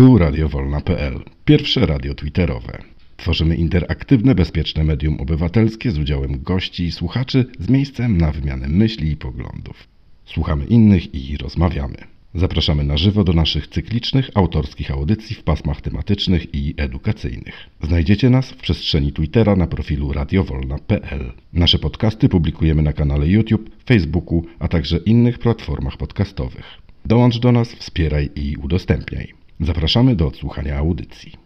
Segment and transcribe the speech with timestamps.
[0.00, 2.82] Tu radiowolna.pl, pierwsze radio twitterowe.
[3.16, 9.10] Tworzymy interaktywne, bezpieczne medium obywatelskie z udziałem gości i słuchaczy z miejscem na wymianę myśli
[9.10, 9.88] i poglądów.
[10.24, 11.96] Słuchamy innych i rozmawiamy.
[12.34, 17.70] Zapraszamy na żywo do naszych cyklicznych, autorskich audycji w pasmach tematycznych i edukacyjnych.
[17.82, 21.32] Znajdziecie nas w przestrzeni Twittera na profilu radiowolna.pl.
[21.52, 26.78] Nasze podcasty publikujemy na kanale YouTube, Facebooku, a także innych platformach podcastowych.
[27.04, 29.39] Dołącz do nas, wspieraj i udostępniaj.
[29.60, 31.36] Zapraszamy do odsłuchania audycji.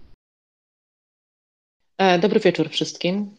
[1.98, 3.36] E, dobry wieczór wszystkim.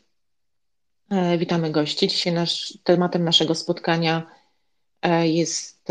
[1.10, 2.08] E, witamy gości.
[2.08, 4.28] Dzisiaj nasz, tematem naszego spotkania
[5.02, 5.88] e, jest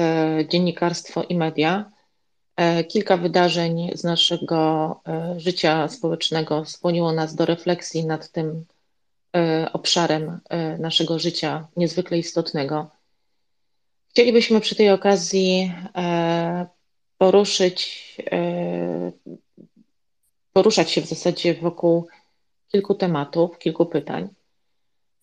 [0.48, 1.90] dziennikarstwo i media.
[2.88, 5.00] Kilka wydarzeń z naszego
[5.36, 8.64] życia społecznego skłoniło nas do refleksji nad tym
[9.72, 10.40] obszarem
[10.78, 12.90] naszego życia niezwykle istotnego.
[14.08, 15.72] Chcielibyśmy przy tej okazji
[17.18, 18.04] poruszyć,
[20.52, 22.06] poruszać się w zasadzie wokół
[22.68, 24.28] kilku tematów, kilku pytań.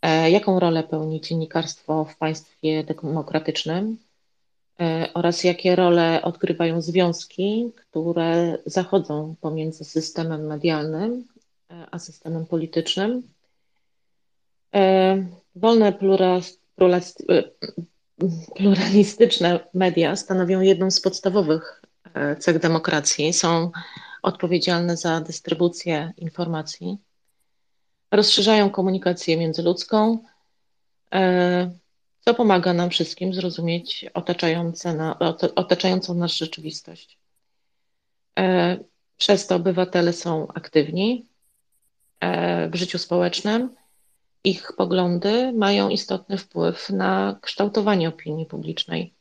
[0.02, 3.98] E, jaką rolę pełni dziennikarstwo w państwie demokratycznym
[4.80, 11.28] e, oraz jakie role odgrywają związki, które zachodzą pomiędzy systemem medialnym
[11.92, 13.24] a systemem politycznym.
[15.56, 15.94] Wolne
[18.56, 21.81] pluralistyczne media stanowią jedną z podstawowych E,
[22.40, 23.72] cech demokracji, są
[24.22, 26.98] odpowiedzialne za dystrybucję informacji,
[28.12, 30.24] rozszerzają komunikację międzyludzką,
[31.14, 31.72] e,
[32.20, 34.06] co pomaga nam wszystkim zrozumieć
[34.96, 35.20] na,
[35.56, 37.18] otaczającą nas rzeczywistość.
[38.40, 38.78] E,
[39.18, 41.28] przez to obywatele są aktywni
[42.72, 43.76] w życiu społecznym.
[44.44, 49.14] Ich poglądy mają istotny wpływ na kształtowanie opinii publicznej.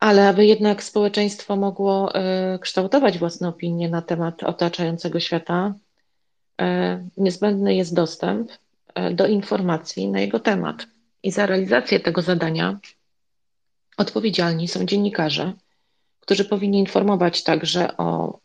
[0.00, 5.74] Ale aby jednak społeczeństwo mogło e, kształtować własne opinie na temat otaczającego świata,
[6.60, 8.50] e, niezbędny jest dostęp
[8.94, 10.86] e, do informacji na jego temat.
[11.22, 12.78] I za realizację tego zadania
[13.96, 15.52] odpowiedzialni są dziennikarze,
[16.20, 18.38] którzy powinni informować także o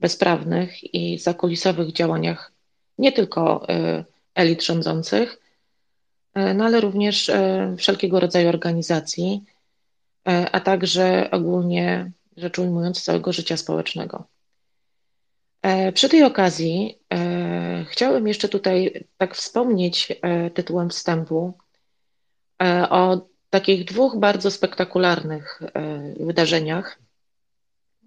[0.00, 2.52] bezprawnych i zakulisowych działaniach
[2.98, 3.66] nie tylko
[4.34, 5.40] elit rządzących,
[6.54, 7.30] no ale również
[7.78, 9.44] wszelkiego rodzaju organizacji,
[10.24, 14.24] a także ogólnie rzecz ujmując całego życia społecznego.
[15.62, 20.12] E, przy tej okazji e, chciałem jeszcze tutaj tak wspomnieć
[20.54, 21.58] tytułem wstępu
[22.90, 25.62] o takich dwóch bardzo spektakularnych
[26.20, 26.98] wydarzeniach,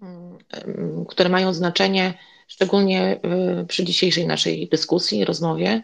[0.02, 0.38] mm,
[1.08, 2.14] które mają znaczenie
[2.48, 3.20] szczególnie
[3.68, 5.82] przy dzisiejszej naszej dyskusji, rozmowie,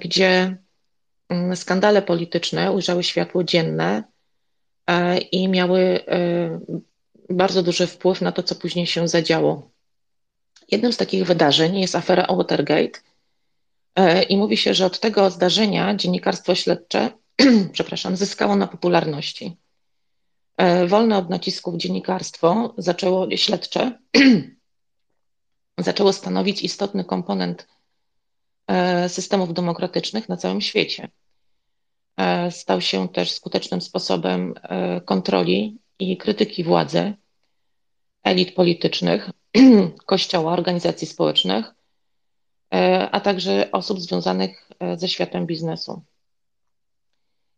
[0.00, 0.56] gdzie
[1.28, 4.19] mm, skandale polityczne ujrzały światło dzienne E,
[5.32, 6.60] i miały e,
[7.30, 9.70] bardzo duży wpływ na to, co później się zadziało.
[10.70, 13.00] Jednym z takich wydarzeń jest afera Watergate
[13.96, 17.10] e, i mówi się, że od tego zdarzenia dziennikarstwo śledcze
[17.72, 19.56] przepraszam, zyskało na popularności.
[20.88, 23.98] Wolne od nacisków dziennikarstwo zaczęło, śledcze
[25.78, 27.68] zaczęło stanowić istotny komponent
[29.08, 31.08] systemów demokratycznych na całym świecie.
[32.20, 37.12] E, stał się też skutecznym sposobem e, kontroli i krytyki władzy,
[38.22, 39.30] elit politycznych,
[40.06, 41.74] kościoła, organizacji społecznych,
[42.74, 46.02] e, a także osób związanych ze światem biznesu.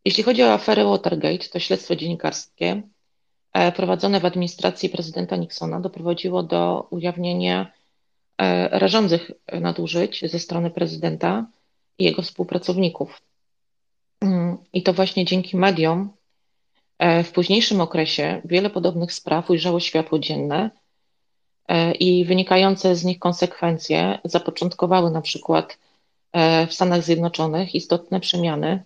[0.05, 2.83] Jeśli chodzi o aferę Watergate, to śledztwo dziennikarskie
[3.77, 7.73] prowadzone w administracji prezydenta Nixona doprowadziło do ujawnienia
[8.71, 9.31] rażących
[9.61, 11.47] nadużyć ze strony prezydenta
[11.99, 13.21] i jego współpracowników.
[14.73, 16.11] I to właśnie dzięki mediom
[16.99, 20.71] e, w późniejszym okresie wiele podobnych spraw ujrzało światło dzienne
[21.69, 25.79] e, i wynikające z nich konsekwencje zapoczątkowały na przykład
[26.33, 28.85] e, w Stanach Zjednoczonych istotne przemiany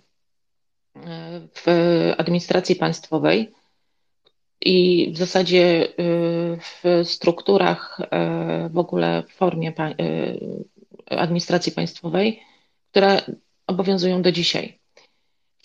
[1.55, 1.67] w
[2.19, 3.53] administracji państwowej
[4.61, 5.89] i w zasadzie
[6.59, 7.99] w strukturach,
[8.71, 9.73] w ogóle w formie
[11.11, 12.43] administracji państwowej,
[12.91, 13.21] które
[13.67, 14.79] obowiązują do dzisiaj.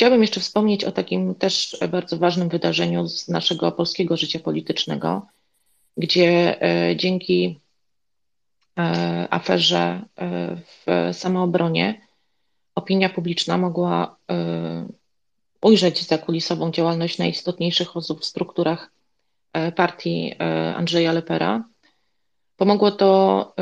[0.02, 5.28] Chciałabym jeszcze wspomnieć o takim też bardzo ważnym wydarzeniu z naszego polskiego życia politycznego,
[5.98, 7.60] gdzie e, dzięki
[8.78, 10.02] e, aferze e,
[10.56, 12.02] w samoobronie
[12.76, 14.18] opinia publiczna mogła
[15.62, 18.92] ujrzeć zakulisową działalność najistotniejszych osób w strukturach
[19.76, 20.34] partii
[20.76, 21.64] Andrzeja Lepera.
[22.58, 23.54] Pomogło to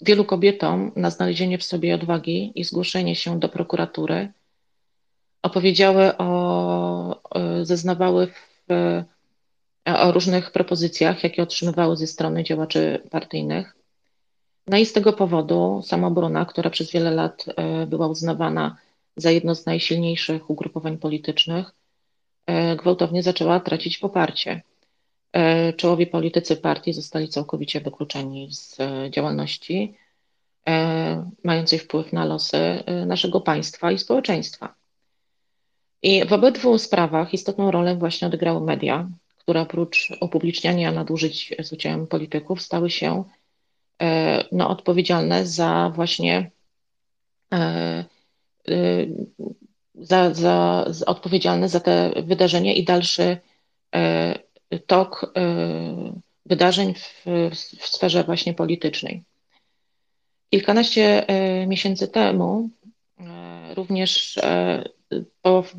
[0.00, 4.32] wielu kobietom na znalezienie w sobie odwagi i zgłoszenie się do prokuratury
[5.42, 7.20] opowiedziały o,
[7.62, 8.66] zeznawały w
[9.84, 13.76] o różnych propozycjach, jakie otrzymywały ze strony działaczy partyjnych.
[14.66, 17.44] No i z tego powodu samobrona, która przez wiele lat
[17.86, 18.76] była uznawana
[19.16, 21.70] za jedno z najsilniejszych ugrupowań politycznych,
[22.76, 24.62] gwałtownie zaczęła tracić poparcie.
[25.76, 28.78] Czołowi politycy partii zostali całkowicie wykluczeni z
[29.10, 29.94] działalności
[31.44, 34.74] mającej wpływ na losy naszego państwa i społeczeństwa.
[36.02, 42.06] I w obydwu sprawach istotną rolę właśnie odegrały media, które oprócz upubliczniania nadużyć z udziałem
[42.06, 43.24] polityków stały się
[44.52, 46.50] no, odpowiedzialne za właśnie
[49.94, 53.36] za, za, za, odpowiedzialne za te wydarzenia i dalszy
[54.86, 55.32] tok
[56.46, 57.24] wydarzeń w,
[57.80, 59.22] w sferze właśnie politycznej.
[60.50, 61.26] Kilkanaście
[61.66, 62.70] miesięcy temu
[63.76, 64.38] również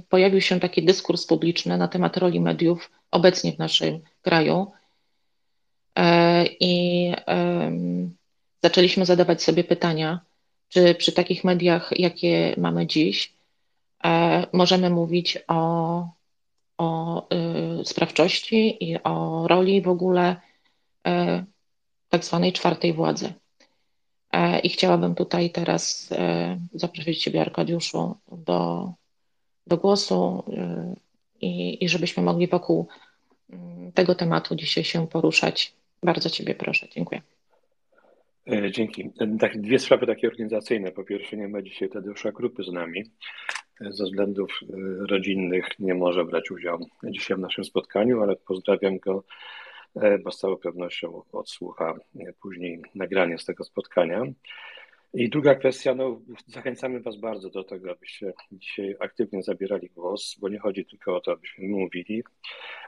[0.09, 4.71] pojawił się taki dyskurs publiczny na temat roli mediów obecnie w naszym kraju.
[6.59, 7.11] I
[8.63, 10.19] zaczęliśmy zadawać sobie pytania,
[10.69, 13.33] czy przy takich mediach, jakie mamy dziś,
[14.53, 16.03] możemy mówić o,
[16.77, 17.27] o
[17.83, 20.35] sprawczości i o roli w ogóle
[22.09, 23.33] tak zwanej czwartej władzy.
[24.63, 26.09] I chciałabym tutaj teraz
[26.73, 28.91] zaprosić Ciebie, Arkadiuszu, do,
[29.67, 30.43] do głosu
[31.41, 32.87] i, i żebyśmy mogli wokół
[33.93, 35.73] tego tematu dzisiaj się poruszać.
[36.03, 36.87] Bardzo Ciebie proszę.
[36.91, 37.21] Dziękuję.
[38.71, 39.09] Dzięki.
[39.39, 40.91] Tak, dwie sprawy takie organizacyjne.
[40.91, 43.03] Po pierwsze, nie ma dzisiaj Tadeusza Krupy z nami.
[43.79, 44.59] Ze względów
[45.09, 49.23] rodzinnych nie może brać udziału dzisiaj w naszym spotkaniu, ale pozdrawiam go,
[50.23, 51.93] bo z całą pewnością odsłucha
[52.41, 54.23] później nagranie z tego spotkania.
[55.13, 60.49] I druga kwestia, no, zachęcamy Was bardzo do tego, abyście dzisiaj aktywnie zabierali głos, bo
[60.49, 62.23] nie chodzi tylko o to, abyśmy mówili,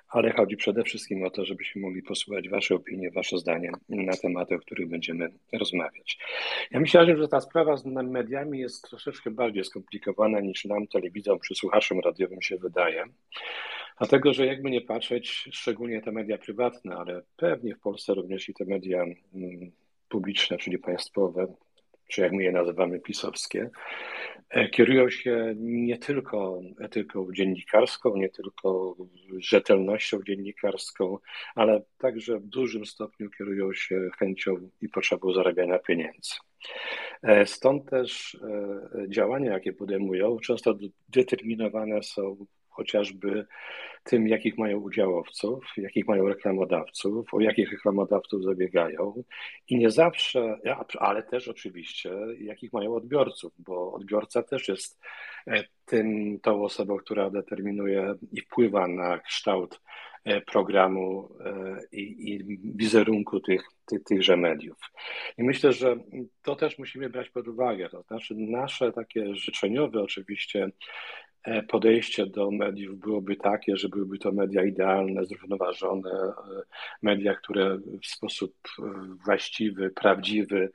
[0.10, 4.56] ale chodzi przede wszystkim o to, żebyśmy mogli posłuchać Wasze opinie, Wasze zdanie na tematy,
[4.56, 6.18] o których będziemy rozmawiać.
[6.72, 11.56] Ja myślałem, że ta sprawa z mediami jest troszeczkę bardziej skomplikowana niż nam, telewizom czy
[11.56, 13.04] słuchaczom radiowym się wydaje.
[13.98, 18.54] Dlatego, że jakby nie patrzeć, szczególnie te media prywatne, ale pewnie w Polsce również i
[18.54, 19.06] te media
[20.10, 21.48] publiczne, czyli państwowe,
[22.13, 23.69] czy jak my je nazywamy, pisowskie,
[24.71, 28.95] kierują się nie tylko etyką dziennikarską, nie tylko
[29.38, 31.18] rzetelnością dziennikarską,
[31.56, 36.33] ale także w dużym stopniu kierują się chęcią i potrzebą zarabiania pieniędzy.
[37.45, 38.38] Stąd też
[39.07, 40.75] działania, jakie podejmują, często
[41.10, 43.46] determinowane są chociażby
[44.04, 49.24] tym, jakich mają udziałowców, jakich mają reklamodawców, o jakich reklamodawców zabiegają
[49.70, 50.60] i nie zawsze,
[51.00, 55.00] ale też oczywiście, jakich mają odbiorców, bo odbiorca też jest
[55.86, 59.81] tym, tą osobą, która determinuje i wpływa na kształt
[60.52, 61.30] programu
[61.92, 64.78] i, i wizerunku tych, tych, tychże mediów.
[65.38, 65.98] I myślę, że
[66.42, 67.90] to też musimy brać pod uwagę.
[67.90, 70.70] To znaczy, nasze takie życzeniowe, oczywiście,
[71.68, 76.10] podejście do mediów byłoby takie, że byłyby to media idealne, zrównoważone,
[77.01, 78.56] media, które w sposób
[79.25, 80.72] właściwy, prawdziwy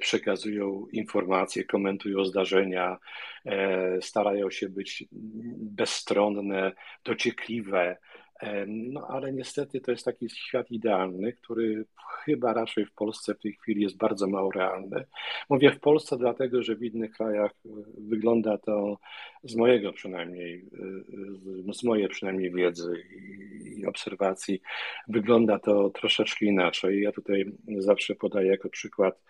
[0.00, 2.98] przekazują informacje, komentują zdarzenia,
[4.00, 5.04] starają się być
[5.56, 6.72] bezstronne,
[7.04, 7.96] dociekliwe.
[8.66, 11.84] No ale niestety to jest taki świat idealny, który
[12.24, 15.04] chyba raczej w Polsce w tej chwili jest bardzo mało realny.
[15.50, 17.50] Mówię w Polsce dlatego, że w innych krajach
[17.98, 18.98] wygląda to
[19.44, 20.64] z mojego przynajmniej,
[21.72, 23.04] z mojej przynajmniej wiedzy
[23.76, 24.60] i obserwacji,
[25.08, 27.02] wygląda to troszeczkę inaczej.
[27.02, 29.22] Ja tutaj zawsze podaję jako przykład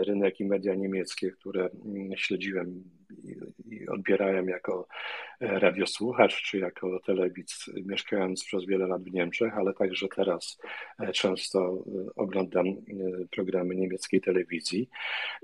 [0.00, 1.68] rynek i media niemieckie, które
[2.16, 2.84] śledziłem
[3.70, 4.86] i odbierałem jako
[5.40, 10.58] radiosłuchacz czy jako telewidz, mieszkając przez wiele lat w Niemczech, ale także teraz
[11.12, 11.84] często
[12.16, 12.66] oglądam
[13.30, 14.88] programy niemieckiej telewizji.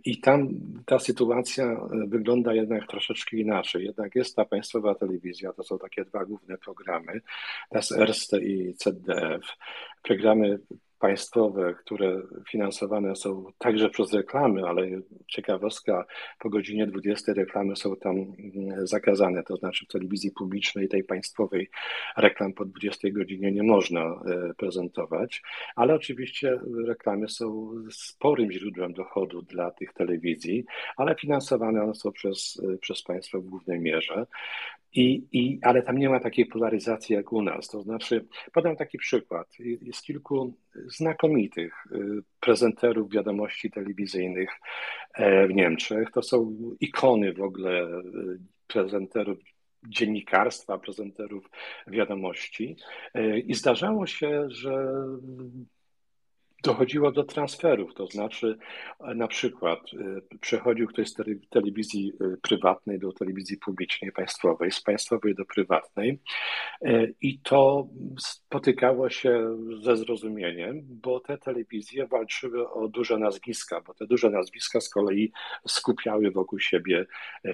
[0.04, 0.49] I tam
[0.87, 3.85] ta sytuacja wygląda jednak troszeczkę inaczej.
[3.85, 7.21] Jednak jest ta państwowa telewizja, to są takie dwa główne programy,
[7.73, 9.42] das Erste i ZDF.
[10.02, 10.59] Programy
[11.02, 14.88] państwowe, które finansowane są także przez reklamy, ale
[15.28, 16.04] ciekawostka,
[16.38, 18.16] po godzinie 20 reklamy są tam
[18.82, 21.71] zakazane, to znaczy w telewizji publicznej, tej państwowej,
[22.16, 24.21] reklam po 20 godzinie nie można
[24.56, 25.42] prezentować,
[25.76, 30.64] ale oczywiście reklamy są sporym źródłem dochodu dla tych telewizji,
[30.97, 34.26] ale finansowane one są przez, przez państwo w głównej mierze.
[34.94, 37.68] I, i, ale tam nie ma takiej polaryzacji jak u nas.
[37.68, 39.49] To znaczy, podam taki przykład.
[39.58, 40.54] Jest kilku
[40.87, 41.87] znakomitych
[42.40, 44.50] prezenterów wiadomości telewizyjnych
[45.18, 46.11] w Niemczech.
[46.11, 47.88] To są ikony w ogóle
[48.66, 49.38] prezenterów
[49.88, 51.50] dziennikarstwa, prezenterów
[51.87, 52.76] wiadomości.
[53.46, 54.94] I zdarzało się, że
[56.62, 58.59] dochodziło do transferów, to znaczy
[59.00, 61.14] e, na przykład e, przechodził ktoś z
[61.50, 66.19] telewizji e, prywatnej do telewizji publicznej, państwowej, z państwowej do prywatnej
[67.21, 67.88] i to
[68.19, 74.81] spotykało się ze zrozumieniem, bo te telewizje walczyły o duże nazwiska, bo te duże nazwiska
[74.81, 75.33] z kolei
[75.69, 77.07] skupiały wokół siebie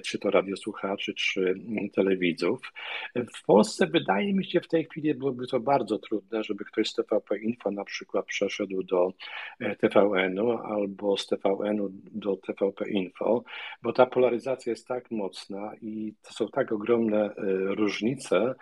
[0.03, 1.53] czy to radiosłuchaczy, czy
[1.95, 2.59] telewidzów.
[3.15, 6.93] W Polsce wydaje mi się w tej chwili byłoby to bardzo trudne, żeby ktoś z
[6.93, 9.13] TVP Info na przykład przeszedł do do
[9.59, 13.43] e, TVN-u albo z TVN-u do TVP Info,
[13.81, 17.31] bo ta polaryzacja jest tak mocna i to są tak ogromne e,
[17.75, 18.55] różnice,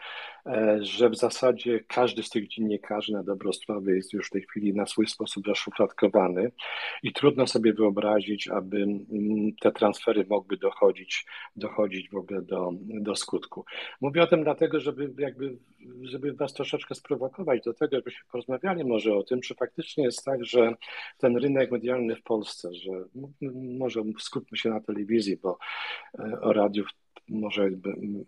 [0.79, 4.73] że w zasadzie każdy z tych dziennikarzy na dobrą sprawę jest już w tej chwili
[4.73, 6.51] na swój sposób zaszufladkowany
[7.03, 11.25] i trudno sobie wyobrazić, aby mm, te transfery mogły dochodzić,
[11.55, 13.65] dochodzić w ogóle do, do skutku.
[14.01, 15.57] Mówię o tym dlatego, żeby jakby
[16.01, 20.45] żeby was troszeczkę sprowokować do tego, żebyśmy porozmawiali może o tym, czy faktycznie jest tak,
[20.45, 20.73] że
[21.17, 22.91] ten rynek medialny w Polsce, że
[23.79, 25.57] może skupmy się na telewizji, bo
[26.19, 26.83] e, o radiu
[27.29, 27.69] może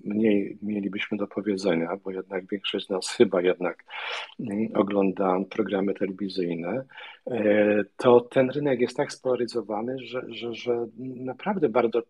[0.04, 3.84] mniej mielibyśmy do powiedzenia, bo jednak większość z nas chyba jednak
[4.40, 6.86] mm, ogląda programy telewizyjne,
[7.28, 12.02] e, to ten rynek jest tak spolaryzowany, że, że, że naprawdę bardzo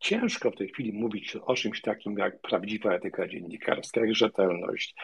[0.00, 4.94] ciężko w tej chwili mówić o czymś takim jak prawdziwa etyka dziennikarska, jak rzetelność,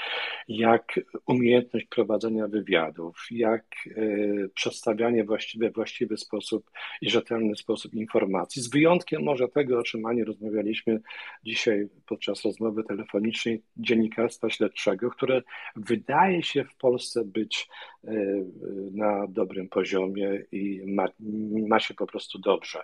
[0.49, 6.71] jak umiejętność prowadzenia wywiadów, jak y, przedstawianie właściwie, właściwy sposób
[7.01, 11.01] i rzetelny sposób informacji, z wyjątkiem może tego, o czym Ani rozmawialiśmy
[11.45, 15.43] dzisiaj podczas rozmowy telefonicznej, dziennikarstwa śledczego, które
[15.77, 17.69] wydaje się w Polsce być
[18.05, 18.11] y,
[18.93, 21.07] na dobrym poziomie i ma,
[21.69, 22.83] ma się po prostu dobrze.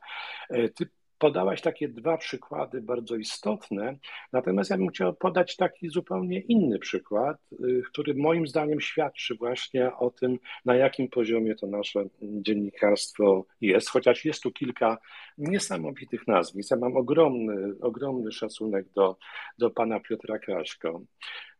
[0.55, 0.87] Y, ty
[1.21, 3.97] Podałaś takie dwa przykłady bardzo istotne,
[4.33, 9.97] natomiast ja bym chciał podać taki zupełnie inny przykład, y, który moim zdaniem świadczy właśnie
[9.97, 14.99] o tym, na jakim poziomie to nasze dziennikarstwo jest, chociaż jest tu kilka
[15.39, 16.71] niesamowitych nazwisk.
[16.71, 19.17] Ja mam ogromny, ogromny szacunek do,
[19.59, 21.01] do pana Piotra Kraśko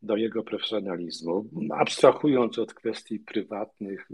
[0.03, 1.45] do jego profesjonalizmu,
[1.79, 4.09] abstrahując od kwestii prywatnych,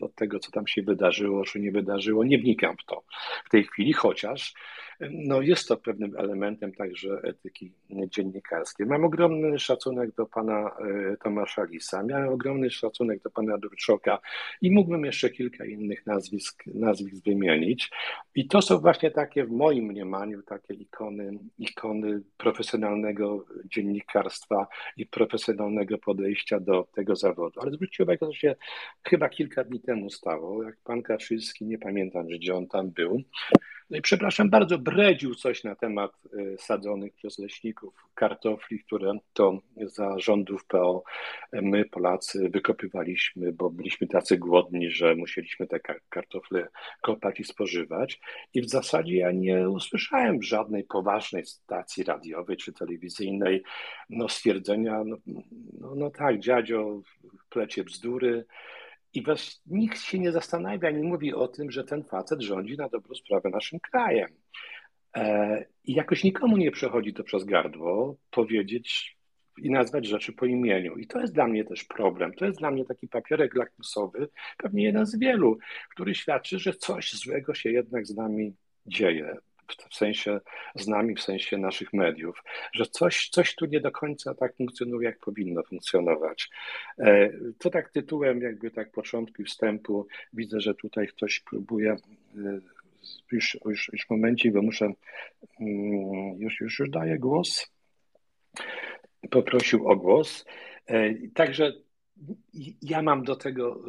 [0.00, 3.04] od, tego, co tam się wydarzyło, czy nie wydarzyło, nie wnikam w to
[3.44, 4.54] w tej chwili, chociaż
[5.00, 8.86] no, jest to pewnym elementem także etyki dziennikarskiej.
[8.86, 14.18] Mam ogromny szacunek do pana e, Tomasza Lisa, miałem ogromny szacunek do pana Durczoka
[14.60, 17.90] i mógłbym jeszcze kilka innych nazwisk, nazwisk wymienić.
[18.34, 25.98] I to są właśnie takie w moim mniemaniu takie ikony, ikony profesjonalnego dziennikarstwa i profesjonalnego
[25.98, 27.60] podejścia do tego zawodu.
[27.60, 28.56] Ale zwróćcie uwagę, co się
[29.04, 33.22] chyba kilka dni temu stało, jak pan Kaczyński, nie pamiętam, gdzie on tam był,
[33.90, 39.58] no i przepraszam bardzo, bredził coś na temat y, sadzonych przez leśników kartofli, które to
[39.76, 41.02] za rządów PO
[41.52, 46.68] my, Polacy, wykopywaliśmy, bo byliśmy tacy głodni, że musieliśmy te kartofle
[47.02, 48.20] kopać i spożywać.
[48.54, 53.62] I w zasadzie ja nie usłyszałem żadnej poważnej stacji radiowej czy telewizyjnej
[54.10, 55.16] no, stwierdzenia, no,
[55.80, 57.00] no, no tak, dziadzio
[57.50, 58.44] plecie bzdury,
[59.14, 62.88] i was nikt się nie zastanawia, nie mówi o tym, że ten facet rządzi na
[62.88, 64.28] dobrą sprawę naszym krajem.
[65.16, 69.16] E, I jakoś nikomu nie przechodzi to przez gardło powiedzieć
[69.58, 70.96] i nazwać rzeczy po imieniu.
[70.96, 72.34] I to jest dla mnie też problem.
[72.34, 74.28] To jest dla mnie taki papierek lakmusowy,
[74.58, 75.58] pewnie jeden z wielu,
[75.90, 78.54] który świadczy, że coś złego się jednak z nami
[78.86, 79.36] dzieje
[79.90, 80.40] w sensie
[80.74, 85.08] z nami, w sensie naszych mediów, że coś, coś tu nie do końca tak funkcjonuje,
[85.08, 86.50] jak powinno funkcjonować.
[86.98, 92.58] E, to tak tytułem jakby tak początku wstępu widzę, że tutaj ktoś próbuje e,
[93.32, 94.92] już, już, już momencie, bo muszę
[95.60, 97.72] mm, już, już, już daję głos.
[99.30, 100.44] Poprosił o głos.
[100.86, 101.72] E, także
[102.82, 103.80] ja mam do tego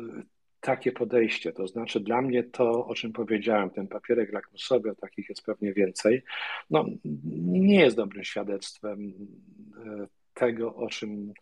[0.64, 1.54] takie podejście.
[1.54, 6.24] To znaczy, dla mnie to, o czym powiedziałem, ten papierek lakmusowy, takich jest pewnie więcej,
[6.70, 6.86] no,
[7.46, 9.14] nie jest dobrym świadectwem
[9.86, 11.34] e, tego, o czym,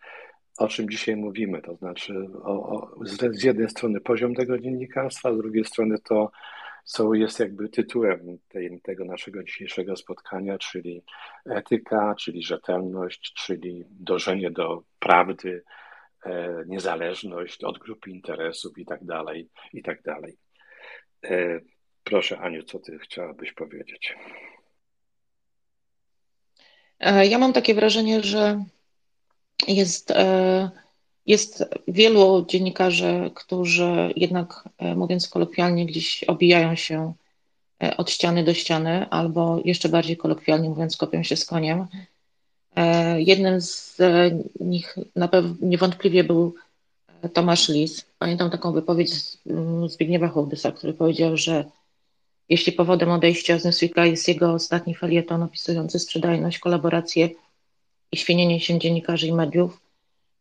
[0.57, 1.61] o czym dzisiaj mówimy.
[1.61, 2.13] To znaczy,
[2.43, 6.31] o, o, z jednej strony poziom tego dziennikarstwa, z drugiej strony to,
[6.83, 11.03] co jest jakby tytułem tej, tego naszego dzisiejszego spotkania, czyli
[11.45, 15.63] etyka, czyli rzetelność, czyli dążenie do prawdy,
[16.67, 20.37] niezależność od grupy interesów i tak dalej, i tak dalej.
[21.23, 21.59] E,
[22.03, 24.15] proszę, Aniu, co ty chciałabyś powiedzieć?
[26.99, 28.63] E, ja mam takie wrażenie, że
[29.67, 30.13] jest,
[31.25, 37.13] jest wielu dziennikarzy, którzy jednak, mówiąc kolokwialnie, gdzieś obijają się
[37.97, 41.87] od ściany do ściany, albo jeszcze bardziej kolokwialnie mówiąc, kopią się z koniem
[43.17, 43.97] Jednym z
[44.59, 46.55] nich na pewno niewątpliwie był
[47.33, 48.05] Tomasz Lis.
[48.19, 49.11] Pamiętam taką wypowiedź
[49.87, 51.65] Zbigniewa Hołdysa, który powiedział, że
[52.49, 57.29] jeśli powodem odejścia z Newsweeka jest jego ostatni felieton opisujący sprzedajność, kolaborację
[58.11, 59.81] i świenienie się dziennikarzy i mediów,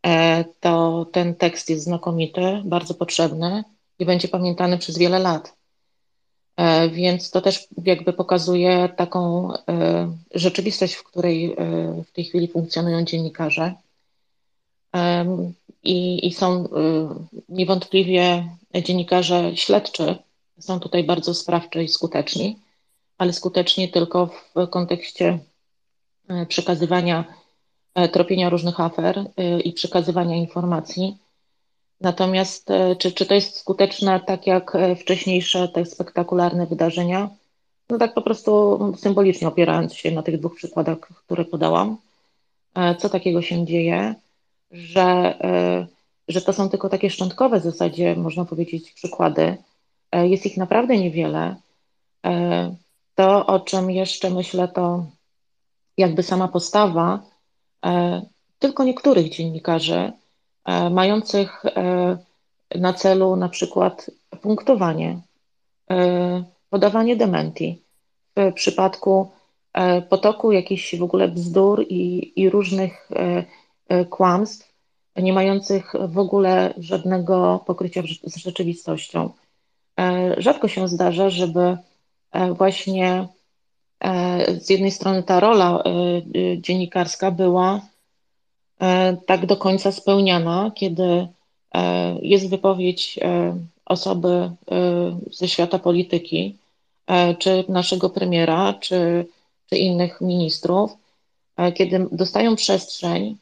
[0.07, 3.65] e, to ten tekst jest znakomity, bardzo potrzebny
[3.99, 5.60] i będzie pamiętany przez wiele lat.
[6.61, 9.57] E, więc to też jakby pokazuje taką e,
[10.35, 11.57] rzeczywistość, w której
[12.07, 13.75] w tej chwili funkcjonują dziennikarze.
[15.83, 16.69] I, i są
[17.49, 18.49] niewątpliwie
[18.85, 20.17] dziennikarze śledczy,
[20.61, 22.59] są tutaj bardzo sprawczy i skuteczni,
[23.19, 25.39] ale skuteczni tylko w kontekście
[26.29, 27.25] e, przekazywania,
[27.95, 31.17] e, tropienia różnych afer e, i przekazywania informacji.
[32.01, 37.31] Natomiast czy, czy to jest skuteczne tak jak wcześniejsze te spektakularne wydarzenia?
[37.91, 41.97] No tak po prostu symbolicznie opierając się na tych dwóch przykładach, które podałam.
[42.99, 44.15] Co takiego się dzieje,
[44.71, 45.39] że,
[46.29, 49.57] że to są tylko takie szczątkowe w zasadzie, można powiedzieć, przykłady,
[50.13, 51.57] E, jest ich naprawdę niewiele.
[52.27, 52.75] E,
[53.15, 55.07] to, o czym jeszcze myślę, to
[55.97, 57.23] jakby sama postawa
[57.85, 58.23] e,
[58.59, 60.13] tylko niektórych dziennikarzy,
[60.91, 61.63] mających
[62.75, 64.11] na celu na przykład
[64.43, 65.21] punktowanie,
[66.71, 67.83] podawanie dementi.
[68.37, 69.31] W przypadku
[70.09, 73.09] potoku jakichś w ogóle bzdur i, i różnych
[74.11, 74.73] kłamstw,
[75.17, 79.31] nie mających w ogóle żadnego pokrycia z rzeczywistością.
[80.01, 81.77] E, rzadko się zdarza, żeby
[82.33, 83.29] e, właśnie
[84.01, 85.83] e, z jednej strony ta rola
[86.57, 87.81] dziennikarska była
[89.27, 91.29] tak do końca spełniana, kiedy
[92.23, 93.19] jest wypowiedź
[93.85, 94.51] osoby
[95.33, 96.57] ze świata polityki,
[97.39, 99.27] czy naszego premiera, czy,
[99.71, 100.91] czy innych ministrów,
[101.75, 103.37] kiedy dostają przestrzeń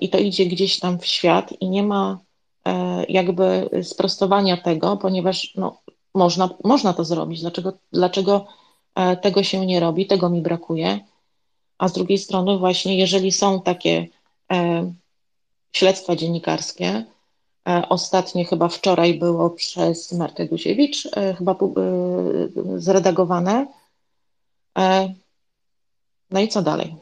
[0.00, 2.18] i to idzie gdzieś tam w świat i nie ma
[2.66, 5.78] E, jakby sprostowania tego, ponieważ no,
[6.14, 7.40] można, można to zrobić.
[7.40, 8.46] Dlaczego, dlaczego
[8.94, 10.06] e, tego się nie robi?
[10.06, 11.00] Tego mi brakuje.
[11.78, 14.08] A z drugiej strony, właśnie, jeżeli są takie e,
[15.72, 17.04] śledztwa dziennikarskie,
[17.88, 21.56] ostatnie chyba wczoraj było przez Martę Guziewicz, chyba
[22.76, 23.66] zredagowane.
[26.30, 26.96] No i co dalej?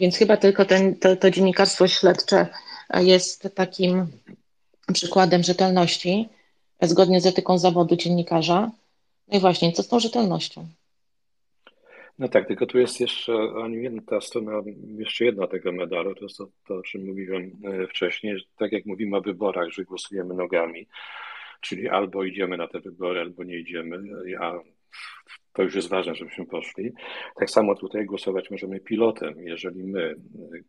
[0.00, 2.46] Więc chyba tylko ten, to, to dziennikarstwo śledcze
[2.94, 4.06] jest takim
[4.92, 6.28] przykładem rzetelności,
[6.82, 8.70] zgodnie z etyką zawodu dziennikarza.
[9.28, 10.68] No i właśnie, co z tą rzetelnością?
[12.22, 13.32] No tak, tylko tu jest jeszcze
[14.06, 14.52] ta strona,
[14.98, 18.72] jeszcze jedna tego medalu, to jest to, to, o czym mówiłem e, wcześniej, że tak
[18.72, 20.86] jak mówimy o wyborach, że głosujemy nogami,
[21.60, 24.02] czyli albo idziemy na te wybory, albo nie idziemy,
[24.40, 24.58] a
[25.52, 26.92] to już jest ważne, żebyśmy poszli.
[27.36, 29.34] Tak samo tutaj głosować możemy pilotem.
[29.46, 30.14] Jeżeli my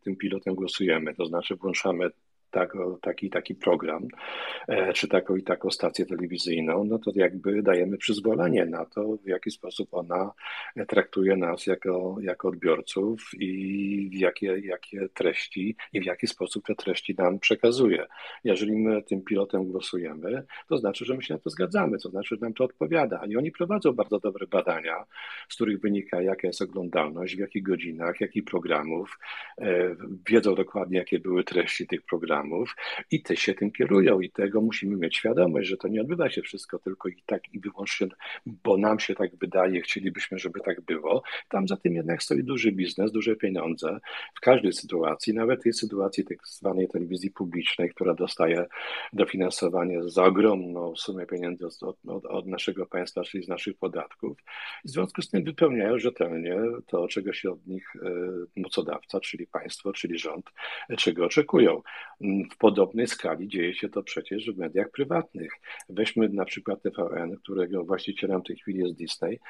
[0.02, 2.10] tym pilotem głosujemy, to znaczy włączamy
[3.02, 4.08] taki taki program,
[4.68, 9.28] e, czy taką i taką stację telewizyjną, no to jakby dajemy przyzwolenie na to, w
[9.28, 10.32] jaki sposób ona
[10.88, 17.14] traktuje nas jako, jako odbiorców i jakie, jakie treści i w jaki sposób te treści
[17.18, 18.06] nam przekazuje.
[18.44, 22.34] Jeżeli my tym pilotem głosujemy, to znaczy, że my się na to zgadzamy, to znaczy,
[22.34, 23.24] że nam to odpowiada.
[23.26, 25.04] I oni prowadzą bardzo dobre badania,
[25.48, 29.18] z których wynika, jaka jest oglądalność, w jakich godzinach, jakich programów,
[29.58, 29.96] e,
[30.28, 32.76] wiedzą dokładnie, jakie były treści tych programów programów
[33.10, 36.42] i te się tym kierują i tego musimy mieć świadomość, że to nie odbywa się
[36.42, 38.06] wszystko tylko i tak i wyłącznie,
[38.46, 41.22] bo nam się tak wydaje, chcielibyśmy, żeby tak było.
[41.48, 43.98] Tam za tym jednak stoi duży biznes, duże pieniądze
[44.34, 48.66] w każdej sytuacji, nawet tej sytuacji tak zwanej telewizji publicznej, która dostaje
[49.12, 54.38] dofinansowanie za ogromną sumę pieniędzy od, od, od naszego państwa, czyli z naszych podatków.
[54.84, 58.10] W związku z tym wypełniają rzetelnie to, czego się od nich e,
[58.56, 60.50] mocodawca, czyli państwo, czyli rząd,
[60.96, 61.82] czego oczekują.
[62.52, 65.52] W podobnej skali dzieje się to przecież w mediach prywatnych.
[65.88, 69.40] Weźmy na przykład TVN, którego właścicielem w tej chwili jest Disney,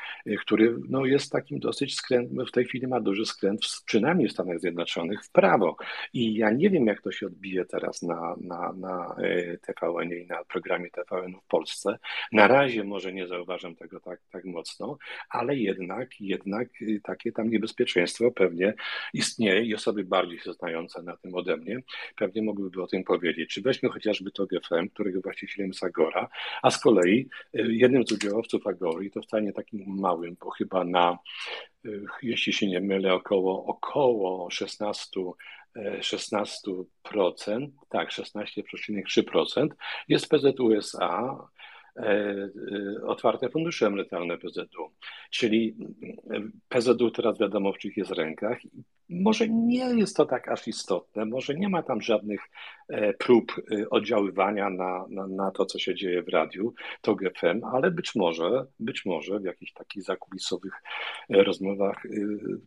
[0.41, 4.61] który no, jest takim dosyć skręt, w tej chwili ma duży skręt, przynajmniej w Stanach
[4.61, 5.77] Zjednoczonych, w prawo.
[6.13, 10.27] I ja nie wiem, jak to się odbije teraz na, na, na e, TVN i
[10.27, 11.99] na programie TVN w Polsce.
[12.33, 14.99] Na razie może nie zauważam tego tak, tak mocno,
[15.31, 16.69] ale jednak, jednak
[17.03, 18.75] takie tam niebezpieczeństwo pewnie
[19.15, 21.81] istnieje i osoby bardziej się znające na tym ode mnie
[22.17, 23.51] pewnie mogłyby o tym powiedzieć.
[23.51, 26.29] Czy weźmy chociażby to GFM, którego właścicielem jest Agora,
[26.63, 30.85] a z kolei y, jednym z udziałowców Agory, to wcale nie takim małym, bo chyba
[30.85, 31.19] na,
[31.85, 35.21] y, jeśli się nie mylę, około, około 16
[36.01, 39.69] 16%, y, tak, 16,3%
[40.09, 41.49] jest PZUSA,
[43.07, 44.91] otwarte fundusze emerytalne PZU.
[45.31, 45.77] Czyli
[46.69, 48.59] PZU teraz wiadomo, w czyich jest rękach.
[49.09, 52.41] Może nie jest to tak aż istotne, może nie ma tam żadnych
[53.19, 53.53] prób
[53.91, 58.67] oddziaływania na, na, na to, co się dzieje w radiu, to GFM, ale być może,
[58.81, 60.83] być może w jakichś takich zakulisowych
[61.29, 62.03] rozmowach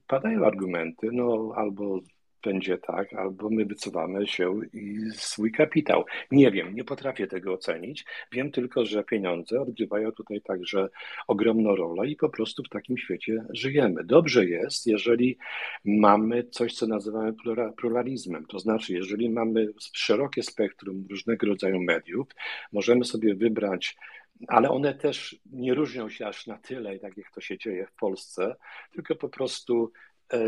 [0.07, 1.99] padają argumenty, no albo
[2.43, 6.05] będzie tak, albo my wycofamy się i swój kapitał.
[6.31, 8.05] Nie wiem, nie potrafię tego ocenić.
[8.31, 10.89] Wiem tylko, że pieniądze odgrywają tutaj także
[11.27, 14.03] ogromną rolę i po prostu w takim świecie żyjemy.
[14.03, 15.37] Dobrze jest, jeżeli
[15.85, 17.33] mamy coś, co nazywamy
[17.77, 22.27] pluralizmem, to znaczy, jeżeli mamy szerokie spektrum różnego rodzaju mediów,
[22.71, 23.97] możemy sobie wybrać
[24.47, 27.93] ale one też nie różnią się aż na tyle, tak jak to się dzieje w
[27.93, 28.55] Polsce,
[28.91, 29.91] tylko po prostu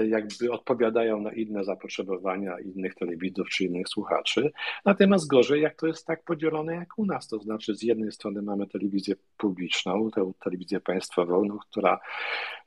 [0.10, 4.52] jakby odpowiadają na inne zapotrzebowania innych telewizorów czy innych słuchaczy.
[4.86, 8.42] Natomiast gorzej, jak to jest tak podzielone jak u nas, to znaczy z jednej strony
[8.42, 12.00] mamy telewizję publiczną, tę telewizję państwową, no, która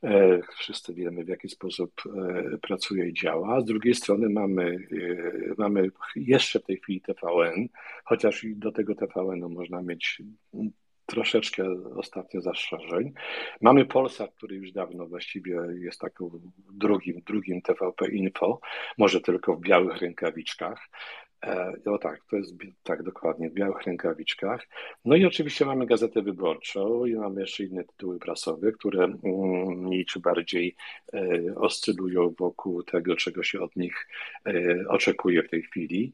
[0.05, 4.79] e, wszyscy wiemy w jaki sposób e, pracuje i działa, z drugiej strony mamy,
[5.59, 7.69] mamy jeszcze w tej chwili TVN,
[8.05, 10.23] chociaż i do tego TVN-u można mieć
[11.07, 11.65] troszeczkę
[11.97, 13.13] ostatnio zastrzeżeń.
[13.61, 16.31] Mamy Polsat, który już dawno właściwie jest taką
[16.73, 18.61] drugim, drugim TVP Info,
[18.99, 20.89] może tylko w białych rękawiczkach.
[21.87, 24.69] No tak, to jest tak dokładnie, w białych rękawiczkach.
[25.05, 29.19] No i oczywiście mamy Gazetę Wyborczą i mamy jeszcze inne tytuły prasowe, które mm,
[29.79, 30.77] mniej czy bardziej
[31.15, 31.21] e,
[31.57, 34.09] oscylują wokół tego, czego się od nich
[34.47, 34.53] e,
[34.89, 36.13] oczekuje w tej chwili.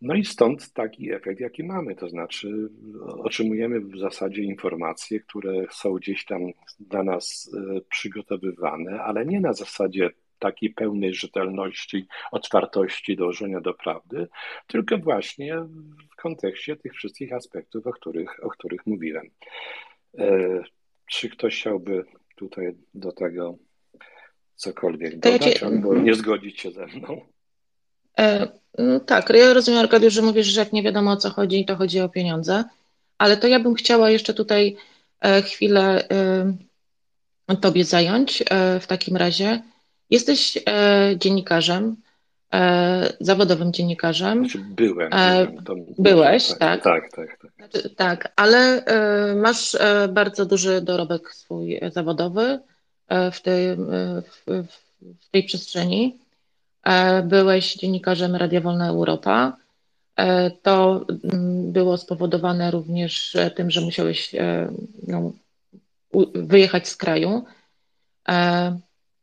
[0.00, 2.68] No i stąd taki efekt, jaki mamy, to znaczy
[3.06, 6.40] otrzymujemy w zasadzie informacje, które są gdzieś tam
[6.80, 14.28] dla nas e, przygotowywane, ale nie na zasadzie takiej pełnej rzetelności, otwartości, dążenia do prawdy,
[14.66, 15.56] tylko właśnie
[16.12, 19.30] w kontekście tych wszystkich aspektów, o których, o których mówiłem.
[20.18, 20.62] E,
[21.10, 22.04] czy ktoś chciałby
[22.36, 23.58] tutaj do tego
[24.54, 27.35] cokolwiek dodać albo nie zgodzić się ze mną?
[28.18, 28.48] E,
[28.78, 31.76] no tak, ja rozumiem, Arkadiusz, że mówisz, że jak nie wiadomo o co chodzi, to
[31.76, 32.64] chodzi o pieniądze,
[33.18, 34.76] ale to ja bym chciała jeszcze tutaj
[35.20, 38.44] e, chwilę e, Tobie zająć
[38.80, 39.62] w takim razie.
[40.10, 40.58] Jesteś
[41.16, 41.96] dziennikarzem,
[43.20, 44.38] zawodowym dziennikarzem.
[44.38, 45.10] Znaczy byłem.
[45.64, 46.82] byłem byłeś, tak.
[46.82, 47.40] Tak, tak, tak.
[47.40, 48.84] Tak, znaczy, tak ale
[49.36, 49.76] masz
[50.08, 52.58] bardzo duży dorobek swój zawodowy
[53.32, 54.64] w tej, w,
[55.20, 56.18] w tej przestrzeni.
[56.86, 59.56] E, byłeś dziennikarzem Radia Wolna Europa.
[60.16, 64.72] E, to mm, było spowodowane również tym, że musiałeś e,
[65.08, 65.32] no,
[66.34, 67.44] wyjechać z kraju.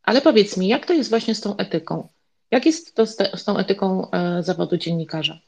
[0.04, 2.08] Ale powiedz mi, jak to jest właśnie z tą etyką?
[2.52, 4.08] Jak jest to z, tą etyką
[4.40, 5.40] zawodu dziennikarza?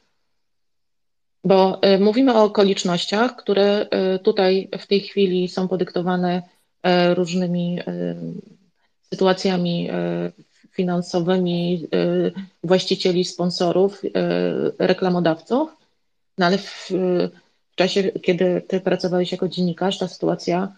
[1.44, 3.86] Bo mówimy o okolicznościach, które
[4.22, 6.42] tutaj w tej chwili są podyktowane
[7.14, 7.80] różnymi
[9.10, 9.88] sytuacjami
[10.76, 12.32] finansowymi y,
[12.64, 14.10] właścicieli, sponsorów, y,
[14.78, 15.70] reklamodawców.
[16.38, 16.90] No ale w,
[17.72, 20.72] w czasie, kiedy ty pracowałeś jako dziennikarz, ta sytuacja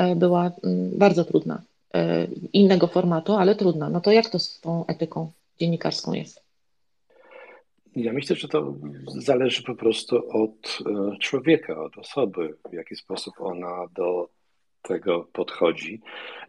[0.00, 0.50] y, była
[0.92, 1.62] bardzo trudna.
[2.52, 3.88] Innego formatu, ale trudna.
[3.88, 6.42] No to jak to z tą etyką dziennikarską jest?
[7.96, 8.74] Ja myślę, że to
[9.06, 10.78] zależy po prostu od
[11.20, 14.28] człowieka, od osoby, w jaki sposób ona do
[14.82, 16.00] tego podchodzi,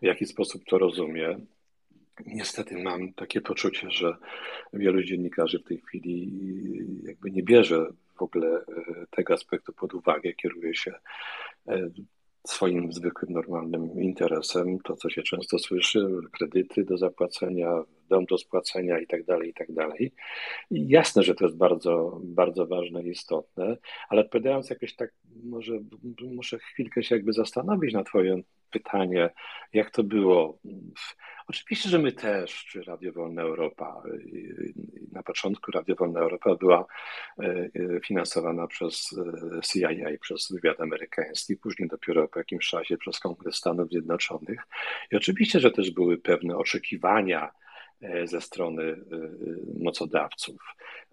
[0.01, 1.37] w jaki sposób to rozumie.
[2.25, 4.17] Niestety mam takie poczucie, że
[4.73, 6.31] wielu dziennikarzy w tej chwili
[7.03, 8.63] jakby nie bierze w ogóle e,
[9.11, 10.93] tego aspektu pod uwagę, kieruje się
[11.67, 11.89] e,
[12.47, 18.99] swoim zwykłym, normalnym interesem, to co się często słyszy, kredyty do zapłacenia, dom do spłacenia
[18.99, 20.11] i tak dalej, i tak dalej.
[20.71, 23.77] Jasne, że to jest bardzo, bardzo ważne i istotne,
[24.09, 25.11] ale odpowiadając jakoś tak,
[25.43, 25.79] może
[26.21, 29.29] muszę chwilkę się jakby zastanowić na twoje pytanie,
[29.73, 30.59] jak to było.
[31.47, 34.03] Oczywiście, że my też, czy Radio Wolna Europa,
[35.11, 36.85] na początku Radio Wolna Europa była
[37.39, 37.69] e,
[38.05, 39.15] finansowana przez
[39.57, 39.89] e, CIA,
[40.21, 44.61] przez wywiad amerykański, później dopiero po jakimś czasie przez Kongres Stanów Zjednoczonych.
[45.11, 47.51] I oczywiście, że też były pewne oczekiwania,
[48.25, 48.97] ze strony e,
[49.83, 50.61] mocodawców.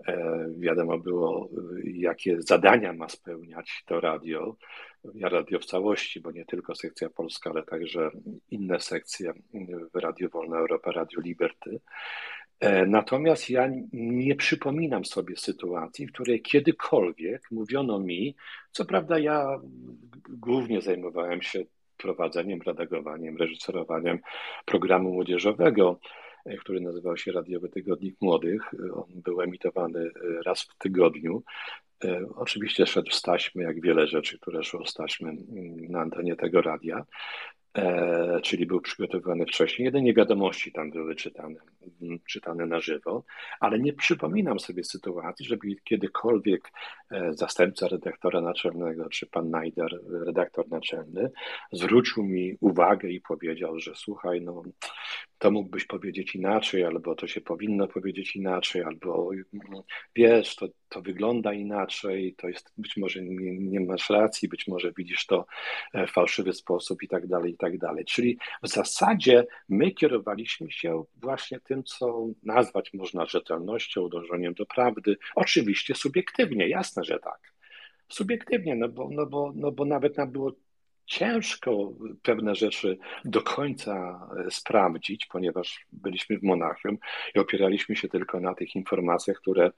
[0.07, 1.49] E, wiadomo było,
[1.85, 4.57] jakie zadania ma spełniać to radio,
[5.21, 8.11] radio w całości, bo nie tylko sekcja polska, ale także
[8.51, 9.33] inne sekcje
[9.95, 11.81] w Radio Wolna Europa, Radio Liberty.
[12.87, 18.37] Natomiast ja nie przypominam sobie sytuacji, w której kiedykolwiek mówiono mi,
[18.71, 19.61] co prawda ja
[20.29, 21.65] głównie zajmowałem się
[21.97, 24.19] prowadzeniem, redagowaniem, reżyserowaniem
[24.65, 26.24] programu młodzieżowego, E,
[26.61, 28.63] który nazywał się Radiowy Tygodnik Młodych.
[28.95, 31.43] On był emitowany e, raz w tygodniu.
[32.35, 35.37] Oczywiście szedł z taśmy, jak wiele rzeczy, które szło z taśmy
[35.89, 37.05] na antenie tego radia.
[37.79, 39.85] E, czyli był przygotowywany wcześniej.
[39.87, 41.57] Jedynie wiadomości tam były czytane,
[42.29, 43.25] czytane na żywo,
[43.61, 46.73] ale nie przypominam sobie sytuacji, żeby kiedykolwiek
[47.11, 51.31] e, zastępca redaktora naczelnego, czy pan Najder, redaktor naczelny,
[51.73, 54.63] zwrócił mi uwagę i powiedział, że słuchaj, no
[55.45, 59.83] to mógłbyś powiedzieć inaczej, albo to się powinno powiedzieć inaczej, albo mm,
[60.17, 64.93] wiesz, to, to wygląda inaczej, to jest być może nie, nie masz racji, być może
[64.93, 65.47] widzisz to
[65.93, 68.05] e, w fałszywy sposób i tak dalej, i tak dalej.
[68.05, 75.17] Czyli w zasadzie my kierowaliśmy się właśnie tym, co nazwać można rzetelnością, dążeniem do prawdy.
[75.35, 77.55] Oczywiście subiektywnie, jasne, że tak.
[78.09, 80.53] Subiektywnie, no bo, no bo, no bo nawet nam było
[81.07, 86.99] ciężko pewne rzeczy do końca e, sprawdzić, ponieważ byliśmy w Monachium
[87.35, 89.71] i opieraliśmy się tylko na tych informacjach, które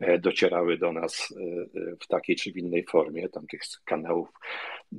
[0.00, 3.28] e, docierały do nas e, w takiej czy innej formie.
[3.28, 4.28] Tam tych kanałów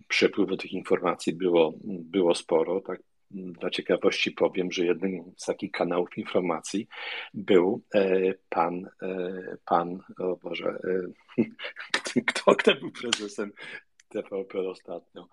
[0.08, 2.82] przepływu tych informacji było, było sporo.
[2.82, 3.00] Tak
[3.32, 6.88] dla ciekawości powiem, że jednym z takich kanałów informacji
[7.34, 7.82] był
[8.50, 8.89] pan,
[9.65, 10.80] pan, o Boże,
[12.28, 13.52] kto, kto był prezesem
[14.10, 15.28] TVP ostatnio.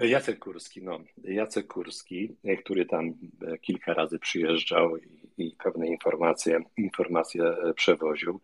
[0.00, 1.00] Jacek Kurski, no.
[1.24, 3.14] Jacek Kurski, który tam
[3.60, 8.40] kilka razy przyjeżdżał i, i pewne informacje, informacje przewoził.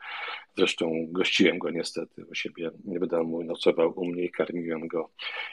[0.56, 5.10] Zresztą gościłem go niestety u siebie w domu, nocował u mnie karmiłem go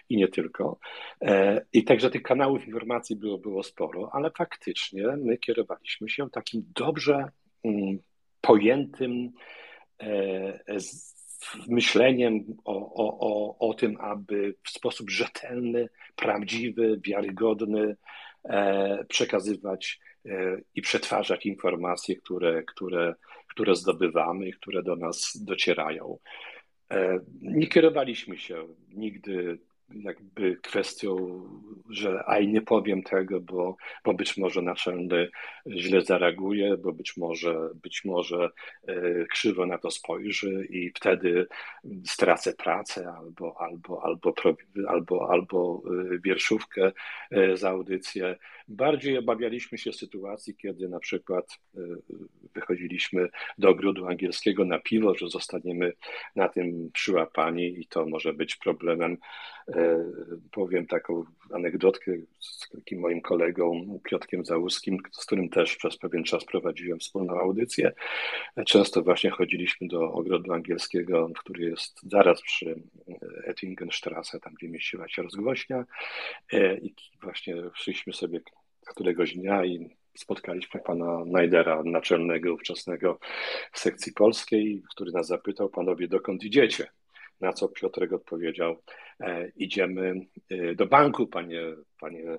[0.09, 0.79] i nie tylko.
[1.21, 6.63] E, I także tych kanałów informacji było, było sporo, ale faktycznie my kierowaliśmy się takim
[6.75, 7.31] dobrze
[7.63, 7.97] mm,
[8.41, 9.31] pojętym
[9.99, 10.79] e,
[11.67, 17.95] myśleniem o, o, o, o tym, aby w sposób rzetelny, prawdziwy, wiarygodny
[18.43, 20.29] e, przekazywać e,
[20.75, 23.15] i przetwarzać informacje, które, które,
[23.47, 26.17] które zdobywamy i które do nas docierają.
[26.91, 31.41] E, nie kierowaliśmy się nigdy jakby kwestią,
[31.89, 35.29] że aj nie powiem tego, bo, bo być może naczelny
[35.67, 38.49] źle zareaguje, bo być może, być może
[38.87, 41.47] e, krzywo na to spojrzy i wtedy
[42.05, 44.33] stracę pracę albo, albo, albo,
[44.87, 46.91] albo, albo e, wierszówkę
[47.31, 48.35] e, za audycję.
[48.67, 51.59] Bardziej obawialiśmy się sytuacji, kiedy na przykład
[52.53, 55.93] wychodziliśmy do ogrodu angielskiego na piwo, że zostaniemy
[56.35, 59.17] na tym przyłapani i to może być problemem
[60.51, 66.45] powiem taką anegdotkę z takim moim kolegą Piotkiem Załuskim, z którym też przez pewien czas
[66.45, 67.91] prowadziłem wspólną audycję.
[68.65, 72.81] Często właśnie chodziliśmy do ogrodu angielskiego, który jest zaraz przy
[73.43, 75.85] Ettingenstrasse, tam gdzie mieściła się rozgłośnia
[76.53, 78.39] e, i właśnie szliśmy sobie
[78.85, 83.19] któregoś dnia i spotkaliśmy pana Najdera, naczelnego ówczesnego
[83.73, 86.87] sekcji polskiej, który nas zapytał, panowie, dokąd idziecie?
[87.41, 88.81] Na co Piotrek odpowiedział,
[89.19, 90.13] e, idziemy
[90.49, 91.61] e, do banku, panie,
[91.99, 92.37] panie e,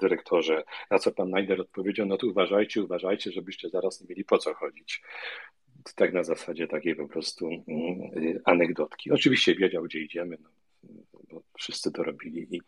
[0.00, 0.64] dyrektorze.
[0.90, 4.54] Na co pan Najder odpowiedział, no to uważajcie, uważajcie, żebyście zaraz nie mieli po co
[4.54, 5.02] chodzić.
[5.96, 9.10] Tak na zasadzie takiej po prostu mm, anegdotki.
[9.10, 10.50] Oczywiście wiedział, gdzie idziemy, no,
[11.30, 12.60] bo wszyscy to robili i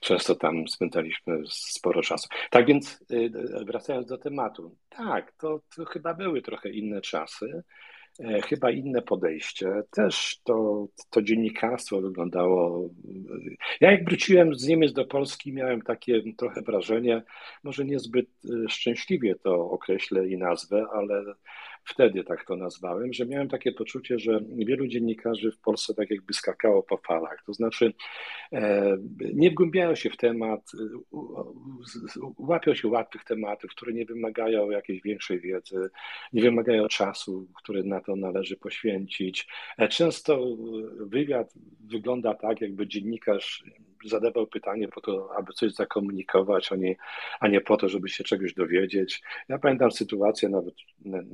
[0.00, 2.28] często tam spędzaliśmy sporo czasu.
[2.50, 3.04] Tak więc
[3.66, 7.62] wracając do tematu, tak, to, to chyba były trochę inne czasy.
[8.20, 9.82] E, chyba inne podejście.
[9.90, 12.88] Też to, to dziennikarstwo wyglądało.
[13.80, 17.22] Ja, jak wróciłem z Niemiec do Polski, miałem takie trochę wrażenie,
[17.62, 21.24] może niezbyt e, szczęśliwie to określę i nazwę, ale
[21.84, 26.34] wtedy tak to nazwałem, że miałem takie poczucie, że wielu dziennikarzy w Polsce tak jakby
[26.34, 27.42] skakało po falach.
[27.46, 27.94] To znaczy
[28.52, 28.96] e,
[29.34, 30.72] nie wgłębiają się w temat,
[32.38, 35.90] łapią się łatwych tematów, które nie wymagają jakiejś większej wiedzy,
[36.32, 39.48] nie wymagają czasu, który na to należy poświęcić.
[39.78, 40.56] E, często
[41.00, 43.64] wywiad wygląda tak, jakby dziennikarz
[44.04, 46.96] zadawał pytanie po to, aby coś zakomunikować, a nie,
[47.40, 49.22] a nie po to, żeby się czegoś dowiedzieć.
[49.48, 50.74] Ja pamiętam sytuację, nawet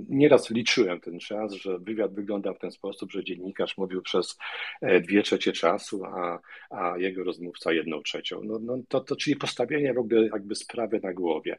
[0.09, 4.39] nieraz liczyłem ten czas, że wywiad wyglądał w ten sposób, że dziennikarz mówił przez
[4.81, 8.41] e, dwie trzecie czasu, a, a jego rozmówca jedną trzecią.
[8.45, 11.57] No, no to, to czyli postawienie w ogóle jakby sprawy na głowie.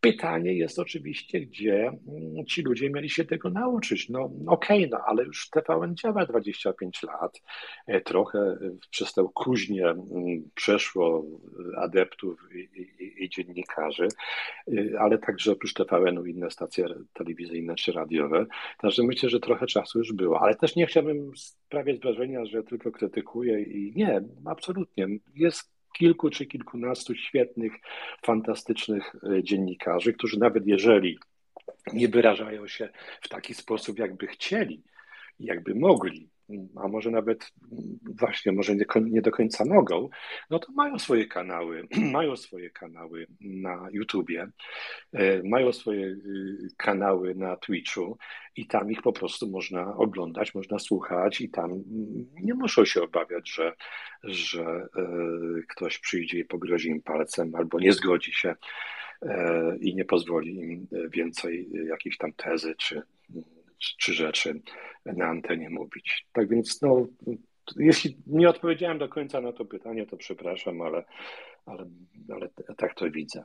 [0.00, 4.08] Pytanie jest oczywiście, gdzie mm, ci ludzie mieli się tego nauczyć.
[4.08, 7.42] No okej, okay, no ale już TVN działa 25 lat,
[7.86, 8.58] e, trochę
[8.90, 11.24] przez tę kuźnię mm, przeszło
[11.76, 14.08] adeptów i, i, i dziennikarzy,
[14.68, 18.46] y, ale także oprócz TVN-u inne stacje telewizyjne czy radiowe.
[18.78, 22.92] Także myślę, że trochę czasu już było, ale też nie chciałbym sprawiać wrażenia, że tylko
[22.92, 25.06] krytykuję i nie, absolutnie.
[25.34, 27.72] Jest kilku czy kilkunastu świetnych,
[28.22, 31.18] fantastycznych y, dziennikarzy, którzy nawet jeżeli
[31.92, 32.88] nie wyrażają się
[33.20, 34.82] w taki sposób, jakby chcieli,
[35.40, 36.28] jakby mogli,
[36.76, 37.52] a może nawet
[38.04, 40.08] właśnie, może nie, nie do końca mogą,
[40.50, 44.48] no to mają swoje kanały, mają swoje kanały na YouTubie,
[45.12, 48.18] e, mają swoje y, kanały na Twitchu
[48.56, 51.70] i tam ich po prostu można oglądać, można słuchać i tam
[52.42, 53.72] nie muszą się obawiać, że,
[54.24, 55.06] że e,
[55.68, 58.54] ktoś przyjdzie i pogrozi im palcem albo nie zgodzi się
[59.22, 63.02] e, i nie pozwoli im więcej jakiejś tam tezy czy
[63.98, 64.60] czy rzeczy
[65.04, 66.26] na antenie mówić.
[66.32, 67.06] Tak więc, no,
[67.76, 71.04] jeśli nie odpowiedziałem do końca na to pytanie, to przepraszam, ale,
[71.66, 71.86] ale,
[72.28, 73.44] ale tak to widzę.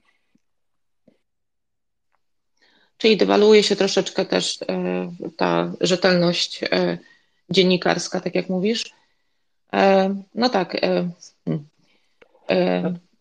[2.97, 6.97] Czyli dewaluuje się troszeczkę też e, ta rzetelność e,
[7.49, 8.83] dziennikarska, tak jak mówisz.
[9.73, 10.77] E, no tak.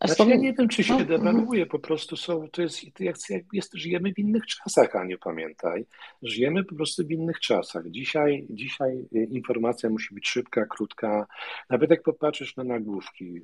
[0.05, 3.15] Znaczy, ja nie wiem, czy się no, dewaluuje, po prostu są, to jest, jak,
[3.53, 5.85] jest, żyjemy w innych czasach, a nie pamiętaj.
[6.21, 7.83] Żyjemy po prostu w innych czasach.
[7.89, 11.27] Dzisiaj, dzisiaj y, informacja musi być szybka, krótka.
[11.69, 13.43] Nawet jak popatrzysz na nagłówki y,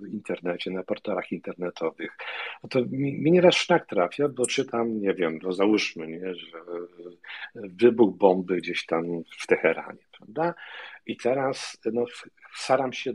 [0.00, 2.16] w internecie, na portalach internetowych,
[2.62, 6.58] no to mi, mi nieraz sznak trafia, bo czytam, nie wiem, no załóżmy, nie, że
[6.58, 9.04] y, wybuch bomby gdzieś tam
[9.38, 10.54] w Teheranie, prawda?
[11.06, 12.04] I teraz no,
[12.54, 13.12] staram się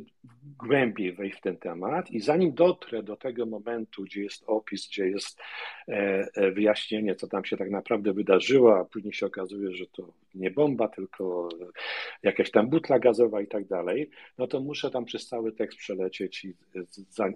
[0.58, 5.08] głębiej wejść w ten temat i zanim dotrę do tego momentu, gdzie jest opis, gdzie
[5.08, 5.40] jest
[5.88, 10.14] e, e, wyjaśnienie, co tam się tak naprawdę wydarzyło, a później się okazuje, że to
[10.36, 11.50] nie bomba, tylko
[12.24, 16.46] jakaś tam butla gazowa i tak dalej, no to muszę tam przez cały tekst przelecieć
[16.46, 16.54] i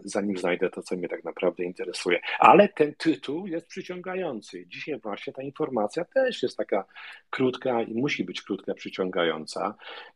[0.04, 2.20] zanim znajdę to, co mnie tak naprawdę interesuje.
[2.40, 4.66] Ale ten tytuł jest przyciągający.
[4.68, 6.86] Dzisiaj właśnie ta informacja też jest taka
[7.30, 9.57] krótka i musi być krótka, przyciągająca.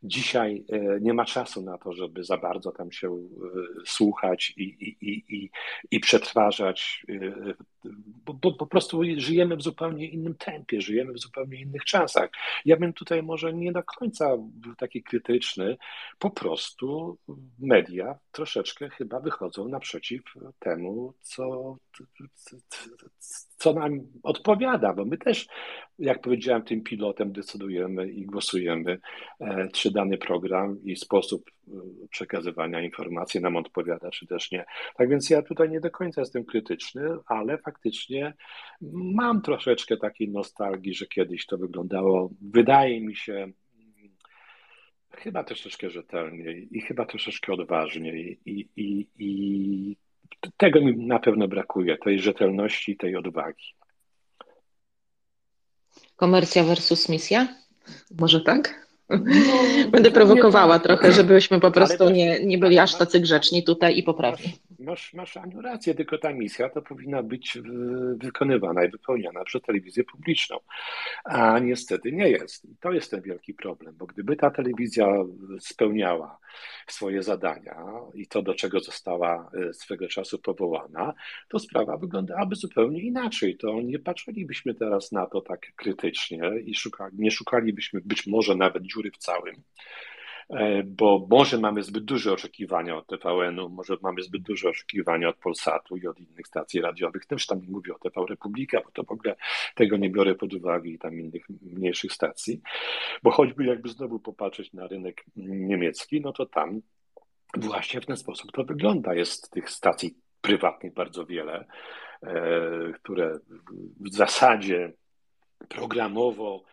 [0.03, 3.17] Dzisiaj e, nie ma czasu na to, żeby za bardzo tam się e,
[3.85, 4.97] słuchać i, i,
[5.35, 5.49] i,
[5.91, 7.53] i przetwarzać, e,
[8.25, 12.29] bo, bo po prostu żyjemy w zupełnie innym tempie, żyjemy w zupełnie innych czasach.
[12.65, 15.77] Ja bym tutaj może nie do końca był taki krytyczny,
[16.19, 17.17] po prostu
[17.59, 20.21] media troszeczkę chyba wychodzą naprzeciw
[20.59, 21.75] temu, co,
[23.57, 25.47] co nam odpowiada, bo my też,
[26.01, 28.99] jak powiedziałem, tym pilotem decydujemy i głosujemy,
[29.39, 31.71] e, czy dany program i sposób e,
[32.09, 34.65] przekazywania informacji nam odpowiada, czy też nie.
[34.97, 38.33] Tak więc ja tutaj nie do końca jestem krytyczny, ale faktycznie
[38.91, 43.51] mam troszeczkę takiej nostalgii, że kiedyś to wyglądało, wydaje mi się,
[45.11, 49.97] chyba troszeczkę rzetelniej i chyba troszeczkę odważniej i, i, i
[50.57, 53.80] tego mi na pewno brakuje, tej rzetelności, tej odwagi.
[56.21, 57.47] Komercja versus misja?
[58.19, 58.87] Może tak?
[59.11, 60.83] No, Będę prowokowała tak.
[60.83, 64.53] trochę, żebyśmy po prostu nie, nie byli aż tacy grzeczni tutaj i poprawni.
[64.79, 67.57] Masz, masz Aniu rację, tylko ta misja to powinna być
[68.15, 70.57] wykonywana i wypełniana przez telewizję publiczną,
[71.23, 72.65] a niestety nie jest.
[72.65, 75.07] I to jest ten wielki problem, bo gdyby ta telewizja
[75.59, 76.39] spełniała
[76.87, 77.75] swoje zadania
[78.13, 81.13] i to, do czego została e, swego czasu powołana,
[81.49, 83.57] to sprawa wyglądałaby zupełnie inaczej.
[83.57, 88.83] To nie patrzylibyśmy teraz na to tak krytycznie i szukali, nie szukalibyśmy być może nawet
[89.01, 89.63] dziury w całym,
[90.49, 95.37] e, bo może mamy zbyt duże oczekiwania od TVN-u, może mamy zbyt duże oczekiwania od
[95.37, 97.25] Polsatu i od innych stacji radiowych.
[97.25, 99.35] Też tam nie mówię o TV Republika, bo to w ogóle
[99.75, 102.61] tego nie biorę pod uwagę i tam innych mniejszych stacji.
[103.23, 106.81] Bo choćby jakby znowu popatrzeć na rynek niemiecki, no to tam
[107.57, 109.13] właśnie w ten sposób to wygląda.
[109.13, 111.65] Jest tych stacji prywatnych bardzo wiele,
[112.23, 113.39] e, które
[113.99, 114.93] w zasadzie
[115.69, 116.63] programowo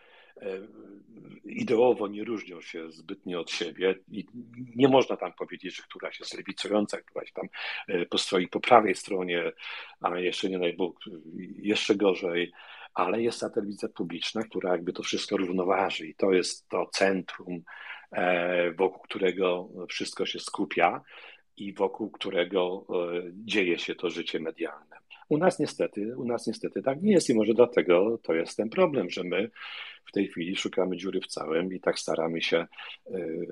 [1.44, 4.27] ideowo nie różnią się zbytnio od siebie i
[4.77, 7.48] nie można tam powiedzieć, że któraś jest lewicująca, któraś tam
[7.88, 9.53] e, postoi po prawej stronie,
[10.01, 11.01] a jeszcze nie najbóg,
[11.59, 12.53] jeszcze gorzej,
[12.94, 17.62] ale jest ta telewizja publiczna, która jakby to wszystko równoważy i to jest to centrum,
[18.12, 21.03] e, wokół którego wszystko się skupia
[21.57, 22.87] i wokół którego
[23.33, 24.96] dzieje się to życie medialne.
[25.29, 28.70] U nas niestety, u nas niestety tak nie jest i może dlatego to jest ten
[28.70, 29.51] problem, że my
[30.08, 32.66] w tej chwili szukamy dziury w całym i tak staramy się
[33.10, 33.48] yy,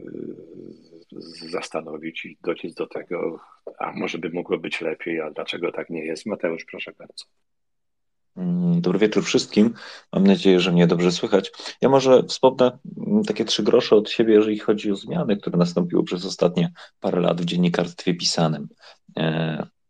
[1.50, 3.40] zastanowić i dociec do tego,
[3.78, 6.26] a może by mogło być lepiej, a dlaczego tak nie jest.
[6.26, 7.24] Mateusz, proszę bardzo.
[8.36, 9.74] Mm, dobry wieczór wszystkim.
[10.12, 11.52] Mam nadzieję, że mnie dobrze słychać.
[11.80, 16.04] Ja może wspomnę mm, takie trzy grosze od siebie, jeżeli chodzi o zmiany, które nastąpiły
[16.04, 18.68] przez ostatnie parę lat w dziennikarstwie pisanym.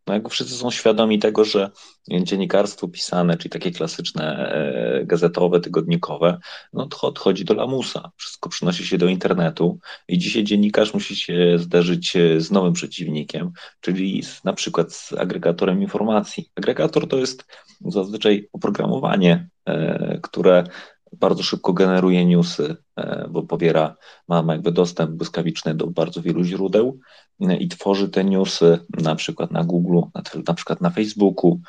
[0.07, 1.71] No jakby wszyscy są świadomi tego, że
[2.09, 6.39] dziennikarstwo pisane, czyli takie klasyczne e, gazetowe, tygodnikowe,
[6.73, 8.11] no to odchodzi do lamusa.
[8.17, 9.79] Wszystko przynosi się do internetu
[10.09, 15.13] i dzisiaj dziennikarz musi się zderzyć e, z nowym przeciwnikiem, czyli z, na przykład z
[15.13, 16.51] agregatorem informacji.
[16.55, 17.45] Agregator to jest
[17.81, 20.65] zazwyczaj oprogramowanie, e, które
[21.13, 22.77] bardzo szybko generuje newsy,
[23.31, 23.97] bo pobiera,
[24.29, 26.99] ma jakby dostęp błyskawiczny do bardzo wielu źródeł
[27.61, 31.61] i tworzy te newsy na przykład na Google, na, na przykład na Facebooku.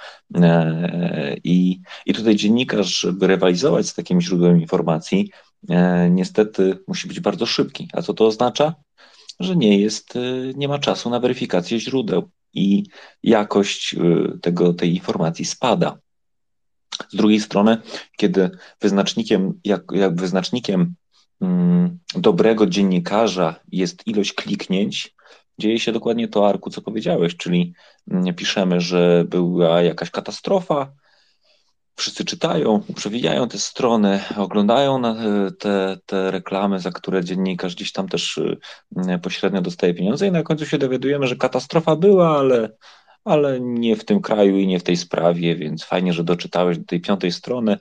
[1.43, 5.31] I, I tutaj dziennikarz, żeby rywalizować z takim źródłem informacji,
[6.09, 7.89] niestety musi być bardzo szybki.
[7.93, 8.75] A co to oznacza?
[9.39, 10.13] Że nie jest,
[10.55, 12.83] nie ma czasu na weryfikację źródeł i
[13.23, 13.95] jakość
[14.41, 15.97] tego, tej informacji spada.
[17.09, 17.77] Z drugiej strony,
[18.17, 18.49] kiedy
[18.81, 20.95] wyznacznikiem, jak, jak wyznacznikiem
[21.41, 25.15] mm, dobrego dziennikarza jest ilość kliknięć,
[25.59, 27.73] dzieje się dokładnie to, Arku, co powiedziałeś, czyli
[28.11, 30.91] mm, piszemy, że była jakaś katastrofa,
[31.97, 35.01] wszyscy czytają, przewijają te strony, oglądają
[35.59, 38.39] te, te reklamy, za które dziennikarz gdzieś tam też
[38.95, 42.69] mm, pośrednio dostaje pieniądze i na końcu się dowiadujemy, że katastrofa była, ale
[43.27, 46.85] ale nie w tym kraju i nie w tej sprawie, więc fajnie, że doczytałeś do
[46.85, 47.77] tej piątej strony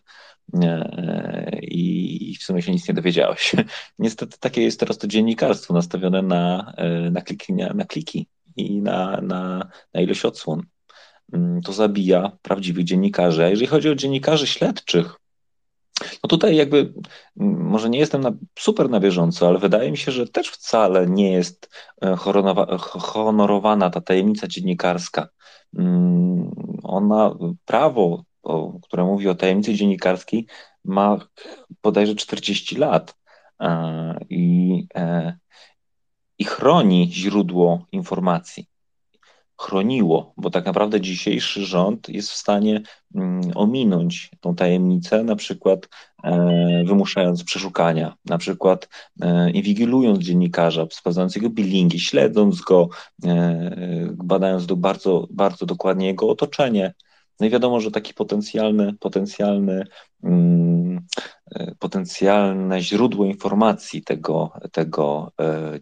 [0.54, 3.56] e, i w sumie się nic nie dowiedziałeś.
[3.98, 8.26] Niestety takie jest teraz to dziennikarstwo nastawione na, e, na, kliki, na kliki
[8.56, 10.62] i na, na, na ilość odsłon.
[11.32, 13.44] Mm, to zabija prawdziwych dziennikarzy.
[13.44, 15.16] A jeżeli chodzi o dziennikarzy śledczych,
[16.00, 16.92] no tutaj jakby
[17.36, 21.32] może nie jestem na, super na bieżąco, ale wydaje mi się, że też wcale nie
[21.32, 21.70] jest
[22.02, 22.16] e,
[23.00, 25.28] honorowana ta tajemnica dziennikarska.
[25.78, 26.50] Mm,
[26.82, 27.34] ona,
[27.64, 28.24] prawo,
[28.82, 30.46] które mówi o tajemnicy dziennikarskiej,
[30.84, 31.18] ma
[31.82, 33.16] bodajże 40 lat
[33.60, 35.36] e, i, e,
[36.38, 38.75] i chroni źródło informacji
[39.60, 42.82] chroniło, bo tak naprawdę dzisiejszy rząd jest w stanie
[43.14, 45.88] mm, ominąć tą tajemnicę, na przykład
[46.24, 48.88] e, wymuszając przeszukania, na przykład
[49.20, 52.88] e, inwigilując dziennikarza, sprawdzając jego bilingi, śledząc go,
[53.24, 53.70] e,
[54.16, 56.94] badając do bardzo, bardzo dokładnie jego otoczenie.
[57.40, 59.84] No i wiadomo, że taki potencjalny, potencjalny,
[60.22, 61.06] mm,
[61.78, 65.32] potencjalne źródło informacji tego, tego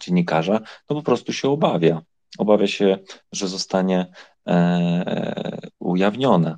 [0.01, 0.61] dziennikarza,
[0.91, 2.03] no po prostu się obawia
[2.39, 2.99] obawia się,
[3.33, 4.07] że zostanie
[4.49, 6.57] e, ujawnione.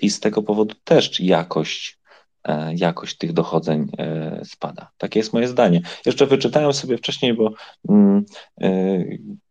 [0.00, 1.98] I z tego powodu też jakość,
[2.44, 4.90] e, jakość tych dochodzeń e, spada.
[4.98, 5.80] Takie jest moje zdanie.
[6.06, 7.50] Jeszcze wyczytałem sobie wcześniej, bo
[7.88, 8.24] mm,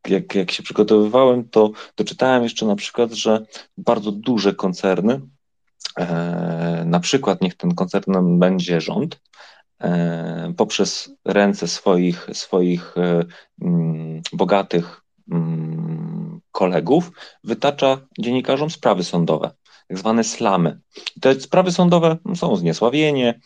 [0.07, 3.45] jak, jak się przygotowywałem, to doczytałem jeszcze na przykład, że
[3.77, 5.21] bardzo duże koncerny,
[6.85, 9.21] na przykład niech ten koncernem będzie rząd,
[10.57, 12.95] poprzez ręce swoich, swoich
[13.61, 15.04] mm, bogatych
[16.51, 17.11] kolegów
[17.43, 19.51] wytacza dziennikarzom sprawy sądowe,
[19.87, 20.79] tak zwane slamy.
[21.21, 23.39] Te sprawy sądowe są zniesławienie,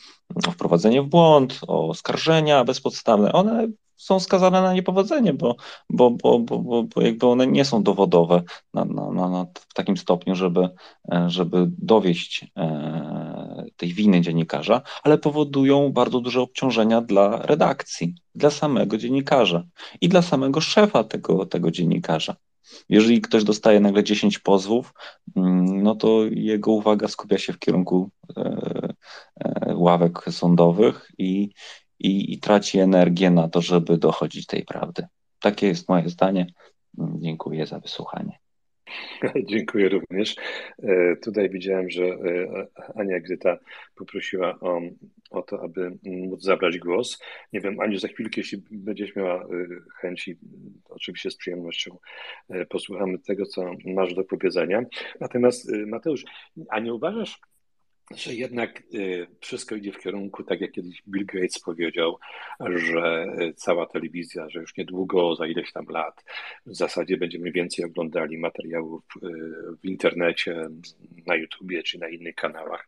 [0.51, 3.33] wprowadzenie w błąd, oskarżenia bezpodstawne.
[3.33, 3.67] One
[3.99, 5.55] są skazane na niepowodzenie, bo,
[5.89, 10.35] bo, bo, bo, bo jakby one nie są dowodowe na, na, na, w takim stopniu,
[10.35, 10.69] żeby,
[11.27, 13.48] żeby dowieść e,
[13.79, 19.63] tej winy dziennikarza, ale powodują bardzo duże obciążenia dla redakcji, dla samego dziennikarza
[20.01, 22.35] i dla samego szefa tego, tego dziennikarza.
[22.89, 24.93] Jeżeli ktoś dostaje nagle 10 pozwów,
[25.35, 28.93] mm, no to jego uwaga skupia się w kierunku e,
[29.39, 31.49] e, ławek sądowych i,
[31.99, 35.07] i, i traci energię na to, żeby dochodzić tej prawdy.
[35.39, 36.53] Takie jest moje zdanie.
[36.97, 38.39] Dziękuję za wysłuchanie.
[39.49, 40.35] Dziękuję również.
[40.83, 43.57] E, tutaj widziałem, że e, Ania Gryta
[43.95, 44.81] poprosiła o,
[45.29, 47.19] o to, aby móc zabrać głos.
[47.53, 49.47] Nie wiem, Aniu, za chwilkę, jeśli będziesz miała e,
[50.01, 50.37] chęci,
[50.89, 51.97] oczywiście z przyjemnością
[52.69, 54.81] posłuchamy tego, co masz do powiedzenia.
[55.19, 56.23] Natomiast Mateusz,
[56.69, 57.39] a nie uważasz,
[58.15, 62.17] że jednak y, wszystko idzie w kierunku, tak jak kiedyś Bill Gates powiedział,
[62.59, 66.23] że y, cała telewizja, że już niedługo, za ileś tam lat,
[66.65, 69.29] w zasadzie będziemy więcej oglądali materiałów y,
[69.81, 70.69] w internecie,
[71.27, 72.87] na YouTubie czy na innych kanałach,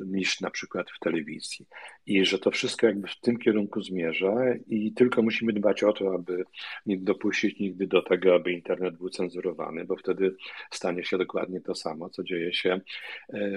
[0.00, 1.66] niż na przykład w telewizji.
[2.06, 4.34] I że to wszystko jakby w tym kierunku zmierza
[4.68, 6.44] i tylko musimy dbać o to, aby
[6.86, 10.36] nie dopuścić nigdy do tego, aby internet był cenzurowany, bo wtedy
[10.70, 12.80] stanie się dokładnie to samo, co dzieje się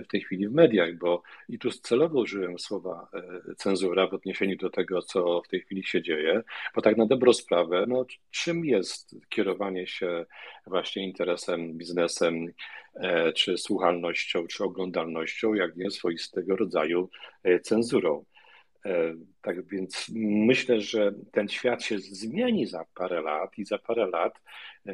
[0.03, 4.57] w tej chwili w mediach, bo i tu celowo użyłem słowa e, cenzura w odniesieniu
[4.57, 6.43] do tego, co w tej chwili się dzieje,
[6.75, 10.25] bo tak na dobrą sprawę, no, czym jest kierowanie się
[10.67, 12.53] właśnie interesem, biznesem,
[12.95, 17.09] e, czy słuchalnością, czy oglądalnością, jak nie swoistego rodzaju
[17.43, 18.25] e, cenzurą.
[19.47, 24.41] Tak więc myślę, że ten świat się zmieni za parę lat i za parę lat
[24.85, 24.93] e,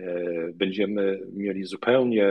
[0.54, 2.28] będziemy mieli zupełnie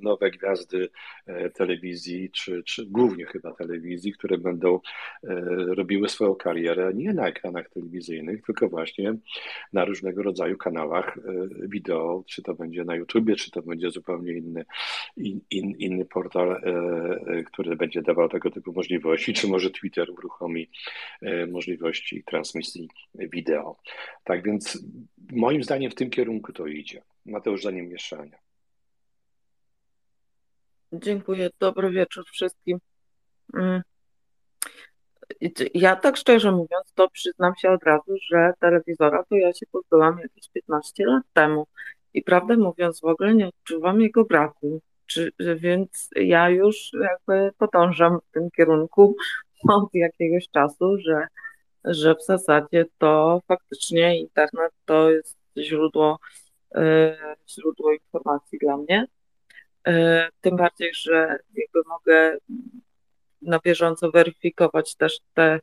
[0.00, 0.88] nowe gwiazdy
[1.26, 4.80] e, telewizji, czy, czy głównie chyba telewizji, które będą e,
[5.74, 9.14] robiły swoją karierę nie na ekranach telewizyjnych, tylko właśnie
[9.72, 11.18] na różnego rodzaju kanałach
[11.62, 14.64] wideo, czy to będzie na YouTubie, czy to będzie zupełnie inny,
[15.16, 16.60] in, in, inny portal,
[17.46, 20.68] który będzie dawał tego typu możliwości, czy może Twitter uruchomi
[21.46, 23.76] możliwości transmisji wideo.
[24.24, 24.78] Tak więc
[25.32, 27.02] moim zdaniem w tym kierunku to idzie.
[27.26, 28.38] Mateusz, zanim mieszania.
[30.92, 31.50] Dziękuję.
[31.58, 32.78] Dobry wieczór wszystkim.
[33.54, 33.82] Mm.
[35.74, 40.18] Ja tak szczerze mówiąc, to przyznam się od razu, że telewizora to ja się pozbyłam
[40.18, 41.66] jakieś 15 lat temu
[42.14, 44.80] i prawdę mówiąc w ogóle nie odczuwam jego braku.
[45.06, 49.16] Czy, więc ja już jakby podążam w tym kierunku
[49.68, 51.26] od jakiegoś czasu, że,
[51.84, 56.18] że w zasadzie to faktycznie internet to jest źródło,
[56.74, 57.16] e,
[57.48, 59.06] źródło informacji dla mnie.
[59.86, 62.36] E, tym bardziej, że jakby mogę
[63.42, 65.60] na bieżąco weryfikować też te,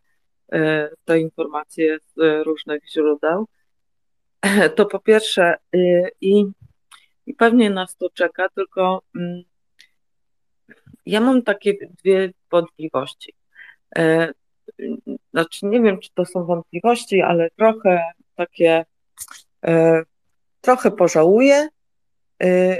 [0.51, 3.47] e, te informacje z różnych źródeł.
[4.75, 5.55] To po pierwsze
[6.21, 6.45] i,
[7.25, 9.43] i pewnie nas to czeka, tylko mm,
[11.05, 11.73] ja mam takie
[12.03, 13.33] dwie wątpliwości.
[13.97, 14.33] E,
[15.33, 18.85] znaczy, nie wiem, czy to są wątpliwości, ale trochę takie,
[19.65, 20.03] e,
[20.61, 21.67] trochę pożałuję,
[22.43, 22.77] e,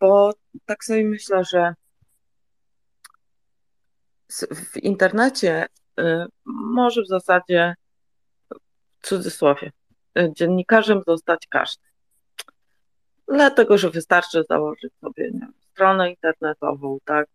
[0.00, 0.32] bo
[0.66, 1.74] tak sobie myślę, że
[4.54, 5.66] w internecie
[6.44, 7.74] może w zasadzie,
[8.98, 9.72] w cudzysłowie,
[10.32, 11.84] dziennikarzem zostać każdy.
[13.28, 15.30] Dlatego, że wystarczy założyć sobie
[15.72, 17.28] stronę internetową, tak,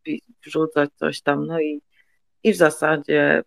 [0.46, 1.82] wrzucać coś tam, no i
[2.46, 3.44] i w zasadzie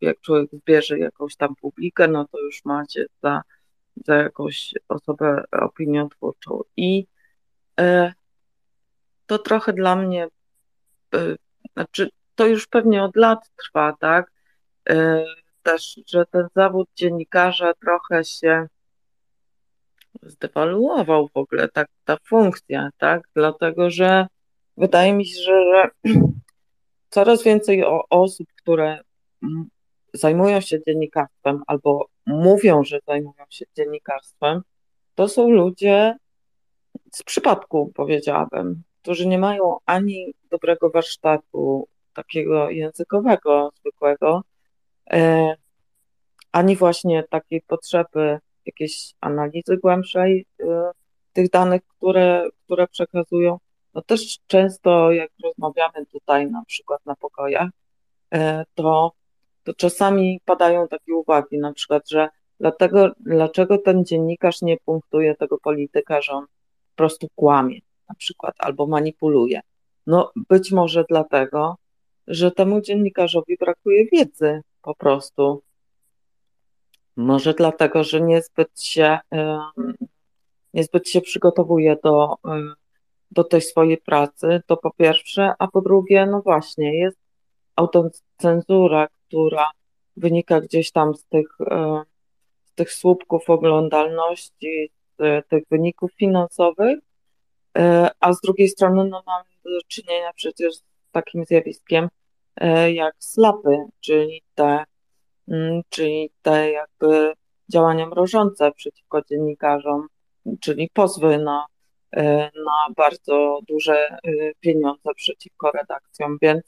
[0.00, 3.42] jak człowiek zbierze jakąś tam publikę, no to już macie za,
[4.06, 6.60] za jakąś osobę opiniotwórczą.
[6.76, 7.06] I
[7.80, 8.12] e,
[9.26, 10.28] to trochę dla mnie,
[11.14, 11.36] e,
[11.72, 14.32] znaczy to już pewnie od lat trwa, tak?
[14.88, 15.24] E,
[15.62, 18.66] też, że ten zawód dziennikarza trochę się
[20.22, 23.22] zdewaluował w ogóle, tak, ta funkcja, tak?
[23.34, 24.26] Dlatego, że
[24.76, 26.14] wydaje mi się, że, że
[27.10, 29.00] coraz więcej osób, które
[30.14, 34.62] zajmują się dziennikarstwem albo mówią, że zajmują się dziennikarstwem,
[35.14, 36.16] to są ludzie
[37.12, 44.42] z przypadku, powiedziałabym, którzy nie mają ani dobrego warsztatu takiego językowego, zwykłego,
[45.10, 45.54] e,
[46.52, 50.90] ani właśnie takiej potrzeby jakiejś analizy głębszej e,
[51.32, 53.58] tych danych, które, które przekazują.
[53.98, 57.70] No też często, jak rozmawiamy tutaj na przykład na pokojach,
[58.34, 59.12] e, to,
[59.64, 62.28] to czasami padają takie uwagi, na przykład, że
[62.60, 68.54] dlatego, dlaczego ten dziennikarz nie punktuje tego polityka, że on po prostu kłamie na przykład
[68.58, 69.60] albo manipuluje.
[70.06, 71.76] No być może dlatego,
[72.26, 75.62] że temu dziennikarzowi brakuje wiedzy po prostu.
[77.16, 79.18] Może dlatego, że niezbyt się,
[80.74, 82.36] niezbyt się przygotowuje do
[83.30, 87.18] do tej swojej pracy, to po pierwsze, a po drugie, no właśnie, jest
[87.76, 89.70] autocenzura, która
[90.16, 92.02] wynika gdzieś tam z tych, e,
[92.64, 96.98] z tych słupków oglądalności, z tych wyników finansowych,
[97.78, 102.08] e, a z drugiej strony no, mamy do czynienia przecież z takim zjawiskiem
[102.56, 104.84] e, jak slapy, czyli te,
[105.48, 107.32] mm, czyli te jakby
[107.72, 110.06] działania mrożące przeciwko dziennikarzom,
[110.60, 111.66] czyli pozwy na
[112.54, 114.18] na bardzo duże e,
[114.60, 116.62] pieniądze przeciwko redakcjom, więc,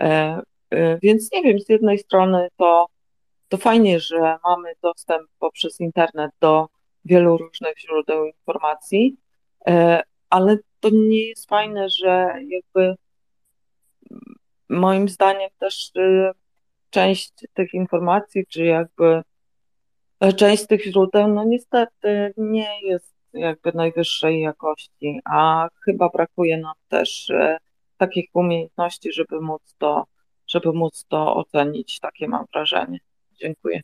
[0.00, 0.42] e,
[1.02, 2.86] więc nie wiem, z jednej strony to,
[3.48, 6.68] to fajnie, że mamy dostęp poprzez internet do
[7.04, 9.16] wielu różnych źródeł informacji,
[10.30, 12.94] ale to nie jest fajne, że jakby
[14.68, 15.90] moim zdaniem też
[16.90, 19.22] część tych informacji, czy jakby
[20.36, 27.30] część tych źródeł, no niestety nie jest jakby najwyższej jakości, a chyba brakuje nam też
[27.30, 27.58] e,
[27.96, 30.04] takich umiejętności, żeby móc to,
[30.46, 32.00] żeby móc to ocenić.
[32.00, 32.98] Takie mam wrażenie.
[33.40, 33.80] Dziękuję.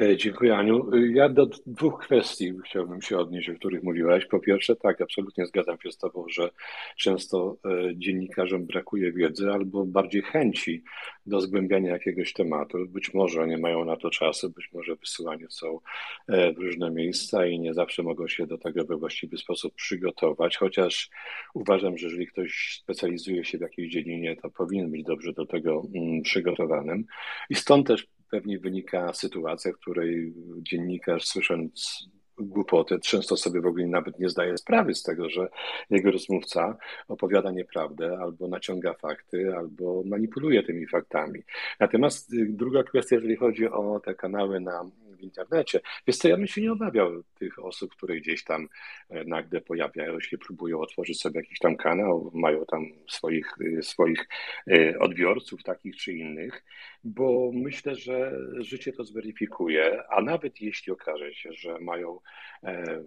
[0.00, 0.94] E, dziękuję Aniu.
[0.94, 4.26] E, ja do dwóch kwestii chciałbym się odnieść, o których mówiłaś.
[4.26, 6.50] Po pierwsze, tak, absolutnie zgadzam się z Tobą, że
[6.96, 10.82] często e, dziennikarzom brakuje wiedzy albo bardziej chęci
[11.26, 12.78] do zgłębiania jakiegoś tematu.
[12.88, 15.80] Być może nie mają na to czasu, być może wysyłani są
[16.28, 21.10] w różne miejsca i nie zawsze mogą się do tego we właściwy sposób przygotować, chociaż
[21.54, 25.82] uważam, że jeżeli ktoś specjalizuje się w jakiejś dziedzinie, to powinien być dobrze do tego
[25.94, 27.04] mm, przygotowanym.
[27.50, 32.08] I stąd też pewnie wynika sytuacja, w której dziennikarz słysząc
[32.40, 35.48] głupoty, często sobie w ogóle nawet nie zdaje sprawy z tego, że
[35.90, 36.76] jego rozmówca
[37.08, 41.40] opowiada nieprawdę, albo naciąga fakty, albo manipuluje tymi faktami.
[41.80, 45.80] Natomiast druga kwestia, jeżeli chodzi o te kanały na w internecie.
[46.06, 48.68] Więc to ja bym się nie obawiał tych osób, które gdzieś tam
[49.10, 54.28] e, nagle pojawiają się, próbują otworzyć sobie jakiś tam kanał, mają tam swoich, y, swoich
[54.70, 56.64] e, odbiorców takich czy innych,
[57.04, 62.20] bo myślę, że życie to zweryfikuje, a nawet jeśli okaże się, że mają
[62.64, 63.04] e,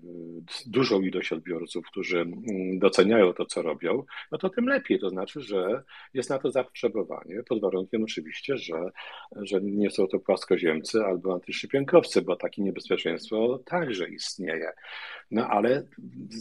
[0.65, 4.99] dużą ilość odbiorców, którzy mm, doceniają to, co robią, no to tym lepiej.
[4.99, 5.83] To znaczy, że
[6.13, 8.89] jest na to zapotrzebowanie, pod warunkiem oczywiście, że,
[9.35, 11.33] że nie są to płaskoziemcy albo
[12.21, 14.71] bo takie niebezpieczeństwo także istnieje.
[15.31, 15.83] No ale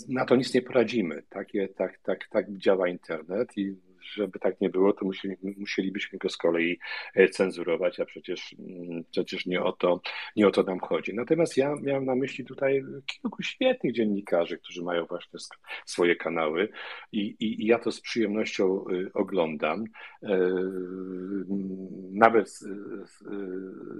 [0.09, 1.23] na to nic nie poradzimy.
[1.29, 3.77] Takie, tak, tak, tak działa internet i
[4.13, 6.79] żeby tak nie było, to musieli, musielibyśmy go z kolei
[7.15, 10.01] e, cenzurować, a przecież, mm, przecież nie, o to,
[10.37, 11.15] nie o to nam chodzi.
[11.15, 15.39] Natomiast ja miałem na myśli tutaj kilku świetnych dziennikarzy, którzy mają właśnie
[15.87, 16.69] swoje kanały
[17.13, 19.85] i, i, i ja to z przyjemnością y, oglądam.
[20.23, 20.51] E,
[22.13, 22.61] nawet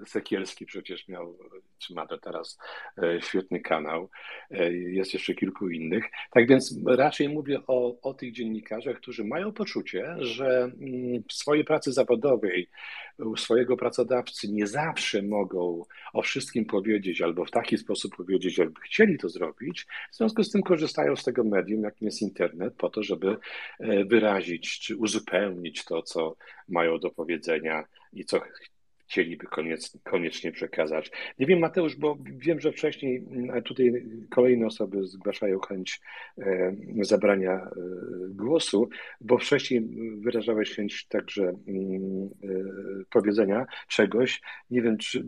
[0.07, 1.39] Sekielski przecież miał,
[1.79, 2.59] czy ma to teraz
[3.03, 4.11] e, świetny kanał.
[4.71, 6.05] Jest jeszcze kilku innych.
[6.31, 11.65] Tak więc raczej mówię o, o tych dziennikarzach, którzy mają poczucie, że mm, w swojej
[11.65, 12.69] pracy zawodowej
[13.19, 18.81] u swojego pracodawcy nie zawsze mogą o wszystkim powiedzieć albo w taki sposób powiedzieć, jakby
[18.81, 19.87] chcieli to zrobić.
[20.13, 23.37] W związku z tym korzystają z tego medium, jakim jest internet, po to, żeby
[23.81, 26.37] e, wyrazić czy uzupełnić to, co
[26.69, 28.41] mają do powiedzenia i co
[29.11, 31.11] chcieliby koniec, koniecznie przekazać.
[31.39, 33.25] Nie wiem, Mateusz, bo wiem, że wcześniej
[33.65, 36.01] tutaj kolejne osoby zgłaszają chęć
[36.39, 37.71] e, zabrania e,
[38.29, 38.89] głosu,
[39.21, 39.83] bo wcześniej
[40.19, 42.49] wyrażałeś chęć także mm, e,
[43.11, 44.41] powiedzenia czegoś.
[44.71, 45.25] Nie wiem, czy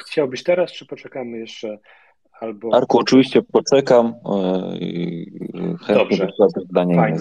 [0.00, 1.78] chciałbyś teraz, czy poczekamy jeszcze
[2.40, 2.74] Albo...
[2.74, 4.14] Arku, oczywiście poczekam.
[5.88, 6.28] E, Dobrze,
[6.74, 7.18] fajnie.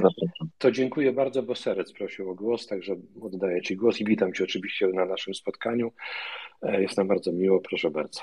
[0.58, 4.44] To dziękuję bardzo, bo Serec prosił o głos, także oddaję Ci głos i witam Cię
[4.44, 5.92] oczywiście na naszym spotkaniu.
[6.62, 8.22] E, jest nam bardzo miło, proszę bardzo.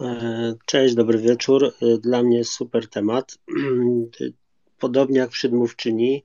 [0.00, 1.72] E, cześć, dobry wieczór.
[2.02, 3.38] Dla mnie super temat.
[4.78, 6.24] Podobnie jak przedmówczyni,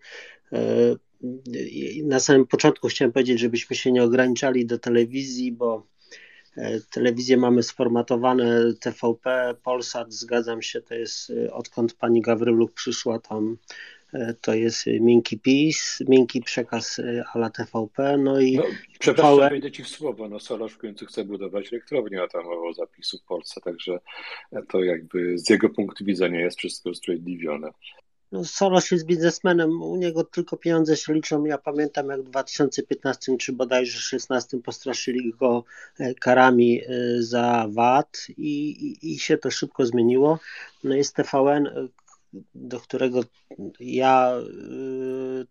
[2.03, 5.87] na samym początku chciałem powiedzieć, żebyśmy się nie ograniczali do telewizji, bo
[6.57, 13.19] E, telewizję mamy sformatowane TVP, Polsat, zgadzam się, to jest e, odkąd pani Gawryluk przyszła
[13.19, 13.57] tam
[14.13, 17.01] e, to jest miękki PiS, miękki przekaz
[17.33, 18.57] ala TVP, no i...
[18.57, 18.63] No,
[18.99, 19.49] przepraszam, TV...
[19.49, 23.61] wejdę Ci w słowo, no Solarz w końcu chce budować elektrownię atomową zapisu w Polsce,
[23.61, 23.99] także
[24.67, 27.71] to jakby z jego punktu widzenia jest wszystko usprawiedliwione.
[28.31, 31.45] No, Soros jest biznesmenem, u niego tylko pieniądze się liczą.
[31.45, 35.63] Ja pamiętam, jak w 2015 czy bodajże 2016 postraszyli go
[35.99, 36.87] e, karami e,
[37.21, 40.39] za VAT i, i, i się to szybko zmieniło.
[40.83, 41.87] No jest TVN, e,
[42.55, 43.21] do którego
[43.79, 44.33] ja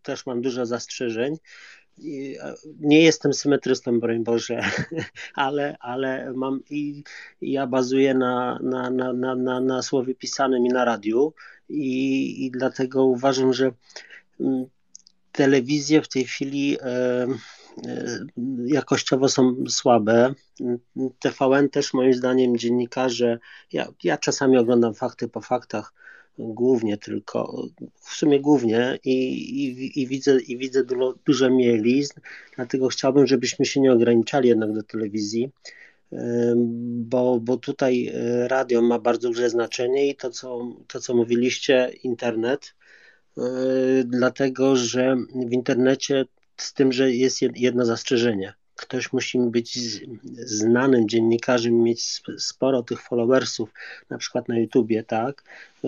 [0.02, 1.36] też mam dużo zastrzeżeń.
[2.80, 4.60] Nie jestem symetrystą, broń Boże,
[5.34, 7.04] ale, ale mam i
[7.40, 11.34] ja bazuję na, na, na, na, na, na słowie pisanym i na radiu
[11.68, 13.72] i, i dlatego uważam, że
[14.40, 14.66] mm,
[15.32, 17.26] telewizje w tej chwili e, e,
[18.66, 20.34] jakościowo są słabe.
[21.18, 23.38] TVN też moim zdaniem dziennikarze,
[23.72, 25.92] ja, ja czasami oglądam fakty po faktach,
[26.38, 27.66] głównie tylko,
[28.00, 29.14] w sumie głównie i,
[29.64, 31.48] i, i widzę, i widzę dużo, dużo
[32.56, 35.50] dlatego chciałbym, żebyśmy się nie ograniczali jednak do telewizji
[36.96, 41.90] bo, bo tutaj e, radio ma bardzo duże znaczenie i to co, to, co mówiliście,
[42.02, 42.74] internet,
[43.38, 43.42] e,
[44.04, 45.16] dlatego że
[45.48, 46.24] w internecie
[46.56, 48.54] z tym, że jest jedno zastrzeżenie.
[48.76, 49.78] Ktoś musi być
[50.36, 53.72] znanym dziennikarzem, mieć sporo tych followersów,
[54.10, 55.42] na przykład na YouTubie, tak,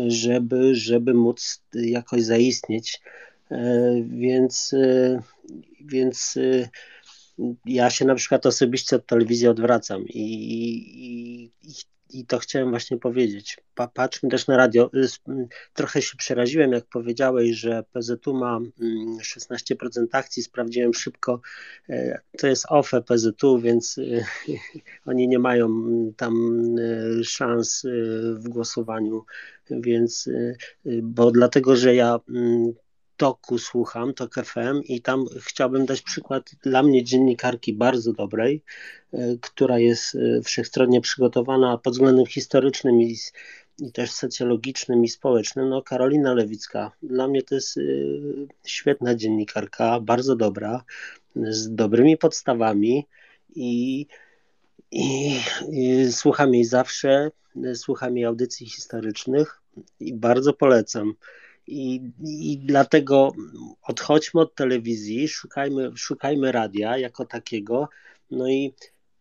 [0.06, 3.00] żeby, żeby móc jakoś zaistnieć.
[3.50, 4.74] E, więc,
[5.80, 6.38] więc
[7.64, 10.22] ja się na przykład osobiście od telewizji odwracam i,
[11.62, 11.74] i,
[12.10, 13.56] i to chciałem właśnie powiedzieć.
[13.94, 14.90] Patrzmy też na radio.
[15.74, 18.60] Trochę się przeraziłem, jak powiedziałeś, że PZU ma
[19.20, 20.42] 16% mm, akcji.
[20.42, 21.40] Sprawdziłem szybko.
[21.88, 24.24] E, to jest OFE PZU, więc e,
[25.10, 25.68] oni nie mają
[26.16, 26.34] tam
[26.78, 27.86] e, szans
[28.34, 29.24] w głosowaniu,
[29.70, 30.28] więc
[31.02, 32.72] bo dlatego, że ja mm,
[33.16, 38.62] toku słucham, TOK FM i tam chciałbym dać przykład dla mnie dziennikarki bardzo dobrej,
[39.12, 43.16] e, która jest e, wszechstronnie przygotowana pod względem historycznym i,
[43.78, 45.68] i też socjologicznym i społecznym.
[45.68, 47.80] No Karolina Lewicka, dla mnie to jest e,
[48.66, 50.84] świetna dziennikarka, bardzo dobra,
[51.36, 53.06] z dobrymi podstawami
[53.54, 54.06] i,
[54.90, 55.40] i,
[55.72, 57.30] i słucham jej zawsze,
[57.74, 59.62] słucham jej audycji historycznych
[60.00, 61.14] i bardzo polecam.
[61.66, 63.32] I, I dlatego
[63.82, 67.88] odchodźmy od telewizji, szukajmy, szukajmy radia jako takiego.
[68.30, 68.74] No i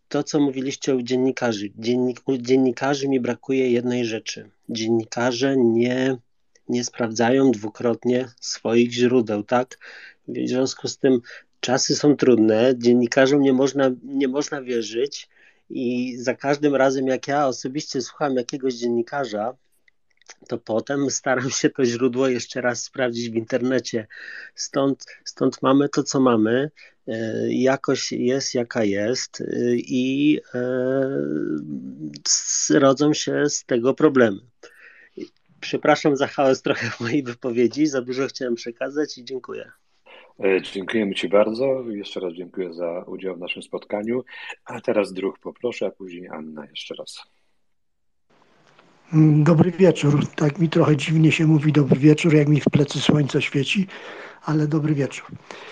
[0.08, 1.70] to, co mówiliście o dziennikarzy.
[1.78, 4.50] Dziennik, u dziennikarzy mi brakuje jednej rzeczy.
[4.70, 6.18] Dziennikarze nie,
[6.70, 9.78] nie sprawdzają dwukrotnie swoich źródeł, tak?
[10.28, 11.22] W związku z tym
[11.60, 15.30] czasy są trudne, dziennikarzom nie można, nie można wierzyć
[15.70, 19.56] i za każdym razem, jak ja osobiście słucham jakiegoś dziennikarza,
[20.48, 24.08] to potem staram się to źródło jeszcze raz sprawdzić w internecie.
[24.56, 26.72] Stąd, stąd mamy to, co mamy.
[27.08, 29.46] E, jakość jest jaka jest e,
[29.76, 34.40] i e, rodzą się z tego problemy.
[35.60, 39.72] Przepraszam za chaos trochę w mojej wypowiedzi, za dużo chciałem przekazać i dziękuję.
[40.74, 41.84] Dziękujemy Ci bardzo.
[41.90, 44.24] Jeszcze raz dziękuję za udział w naszym spotkaniu.
[44.66, 47.35] A teraz druh poproszę, a później Anna jeszcze raz.
[49.14, 50.28] Mm, dobry wieczór.
[50.36, 53.88] Tak mi trochę dziwnie się mówi dobry wieczór, jak mi w plecy słońce świeci,
[54.46, 55.28] ale dobry wieczór.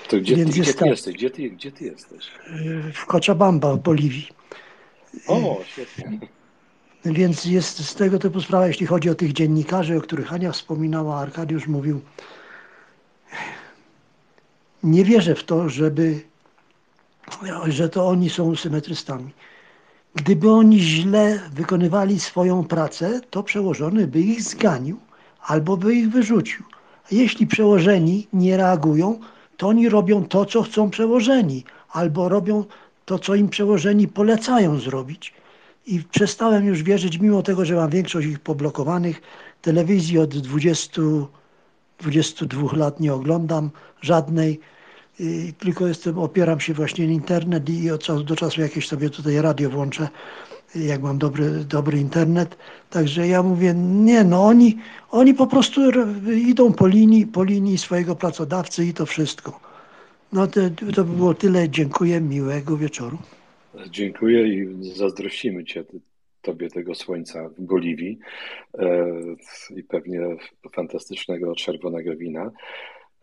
[0.09, 1.15] To gdzie, Więc ty, gdzie ty tak, jesteś?
[1.15, 2.31] Gdzie ty, gdzie ty jesteś?
[2.93, 4.29] W Cochabamba, w Boliwii.
[5.27, 6.19] O, świetnie.
[7.05, 11.19] Więc jest z tego typu sprawa, jeśli chodzi o tych dziennikarzy, o których Ania wspominała,
[11.19, 12.01] Arkadiusz mówił.
[14.83, 16.21] Nie wierzę w to, żeby,
[17.67, 19.31] że to oni są symetrystami.
[20.15, 24.97] Gdyby oni źle wykonywali swoją pracę, to przełożony by ich zganił
[25.41, 26.63] albo by ich wyrzucił.
[27.05, 29.19] A jeśli przełożeni nie reagują,
[29.57, 32.65] to oni robią to, co chcą przełożeni, albo robią
[33.05, 35.33] to, co im przełożeni polecają zrobić.
[35.87, 39.21] I przestałem już wierzyć, mimo tego, że mam większość ich poblokowanych,
[39.61, 41.01] telewizji od 20,
[41.99, 43.69] 22 lat nie oglądam
[44.01, 44.59] żadnej
[45.19, 49.09] i tylko jestem, opieram się właśnie na internet i od czasu do czasu jakieś sobie
[49.09, 50.07] tutaj radio włączę,
[50.75, 52.57] jak mam dobry, dobry internet.
[52.89, 54.77] Także ja mówię, nie no, oni,
[55.11, 55.81] oni po prostu
[56.47, 59.59] idą po linii, po linii swojego pracodawcy i to wszystko.
[60.33, 60.61] No to,
[60.95, 61.69] to by było tyle.
[61.69, 63.17] Dziękuję, miłego wieczoru.
[63.89, 65.83] Dziękuję i zazdrościmy Cię,
[66.43, 68.19] Tobie tego słońca w Boliwii
[68.77, 69.07] e,
[69.75, 70.19] i pewnie
[70.71, 72.51] fantastycznego czerwonego wina.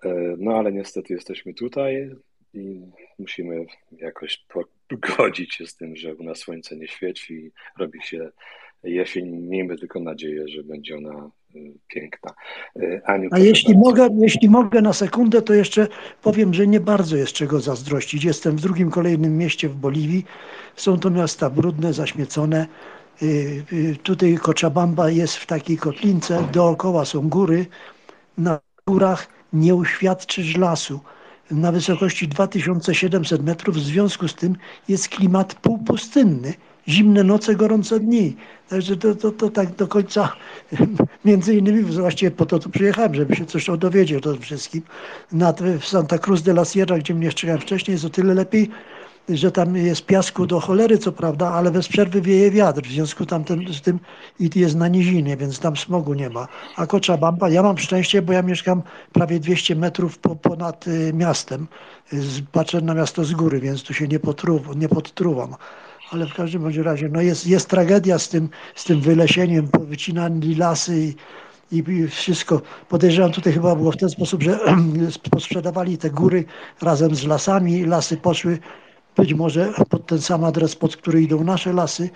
[0.05, 2.11] E, no ale niestety jesteśmy tutaj
[2.55, 2.81] i
[3.19, 4.47] musimy jakoś
[4.89, 8.31] pogodzić się z tym, że u nas słońce nie świeci i robi się
[8.85, 9.31] jesień.
[9.31, 12.35] Miejmy tylko nadzieję, że będzie ona e, piękna.
[12.77, 15.89] E, Aniu, A jeśli mogę, jeśli mogę na sekundę, to jeszcze
[16.23, 18.25] powiem, że nie bardzo jest czego zazdrościć.
[18.25, 20.25] Jestem w drugim kolejnym mieście w Boliwii.
[20.77, 22.67] Są to miasta brudne, zaśmiecone.
[24.03, 27.67] Tutaj Cochabamba jest w takiej kotlince, dookoła są góry.
[28.39, 31.01] Na górach nie uświadczysz lasu.
[31.51, 34.57] Na wysokości 2700 metrów, w związku z tym
[34.89, 36.55] jest klimat półpustynny.
[36.89, 38.37] Zimne noce, gorące dni.
[38.69, 40.33] Także to, to, to tak do końca,
[41.25, 44.83] między innymi właściwie po to tu przyjechałem, żeby się coś dowiedzieć o tym wszystkim.
[45.33, 48.71] Nad, w Santa Cruz de la Sierra, gdzie mnie czekałem wcześniej, jest o tyle lepiej,
[49.37, 53.27] że tam jest piasku do cholery, co prawda, ale bez przerwy wieje wiatr, w związku
[53.27, 53.99] tam ten, z tym
[54.41, 56.49] i jest na nizinie, więc tam smogu nie ma.
[56.77, 61.67] A Cochabamba, ja mam szczęście, bo ja mieszkam prawie 200 metrów po, ponad y, miastem,
[62.53, 65.55] patrzę na miasto z góry, więc tu się nie, potru, nie podtruwam.
[66.11, 70.55] Ale w każdym bądź razie, no jest, jest tragedia z tym, z tym wylesieniem, wycinani
[70.55, 71.15] lasy
[71.73, 72.63] i, i wszystko.
[72.89, 74.59] Podejrzewam, tutaj chyba było w ten sposób, że
[75.39, 76.45] sprzedawali te góry
[76.83, 78.59] razem z lasami, lasy poszły
[79.17, 82.11] być może pod ten sam adres, pod który idą nasze lasy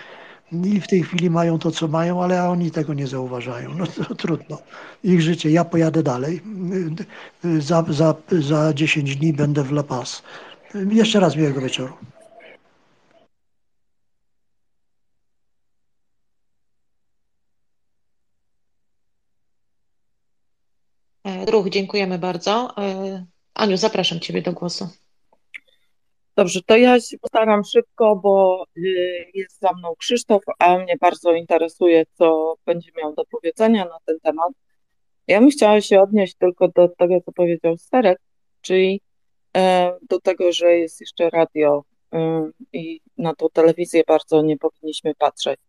[0.53, 3.75] i w tej chwili mają to, co mają, ale oni tego nie zauważają.
[3.75, 4.59] No to trudno.
[5.05, 5.51] Ich życie.
[5.51, 6.41] Ja pojadę dalej.
[7.59, 10.23] Za, za, za 10 dni będę w La Paz.
[10.75, 11.95] Jeszcze raz miłego wieczoru.
[21.47, 22.75] Ruch, dziękujemy bardzo.
[22.79, 24.89] E, Aniu, zapraszam Ciebie do głosu.
[26.37, 28.81] Dobrze, to ja się postaram szybko, bo y,
[29.35, 34.21] jest za mną Krzysztof, a mnie bardzo interesuje, co będzie miał do powiedzenia na ten
[34.21, 34.53] temat.
[35.29, 38.19] Ja bym chciała się odnieść tylko do tego, co powiedział Sterek,
[38.61, 39.01] czyli
[39.57, 42.19] e, do tego, że jest jeszcze radio y,
[42.73, 45.61] i na tą telewizję bardzo nie powinniśmy patrzeć.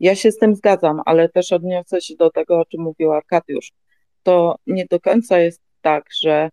[0.00, 3.72] Ja się z tym zgadzam, ale też odniosę się do tego, o czym mówił Arkadiusz.
[4.22, 6.48] To nie do końca jest tak, że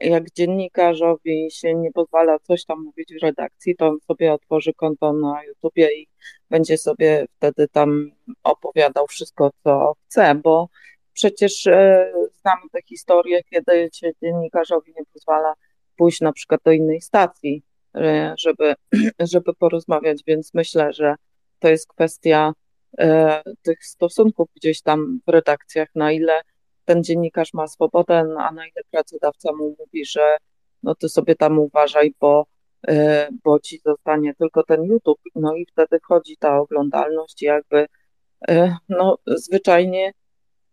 [0.00, 5.12] jak dziennikarzowi się nie pozwala coś tam mówić w redakcji, to on sobie otworzy konto
[5.12, 6.08] na YouTubie i
[6.50, 8.10] będzie sobie wtedy tam
[8.42, 10.68] opowiadał wszystko, co chce, bo
[11.12, 15.54] przecież e, znamy te historie, kiedy się dziennikarzowi nie pozwala
[15.96, 17.62] pójść na przykład do innej stacji,
[17.94, 18.74] e, żeby,
[19.32, 21.14] żeby porozmawiać, więc myślę, że
[21.58, 22.52] to jest kwestia
[22.98, 26.40] e, tych stosunków gdzieś tam w redakcjach, na ile
[26.84, 30.36] ten dziennikarz ma swobodę, a na ile pracodawca mu mówi, że
[30.82, 32.46] no ty sobie tam uważaj, bo,
[32.88, 37.86] e, bo ci zostanie tylko ten YouTube, no i wtedy wchodzi ta oglądalność jakby
[38.48, 40.12] e, no zwyczajnie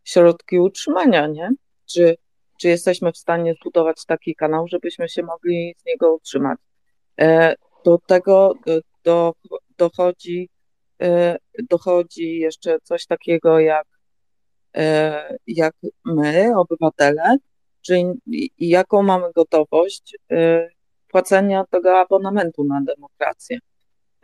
[0.03, 1.49] środki utrzymania, nie?
[1.85, 2.15] Czy,
[2.59, 6.59] czy jesteśmy w stanie zbudować taki kanał, żebyśmy się mogli z niego utrzymać?
[7.21, 7.55] E,
[7.85, 8.53] do tego
[9.03, 9.33] do,
[9.77, 10.49] dochodzi,
[11.69, 13.87] dochodzi jeszcze coś takiego jak
[15.47, 17.37] jak my, obywatele,
[17.81, 18.13] czyli
[18.59, 20.69] jaką mamy gotowość e,
[21.07, 23.59] płacenia tego abonamentu na demokrację.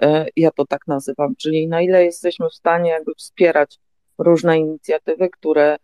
[0.02, 3.80] E, ja to tak nazywam, czyli na ile jesteśmy w stanie jakby wspierać
[4.18, 5.78] różne inicjatywy, które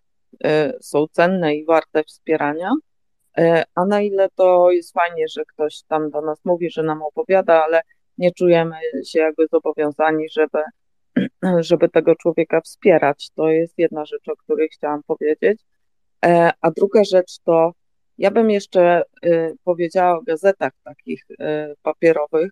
[0.82, 2.72] są cenne i warte wspierania,
[3.76, 7.64] a na ile to jest fajnie, że ktoś tam do nas mówi, że nam opowiada,
[7.64, 7.82] ale
[8.18, 10.60] nie czujemy się jakby zobowiązani, żeby
[11.60, 13.30] żeby tego człowieka wspierać.
[13.36, 15.62] To jest jedna rzecz, o której chciałam powiedzieć.
[16.26, 17.72] E, a druga rzecz to,
[18.18, 21.36] ja bym jeszcze y, powiedziała o gazetach takich y,
[21.82, 22.52] papierowych.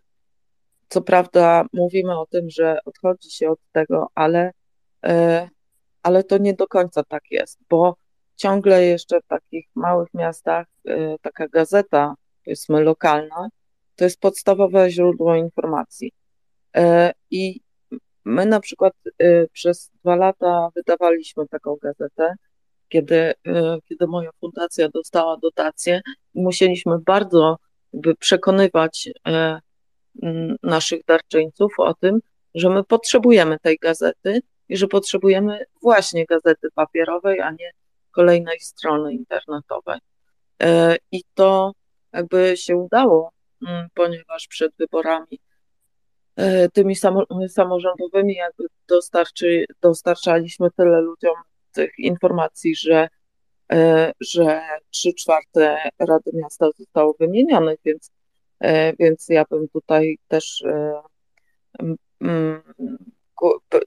[0.89, 4.51] Co prawda mówimy o tym, że odchodzi się od tego, ale,
[6.03, 7.95] ale to nie do końca tak jest, bo
[8.35, 10.67] ciągle jeszcze w takich małych miastach
[11.21, 13.49] taka gazeta, powiedzmy lokalna,
[13.95, 16.11] to jest podstawowe źródło informacji.
[16.75, 17.61] E, I
[18.25, 22.33] My na przykład y, przez dwa lata wydawaliśmy taką gazetę,
[22.89, 23.33] kiedy, y,
[23.85, 26.01] kiedy moja fundacja dostała dotację
[26.33, 27.57] musieliśmy bardzo
[28.19, 29.11] przekonywać y,
[30.63, 32.19] naszych darczyńców o tym,
[32.55, 37.71] że my potrzebujemy tej gazety i że potrzebujemy właśnie gazety papierowej, a nie
[38.11, 39.99] kolejnej strony internetowej.
[41.11, 41.71] I to
[42.13, 43.31] jakby się udało,
[43.93, 45.39] ponieważ przed wyborami
[46.73, 46.95] tymi
[47.49, 51.35] samorządowymi jakby dostarczy, dostarczaliśmy tyle ludziom
[51.71, 53.07] tych informacji, że,
[53.71, 58.11] e, że trzy czwarte Rady Miasta zostało wymienionych, więc,
[58.59, 60.63] e, więc ja bym tutaj też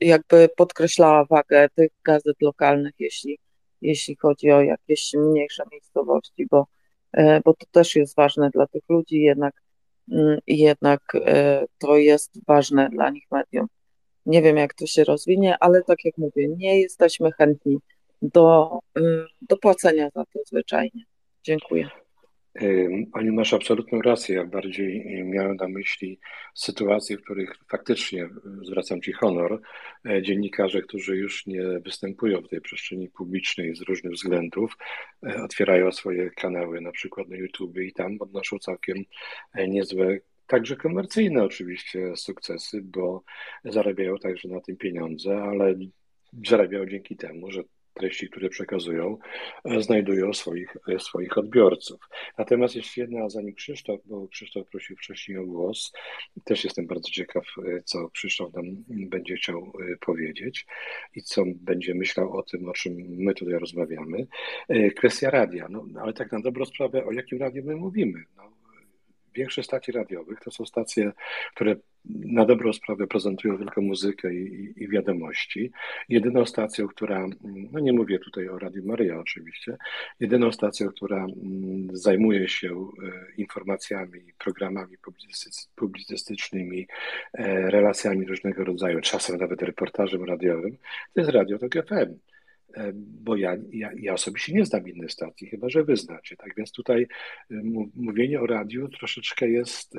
[0.01, 3.38] jakby podkreślała wagę tych gazet lokalnych, jeśli,
[3.80, 6.66] jeśli chodzi o jakieś mniejsze miejscowości, bo,
[7.45, 9.64] bo to też jest ważne dla tych ludzi, jednak
[10.47, 13.67] jednak e, to jest ważne dla nich medium.
[14.27, 17.79] Nie wiem, jak to się rozwinie, ale tak jak mówię, nie jesteśmy chętni
[18.23, 19.03] do, y,
[19.43, 21.05] do płacenia za to zwyczajnie.
[21.45, 22.04] Dziękuję.
[23.13, 24.37] Ani masz absolutną rację.
[24.37, 26.19] Ja bardziej miałem na myśli
[26.55, 28.29] sytuacje, w których faktycznie
[28.63, 29.61] zwracam Ci honor.
[30.07, 34.77] E, dziennikarze, którzy już nie występują w tej przestrzeni publicznej z różnych względów,
[35.27, 39.05] e, otwierają swoje kanały, na przykład na YouTube i tam odnoszą całkiem
[39.55, 43.23] e, niezłe Także komercyjne oczywiście sukcesy, bo
[43.65, 45.75] zarabiają także na tym pieniądze, ale
[46.47, 47.63] zarabiają dzięki temu, że
[47.95, 49.18] treści, które przekazują,
[49.64, 52.01] e, znajdują swoich, e, swoich odbiorców.
[52.38, 55.92] Natomiast jeszcze jedna, zanim Krzysztof, bo Krzysztof prosił wcześniej o głos,
[56.45, 60.66] też jestem bardzo ciekaw, e, co Krzysztof nam będzie chciał powiedzieć
[61.14, 64.26] i co będzie myślał o tym, o czym my tutaj rozmawiamy.
[64.97, 68.24] Kwestia radia, no, ale tak na dobrą sprawę, o jakim radiu my mówimy?
[68.36, 68.54] No,
[69.35, 71.12] większość stacji radiowych to są stacje,
[71.55, 75.70] które na dobrą sprawę prezentują tylko muzykę i, i, wiadomości.
[76.09, 77.26] Jedyną stacją, która,
[77.72, 79.76] no nie mówię tutaj o Radiu Maryja oczywiście,
[80.20, 82.87] jedyną stacją, która mm, zajmuje się e,
[83.37, 84.97] informacjami, programami
[85.74, 86.87] publicystycznymi,
[87.35, 90.76] e, relacjami różnego rodzaju, czasem nawet reportażem radiowym,
[91.14, 92.34] to jest Radio Tok FM.
[92.95, 96.37] Bo ja, ja, ja osobiście nie znam innej stacji, chyba że wy znacie.
[96.37, 97.07] Tak więc tutaj
[97.95, 99.95] mówienie o radiu troszeczkę jest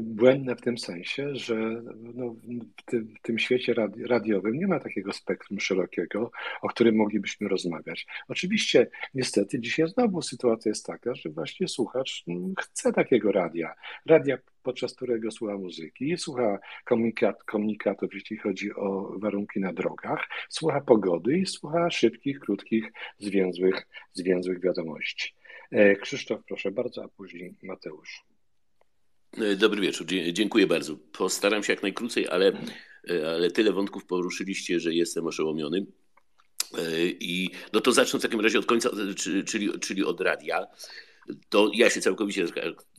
[0.00, 1.82] błędne w tym sensie, że
[2.14, 2.36] no,
[2.76, 3.74] w, tym, w tym świecie
[4.06, 6.30] radiowym nie ma takiego spektrum szerokiego,
[6.62, 8.06] o którym moglibyśmy rozmawiać.
[8.28, 12.24] Oczywiście, niestety, dzisiaj znowu sytuacja jest taka, że właśnie słuchacz
[12.58, 13.74] chce takiego radia.
[14.06, 20.80] Radia, podczas którego słucha muzyki, słucha komunikat, komunikatów, jeśli chodzi o warunki na drogach, słucha
[20.80, 25.34] pogody i słucha szybkich, krótkich, zwięzłych, zwięzłych wiadomości.
[25.70, 28.24] E, Krzysztof, proszę bardzo, a później Mateusz.
[29.38, 30.96] E, dobry wieczór, dziękuję bardzo.
[31.12, 32.52] Postaram się jak najkrócej, ale,
[33.10, 35.86] e, ale tyle wątków poruszyliście, że jestem oszołomiony.
[37.20, 38.90] I no to zacznę w takim razie od końca,
[39.46, 40.66] czyli, czyli od radia.
[41.48, 42.46] To ja się całkowicie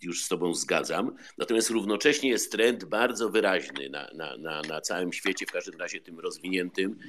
[0.02, 1.16] już z Tobą zgadzam.
[1.38, 6.02] Natomiast równocześnie jest trend bardzo wyraźny na, na, na, na całym świecie, w każdym razie
[6.02, 7.00] tym rozwiniętym,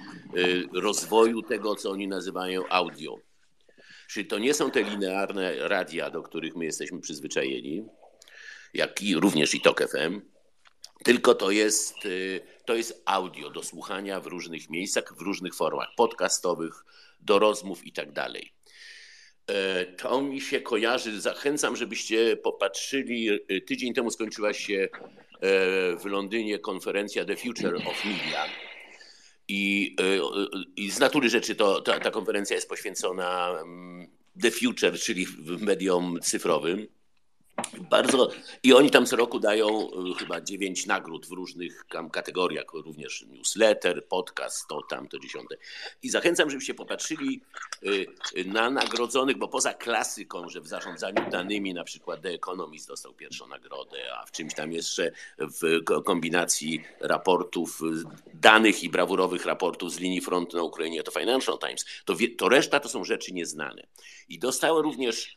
[0.73, 3.19] rozwoju tego, co oni nazywają audio.
[4.09, 7.85] Czyli to nie są te linearne radia, do których my jesteśmy przyzwyczajeni,
[8.75, 10.21] jak i również i TOK FM,
[11.05, 15.89] tylko to jest, y, to jest audio do słuchania w różnych miejscach, w różnych formach
[15.97, 16.85] podcastowych,
[17.21, 18.56] do rozmów i tak dalej.
[19.47, 21.21] E, to mi się kojarzy.
[21.21, 23.31] Zachęcam, żebyście popatrzyli.
[23.31, 24.89] Y, tydzień temu skończyła się e,
[25.97, 28.45] w Londynie konferencja The Future of Media.
[29.49, 29.97] I,
[30.77, 34.09] i z natury rzeczy to, ta, ta konferencja jest poświęcona mm,
[34.43, 35.27] The Future, czyli
[35.61, 36.87] mediom cyfrowym.
[37.91, 38.31] Bardzo.
[38.63, 44.07] I oni tam co roku dają y, chyba dziewięć nagród w różnych kategoriach, również newsletter,
[44.09, 45.57] podcast, to tam, to dziesiąte.
[46.03, 47.41] I zachęcam, żebyście popatrzyli
[47.83, 53.15] y, na nagrodzonych, bo poza klasyką, że w zarządzaniu danymi na przykład The Economist dostał
[53.15, 57.81] pierwszą nagrodę, a w czymś tam jeszcze w kombinacji raportów,
[58.35, 62.81] danych i brawurowych raportów z linii frontu na Ukrainie to Financial Times, to, to reszta
[62.81, 63.87] to są rzeczy nieznane.
[64.29, 65.37] I dostały również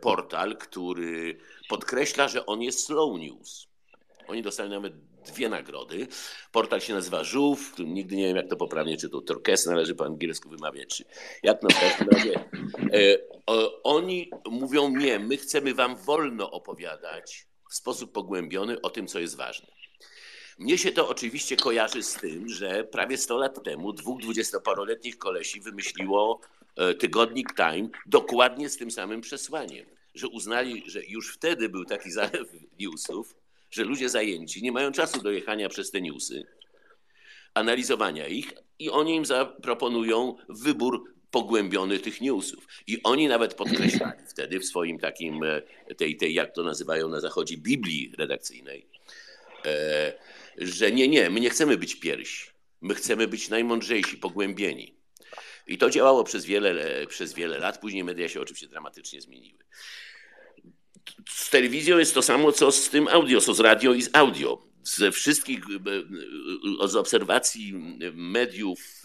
[0.00, 1.38] portal, który
[1.68, 3.66] podkreśla, że on jest slow news.
[4.28, 4.92] Oni dostali nawet
[5.26, 6.06] dwie nagrody.
[6.52, 10.04] Portal się nazywa Żółw, nigdy nie wiem, jak to poprawnie, czy to Turkes należy po
[10.04, 11.04] angielsku wymawiać, czy
[11.42, 12.44] jak no każdym razie.
[12.92, 13.18] E,
[13.82, 19.36] oni mówią nie, my chcemy wam wolno opowiadać w sposób pogłębiony o tym, co jest
[19.36, 19.66] ważne.
[20.58, 25.60] Mnie się to oczywiście kojarzy z tym, że prawie 100 lat temu dwóch dwudziestoparoletnich kolesi
[25.60, 26.65] wymyśliło E,
[26.98, 32.48] tygodnik Time dokładnie z tym samym przesłaniem, że uznali, że już wtedy był taki zalew
[32.80, 33.34] newsów,
[33.70, 36.46] że ludzie zajęci nie mają czasu do jechania przez te newsy,
[37.54, 42.66] analizowania ich i oni im zaproponują wybór pogłębiony tych newsów.
[42.86, 45.62] I oni nawet podkreślali wtedy w swoim takim, e,
[45.96, 48.86] tej, tej jak to nazywają na zachodzie, Biblii redakcyjnej,
[49.64, 50.12] e,
[50.58, 52.50] że nie, nie, my nie chcemy być pierwsi.
[52.80, 54.95] My chcemy być najmądrzejsi, pogłębieni.
[55.66, 57.80] I to działało przez wiele, przez wiele lat.
[57.80, 59.58] Później media się oczywiście dramatycznie zmieniły.
[61.28, 64.66] Z telewizją jest to samo, co z tym audio, co z radio i z audio.
[64.82, 65.64] Ze wszystkich,
[66.84, 67.74] z obserwacji
[68.14, 69.02] mediów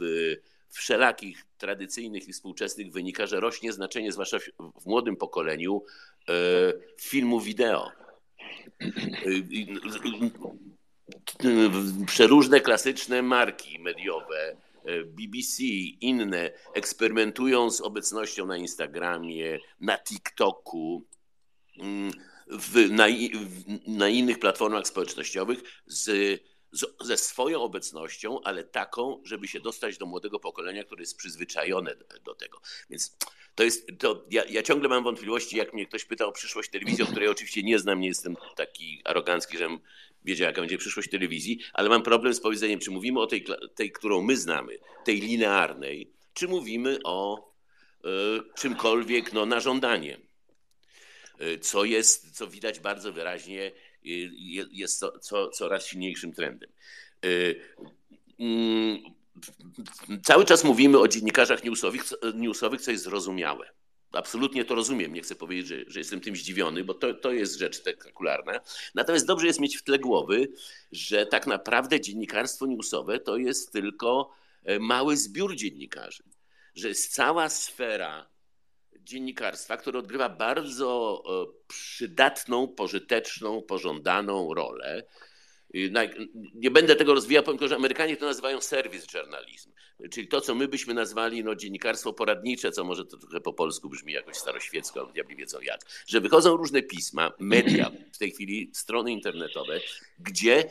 [0.70, 4.38] wszelakich, tradycyjnych i współczesnych wynika, że rośnie znaczenie, zwłaszcza
[4.82, 5.84] w młodym pokoleniu,
[7.02, 7.92] filmu wideo.
[12.06, 14.71] Przeróżne klasyczne marki mediowe, E,
[15.06, 15.64] BBC,
[16.02, 21.08] inne eksperymentują z obecnością na Instagramie, na TikToku,
[21.78, 22.12] mm,
[22.48, 23.06] w, na,
[23.88, 26.06] na innych platformach społecznościowych z,
[26.72, 31.96] z, ze swoją obecnością, ale taką, żeby się dostać do młodego pokolenia, które jest przyzwyczajone
[31.96, 32.62] do, do tego.
[32.90, 33.18] Więc
[33.62, 37.04] to jest, to ja, ja, ciągle mam wątpliwości, jak mnie ktoś pyta o przyszłość telewizji,
[37.04, 39.80] o której oczywiście nie znam, nie jestem taki arogancki, żebym
[40.26, 43.46] wiedział, jaka będzie przyszłość telewizji, ale mam problem z powiedzeniem, czy mówimy o tej,
[43.76, 47.52] tej którą my znamy, tej linearnej, czy mówimy o
[48.06, 48.10] y,
[48.56, 50.20] czymkolwiek no, na żądanie.
[51.42, 53.72] Y, co jest, co widać bardzo wyraźnie,
[54.06, 54.32] y,
[54.72, 56.70] jest co, co, coraz silniejszym trendem.
[58.40, 59.00] Mm,
[60.24, 62.04] cały czas mówimy o dziennikarzach newsowych,
[62.34, 63.72] newsowych, co jest zrozumiałe.
[64.12, 65.14] Absolutnie to rozumiem.
[65.14, 68.60] Nie chcę powiedzieć, że, że jestem tym zdziwiony, bo to, to jest rzecz spektakularna.
[68.96, 70.48] Natomiast dobrze jest mieć w tle głowy,
[70.92, 74.32] że tak naprawdę dziennikarstwo newsowe to jest tylko
[74.64, 76.24] e, mały zbiór dziennikarzy.
[76.76, 78.30] Że jest cała sfera
[79.00, 85.04] dziennikarstwa, które odgrywa bardzo e, przydatną, pożyteczną, pożądaną rolę
[86.54, 89.72] nie będę tego rozwijał, powiem tylko, że Amerykanie to nazywają service journalism,
[90.12, 93.90] czyli to, co my byśmy nazwali no, dziennikarstwo poradnicze, co może to trochę po polsku
[93.90, 98.72] brzmi jakoś staroświecko, ale diabli wiedzą jak, że wychodzą różne pisma, media, w tej chwili
[98.74, 99.80] strony internetowe,
[100.20, 100.64] gdzie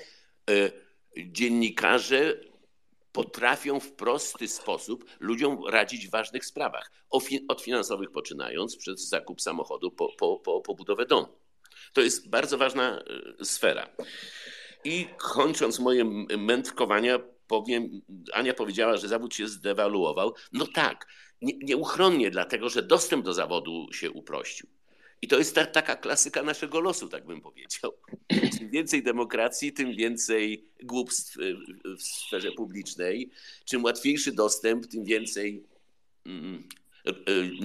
[0.50, 0.70] e,
[1.16, 2.40] dziennikarze
[3.12, 6.90] potrafią w prosty sposób ludziom radzić w ważnych sprawach,
[7.48, 11.28] od finansowych poczynając, przez zakup samochodu po, po, po, po budowę domu.
[11.92, 13.02] To jest bardzo ważna
[13.40, 13.88] e, sfera.
[14.84, 16.04] I kończąc moje
[16.38, 18.00] mędrkowania, powiem,
[18.32, 20.34] Ania powiedziała, że zawód się zdewaluował.
[20.52, 21.06] No tak,
[21.42, 24.68] nie, nieuchronnie, dlatego że dostęp do zawodu się uprościł.
[25.22, 27.92] I to jest ta, taka klasyka naszego losu, tak bym powiedział.
[28.58, 31.36] Czym więcej demokracji, tym więcej głupstw
[31.98, 33.30] w sferze publicznej.
[33.64, 35.64] Czym łatwiejszy dostęp, tym więcej
[36.26, 36.68] mm,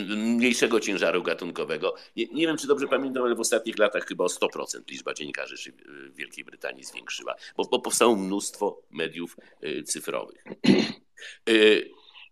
[0.08, 1.96] mniejszego ciężaru gatunkowego.
[2.16, 5.58] Nie, nie, wiem, czy dobrze pamiętam, ale w ostatnich latach chyba o 100% liczba dziennikarzy
[5.58, 9.38] się w Wielkiej Brytanii zwiększyła, bo, bo powstało mnóstwo mediów
[9.86, 10.44] cyfrowych.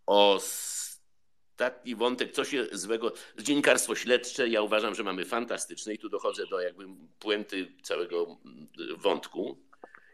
[0.06, 3.14] Ostatni wątek, co się złego.
[3.40, 6.86] Dziennikarstwo śledcze, ja uważam, że mamy fantastyczne i tu dochodzę do jakby
[7.20, 8.38] puenty całego
[8.98, 9.58] wątku.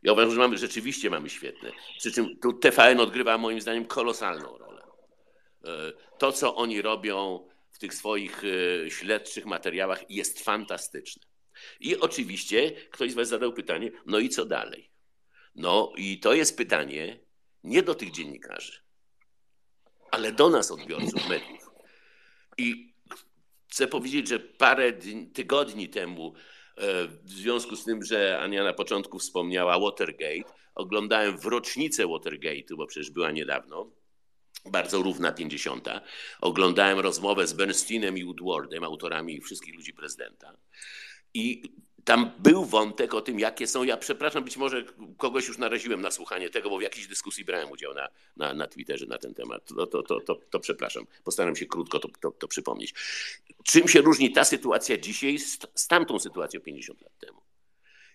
[0.03, 1.71] Ja uważam, że mamy, rzeczywiście mamy świetne.
[1.97, 4.68] Przy czym tu TVN odgrywa moim zdaniem kolosalną rolę.
[5.69, 11.23] E, to, co oni robią w tych swoich e, śledczych materiałach jest fantastyczne.
[11.79, 14.89] I oczywiście ktoś z Was zadał pytanie, no i co dalej?
[15.55, 17.19] No i to jest pytanie
[17.63, 18.89] nie do tych dziennikarzy
[20.11, 21.71] ale do nas, odbiorców mediów.
[22.57, 22.93] I
[23.67, 24.93] chcę powiedzieć, że parę
[25.33, 26.33] tygodni temu,
[26.77, 32.75] e, w związku z tym, że Ania na początku wspomniała Watergate, oglądałem w rocznicę Watergate'u,
[32.77, 33.91] bo przecież była niedawno,
[34.65, 35.87] bardzo równa 50.
[36.41, 40.53] Oglądałem rozmowę z Bernsteinem i Woodwardem, autorami wszystkich ludzi prezydenta.
[41.33, 41.73] I
[42.05, 43.83] tam był wątek o tym, jakie są.
[43.83, 44.83] Ja przepraszam, być może
[45.17, 48.67] kogoś już naraziłem na słuchanie tego, bo w jakiejś dyskusji brałem udział na, na, na
[48.67, 49.65] Twitterze na ten temat.
[49.65, 51.05] To, to, to, to, to przepraszam.
[51.23, 52.93] Postaram się krótko to, to, to przypomnieć.
[53.63, 57.41] Czym się różni ta sytuacja dzisiaj z, z tamtą sytuacją 50 lat temu?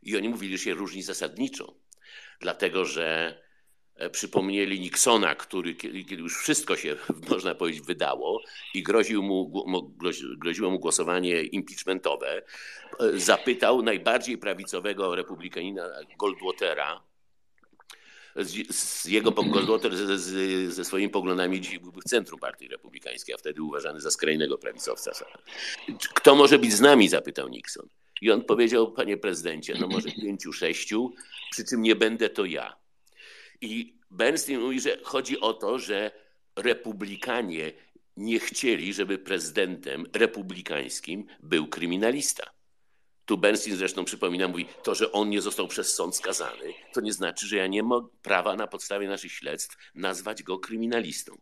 [0.03, 1.75] I oni mówili, że się różni zasadniczo,
[2.41, 3.39] dlatego że
[4.13, 6.97] przypomnieli Nixona, który kiedy już wszystko się,
[7.31, 8.41] można powiedzieć, wydało
[8.75, 9.65] i groził mu,
[10.37, 12.43] groziło mu głosowanie impeachmentowe,
[13.01, 17.01] e, zapytał najbardziej prawicowego republikanina Goldwatera,
[18.37, 20.19] z, jego Goldwater ze,
[20.71, 25.13] ze, swoimi poglądami dzisiaj byłby w centrum partii republikańskiej, a wtedy uważany za skrajnego prawicowca.
[26.15, 27.09] Kto może być z nami?
[27.09, 27.89] zapytał Nixon.
[28.21, 31.13] I on powiedział, panie prezydencie, no może pięciu, sześciu,
[31.51, 32.84] przy czym nie będę to ja.
[33.65, 36.11] I Bernstein mówi, że chodzi o to, że
[36.57, 37.73] republikanie
[38.17, 42.51] nie chcieli, żeby prezydentem republikańskim był kryminalista.
[43.25, 47.13] Tu Bernstein zresztą przypomina, mówi, to, że on nie został przez sąd skazany, to nie
[47.13, 51.39] znaczy, że ja nie mam prawa na podstawie naszych śledztw nazwać go kryminalistą.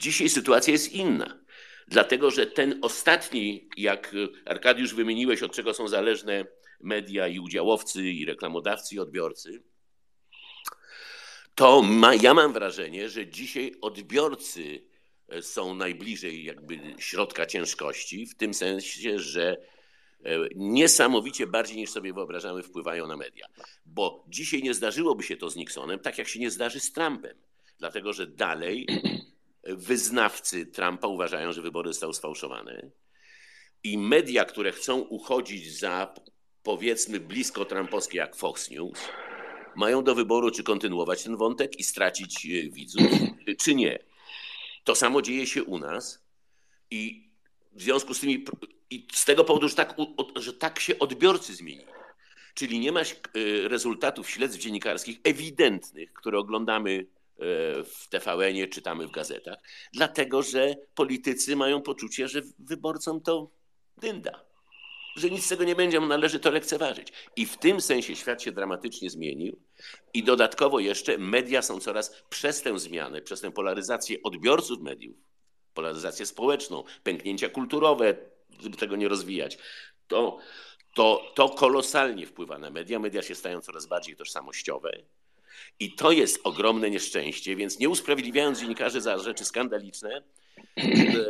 [0.00, 1.40] Dzisiaj sytuacja jest inna,
[1.88, 4.14] dlatego że ten ostatni, jak
[4.44, 6.44] Arkadiusz wymieniłeś, od czego są zależne
[6.80, 9.62] media i udziałowcy, i reklamodawcy, i odbiorcy,
[11.54, 14.84] to ma, ja mam wrażenie, że dzisiaj odbiorcy
[15.28, 19.56] e, są najbliżej jakby środka ciężkości, w tym sensie, że
[20.24, 23.46] e, niesamowicie bardziej niż sobie wyobrażamy wpływają na media.
[23.86, 27.36] Bo dzisiaj nie zdarzyłoby się to z Nixonem, tak jak się nie zdarzy z Trumpem.
[27.78, 28.86] Dlatego, że dalej
[29.64, 32.90] wyznawcy Trumpa uważają, że wybory zostały sfałszowane.
[33.84, 36.14] I media, które chcą uchodzić za
[36.62, 38.98] powiedzmy blisko trumpowskie jak Fox News,
[39.76, 43.10] mają do wyboru, czy kontynuować ten wątek i stracić e, widzów,
[43.62, 43.98] czy nie.
[44.84, 46.24] To samo dzieje się u nas
[46.90, 47.30] i
[47.72, 48.44] w związku z tymi,
[48.90, 49.96] i z tego powodu, że tak,
[50.36, 51.90] że tak się odbiorcy zmienili.
[52.54, 53.04] Czyli nie ma e,
[53.68, 57.04] rezultatów śledztw dziennikarskich ewidentnych, które oglądamy e,
[57.84, 59.58] w TVN-ie, czytamy w gazetach,
[59.92, 63.50] dlatego że politycy mają poczucie, że wyborcom to
[63.96, 64.49] dynda
[65.16, 67.12] że nic z tego nie będzie, należy to lekceważyć.
[67.36, 69.60] I w tym sensie świat się dramatycznie zmienił
[70.14, 75.16] i dodatkowo jeszcze media są coraz przez tę zmianę, przez tę polaryzację odbiorców mediów,
[75.74, 78.16] polaryzację społeczną, pęknięcia kulturowe,
[78.60, 79.58] żeby tego nie rozwijać,
[80.08, 80.38] to,
[80.94, 82.98] to, to kolosalnie wpływa na media.
[82.98, 85.02] Media się stają coraz bardziej tożsamościowe.
[85.80, 90.22] I to jest ogromne nieszczęście, więc nie usprawiedliwiając dziennikarzy za rzeczy skandaliczne,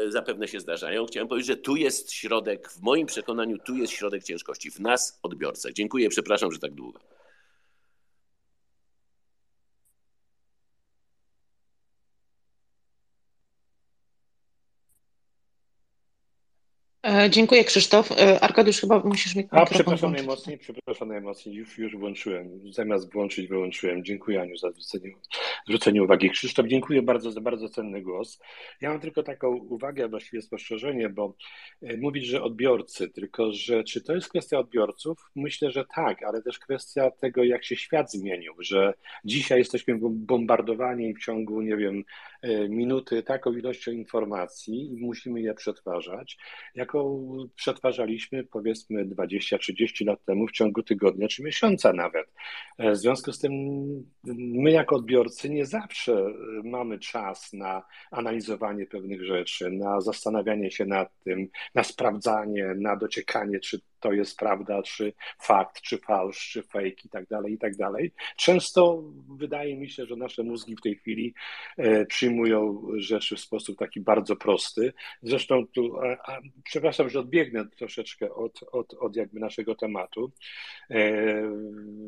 [0.08, 1.06] zapewne się zdarzają.
[1.06, 5.18] Chciałem powiedzieć, że tu jest środek, w moim przekonaniu, tu jest środek ciężkości, w nas,
[5.22, 5.72] odbiorcach.
[5.72, 7.00] Dziękuję, przepraszam, że tak długo.
[17.30, 18.12] Dziękuję Krzysztof.
[18.12, 22.72] E, Arkadiusz, chyba musisz mieć A, przepraszam najmocniej, przepraszam najmocniej, już, już włączyłem.
[22.72, 24.04] Zamiast włączyć, wyłączyłem.
[24.04, 25.10] Dziękuję Aniu za zwrócenie,
[25.66, 26.30] zwrócenie uwagi.
[26.30, 28.40] Krzysztof, dziękuję bardzo za bardzo cenny głos.
[28.80, 31.34] Ja mam tylko taką uwagę, właściwie spostrzeżenie, bo
[31.82, 35.30] e, mówić, że odbiorcy, tylko że czy to jest kwestia odbiorców?
[35.36, 38.94] Myślę, że tak, ale też kwestia tego, jak się świat zmienił, że
[39.24, 42.04] dzisiaj jesteśmy bombardowani w ciągu, nie wiem,
[42.68, 46.38] minuty taką ilością informacji i musimy je przetwarzać.
[46.74, 52.32] Jak jaką przetwarzaliśmy powiedzmy 20-30 lat temu w ciągu tygodnia czy miesiąca nawet.
[52.78, 53.52] E, w związku z tym
[54.36, 56.26] my jako odbiorcy nie zawsze
[56.64, 63.60] mamy czas na analizowanie pewnych rzeczy, na zastanawianie się nad tym, na sprawdzanie, na dociekanie,
[63.60, 67.76] czy to jest prawda, czy fakt, czy fałsz, czy fake i tak dalej, i tak
[67.76, 68.12] dalej.
[68.36, 69.02] Często
[69.36, 71.34] wydaje mi się, że nasze mózgi w tej chwili
[71.76, 74.92] e, przyjmują rzeczy w sposób taki bardzo prosty.
[75.22, 80.32] Zresztą tu, a, a, przepraszam, że odbiegnę troszeczkę od, od, od jakby naszego tematu.
[80.90, 81.22] E,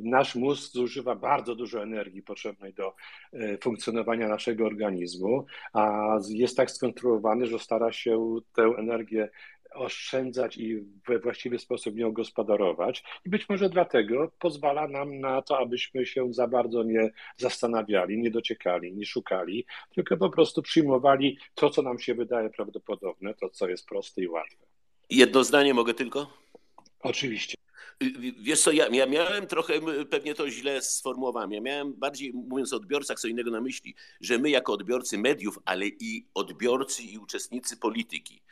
[0.03, 2.95] nasz mózg zużywa bardzo dużo energii potrzebnej do
[3.33, 9.29] e, funkcjonowania naszego organizmu, a jest tak skonstruowany, że stara się tę energię
[9.75, 13.05] oszczędzać i we właściwy sposób nią gospodarować.
[13.27, 18.31] I być może dlatego pozwala nam na to, abyśmy się za bardzo nie zastanawiali, nie
[18.31, 23.69] dociekali, nie szukali, tylko po prostu przyjmowali to, co nam się wydaje prawdopodobne, to, co
[23.69, 24.67] jest proste i łatwe.
[25.11, 26.27] Jedno zdanie mogę tylko?
[27.01, 27.62] Oczywiście.
[28.41, 29.75] Wiesz co, ja, ja, miałem trochę,
[30.11, 34.39] pewnie to źle sformułowałem, ja miałem bardziej, mówiąc o odbiorcach, co innego na myśli, że
[34.39, 38.43] my jako odbiorcy mediów, ale i odbiorcy i uczestnicy polityki,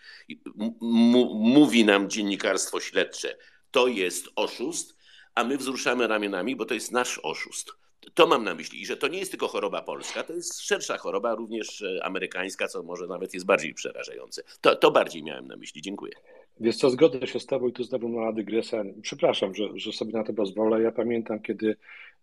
[1.31, 3.37] mówi nam dziennikarstwo śledcze,
[3.71, 4.97] to jest oszust,
[5.35, 7.73] a my wzruszamy ramionami, bo to jest nasz oszust.
[8.15, 10.99] To mam na myśli i że to nie jest tylko choroba polska, to jest szersza
[10.99, 14.43] choroba, również e, amerykańska, co może nawet jest bardziej przerażające.
[14.61, 15.83] To, to bardziej miałem na myśli.
[15.83, 16.13] Dziękuję.
[16.61, 18.85] Wiesz co, zgodzę się z Tobą i tu znowu mała dygresja.
[19.03, 20.83] Przepraszam, że, że sobie na to pozwolę.
[20.83, 21.77] Ja pamiętam, kiedy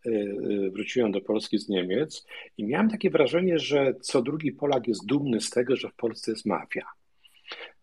[0.05, 2.27] e, e, wróciłem do Polski z Niemiec
[2.57, 6.31] i miałem takie wrażenie, że co drugi Polak jest dumny z tego, że w Polsce
[6.31, 6.85] jest mafia.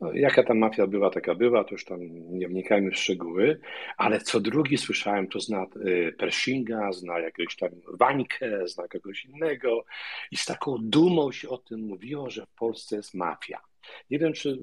[0.01, 1.99] No, jaka ta mafia była, taka była, to już tam
[2.39, 3.61] nie wnikajmy w szczegóły,
[3.97, 7.71] ale co drugi słyszałem, to zna e, Pershinga, zna jakiegoś tam
[8.01, 9.85] Wańkę, zna kogoś innego
[10.31, 13.61] i z taką dumą się o tym mówiło, że w Polsce jest mafia.
[14.11, 14.59] Nie wiem, czy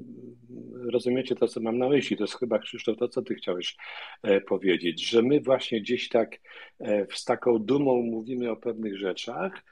[0.91, 2.18] rozumiecie to, co mam na myśli.
[2.18, 3.76] To jest chyba, Krzysztof, to, co ty chciałeś
[4.23, 6.39] e, powiedzieć, że my właśnie gdzieś tak
[6.80, 9.64] e, z taką dumą mówimy o pewnych rzeczach,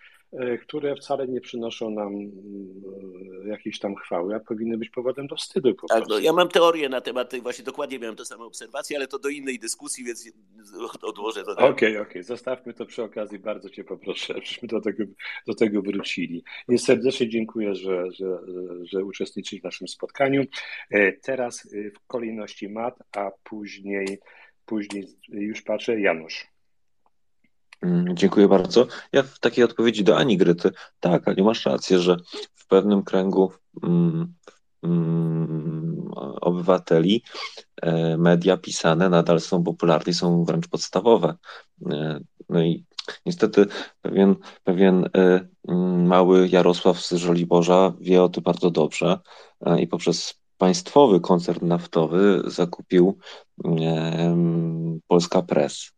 [0.61, 5.76] które wcale nie przynoszą nam e, jakiejś tam chwały, a powinny być powodem do wstydu.
[5.76, 8.97] Po tak, no, ja mam teorię na temat tej, właśnie dokładnie miałem te same obserwacje,
[8.97, 10.31] ale to do innej dyskusji, więc
[11.01, 11.51] odłożę to.
[11.51, 15.03] Okej, okej, okay, zostawmy to przy okazji, bardzo cię poproszę, żebyśmy do tego,
[15.47, 16.43] do tego wrócili.
[16.69, 18.39] I serdecznie dziękuję, że, że,
[18.84, 20.43] że uczestniczysz w naszym spotkaniu.
[20.91, 24.19] E, teraz w kolejności Mat, a później,
[24.65, 26.59] później już patrzę Janusz.
[27.81, 28.88] Mm, dziękuję bardzo.
[29.11, 32.18] Ja w takiej odpowiedzi do Ani Gryty, tak, ale masz rację, że
[32.53, 33.51] w pewnym kręgu
[33.84, 34.34] mm,
[34.84, 36.11] mm,
[36.41, 37.23] obywateli
[37.81, 41.35] e, media pisane nadal są popularne i są wręcz podstawowe.
[41.91, 42.19] E,
[42.49, 42.85] no i
[43.26, 43.65] niestety
[44.01, 45.47] pewien, pewien e,
[45.97, 49.19] mały Jarosław z Żoliborza wie o tym bardzo dobrze
[49.80, 53.18] i poprzez państwowy koncern naftowy zakupił
[55.07, 55.91] Polska Press.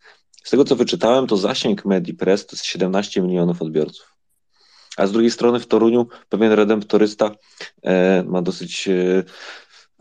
[0.44, 4.16] Z tego, co wyczytałem, to zasięg MediPress to jest 17 milionów odbiorców.
[4.98, 7.32] A z drugiej strony w Toruniu pewien redemptorysta
[7.84, 9.24] e, ma dosyć e,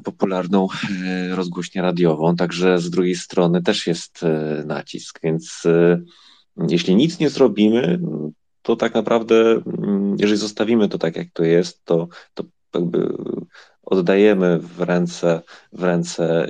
[0.05, 0.67] popularną
[1.07, 6.01] e, rozgłośnię radiową, także z drugiej strony też jest e, nacisk, więc e,
[6.69, 8.01] jeśli nic nie zrobimy,
[8.63, 12.45] to tak naprawdę, mm, jeżeli zostawimy to tak, jak to jest, to, to
[12.75, 13.17] jakby
[13.83, 15.43] oddajemy w ręce,
[15.73, 16.47] w ręce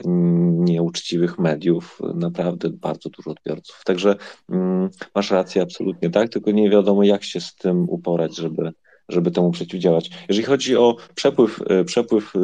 [0.55, 3.83] nieuczciwych mediów naprawdę bardzo dużo odbiorców.
[3.85, 4.17] Także
[4.51, 8.73] mm, masz rację, absolutnie tak, tylko nie wiadomo, jak się z tym uporać, żeby,
[9.09, 10.11] żeby temu przeciwdziałać.
[10.29, 12.41] Jeżeli chodzi o przepływ, e, przepływ e,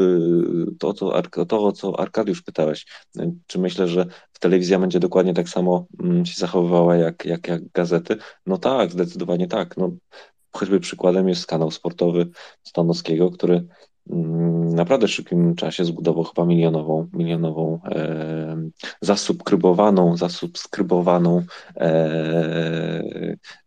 [0.79, 2.87] to, to, to, co Arkadiusz pytałeś,
[3.19, 4.07] e, czy myślę, że
[4.41, 8.17] telewizja będzie dokładnie tak samo mm, się zachowywała jak, jak, jak gazety?
[8.47, 9.77] No tak, zdecydowanie tak.
[9.77, 9.91] No,
[10.57, 12.29] choćby przykładem jest kanał sportowy
[12.63, 13.67] Stanowskiego, który
[14.11, 18.57] Mm, naprawdę szybkim czasie zbudował chyba milionową, milionową e,
[19.01, 21.43] zasubskrybowaną, zasubskrybowaną
[21.77, 23.03] e,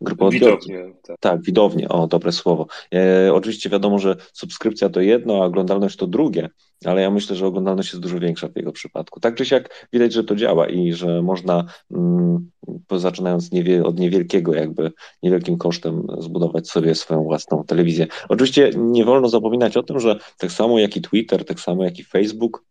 [0.01, 0.71] grupę odbiorców.
[1.07, 1.19] Tak.
[1.19, 2.67] tak, widownie, o dobre słowo.
[2.93, 6.49] E, oczywiście wiadomo, że subskrypcja to jedno, a oglądalność to drugie,
[6.85, 9.19] ale ja myślę, że oglądalność jest dużo większa w jego przypadku.
[9.19, 12.51] Tak czy siak widać, że to działa i że można, mm,
[12.91, 14.91] zaczynając niewie, od niewielkiego, jakby
[15.23, 18.07] niewielkim kosztem, zbudować sobie swoją własną telewizję.
[18.29, 21.99] Oczywiście nie wolno zapominać o tym, że tak samo jak i Twitter, tak samo jak
[21.99, 22.65] i Facebook,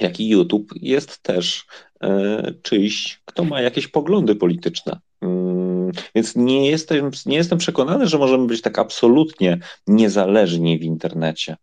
[0.00, 1.66] jak i YouTube jest też
[2.02, 4.98] e, czyjś, kto ma jakieś poglądy polityczne.
[5.20, 11.56] Mm, więc nie jestem, nie jestem przekonany, że możemy być tak absolutnie niezależni w internecie.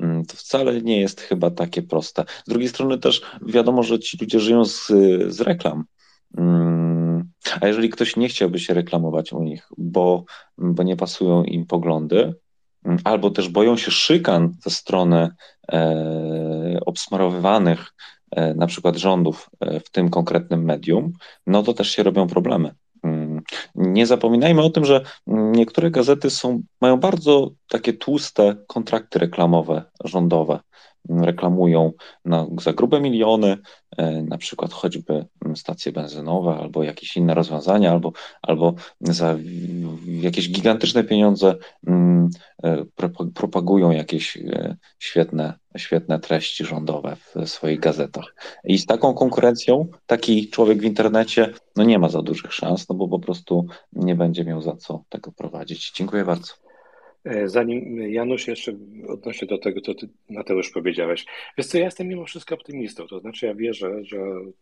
[0.00, 2.24] Mm, to wcale nie jest chyba takie proste.
[2.46, 4.86] Z drugiej strony też wiadomo, że ci ludzie żyją z,
[5.28, 5.84] z reklam.
[6.38, 10.24] Mm, a jeżeli ktoś nie chciałby się reklamować u nich, bo,
[10.58, 12.34] bo nie pasują im poglądy,
[12.84, 15.28] mm, albo też boją się szykan ze strony
[15.72, 17.94] e, obsmarowywanych
[18.30, 21.12] e, na przykład rządów e, w tym konkretnym medium,
[21.46, 22.74] no to też się robią problemy.
[23.74, 30.60] Nie zapominajmy o tym, że niektóre gazety są, mają bardzo takie tłuste kontrakty reklamowe rządowe
[31.08, 31.92] reklamują
[32.24, 33.56] na, za grube miliony,
[33.96, 38.12] e, na przykład choćby stacje benzynowe albo jakieś inne rozwiązania, albo,
[38.42, 39.36] albo za
[40.06, 41.54] jakieś gigantyczne pieniądze
[41.86, 42.30] mm,
[42.62, 42.84] e,
[43.34, 48.34] propagują jakieś e, świetne, świetne treści rządowe w swoich gazetach.
[48.64, 52.94] I z taką konkurencją taki człowiek w internecie no nie ma za dużych szans, no
[52.94, 55.92] bo po prostu nie będzie miał za co tego prowadzić.
[55.96, 56.63] Dziękuję bardzo.
[57.24, 58.72] E, zanim Janusz jeszcze
[59.08, 61.26] odnośnie do tego, co ty Mateusz powiedziałeś.
[61.58, 64.18] Wiesz co, ja jestem mimo wszystko optymistą, to znaczy ja wierzę, że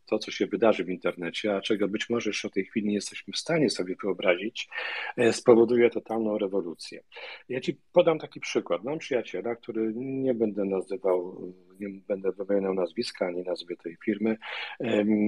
[0.06, 2.94] to, co się wydarzy w internecie, a czego być może jeszcze w tej chwili nie
[2.94, 4.68] jesteśmy w stanie sobie wyobrazić,
[5.16, 7.02] e, spowoduje totalną rewolucję.
[7.48, 8.84] Ja ci podam taki przykład.
[8.84, 14.36] Mam przyjaciela, który nie będę nazywał, nie będę wymieniał nazwiska ani nazwy tej firmy,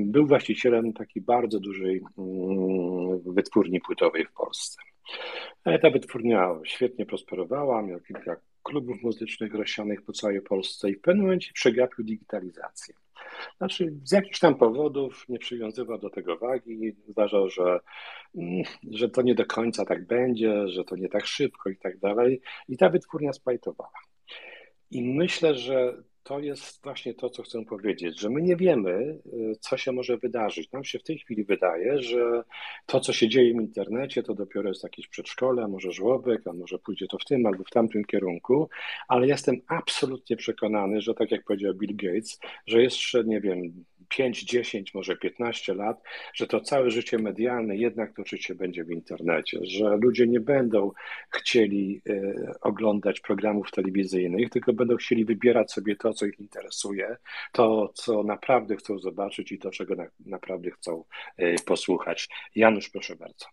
[0.05, 4.94] był właścicielem takiej bardzo dużej mm, wytwórni płytowej w Polsce.
[5.83, 11.25] Ta wytwórnia świetnie prosperowała, miał kilka klubów muzycznych rozsianych po całej Polsce i w pewnym
[11.25, 12.95] momencie przegapił digitalizację.
[13.57, 17.81] Znaczy, z jakichś tam powodów nie przywiązywał do tego wagi, uważał, że,
[18.35, 21.99] mm, że to nie do końca tak będzie, że to nie tak szybko i tak
[21.99, 22.41] dalej.
[22.69, 24.01] I ta wytwórnia splajtowała.
[24.91, 29.57] I myślę, że to jest właśnie to, co chcę powiedzieć, że my nie wiemy, y,
[29.61, 30.73] co się może wydarzyć.
[30.73, 32.45] Nam się w tej chwili wydaje, że
[32.87, 36.79] to, co się dzieje w internecie, to dopiero jest jakieś przedszkole, może żłobek, a może
[36.79, 38.69] pójdzie to w tym albo w tamtym kierunku,
[39.09, 44.45] ale jestem absolutnie przekonany, że tak jak powiedział Bill Gates, że jeszcze, nie wiem, 5,
[44.45, 46.03] 10, może 15 lat,
[46.35, 50.91] że to całe życie medialne jednak toczyć się będzie w internecie, że ludzie nie będą
[51.31, 57.17] chcieli e, oglądać programów telewizyjnych, tylko będą chcieli wybierać sobie to, co ich interesuje,
[57.53, 61.05] to, co naprawdę chcą zobaczyć i to, czego na, naprawdę chcą
[61.37, 62.29] e, posłuchać.
[62.55, 63.47] Janusz, proszę bardzo.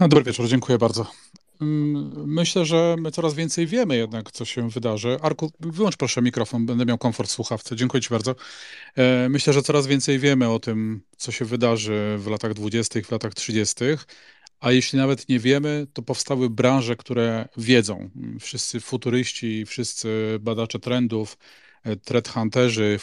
[0.00, 1.06] No, dobry wieczór, dziękuję bardzo.
[1.60, 5.18] Mm, myślę, że my coraz więcej wiemy jednak, co się wydarzy.
[5.22, 7.76] Arku, wyłącz proszę mikrofon, będę miał komfort słuchawce.
[7.76, 8.34] Dziękuję Ci bardzo.
[8.96, 13.10] E, myślę, że coraz więcej wiemy o tym, co się wydarzy w latach 20., w
[13.10, 13.84] latach 30.,
[14.60, 18.10] a jeśli nawet nie wiemy, to powstały branże, które wiedzą.
[18.40, 21.38] Wszyscy futuryści, wszyscy badacze trendów,
[21.84, 22.98] e, trend hunterzy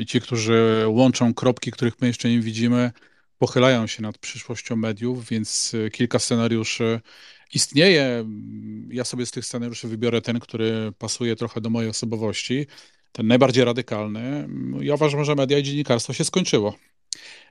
[0.00, 2.92] i ci, którzy łączą kropki, których my jeszcze nie widzimy,
[3.38, 7.00] pochylają się nad przyszłością mediów, więc e, kilka scenariuszy
[7.54, 8.24] istnieje.
[8.90, 12.66] Ja sobie z tych scenariuszy wybiorę ten, który pasuje trochę do mojej osobowości,
[13.12, 14.48] ten najbardziej radykalny.
[14.80, 16.74] Ja uważam, że media i dziennikarstwo się skończyło.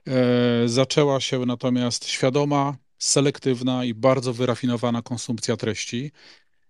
[0.06, 6.10] E, zaczęła się natomiast świadoma, selektywna i bardzo wyrafinowana konsumpcja treści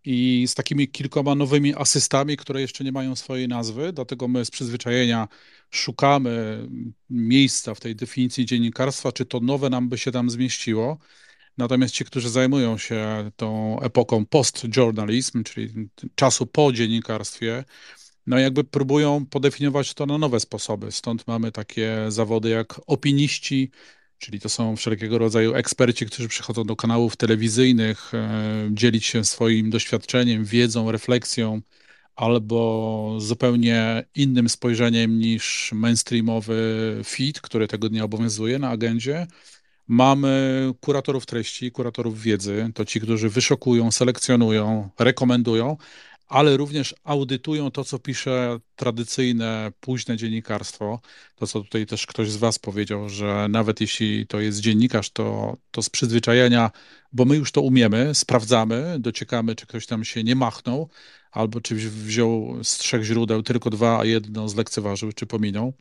[0.05, 4.51] i z takimi kilkoma nowymi asystami, które jeszcze nie mają swojej nazwy, dlatego my z
[4.51, 5.29] przyzwyczajenia
[5.71, 6.67] szukamy
[7.11, 10.99] miejsca w tej definicji dziennikarstwa, czy to nowe nam by się tam zmieściło.
[11.61, 17.65] Natomiast ci, którzy zajmują się tą epoką post-journalism, czyli czasu po dziennikarstwie,
[18.27, 20.93] no jakby próbują podefiniować to na nowe sposoby.
[20.93, 23.71] Stąd mamy takie zawody jak opiniści,
[24.19, 29.71] czyli to są wszelkiego rodzaju eksperci, którzy przychodzą do kanałów telewizyjnych, e, dzielić się swoim
[29.71, 31.61] doświadczeniem, wiedzą, refleksją,
[32.17, 39.27] albo zupełnie innym spojrzeniem niż mainstreamowy feed, który tego dnia obowiązuje na agendzie.
[39.93, 45.77] Mamy kuratorów treści, kuratorów wiedzy, to ci, którzy wyszokują, selekcjonują, rekomendują,
[46.29, 51.01] ale również audytują to, co pisze tradycyjne, późne dziennikarstwo.
[51.37, 55.57] To, co tutaj też ktoś z Was powiedział, że nawet jeśli to jest dziennikarz, to,
[55.71, 56.71] to z przyzwyczajenia,
[57.13, 60.89] bo my już to umiemy, sprawdzamy, dociekamy, czy ktoś tam się nie machnął,
[61.33, 65.73] albo czy wziął z trzech źródeł tylko dwa, a jedno zlekceważył, czy pominął.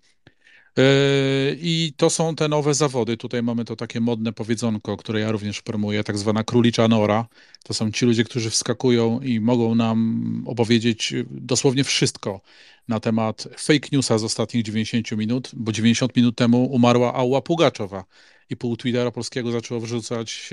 [1.61, 3.17] I to są te nowe zawody.
[3.17, 7.27] Tutaj mamy to takie modne powiedzonko, które ja również promuję, tak zwana królicza nora.
[7.63, 12.41] To są ci ludzie, którzy wskakują i mogą nam opowiedzieć dosłownie wszystko
[12.87, 18.05] na temat fake newsa z ostatnich 90 minut, bo 90 minut temu umarła Ała Pugaczowa
[18.49, 20.49] i pół Twittera polskiego zaczęło wrzucać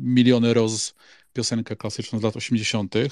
[0.00, 0.94] miliony roz
[1.32, 2.94] piosenkę klasyczną z lat 80.
[2.96, 3.08] E,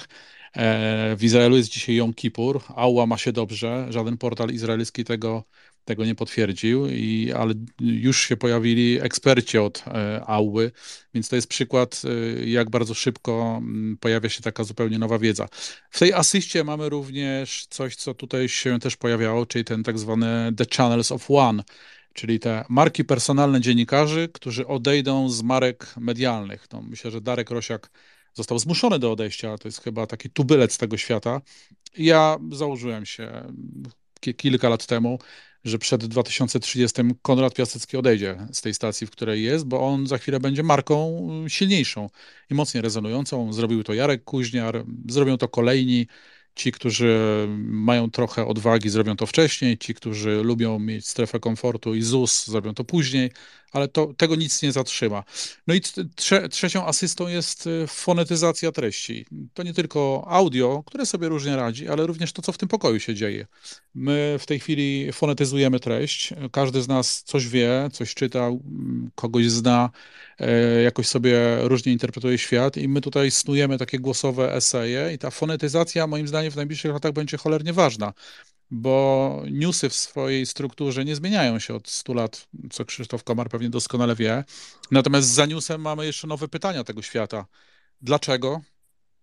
[1.17, 5.45] w Izraelu jest dzisiaj Jom Kippur, Ała ma się dobrze, żaden portal izraelski tego
[5.85, 10.73] tego nie potwierdził, i, ale już się pojawili eksperci od e, Auły,
[11.15, 15.49] więc to jest przykład, e, jak bardzo szybko mm, pojawia się taka zupełnie nowa wiedza.
[15.91, 20.53] W tej asyście mamy również coś, co tutaj się też pojawiało, czyli ten tak zwany
[20.57, 21.63] The Channels of One,
[22.13, 26.67] czyli te marki personalne dziennikarzy, którzy odejdą z marek medialnych.
[26.73, 27.91] No, myślę, że Darek Rosiak
[28.35, 31.41] został zmuszony do odejścia, to jest chyba taki tubylec tego świata.
[31.99, 33.53] Ja założyłem się
[34.37, 35.19] kilka lat temu,
[35.65, 40.19] że przed 2030 Konrad Piasecki odejdzie z tej stacji, w której jest, bo on za
[40.19, 42.11] chwilę będzie marką silniejszą
[42.51, 43.53] i mocniej rezonującą.
[43.53, 46.07] Zrobił to Jarek Kuźniar, zrobią to kolejni.
[46.55, 47.19] Ci, którzy
[47.59, 49.79] mają trochę odwagi, zrobią to wcześniej.
[49.79, 53.31] Ci, którzy lubią mieć strefę komfortu i ZUS, zrobią to później,
[53.73, 55.25] ale to, tego nic nie zatrzyma.
[55.67, 55.81] No i
[56.17, 59.27] trze trzecią asystą jest y, fonetyzacja treści.
[59.55, 63.01] To nie tylko audio, które sobie różnie radzi, ale również to, co w tym pokoju
[63.01, 63.47] się dzieje.
[63.95, 66.35] My w tej chwili fonetyzujemy treść.
[66.53, 68.63] Każdy z nas coś wie, coś czytał,
[69.15, 69.91] kogoś zna,
[70.39, 75.31] e, jakoś sobie różnie interpretuje świat i my tutaj snujemy takie głosowe eseje i ta
[75.31, 78.13] fonetyzacja moim zdaniem w najbliższych latach będzie cholernie ważna
[78.75, 83.71] bo newsy w swojej strukturze nie zmieniają się od 100 lat, co Krzysztof Komar pewnie
[83.71, 84.45] doskonale wie.
[84.91, 87.47] Natomiast za newsem mamy jeszcze nowe pytania tego świata.
[88.03, 88.61] Dlaczego?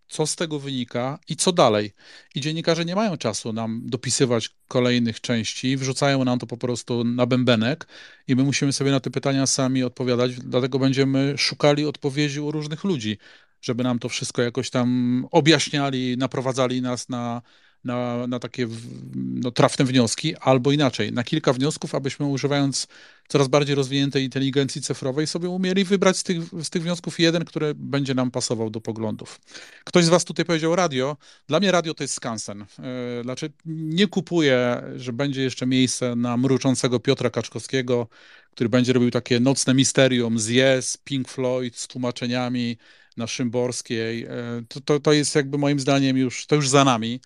[0.08, 1.92] Co z tego wynika i co dalej?
[2.36, 7.26] I dziennikarze nie mają czasu nam dopisywać kolejnych części, wrzucają nam to po prostu na
[7.26, 7.88] bębenek
[8.28, 12.84] i my musimy sobie na te pytania sami odpowiadać, dlatego będziemy szukali odpowiedzi u różnych
[12.84, 13.18] ludzi,
[13.62, 17.42] żeby nam to wszystko jakoś tam objaśniali, naprowadzali nas na
[17.84, 18.68] na, na takie
[19.16, 22.88] no, trafne wnioski, albo inaczej, na kilka wniosków, abyśmy używając
[23.28, 27.74] coraz bardziej rozwiniętej inteligencji cyfrowej sobie umieli wybrać z tych, z tych wniosków jeden, który
[27.76, 29.40] będzie nam pasował do poglądów.
[29.84, 31.18] Ktoś z was tutaj powiedział radio.
[31.48, 32.62] Dla mnie radio to jest skansen.
[32.62, 32.66] E,
[33.24, 38.08] znaczy nie kupuję, że będzie jeszcze miejsce na mruczącego Piotra Kaczkowskiego,
[38.52, 42.78] który będzie robił takie nocne misterium z Yes, Pink Floyd, z tłumaczeniami
[43.18, 44.24] na Szymborskiej.
[44.24, 44.30] E,
[44.68, 47.20] to, to, to jest jakby moim zdaniem już, to już za nami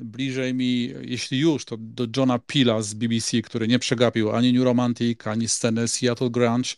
[0.00, 4.64] bliżej mi, jeśli już, to do Johna Pila z BBC, który nie przegapił ani New
[4.64, 6.70] Romantic, ani sceny Seattle Grunge.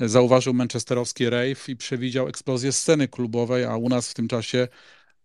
[0.00, 4.68] Zauważył manchesterowski rave i przewidział eksplozję sceny klubowej, a u nas w tym czasie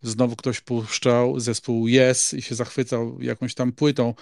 [0.01, 4.13] znowu ktoś puszczał zespół Yes i się zachwycał jakąś tam płytą.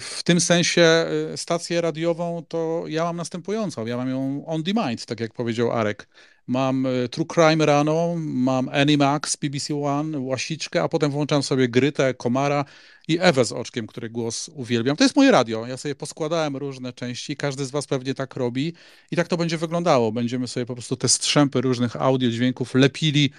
[0.00, 3.86] W tym sensie e, stację radiową to ja mam następującą.
[3.86, 6.08] Ja mam ją on demand, tak jak powiedział Arek.
[6.48, 12.14] Mam e, True Crime rano, mam Animax, BBC One, Łasiczkę, a potem włączam sobie Grytę,
[12.14, 12.64] Komara
[13.08, 14.96] i Ewę z oczkiem, który głos uwielbiam.
[14.96, 15.66] To jest moje radio.
[15.66, 18.72] Ja sobie poskładałem różne części, każdy z was pewnie tak robi
[19.10, 20.12] i tak to będzie wyglądało.
[20.12, 23.30] Będziemy sobie po prostu te strzępy różnych audio, dźwięków lepili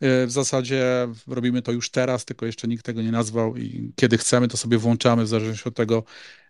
[0.00, 4.18] E, w zasadzie robimy to już teraz, tylko jeszcze nikt tego nie nazwał i kiedy
[4.18, 6.04] chcemy, to sobie włączamy w zależności od tego,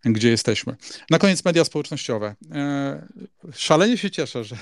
[0.05, 0.77] gdzie jesteśmy.
[1.11, 2.35] Na koniec media społecznościowe.
[2.53, 3.07] E,
[3.53, 4.57] szalenie się cieszę, że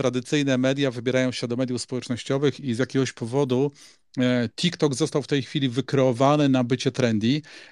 [0.00, 3.72] tradycyjne media wybierają się do mediów społecznościowych i z jakiegoś powodu
[4.18, 7.26] e, TikTok został w tej chwili wykreowany na bycie trendy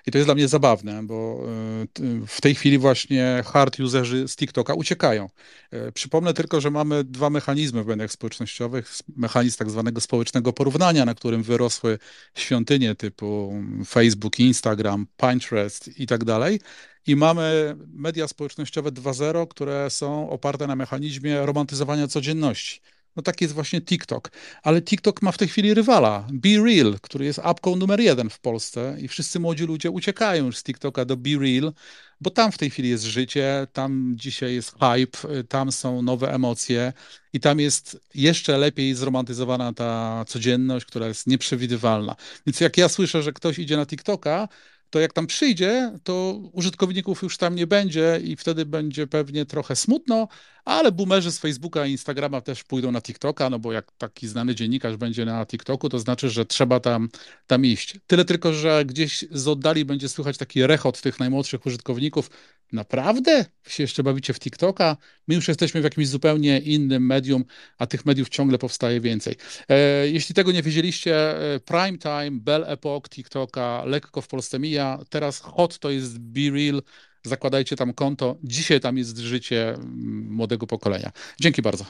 [0.07, 4.37] i to jest dla mnie zabawne, bo e, w tej chwili właśnie hard userzy z
[4.37, 5.29] TikToka uciekają.
[5.71, 8.95] E, przypomnę tylko, że mamy dwa mechanizmy w mediach społecznościowych.
[9.17, 11.99] Mechanizm tak zwanego społecznego porównania, na którym wyrosły
[12.35, 13.55] świątynie typu
[13.87, 16.61] Facebook, Instagram, Pinterest i tak dalej
[17.09, 22.81] i mamy media społecznościowe 2.0, które są oparte na mechanizmie romantyzowania codzienności.
[23.17, 24.31] No tak jest właśnie TikTok.
[24.63, 28.41] Ale TikTok ma w tej chwili rywala, Be Real, który jest apką numer jeden w
[28.41, 31.73] Polsce i wszyscy młodzi ludzie uciekają już z TikToka do Be Real,
[32.21, 36.93] bo tam w tej chwili jest życie, tam dzisiaj jest hype, tam są nowe emocje
[37.33, 42.17] i tam jest jeszcze lepiej zromantyzowana ta codzienność, która jest nieprzewidywalna.
[42.47, 44.49] Więc jak ja słyszę, że ktoś idzie na TikToka,
[44.91, 49.77] to jak tam przyjdzie, to użytkowników już tam nie będzie i wtedy będzie pewnie trochę
[49.77, 50.29] smutno,
[50.69, 54.55] ale boomerzy z Facebooka i Instagrama też pójdą na TikToka, no bo jak taki znany
[54.55, 57.09] dziennikarz będzie na TikToku, to znaczy, że trzeba tam,
[57.47, 57.97] tam iść.
[58.07, 62.31] Tyle tylko, że gdzieś z oddali będzie słychać taki rechot tych najmłodszych użytkowników.
[62.73, 63.45] Naprawdę?
[63.65, 64.97] Wy się jeszcze bawicie w TikToka?
[65.29, 67.45] My już jesteśmy w jakimś zupełnie innym medium,
[67.79, 69.37] a tych mediów ciągle powstaje więcej.
[69.69, 71.15] E, jeśli tego nie wiedzieliście,
[71.55, 74.99] e, Prime Time, Bell Epoch, TikToka lekko w Polsce mija.
[75.11, 76.83] Teraz hot to jest Be Real,
[77.23, 78.37] zakładajcie tam konto.
[78.43, 81.11] Dzisiaj tam jest życie mm, młodego pokolenia.
[81.41, 81.85] Dzięki bardzo.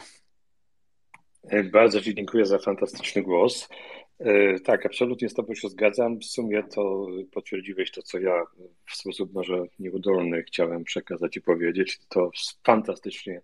[1.73, 3.69] Bardzo Ci dziękuję za fantastyczny głos.
[4.19, 6.19] E, tak, absolutnie z Tobą się zgadzam.
[6.19, 8.43] W sumie to potwierdziłeś to, co ja
[8.87, 11.99] w sposób może nieudolny chciałem przekazać i powiedzieć.
[12.09, 12.31] To
[12.65, 13.43] fantastycznie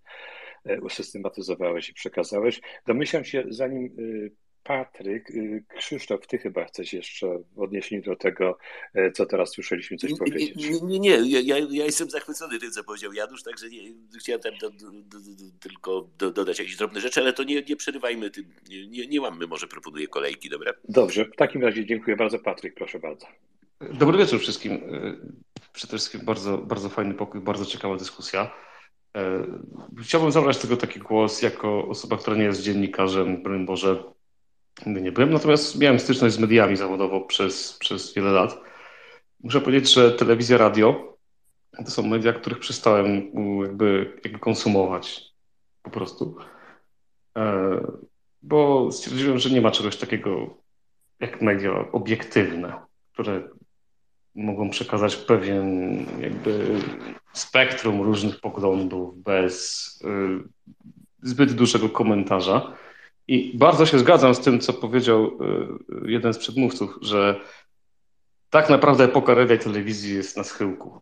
[0.64, 2.60] e, usystematyzowałeś i przekazałeś.
[2.86, 8.58] Domyślam się, zanim e, Patryk, y, Krzysztof, ty chyba chcesz jeszcze w odniesieniu do tego,
[8.94, 10.56] e, co teraz słyszeliśmy, coś powiedzieć.
[10.56, 11.40] Nie, nie, nie.
[11.40, 13.80] Ja, ja, jestem zachwycony tym, co powiedział Janusz, także nie,
[14.18, 15.18] chciałem tam do, do, do,
[15.60, 19.66] tylko dodać jakieś drobne rzeczy, ale to nie, nie przerywajmy tym, nie, nie mamy, może
[19.66, 20.72] proponuję kolejki, dobra?
[20.88, 22.38] Dobrze, w takim razie dziękuję bardzo.
[22.38, 23.26] Patryk, proszę bardzo.
[23.80, 24.72] Dobry wieczór wszystkim.
[24.72, 25.16] E,
[25.72, 28.50] przede wszystkim bardzo, bardzo fajny pokój, bardzo ciekawa dyskusja.
[29.16, 29.46] E,
[30.02, 34.13] chciałbym zabrać tego taki głos jako osoba, która nie jest dziennikarzem, broń Boże,
[34.86, 38.60] nie byłem, natomiast miałem styczność z mediami zawodowo przez, przez wiele lat.
[39.40, 41.18] Muszę powiedzieć, że telewizja, radio
[41.76, 43.30] to są media, których przestałem
[43.62, 45.22] jakby, jakby konsumować
[45.82, 46.36] po prostu.
[47.36, 47.80] E,
[48.42, 50.56] bo stwierdziłem, że nie ma czegoś takiego
[51.20, 52.80] jak media obiektywne,
[53.12, 53.48] które
[54.34, 56.80] mogą przekazać pewien jakby
[57.32, 60.48] spektrum różnych poglądów bez y,
[61.22, 62.76] zbyt dużego komentarza.
[63.28, 65.24] I bardzo się zgadzam z tym, co powiedział
[66.04, 67.40] y, jeden z przedmówców, że
[68.50, 71.00] tak naprawdę epoka radia i telewizji jest na schyłku.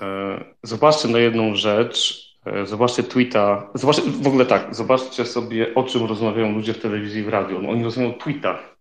[0.00, 5.84] E, zobaczcie na jedną rzecz, e, zobaczcie tweeta, zobaczcie, w ogóle tak, zobaczcie sobie, o
[5.84, 7.62] czym rozmawiają ludzie w telewizji i w radiu.
[7.62, 8.76] No, oni rozmawiają o tweetach.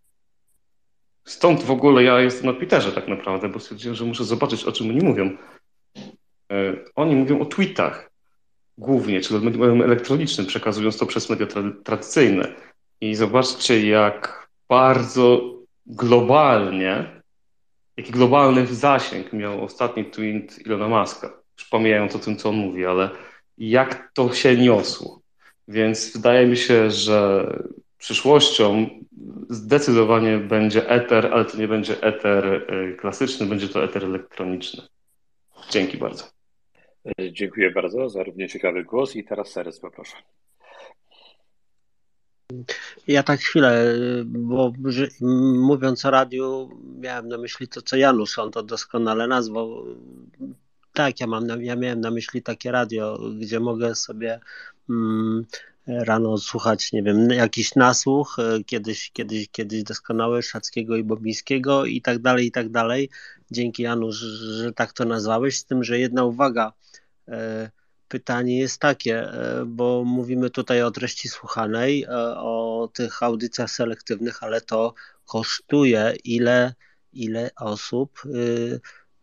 [1.26, 4.72] Stąd w ogóle ja jestem na Twitterze tak naprawdę, bo stwierdziłem, że muszę zobaczyć, o
[4.72, 5.38] czym oni mówią.
[6.52, 8.09] E, oni mówią o tweetach
[8.80, 12.54] głównie, czy medium elektronicznym, przekazując to przez media tra tradycyjne.
[13.02, 17.22] I zobaczcie, jak bardzo globalnie,
[17.98, 21.34] jaki globalny zasięg miał ostatni tweet Ilona Maska.
[21.58, 23.10] Już o tym, co on mówi, ale
[23.58, 25.22] jak to się niosło.
[25.68, 27.46] Więc wydaje mi się, że
[27.98, 28.90] przyszłością
[29.50, 34.84] zdecydowanie będzie eter, ale to nie będzie eter y, klasyczny, będzie to eter elektroniczny.
[35.70, 36.39] Dzięki bardzo.
[37.06, 40.16] E, dziękuję bardzo za równie ciekawy głos i teraz Seres poproszę.
[43.08, 43.96] Ja tak chwilę,
[44.26, 44.74] bo
[45.60, 46.70] mówiąc o radiu,
[47.00, 49.86] miałem na myśli to, co Janusz, on to doskonale nazwał.
[50.94, 54.40] Tak, ja, mam ja miałem na myśli takie radio, gdzie mogę sobie
[54.90, 55.46] mm,
[55.88, 62.02] rano słuchać, nie wiem, jakiś nasłuch, e, kiedyś, kiedyś, kiedyś doskonały Szackiego i Bobińskiego i
[62.02, 63.10] tak dalej, i tak dalej.
[63.52, 66.89] Dzięki Janusz, że tak to nazwałeś, z tym, że jedna uwaga, E,
[68.10, 74.44] pytanie jest takie, e, bo mówimy tutaj o treści słuchanej, e, o tych audycjach selektywnych,
[74.44, 74.94] ale to
[75.26, 76.74] kosztuje, ile,
[77.14, 78.80] ile osób y,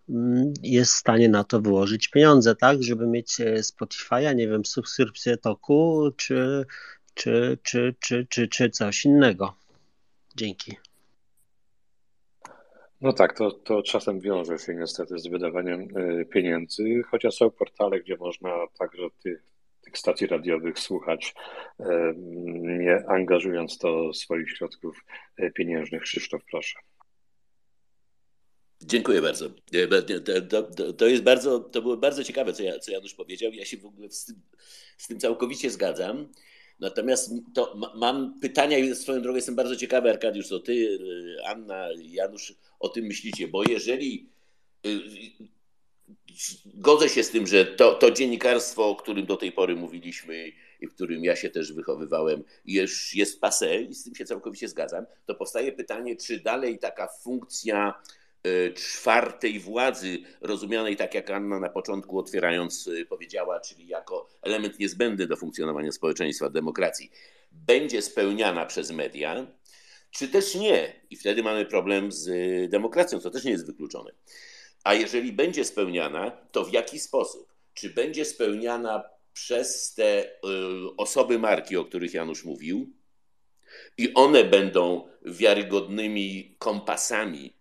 [0.08, 5.36] mm, jest w stanie na to wyłożyć pieniądze, tak, żeby mieć Spotify'a, nie wiem, subskrypcję
[5.36, 6.66] toku, czy,
[7.14, 9.54] czy, czy, czy, czy, czy coś innego.
[10.36, 10.76] Dzięki.
[13.00, 18.00] No tak, to, to czasem wiąże się niestety z wydawaniem e, pieniędzy, chociaż są portale,
[18.00, 19.42] gdzie można także tych,
[19.80, 21.34] tych stacji radiowych słuchać,
[21.80, 22.12] e,
[22.56, 25.04] nie angażując to swoich środków
[25.36, 26.02] e, pieniężnych.
[26.02, 26.78] Krzysztof, proszę.
[28.82, 29.50] Dziękuję bardzo.
[30.50, 33.52] To, to, to, jest bardzo, to było bardzo ciekawe, co, ja, co Janusz powiedział.
[33.52, 34.36] Ja się w ogóle z tym,
[34.98, 36.28] z tym całkowicie zgadzam.
[36.80, 41.88] Natomiast to mam pytania i swoją drogą jestem bardzo ciekawy, Arkadiusz, co ty, y, Anna,
[41.98, 44.28] Janusz o tym myślicie, bo jeżeli
[44.86, 45.00] y,
[46.64, 50.86] godzę się z tym, że to, to dziennikarstwo, o którym do tej pory mówiliśmy i
[50.86, 55.06] w którym ja się też wychowywałem, jest, jest passe i z tym się całkowicie zgadzam,
[55.26, 57.94] to powstaje pytanie, czy dalej taka funkcja
[58.74, 65.26] czwartej władzy, rozumianej tak jak Anna na początku otwierając e, powiedziała, czyli jako element niezbędny
[65.26, 67.10] do funkcjonowania społeczeństwa, demokracji,
[67.52, 69.46] będzie spełniana przez media,
[70.10, 71.00] czy też nie.
[71.10, 74.10] I wtedy mamy problem z e, demokracją, co też nie jest wykluczone.
[74.84, 77.52] A jeżeli będzie spełniana, to w jaki sposób?
[77.74, 80.30] Czy będzie spełniana przez te
[80.96, 82.92] osoby marki, o których Janusz mówił,
[83.98, 87.55] i one będą wiarygodnymi kompasami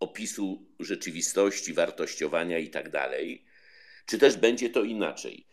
[0.00, 3.44] opisu rzeczywistości, wartościowania i tak dalej,
[4.06, 5.46] czy też będzie to inaczej.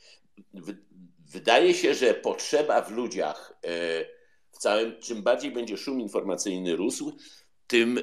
[1.20, 4.06] Wydaje się, że potrzeba w ludziach, e,
[4.52, 7.18] w całym, czym bardziej będzie szum informacyjny rósł,
[7.68, 8.02] tym e,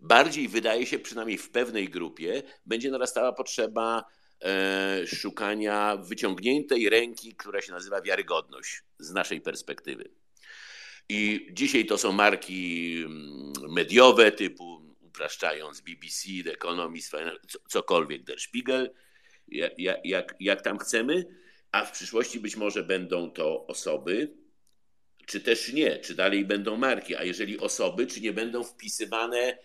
[0.00, 4.04] bardziej wydaje się, przynajmniej w pewnej grupie, będzie narastała potrzeba
[4.44, 10.10] e, szukania wyciągniętej ręki, która się nazywa wiarygodność z naszej perspektywy.
[11.08, 14.81] I dzisiaj to są marki mm, mediowe typu
[15.12, 17.12] upraszczając BBC, The Economist,
[17.68, 18.90] cokolwiek, Der Spiegel,
[19.48, 21.24] jak, jak, jak tam chcemy,
[21.72, 24.34] a w przyszłości być może będą to osoby,
[25.26, 29.58] czy też nie, czy dalej będą marki, a jeżeli osoby, czy nie będą wpisywane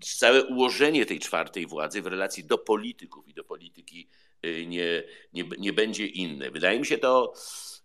[0.00, 4.08] całe ułożenie tej czwartej władzy w relacji do polityków i do polityki
[4.46, 5.02] y, nie,
[5.32, 6.50] nie, nie będzie inne.
[6.50, 7.34] Wydaje mi się to,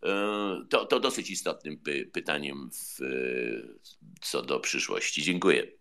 [0.04, 3.00] y, to, to dosyć istotnym py, pytaniem w,
[4.22, 5.24] co do przyszłości.
[5.24, 5.79] Dziękuję.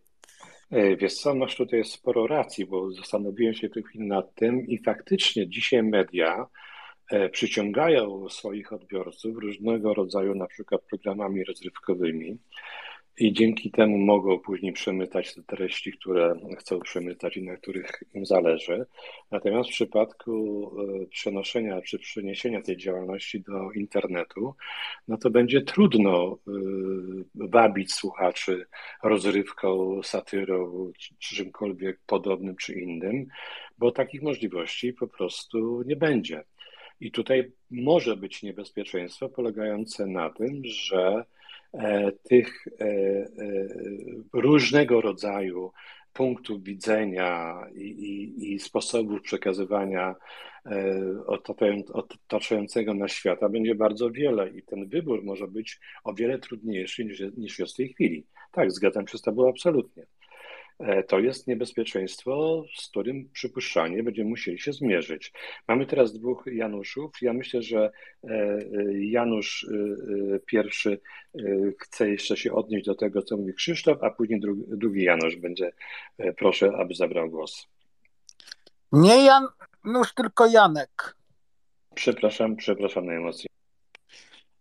[0.70, 5.48] E, wiesz co, masz tutaj sporo racji, bo zastanowiłem się tu nad tym i faktycznie
[5.48, 6.46] dzisiaj media
[7.10, 12.38] E, przyciągają swoich odbiorców różnego rodzaju na przykład programami rozrywkowymi
[13.20, 18.26] i dzięki temu mogą później przemytać te treści, które chcą przemytać i na których im
[18.26, 18.86] zależy.
[19.30, 20.32] Natomiast w przypadku
[21.02, 24.54] e, przenoszenia czy przeniesienia tej działalności do internetu,
[25.08, 26.50] no to będzie trudno e,
[27.34, 28.66] wabić słuchaczy
[29.02, 33.26] rozrywką, satyrą czy czymkolwiek podobnym czy innym,
[33.78, 36.44] bo takich możliwości po prostu nie będzie.
[37.00, 41.37] I tutaj może być niebezpieczeństwo polegające na tym, że e,
[42.22, 43.28] tych e, e,
[44.32, 45.72] różnego rodzaju
[46.12, 50.14] punktów widzenia i, i, i sposobów przekazywania
[52.28, 57.22] otaczającego nas świata będzie bardzo wiele i ten wybór może być o wiele trudniejszy niż,
[57.36, 58.26] niż jest w tej chwili.
[58.52, 60.06] Tak, zgadzam się z Tobą absolutnie.
[60.78, 65.32] E, to jest niebezpieczeństwo, z którym przypuszczalnie będziemy musieli się zmierzyć.
[65.68, 67.22] Mamy teraz dwóch Januszów.
[67.22, 67.90] Ja myślę, że
[68.24, 68.58] e,
[68.92, 71.00] Janusz e, pierwszy
[71.78, 75.72] chce jeszcze się odnieść do tego, co mówi Krzysztof, a później drugi Janusz będzie.
[76.36, 77.66] Proszę, aby zabrał głos.
[78.92, 81.16] Nie Janusz, tylko Janek.
[81.94, 83.46] Przepraszam, przepraszam na emocje.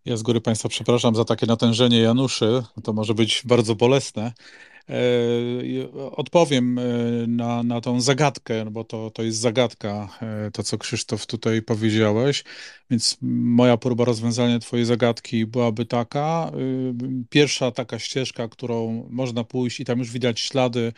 [0.04, 2.62] Ja z góry Państwa przepraszam za takie natężenie Januszy.
[2.84, 4.32] To może być bardzo bolesne.
[4.90, 6.82] E, odpowiem e,
[7.26, 11.62] na, na tą zagadkę, no bo to, to jest zagadka, e, to co Krzysztof tutaj
[11.62, 12.44] powiedziałeś.
[12.90, 16.52] Więc moja próba rozwiązania Twojej zagadki byłaby taka.
[17.30, 20.92] Pierwsza taka ścieżka, którą można pójść, i tam już widać ślady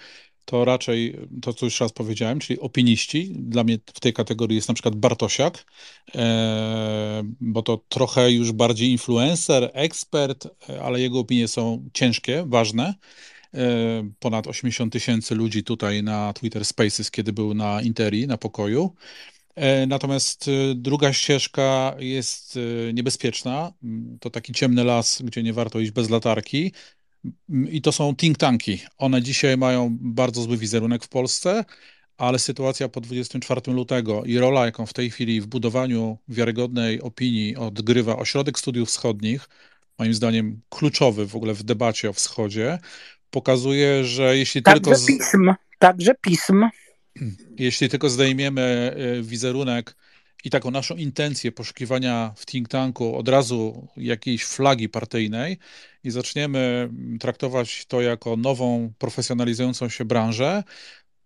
[0.45, 3.33] to raczej to, co już raz powiedziałem, czyli opiniści.
[3.37, 5.65] Dla mnie w tej kategorii jest na przykład Bartosiak,
[7.41, 10.49] bo to trochę już bardziej influencer, ekspert,
[10.83, 12.95] ale jego opinie są ciężkie, ważne.
[13.55, 18.95] E, ponad 80 tysięcy ludzi tutaj na Twitter Spaces, kiedy był na Interi, na pokoju.
[19.55, 22.59] E, natomiast e, druga ścieżka jest
[22.95, 23.73] niebezpieczna.
[24.21, 26.73] To taki ciemny las, gdzie nie warto iść bez latarki.
[27.71, 28.81] I to są think tanki.
[28.99, 31.65] One dzisiaj mają bardzo zły wizerunek w Polsce,
[32.17, 37.57] ale sytuacja po 24 lutego i rola, jaką w tej chwili w budowaniu wiarygodnej opinii
[37.57, 39.49] odgrywa Ośrodek Studiów Wschodnich,
[39.99, 42.79] moim zdaniem kluczowy w ogóle w debacie o wschodzie,
[43.31, 45.07] pokazuje, że jeśli także tylko.
[45.07, 46.65] Pism, także pism.
[47.59, 49.97] Jeśli tylko zdejmiemy e, wizerunek
[50.45, 55.59] i taką naszą intencję poszukiwania w think tanku od razu jakiejś flagi partyjnej
[56.05, 56.91] i zaczniemy
[57.21, 60.63] traktować to jako nową, profesjonalizującą się branżę,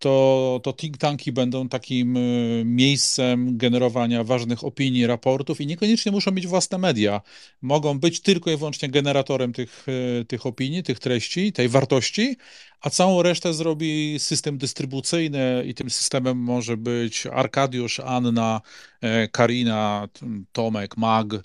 [0.04, 6.30] to, to think tanki będą takim y, miejscem generowania ważnych opinii, raportów i niekoniecznie muszą
[6.32, 7.20] mieć własne media.
[7.62, 12.36] Mogą być tylko i wyłącznie generatorem tych, y, tych opinii, tych treści, tej wartości,
[12.84, 18.60] a całą resztę zrobi system dystrybucyjny i tym systemem może być Arkadiusz, Anna,
[19.00, 20.08] e, Karina,
[20.52, 21.40] Tomek, Mag e,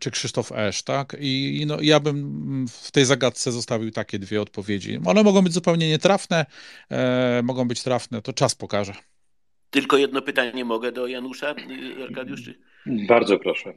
[0.00, 1.16] czy Krzysztof Esz, tak?
[1.20, 5.00] I, no, ja bym w tej zagadce zostawił takie dwie odpowiedzi.
[5.04, 6.46] One mogą być zupełnie nietrafne,
[6.90, 8.94] e, mogą być trafne, to czas pokaże.
[9.70, 11.50] Tylko jedno pytanie mogę do Janusza,
[11.98, 12.50] y, Arkadiusz?
[12.86, 13.74] Bardzo proszę.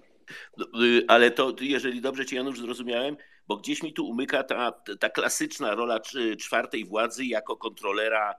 [0.57, 3.17] No, y, ale to, jeżeli dobrze Cię Janusz zrozumiałem,
[3.49, 5.99] bo gdzieś mi tu umyka ta, ta klasyczna rola
[6.39, 8.35] czwartej władzy jako kontrolera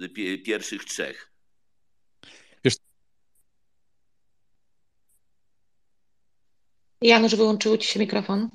[0.00, 1.32] y, pierwszych trzech.
[7.00, 8.50] Janusz, wyłączył Ci się mikrofon.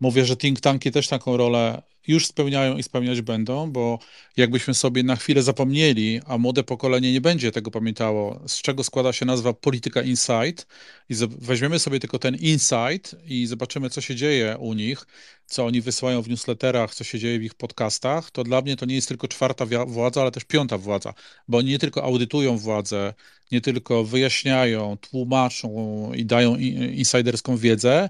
[0.00, 3.98] Mówię, że think tanki też taką rolę już spełniają i spełniać będą, bo
[4.36, 9.12] jakbyśmy sobie na chwilę zapomnieli, a młode pokolenie nie będzie tego pamiętało, z czego składa
[9.12, 10.66] się nazwa polityka insight
[11.08, 15.06] i weźmiemy sobie tylko ten insight i zobaczymy, co się dzieje u nich,
[15.46, 18.86] co oni wysyłają w newsletterach, co się dzieje w ich podcastach, to dla mnie to
[18.86, 21.14] nie jest tylko czwarta władza, ale też piąta władza,
[21.48, 23.14] bo oni nie tylko audytują władzę,
[23.52, 28.08] nie tylko wyjaśniają, tłumaczą i dają insiderską wiedzę,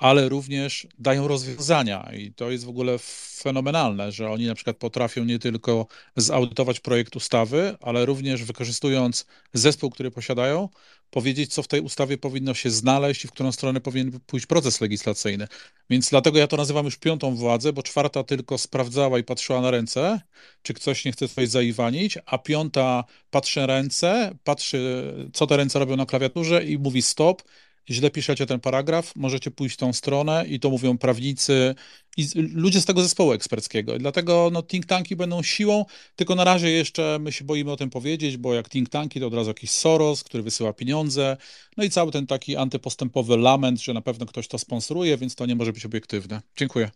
[0.00, 2.98] ale również dają rozwiązania i to jest w ogóle
[3.42, 5.86] fenomenalne, że oni na przykład potrafią nie tylko
[6.16, 10.68] zaudytować projekt ustawy, ale również wykorzystując zespół, który posiadają,
[11.10, 14.80] powiedzieć, co w tej ustawie powinno się znaleźć i w którą stronę powinien pójść proces
[14.80, 15.46] legislacyjny.
[15.90, 19.70] Więc dlatego ja to nazywam już piątą władzę, bo czwarta tylko sprawdzała i patrzyła na
[19.70, 20.20] ręce,
[20.62, 25.78] czy ktoś nie chce coś zaiwanić, a piąta patrzy na ręce, patrzy, co te ręce
[25.78, 27.42] robią na klawiaturze i mówi stop,
[27.90, 31.74] źle piszecie ten paragraf, możecie pójść w tą stronę i to mówią prawnicy
[32.16, 33.96] i ludzie z tego zespołu eksperckiego.
[33.96, 35.84] I dlatego no, think tanki będą siłą,
[36.16, 39.26] tylko na razie jeszcze my się boimy o tym powiedzieć, bo jak think tanki to
[39.26, 41.36] od razu jakiś Soros, który wysyła pieniądze,
[41.76, 45.46] no i cały ten taki antypostępowy lament, że na pewno ktoś to sponsoruje, więc to
[45.46, 46.40] nie może być obiektywne.
[46.56, 46.90] Dziękuję.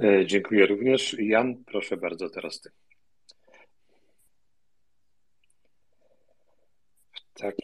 [0.00, 1.16] E, dziękuję również.
[1.18, 2.70] Jan, proszę bardzo, teraz ty.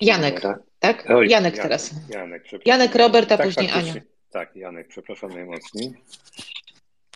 [0.01, 0.43] Janek,
[0.79, 1.11] tak?
[1.11, 1.91] Oj, Janek, teraz.
[2.09, 3.95] Janek, Janek Robert, a tak, później Ania.
[4.31, 5.95] Tak, Janek, przepraszam najmocniej.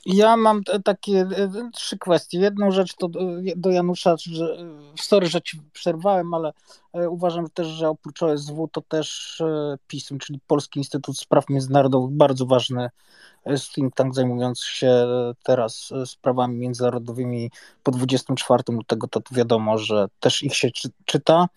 [0.06, 2.38] Ja mam takie e, trzy kwestie.
[2.38, 3.08] Jedną rzecz to
[3.56, 4.56] do Janusza, że
[5.00, 6.52] sorry, że ci przerwałem, ale
[6.92, 12.16] e, uważam też, że oprócz OSW to też e, PISM, czyli Polski Instytut Spraw Międzynarodowych,
[12.16, 12.90] bardzo ważny
[13.74, 15.06] think tank zajmujący się
[15.42, 17.50] teraz sprawami międzynarodowymi
[17.82, 20.68] po 24 lutego, to wiadomo, że też ich się
[21.04, 21.48] czyta.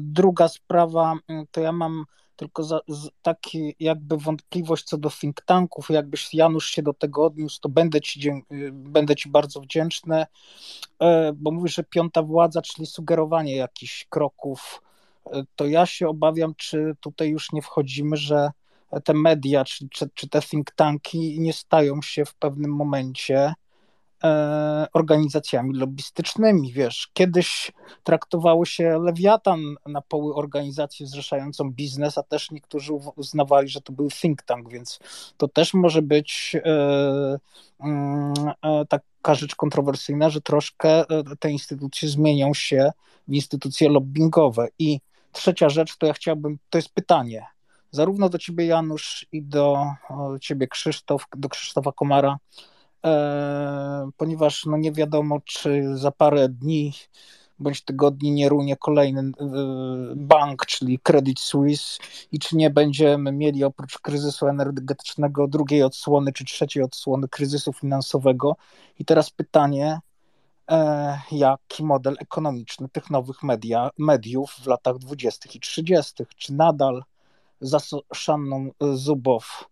[0.00, 1.18] Druga sprawa,
[1.50, 2.04] to ja mam
[2.40, 2.80] tylko za,
[3.22, 8.00] taki jakby wątpliwość co do think tanków, jakbyś Janusz się do tego odniósł, to będę
[8.00, 8.42] ci,
[8.72, 10.26] będę ci bardzo wdzięczny,
[10.98, 14.82] e, bo mówisz, że piąta władza, czyli sugerowanie jakichś kroków,
[15.32, 18.50] e, to ja się obawiam, czy tutaj już nie wchodzimy, że
[19.04, 23.38] te media, czy, czy, czy te think tanki nie stają się w pewnym momencie.
[23.38, 23.54] E,
[24.92, 26.72] organizacjami lobbystycznymi.
[26.72, 27.72] Wiesz, kiedyś
[28.04, 34.10] traktowało się Lewiatan na poły organizację zrzeszającą biznes, a też niektórzy uznawali, że to był
[34.10, 34.98] think tank, więc
[35.36, 37.38] to też może być e,
[37.80, 41.04] mm, e, taka rzecz kontrowersyjna, że troszkę
[41.40, 42.92] te instytucje zmienią się
[43.28, 44.68] w instytucje lobbyingowe.
[44.78, 45.00] I
[45.32, 47.46] trzecia rzecz, to ja chciałbym, to jest pytanie,
[47.90, 49.86] zarówno do ciebie Janusz i do
[50.40, 52.38] ciebie Krzysztof, do Krzysztofa Komara,
[52.79, 52.79] E,
[54.16, 56.92] ponieważ no nie wiadomo, czy za parę dni
[57.60, 59.32] bądź tygodni nie runie kolejny e,
[60.16, 61.98] bank, czyli Credit Suisse
[62.32, 68.56] i czy nie będziemy mieli oprócz kryzysu energetycznego drugiej odsłony czy trzeciej odsłony kryzysu finansowego.
[68.98, 70.00] I teraz pytanie,
[70.70, 75.48] e, jaki model ekonomiczny tych nowych media, mediów w latach 20.
[75.54, 76.24] i 30.
[76.36, 77.02] Czy nadal
[77.60, 77.78] za
[78.14, 79.70] Szanną Zubow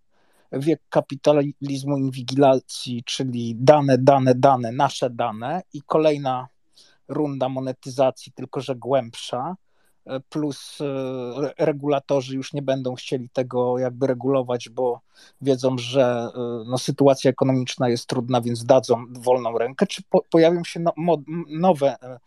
[0.52, 6.48] wiek kapitalizmu inwigilacji, czyli dane, dane, dane, nasze dane i kolejna
[7.08, 9.56] runda monetyzacji, tylko że głębsza,
[10.28, 15.00] plus e, regulatorzy już nie będą chcieli tego jakby regulować, bo
[15.40, 20.64] wiedzą, że e, no, sytuacja ekonomiczna jest trudna, więc dadzą wolną rękę, czy po, pojawią
[20.64, 21.16] się no, mo,
[21.48, 22.18] nowe e,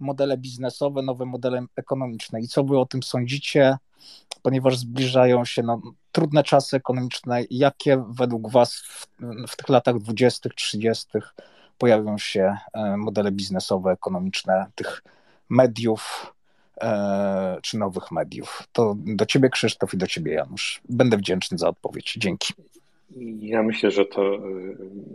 [0.00, 3.76] modele biznesowe, nowe modele ekonomiczne i co wy o tym sądzicie?
[4.42, 5.80] Ponieważ zbliżają się no,
[6.12, 7.42] trudne czasy ekonomiczne.
[7.50, 9.06] Jakie według Was w,
[9.48, 11.06] w tych latach 20., 30.
[11.78, 15.02] pojawią się e, modele biznesowe, ekonomiczne tych
[15.48, 16.34] mediów
[16.80, 18.62] e, czy nowych mediów?
[18.72, 20.80] To do Ciebie, Krzysztof, i do Ciebie, Janusz.
[20.88, 22.16] Będę wdzięczny za odpowiedź.
[22.18, 22.54] Dzięki.
[23.40, 24.40] Ja myślę, że to e,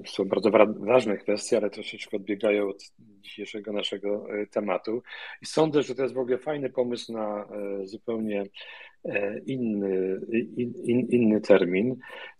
[0.05, 2.83] są bardzo ważne kwestie, ale troszeczkę odbiegają od
[3.21, 5.03] dzisiejszego naszego tematu.
[5.41, 7.45] I sądzę, że to jest w ogóle fajny pomysł na
[7.83, 8.45] zupełnie E,
[9.45, 10.19] inny,
[10.83, 11.95] in, inny termin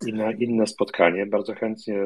[0.08, 1.26] i na inne spotkanie.
[1.26, 2.00] Bardzo chętnie.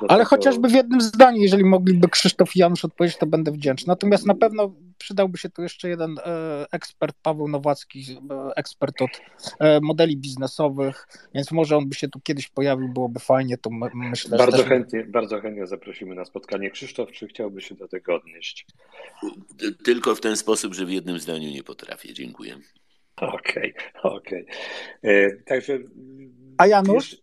[0.00, 0.24] Ale tego...
[0.24, 3.84] chociażby w jednym zdaniu, jeżeli mogliby Krzysztof i Janusz odpowiedzieć, to będę wdzięczny.
[3.88, 9.10] Natomiast na pewno przydałby się tu jeszcze jeden e, ekspert, Paweł Nowacki, e, ekspert od
[9.82, 14.38] modeli biznesowych, więc może on by się tu kiedyś pojawił, byłoby fajnie, to myślę.
[14.38, 14.66] Bardzo też...
[14.66, 16.70] chętnie, bardzo chętnie zaprosimy na spotkanie.
[16.70, 18.66] Krzysztof, czy chciałby się do tego odnieść?
[19.84, 22.14] Tylko w ten sposób, że w jednym zdaniu nie potrafię.
[22.14, 22.56] Dziękuję.
[23.16, 24.44] Okej, okay, okej.
[24.44, 24.54] Okay.
[25.02, 25.78] E, także.
[26.58, 27.22] A Janusz?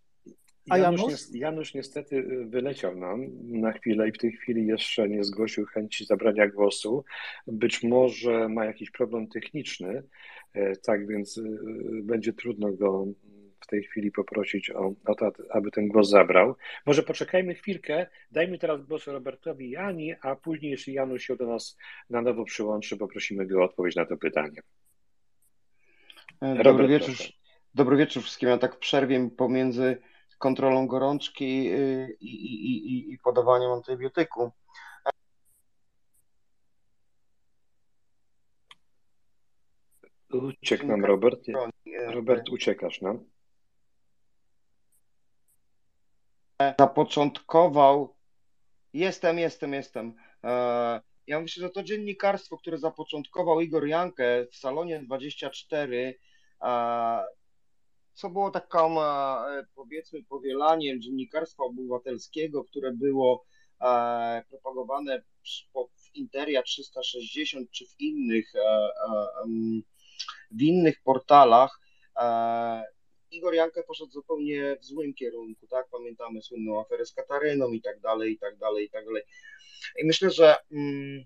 [0.70, 1.22] A Janusz, Janusz?
[1.34, 6.48] Janusz niestety wyleciał nam na chwilę i w tej chwili jeszcze nie zgłosił chęci zabrania
[6.48, 7.06] głosu.
[7.48, 10.04] Być może ma jakiś problem techniczny,
[10.54, 11.42] e, tak więc e,
[12.04, 13.06] będzie trudno go
[13.60, 16.56] w tej chwili poprosić o, o to, aby ten głos zabrał.
[16.86, 21.78] Może poczekajmy chwilkę, dajmy teraz głos Robertowi Jani, a później, jeśli Janusz się do nas
[22.10, 24.62] na nowo przyłączy, poprosimy go o odpowiedź na to pytanie.
[26.42, 27.16] E, dobry Robert, wieczór.
[27.74, 28.50] Dobry wieczór wszystkim.
[28.50, 30.02] Ja tak przerwie pomiędzy
[30.38, 34.52] kontrolą gorączki y, i, i, i, i podawaniem antybiotyku.
[40.34, 41.40] Uciekł nam Robert.
[42.08, 43.26] Robert, uciekasz nam.
[46.80, 48.16] zapoczątkował.
[48.94, 50.14] Jestem, jestem, jestem.
[51.28, 56.20] Ja myślę, że to dziennikarstwo, które zapoczątkował Igor Jankę w salonie 24,
[58.14, 58.96] co było taką,
[59.76, 63.46] powiedzmy, powielaniem dziennikarstwa obywatelskiego, które było
[64.50, 65.22] propagowane
[65.96, 68.54] w Interia 360 czy w innych,
[70.52, 71.80] w innych portalach.
[73.32, 75.88] Igor Jankę poszedł zupełnie w złym kierunku, tak?
[75.92, 79.24] Pamiętamy słynną aferę z Kataryną i tak dalej, i tak dalej, i tak dalej.
[80.02, 81.26] I myślę, że mm,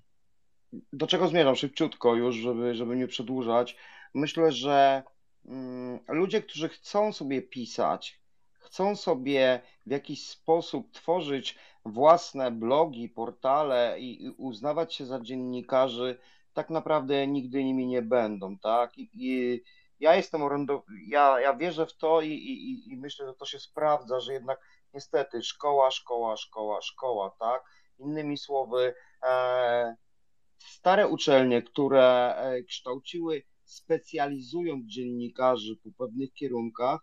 [0.94, 3.78] do czego zmierzam szybciutko już, żeby, żeby nie przedłużać.
[4.14, 5.04] Myślę, że
[5.46, 8.22] mm, ludzie, którzy chcą sobie pisać,
[8.54, 16.18] chcą sobie w jakiś sposób tworzyć własne blogi, portale i, i uznawać się za dziennikarzy,
[16.54, 18.98] tak naprawdę nigdy nimi nie będą, tak?
[18.98, 19.62] I, i
[20.02, 20.84] ja jestem orędow...
[21.08, 24.60] ja, ja wierzę w to i, i, i myślę, że to się sprawdza, że jednak
[24.94, 27.64] niestety szkoła, szkoła, szkoła, szkoła, tak?
[28.00, 29.96] Innymi słowy, e,
[30.58, 37.00] stare uczelnie, które e, kształciły, specjalizując dziennikarzy po pewnych kierunkach,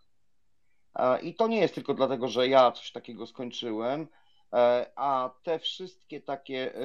[0.95, 4.07] e, i to nie jest tylko dlatego, że ja coś takiego skończyłem,
[4.53, 6.81] e, a te wszystkie takie e,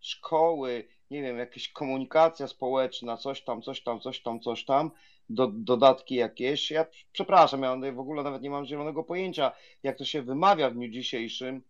[0.00, 4.90] szkoły, nie wiem, jakieś komunikacja społeczna, coś tam, coś tam, coś tam, coś tam,
[5.28, 6.70] do, dodatki jakieś.
[6.70, 10.74] Ja przepraszam, ja w ogóle nawet nie mam zielonego pojęcia, jak to się wymawia w
[10.74, 11.62] dniu dzisiejszym.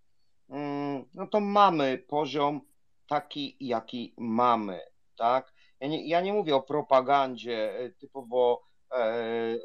[0.49, 2.61] Mm, no to mamy poziom
[3.07, 4.81] taki, jaki mamy,
[5.17, 5.53] tak?
[5.81, 8.63] Ja nie, ja nie mówię o propagandzie e, typowo
[8.93, 9.59] e, e,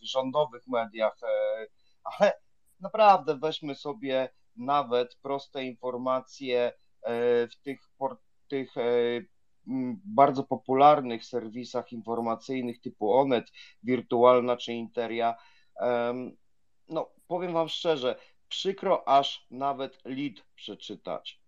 [0.00, 1.16] w rządowych mediach,
[2.04, 2.32] ale
[2.80, 6.72] naprawdę weźmy sobie nawet proste informacje
[7.50, 7.80] w tych,
[8.48, 8.74] tych
[10.04, 15.34] bardzo popularnych serwisach informacyjnych typu Onet, Wirtualna czy Interia.
[16.88, 18.16] No, powiem Wam szczerze,
[18.48, 21.40] przykro aż nawet lead przeczytać,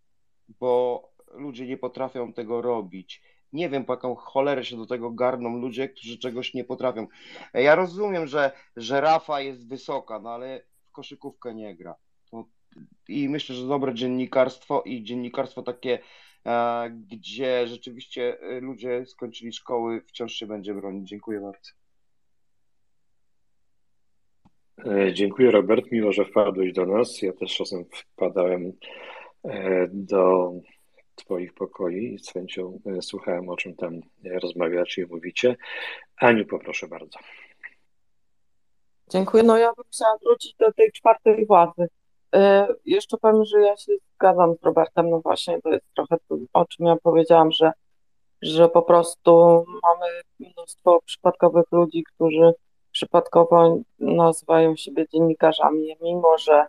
[0.48, 3.22] bo ludzie nie potrafią tego robić.
[3.52, 7.06] Nie wiem, po jaką cholerę się do tego garną ludzie, którzy czegoś nie potrafią.
[7.55, 11.94] Ja rozumiem, że żerafa jest wysoka, no ale w koszykówkę nie gra.
[13.09, 15.98] I myślę, że dobre dziennikarstwo i dziennikarstwo takie
[16.90, 21.09] gdzie rzeczywiście y, ludzie skończyli szkoły, wciąż się będzie bronić.
[21.09, 21.70] Dziękuję bardzo.
[24.85, 27.23] E, dziękuję Robert, miło, że wpadłeś do nas.
[27.23, 28.73] Ja też czasem wpadałem
[29.44, 30.52] e, do
[31.14, 35.56] Twoich pokoi i z chęcią e, słuchałem, o czym tam rozmawiacie i mówicie.
[36.16, 37.18] Aniu, poproszę bardzo.
[39.10, 39.43] Dziękuję.
[39.43, 41.89] No ja bym chciała wrócić do tej czwartej władzy.
[42.37, 46.37] E, jeszcze powiem, że ja się zgadzam z Robertem, no właśnie to jest trochę to,
[46.53, 47.73] o czym ja powiedziałam, że,
[48.43, 50.07] że po prostu mamy
[50.39, 52.53] mnóstwo przypadkowych ludzi, którzy
[52.93, 56.67] przypadkowo nazywają siebie dziennikarzami, mimo że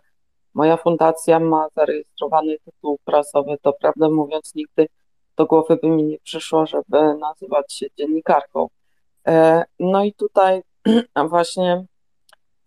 [0.54, 4.86] moja fundacja ma zarejestrowany tytuł prasowy, to prawdę mówiąc nigdy
[5.36, 8.68] do głowy by mi nie przyszło, żeby nazywać się dziennikarką.
[9.26, 10.62] E, no i tutaj
[11.28, 11.84] właśnie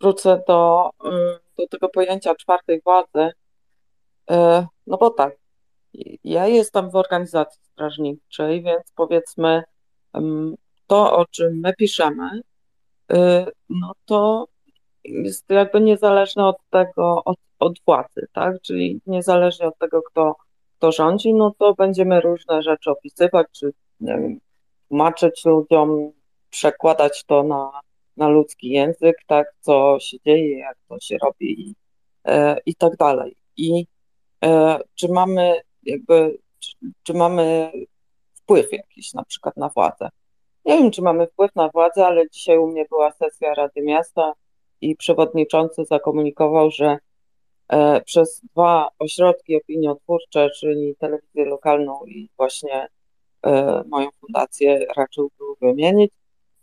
[0.01, 0.89] wrócę do
[1.61, 3.31] do tego pojęcia czwartej władzy,
[4.31, 5.33] e, no bo tak,
[6.23, 9.63] ja jestem w organizacji strażniczej, więc powiedzmy
[10.87, 12.41] to, o czym my piszemy,
[13.11, 14.47] e, no to
[15.03, 18.61] jest jakby niezależne od tego, od, od władzy, tak?
[18.61, 20.35] Czyli niezależnie od tego, kto,
[20.77, 24.39] kto rządzi, no to będziemy różne rzeczy opisywać, czy nie wiem,
[24.87, 26.11] tłumaczyć ludziom,
[26.49, 27.71] przekładać to na
[28.21, 31.75] na ludzki język, tak, co się dzieje, jak to się robi i,
[32.25, 33.35] e, i tak dalej.
[33.57, 33.85] I
[34.43, 36.71] e, czy mamy jakby, czy,
[37.03, 37.71] czy mamy
[38.33, 40.09] wpływ jakiś na przykład na władzę?
[40.65, 44.33] Nie wiem, czy mamy wpływ na władzę, ale dzisiaj u mnie była sesja Rady Miasta
[44.81, 46.97] i przewodniczący zakomunikował, że
[47.67, 52.87] e, przez dwa ośrodki opiniotwórcze, czyli telewizję lokalną i właśnie
[53.87, 55.31] moją fundację raczył
[55.61, 56.11] wymienić,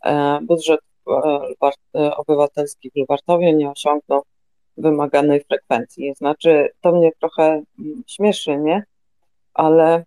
[0.05, 0.79] e, budżet
[1.09, 4.23] E, obywatelski w Lubartowie nie osiągnął
[4.77, 6.13] wymaganej frekwencji.
[6.17, 7.43] Znaczy, to mnie trochę
[7.79, 8.83] mm, śmieszy, nie?
[9.53, 10.05] Ale,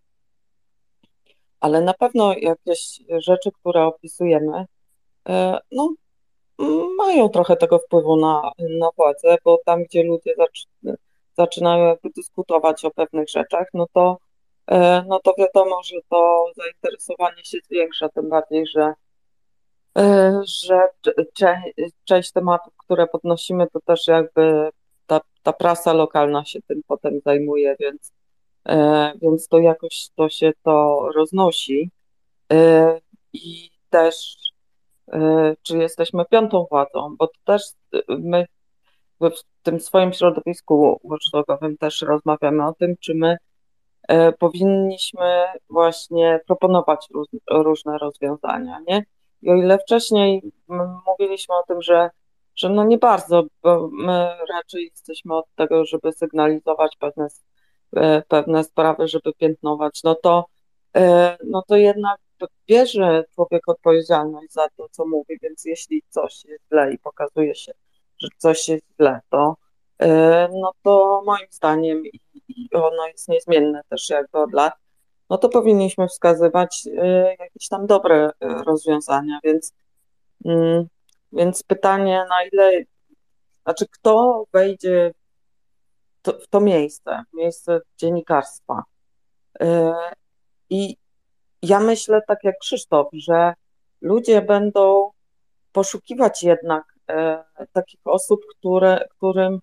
[1.60, 4.66] ale na pewno jakieś rzeczy, które opisujemy,
[5.28, 5.94] e, no,
[6.98, 10.34] mają trochę tego wpływu na, na władzę, bo tam, gdzie ludzie
[11.36, 14.18] zaczynają dyskutować o pewnych rzeczach, no to,
[14.66, 18.92] e, no to wiadomo, że to zainteresowanie się zwiększa, tym bardziej, że
[20.44, 20.88] że
[22.04, 24.70] część tematów, które podnosimy, to też jakby
[25.06, 28.12] ta, ta prasa lokalna się tym potem zajmuje, więc,
[28.68, 31.90] e, więc to jakoś to się to roznosi.
[32.52, 33.00] E,
[33.32, 34.36] I też,
[35.62, 37.62] czy jesteśmy piątą władzą, bo to też
[38.08, 38.46] my
[39.20, 43.36] w tym swoim środowisku watchdogowym też rozmawiamy o tym, czy my
[44.08, 49.04] e, powinniśmy właśnie proponować róż, różne rozwiązania, nie?
[49.42, 50.52] I o ile wcześniej
[51.06, 52.10] mówiliśmy o tym, że,
[52.56, 57.28] że no nie bardzo, bo my raczej jesteśmy od tego, żeby sygnalizować pewne,
[57.96, 60.46] e, pewne sprawy, żeby piętnować, no to,
[60.96, 62.20] e, no to jednak
[62.68, 67.72] bierze człowiek odpowiedzialność za to, co mówi, więc jeśli coś jest źle i pokazuje się,
[68.18, 69.56] że coś jest źle, to
[69.98, 72.02] e, no to moim zdaniem
[72.48, 74.74] i ono jest niezmienne też jakby od lat,
[75.32, 79.72] no to powinniśmy wskazywać e, jakieś tam dobre e, rozwiązania, więc,
[80.44, 80.84] mm,
[81.32, 82.84] więc pytanie na ile,
[83.62, 85.12] znaczy kto wejdzie
[86.24, 88.82] w to miejsce, miejsce dziennikarstwa?
[90.70, 90.96] I
[91.62, 93.54] ja myślę tak jak Krzysztof, że
[94.00, 95.10] ludzie będą
[95.72, 96.94] poszukiwać jednak
[97.72, 99.60] takich osób, które, którym,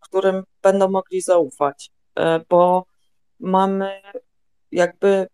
[0.00, 1.90] którym będą mogli zaufać,
[2.48, 2.89] bo
[3.40, 4.02] mamy
[4.72, 5.26] jakby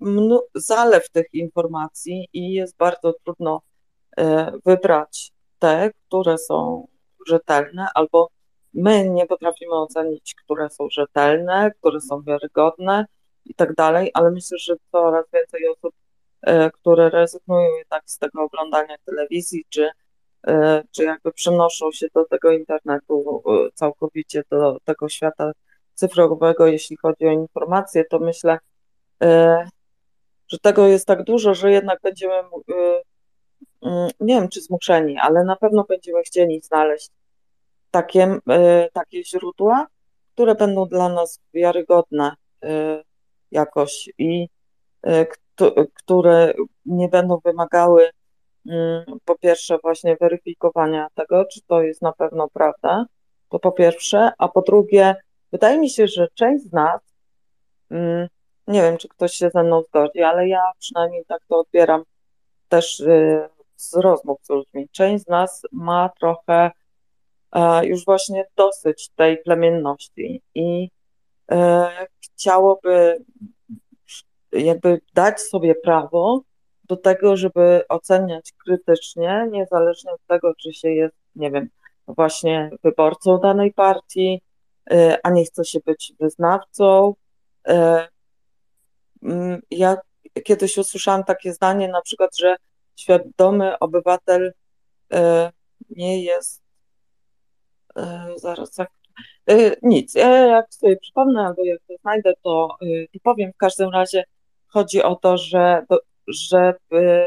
[0.54, 3.62] zalew tych informacji i jest bardzo trudno
[4.16, 6.88] e, wybrać te, które są
[7.26, 8.28] rzetelne, albo
[8.74, 13.06] my nie potrafimy ocenić, które są rzetelne, które są wiarygodne,
[13.46, 15.94] i tak dalej, ale myślę, że coraz więcej osób,
[16.42, 19.90] e, które rezygnują jednak z tego oglądania telewizji, czy,
[20.46, 23.42] e, czy jakby przenoszą się do tego internetu
[23.74, 25.52] całkowicie, do tego świata
[25.96, 28.58] cyfrowego, jeśli chodzi o informacje, to myślę,
[30.48, 32.34] że tego jest tak dużo, że jednak będziemy,
[33.82, 37.10] mm, nie wiem czy zmuszeni, ale na pewno będziemy chcieli znaleźć
[37.90, 38.38] takie,
[38.92, 39.86] takie źródła,
[40.34, 42.32] które będą dla nas wiarygodne
[43.50, 44.48] jakoś i
[45.02, 45.26] e,
[45.94, 46.54] które
[46.86, 48.10] nie będą wymagały
[48.68, 53.06] mm, po pierwsze właśnie weryfikowania tego, czy to jest na pewno prawda,
[53.48, 55.16] to po pierwsze, a po drugie,
[55.52, 57.00] wydaje mi się, że część z nas,
[57.90, 58.28] mm,
[58.66, 62.02] nie wiem, czy ktoś się ze mną zgodzi, ale ja przynajmniej tak to odbieram
[62.68, 64.88] też y, z rozmów z ludźmi.
[64.92, 66.70] Część z nas ma trochę
[67.52, 70.88] e, już właśnie dosyć tej plemienności i
[71.50, 71.88] E,
[72.20, 73.24] chciałoby
[74.52, 76.40] jakby dać sobie prawo
[76.84, 81.68] do tego, żeby oceniać krytycznie, niezależnie od tego, czy się jest, nie wiem,
[82.08, 84.42] właśnie wyborcą danej partii,
[85.22, 87.14] a nie chce się być wyznawcą.
[87.68, 88.08] E,
[89.22, 89.96] mm, ja
[90.44, 92.56] kiedyś usłyszałam takie zdanie, na przykład, że
[92.96, 94.52] świadomy obywatel
[95.90, 96.62] nie jest.
[98.36, 98.78] Zaraz,
[99.50, 102.76] Y, nic, jak sobie przypomnę albo jak to znajdę, to,
[103.22, 103.52] powiem.
[103.52, 104.24] W każdym razie
[104.66, 105.86] chodzi o to, że,
[106.28, 107.26] żeby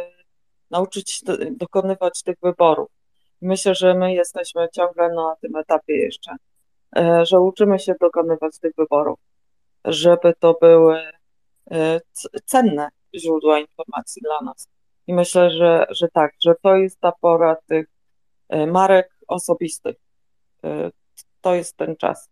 [0.72, 2.90] nauczyć się dokonywać tych wyborów.
[3.42, 6.32] Myślę, że my jesteśmy ciągle na tym etapie jeszcze,
[7.24, 9.20] że uczymy się dokonywać tych wyborów,
[9.86, 11.00] żeby to były
[12.46, 14.68] cenne źródła informacji dla nas.
[15.08, 17.88] I myślę, że, że tak, że to jest ta pora tych
[18.68, 19.96] marek osobistych,
[21.42, 22.30] to jest ten czas.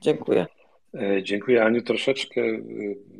[0.00, 0.46] Dziękuję.
[0.94, 1.82] E, dziękuję Aniu.
[1.82, 2.60] Troszeczkę e,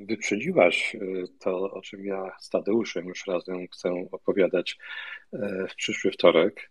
[0.07, 0.98] wyprzedziłaś e,
[1.39, 4.78] to, o czym ja z Tadeuszem już razem chcę opowiadać
[5.70, 6.70] w przyszły wtorek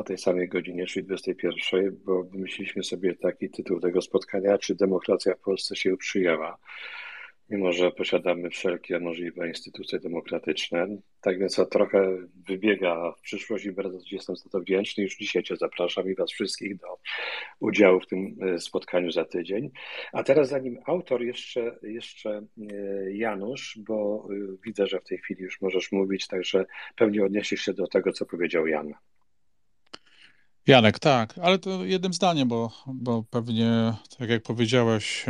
[0.00, 5.34] o tej samej godzinie, czyli 21, bo wymyśliliśmy sobie taki tytuł tego spotkania, czy demokracja
[5.34, 6.58] w Polsce się przyjęła
[7.50, 10.86] mimo że posiadamy wszelkie możliwe instytucje demokratyczne.
[11.20, 15.04] Tak więc to trochę wybiega w przyszłość i bardzo jestem za to wdzięczny.
[15.04, 16.98] Już dzisiaj Cię zapraszam i Was wszystkich do
[17.60, 19.70] udziału w tym e, spotkaniu za tydzień.
[20.12, 25.42] A teraz zanim autor, jeszcze, jeszcze e, Janusz, bo e, widzę, że w tej chwili
[25.42, 26.66] już możesz mówić, także
[26.96, 28.94] pewnie odniesiesz się do tego, co powiedział Jan.
[30.66, 35.26] Janek, tak, ale to jednym zdaniem, bo, bo pewnie, tak jak powiedziałeś,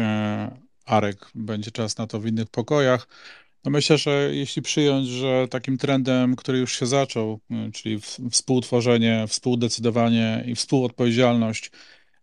[0.87, 3.09] Arek, będzie czas na to w innych pokojach.
[3.65, 8.01] No myślę, że jeśli przyjąć, że takim trendem, który już się zaczął, y, czyli
[8.31, 11.71] współtworzenie, współdecydowanie i współodpowiedzialność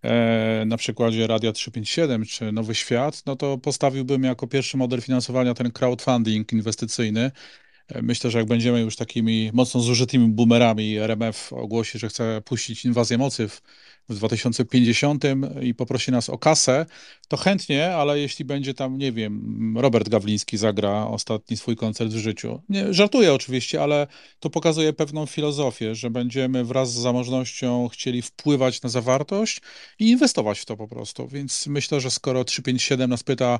[0.03, 5.53] e, na przykładzie Radia 357 czy Nowy Świat, no to postawiłbym jako pierwszy model finansowania
[5.53, 7.31] ten crowdfunding inwestycyjny.
[8.01, 13.17] Myślę, że jak będziemy już takimi mocno zużytymi boomerami, RMF ogłosi, że chce puścić inwazję
[13.17, 13.61] mocy w
[14.09, 15.23] w 2050
[15.61, 16.85] i poprosi nas o kasę,
[17.27, 22.17] to chętnie, ale jeśli będzie tam, nie wiem, Robert Gawliński zagra ostatni swój koncert w
[22.17, 22.61] życiu.
[22.69, 24.07] Nie, żartuję oczywiście, ale
[24.39, 29.61] to pokazuje pewną filozofię, że będziemy wraz z zamożnością chcieli wpływać na zawartość
[29.99, 31.27] i inwestować w to po prostu.
[31.27, 33.59] Więc myślę, że skoro 357 nas pyta,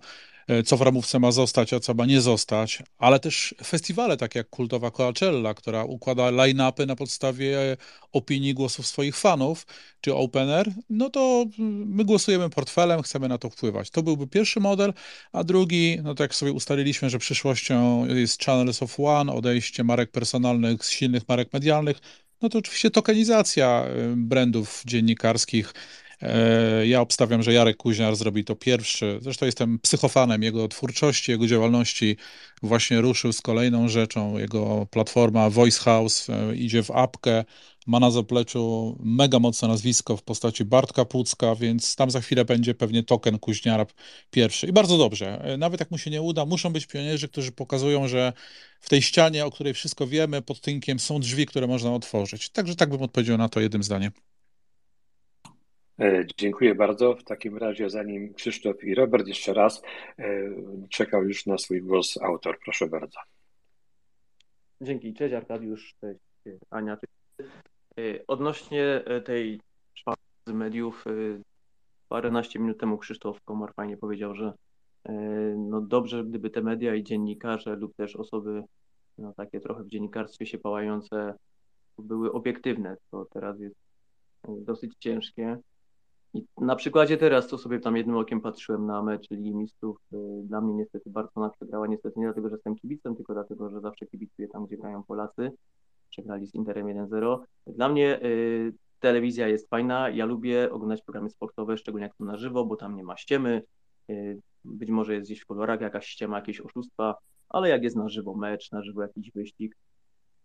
[0.66, 4.50] co w ramówce ma zostać, a co ma nie zostać, ale też festiwale, takie jak
[4.50, 7.78] kultowa Coachella, która układa line-upy na podstawie
[8.12, 9.66] opinii, głosów swoich fanów,
[10.02, 11.46] czy Opener, no to
[11.86, 13.90] my głosujemy portfelem, chcemy na to wpływać.
[13.90, 14.94] To byłby pierwszy model,
[15.32, 20.12] a drugi, no tak jak sobie ustaliliśmy, że przyszłością jest Channels of One, odejście marek
[20.12, 21.98] personalnych z silnych marek medialnych,
[22.42, 26.07] no to oczywiście tokenizacja brandów dziennikarskich, E,
[26.84, 29.20] ja obstawiam, że Jarek Kuźniar zrobi to pierwszy.
[29.22, 32.18] Zresztą jestem psychofanem jego twórczości, jego działalności.
[32.64, 34.38] Właśnie ruszył z kolejną rzeczą.
[34.38, 37.46] Jego platforma Voice House e, idzie w apkę,
[37.88, 42.76] ma na zapleczu mega mocne nazwisko w postaci Bartka Pucka, więc tam za chwilę będzie
[42.76, 43.86] pewnie token Kuźniara
[44.32, 44.68] pierwszy.
[44.68, 45.42] I bardzo dobrze.
[45.42, 48.34] E, nawet jak mu się nie uda, muszą być pionierzy, którzy pokazują, że
[48.80, 52.50] w tej ścianie, o której wszystko wiemy, pod tynkiem są drzwi, które można otworzyć.
[52.50, 54.12] Także tak bym odpowiedział na to jednym zdaniem.
[56.00, 57.16] E, dziękuję bardzo.
[57.16, 59.82] W takim razie, zanim Krzysztof i Robert jeszcze raz,
[60.20, 60.26] e,
[60.90, 62.58] czekał już na swój głos autor.
[62.64, 63.20] Proszę bardzo.
[64.82, 65.14] Dzięki.
[65.14, 66.20] Cześć Arkadiusz, cześć
[66.70, 66.98] Ania.
[68.00, 69.62] E, odnośnie tej
[69.94, 71.06] czwartej mediów,
[72.10, 74.54] paręnaście minut temu Krzysztof Komar fajnie powiedział, że
[75.58, 78.64] no dobrze, gdyby te media i dziennikarze lub też osoby
[79.18, 81.34] no, takie trochę w dziennikarstwie się pałające
[82.00, 83.76] były obiektywne, to teraz jest
[84.48, 85.58] dosyć ciężkie.
[86.34, 90.18] I na przykładzie teraz, to sobie tam jednym okiem patrzyłem na mecz Ligi Mistrzów, y,
[90.44, 94.06] dla mnie niestety Barcelona przegrała, niestety nie dlatego, że jestem kibicem, tylko dlatego, że zawsze
[94.06, 95.52] kibicuję tam, gdzie grają Polacy.
[96.10, 97.40] Przegrali z Interem 1-0.
[97.68, 102.38] Dla mnie y, telewizja jest fajna, ja lubię oglądać programy sportowe, szczególnie jak są na
[102.38, 103.62] żywo, bo tam nie ma ściemy,
[104.10, 107.16] y, być może jest gdzieś w kolorach jakaś ściema, jakieś oszustwa,
[107.50, 109.76] ale jak jest na żywo mecz, na żywo jakiś wyścig,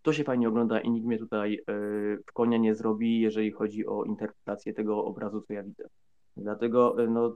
[0.03, 1.63] to się fajnie ogląda i nikt mnie tutaj e,
[2.27, 5.83] w konia nie zrobi, jeżeli chodzi o interpretację tego obrazu, co ja widzę.
[6.37, 7.35] Dlatego e, no,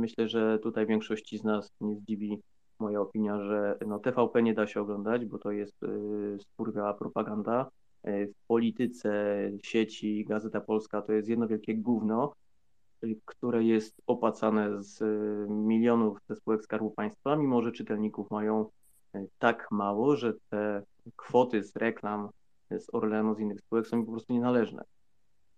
[0.00, 2.40] myślę, że tutaj większości z nas nie zdziwi
[2.78, 5.88] moja opinia, że no, TVP nie da się oglądać, bo to jest e,
[6.38, 7.70] spurga propaganda.
[8.04, 12.32] W polityce sieci Gazeta Polska to jest jedno wielkie gówno,
[13.24, 15.02] które jest opłacane z
[15.50, 18.66] milionów ze spółek Skarbu Państwa, mimo że czytelników mają
[19.38, 20.82] tak mało, że te
[21.16, 22.28] kwoty z reklam
[22.70, 24.82] z Orlenu, z innych spółek są mi po prostu nienależne.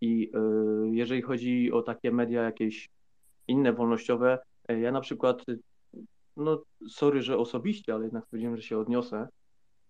[0.01, 2.89] I y, jeżeli chodzi o takie media jakieś
[3.49, 4.39] inne wolnościowe,
[4.69, 5.45] e, ja na przykład,
[6.37, 9.29] no sorry, że osobiście, ale jednak stwierdziłem, że się odniosę.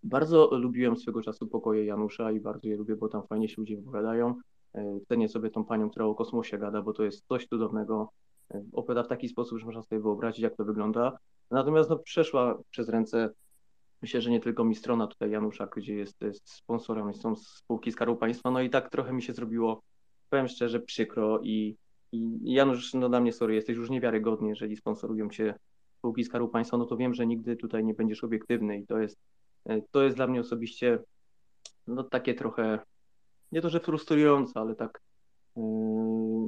[0.02, 3.76] Bardzo lubiłem swego czasu pokoje Janusza i bardzo je lubię, bo tam fajnie się ludzie
[3.76, 4.35] wypowiadają.
[4.74, 8.12] E, cenię sobie tą panią, która o kosmosie gada, bo to jest coś cudownego.
[8.55, 11.18] E, opowiada w taki sposób, że można sobie wyobrazić, jak to wygląda.
[11.51, 13.30] Natomiast no, przeszła przez ręce
[14.02, 18.16] Myślę, że nie tylko mi strona tutaj Janusza, gdzie jest, jest sponsorem, są spółki Skarbu
[18.16, 19.82] Państwa, no i tak trochę mi się zrobiło,
[20.30, 21.76] powiem szczerze, przykro i,
[22.12, 25.54] i Janusz, no dla mnie, sorry, jesteś już niewiarygodny, jeżeli sponsorują cię
[25.98, 29.18] spółki Skarbu Państwa, no to wiem, że nigdy tutaj nie będziesz obiektywny i to jest,
[29.66, 30.98] e, to jest dla mnie osobiście
[31.86, 32.78] no takie trochę,
[33.52, 35.00] nie to, że frustrujące, ale tak
[35.56, 35.62] yy,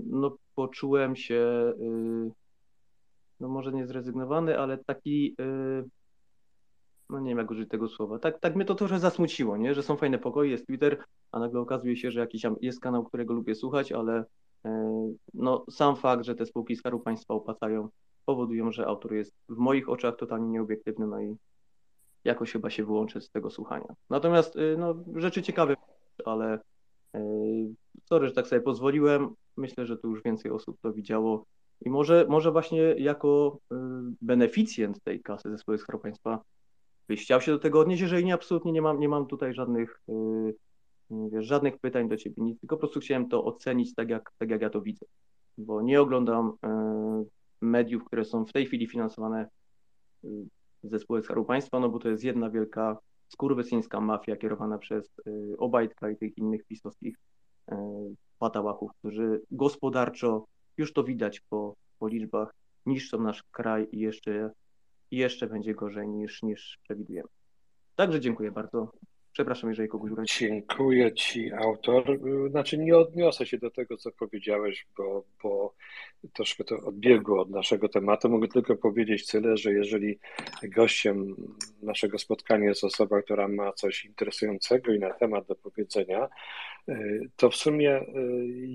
[0.06, 2.30] no poczułem się yy,
[3.40, 5.34] no może nie zrezygnowany, ale taki
[7.10, 9.74] no nie wiem jak użyć tego słowa, tak, tak mnie to trochę zasmuciło, nie?
[9.74, 13.34] że są fajne pokoje, jest Twitter, a nagle okazuje się, że jakiś jest kanał, którego
[13.34, 14.24] lubię słuchać, ale
[14.64, 17.88] e, no, sam fakt, że te spółki Skarbu Państwa opłacają,
[18.24, 21.36] powodują, że autor jest w moich oczach totalnie nieobiektywny, no i
[22.24, 23.94] jakoś chyba się wyłączę z tego słuchania.
[24.10, 25.74] Natomiast e, no, rzeczy ciekawe,
[26.24, 26.60] ale
[27.14, 27.20] e,
[28.04, 31.44] sorry, że tak sobie pozwoliłem, myślę, że tu już więcej osób to widziało
[31.80, 33.58] i może, może właśnie jako
[34.22, 36.40] beneficjent tej kasy ze spółek Skarbu Państwa
[37.16, 41.28] chciał się do tego odnieść, jeżeli nie, absolutnie nie mam, nie mam tutaj żadnych, yy,
[41.32, 44.50] wiesz, żadnych pytań do ciebie, nic, tylko po prostu chciałem to ocenić tak jak, tak
[44.50, 45.06] jak ja to widzę,
[45.58, 47.26] bo nie oglądam yy,
[47.60, 49.48] mediów, które są w tej chwili finansowane
[50.82, 55.10] ze spółek Skarbu Państwa, no bo to jest jedna wielka skurwysyńska mafia kierowana przez
[55.58, 57.16] Obajtka i tych innych pisowskich
[58.38, 60.44] patałachów, którzy gospodarczo,
[60.76, 62.54] już to widać po, po liczbach,
[62.86, 64.50] niszczą nasz kraj i jeszcze
[65.10, 67.28] i jeszcze będzie gorzej niż, niż przewidujemy.
[67.96, 68.92] Także dziękuję bardzo.
[69.32, 70.54] Przepraszam, jeżeli kogoś uraziłem.
[70.54, 72.18] Dziękuję Ci, autor.
[72.50, 75.74] Znaczy, nie odniosę się do tego, co powiedziałeś, bo, bo
[76.32, 78.28] troszkę to odbiegło od naszego tematu.
[78.28, 80.18] Mogę tylko powiedzieć tyle, że jeżeli
[80.62, 81.36] gościem
[81.82, 86.28] naszego spotkania jest osoba, która ma coś interesującego i na temat do powiedzenia,
[87.36, 88.04] to w sumie y,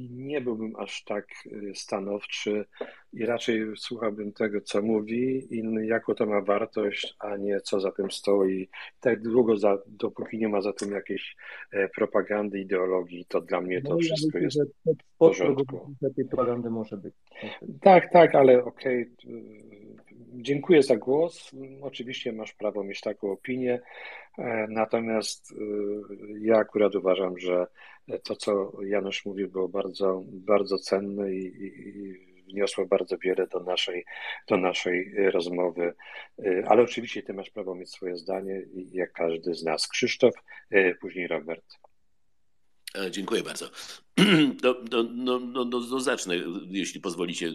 [0.10, 2.65] nie byłbym aż tak y, stanowczy
[3.14, 7.91] i raczej słuchałbym tego, co mówi i jaką to ma wartość, a nie co za
[7.91, 8.69] tym stoi.
[8.99, 11.36] Tak długo, za, dopóki nie ma za tym jakiejś
[11.72, 15.95] e, propagandy, ideologii, to dla mnie to no, wszystko ja jest w porządku.
[16.15, 17.14] Tej propagandy może być.
[17.82, 19.02] Tak, tak, ale okej.
[19.02, 19.86] Okay
[20.41, 21.52] dziękuję za głos.
[21.82, 23.82] Oczywiście masz prawo mieć taką opinię,
[24.69, 25.53] natomiast
[26.41, 27.68] ja akurat uważam, że
[28.23, 34.06] to, co Janusz mówił, było bardzo, bardzo cenne i, i wniosło bardzo wiele do naszej,
[34.48, 35.94] do naszej rozmowy.
[36.68, 38.61] Ale oczywiście ty masz prawo mieć swoje zdanie,
[38.91, 39.88] jak każdy z nas.
[39.88, 40.34] Krzysztof,
[41.02, 41.65] później Robert.
[42.98, 43.69] E, dziękuję bardzo.
[44.64, 46.36] No, no, no, no, zacznę,
[46.68, 47.52] jeśli pozwolicie,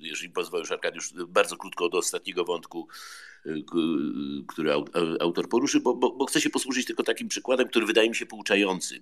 [0.00, 2.88] jeżeli pozwolisz Arkadiusz, bardzo krótko do ostatniego wątku,
[4.46, 4.72] który
[5.20, 8.26] autor poruszy, bo, bo, bo chcę się posłużyć tylko takim przykładem, który wydaje mi się
[8.26, 9.00] pouczający.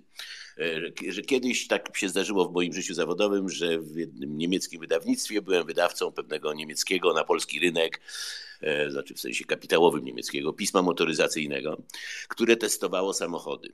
[0.58, 5.42] E, że kiedyś tak się zdarzyło w moim życiu zawodowym, że w jednym niemieckim wydawnictwie
[5.42, 8.00] byłem wydawcą pewnego niemieckiego na polski rynek,
[8.88, 11.82] znaczy w sensie kapitałowym niemieckiego, pisma motoryzacyjnego,
[12.28, 13.72] które testowało samochody.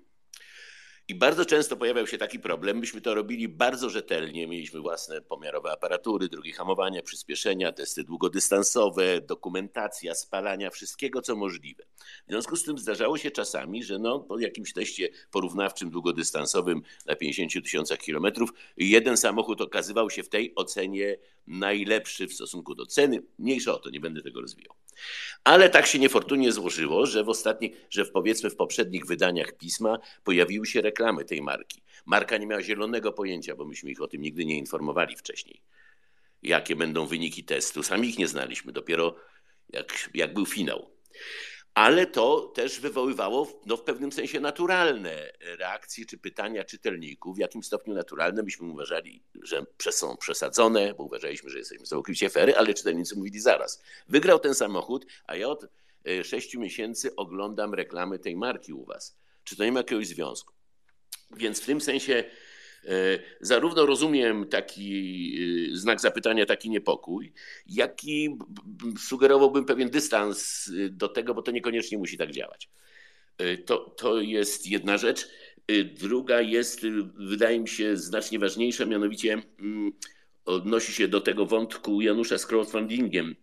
[1.09, 2.79] I bardzo często pojawiał się taki problem.
[2.79, 4.47] Myśmy to robili bardzo rzetelnie.
[4.47, 11.85] Mieliśmy własne pomiarowe aparatury, drogi hamowania, przyspieszenia, testy długodystansowe, dokumentacja, spalania, wszystkiego co możliwe.
[12.27, 17.17] W związku z tym zdarzało się czasami, że no, po jakimś teście porównawczym długodystansowym na
[17.17, 21.17] 50 tysiącach kilometrów jeden samochód okazywał się w tej ocenie
[21.47, 23.23] najlepszy w stosunku do ceny.
[23.39, 24.75] Mniejsza o to, nie będę tego rozwijał.
[25.45, 29.99] Ale tak się niefortunnie złożyło, że w ostatnich, że w powiedzmy w poprzednich wydaniach pisma
[30.25, 30.96] pojawiły się reklamy
[31.27, 31.83] tej marki.
[32.07, 35.63] Marka nie miała zielonego pojęcia, bo myśmy ich o tym nigdy nie informowali wcześniej.
[36.43, 39.17] Jakie będą wyniki testu, sami ich nie znaliśmy, dopiero
[39.73, 40.97] jak, jak był finał
[41.77, 47.37] ale to też wywoływało no, w pewnym sensie naturalne reakcje czy pytania czytelników.
[47.37, 49.23] W jakim stopniu naturalne myśmy uważali,
[49.79, 53.83] że są przesadzone, bo uważaliśmy, że jesteśmy całkowicie fery, ale czytelnicy mówili zaraz.
[54.09, 55.65] Wygrał ten samochód, a ja od
[56.09, 59.17] e, sześciu miesięcy oglądam reklamy tej marki u was.
[59.45, 60.56] Czy to nie ma jakiegoś związku?
[61.31, 62.25] Więc w tym sensie
[62.87, 65.39] E, zarówno rozumiem taki
[65.73, 67.33] e, znak zapytania, taki niepokój,
[67.67, 68.39] jak i
[68.99, 72.69] sugerowałbym pewien dystans e, do tego, bo to niekoniecznie musi tak działać.
[73.67, 75.29] To, to jest jedna rzecz.
[76.01, 76.81] Druga jest,
[77.17, 79.93] wydaje mi się, znacznie ważniejsza, mianowicie mm,
[80.45, 83.37] odnosi się do tego wątku Janusza z crowdfundingiem.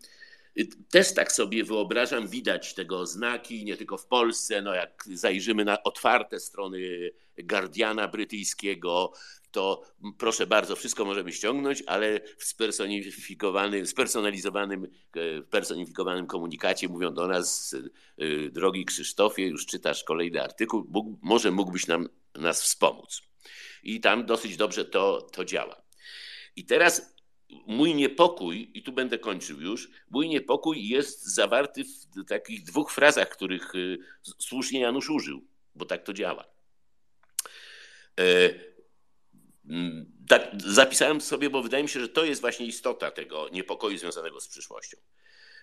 [0.90, 5.84] Też tak sobie wyobrażam, widać tego oznaki, nie tylko w Polsce, no jak zajrzymy na
[5.84, 9.14] otwarte strony Guardiana brytyjskiego,
[9.52, 9.82] to
[10.18, 17.76] proszę bardzo, wszystko możemy ściągnąć, ale w spersonifikowanym, spersonalizowanym, e, personifikowanym komunikacie mówią do nas,
[18.18, 20.88] e, drogi Krzysztofie, już czytasz kolejny artykuł,
[21.22, 23.22] może mógłbyś nam, nas wspomóc.
[23.84, 25.82] I tam dosyć dobrze to, to działa.
[26.56, 27.13] I teraz
[27.68, 33.30] mój niepokój, i tu będę kończył już, mój niepokój jest zawarty w takich dwóch frazach,
[33.30, 33.98] których y,
[34.40, 36.46] słusznie Janusz użył, bo tak to działa.
[38.20, 38.50] E,
[40.28, 44.42] tak, zapisałem sobie, bo wydaje mi się, że to jest właśnie istota tego niepokoju związanego
[44.42, 44.98] z przyszłością.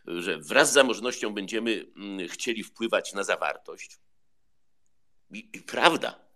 [0.06, 1.86] Że wraz z zamożnością będziemy
[2.28, 3.98] chcieli wpływać na zawartość.
[5.30, 6.30] I, i prawda,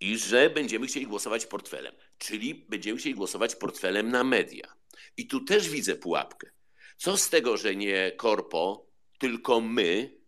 [0.00, 4.74] i że będziemy chcieli głosować portfelem, czyli będziemy chcieli głosować portfelem na media.
[5.16, 6.50] I tu też widzę pułapkę.
[6.96, 8.86] Co z tego, że nie korpo,
[9.18, 10.18] tylko my,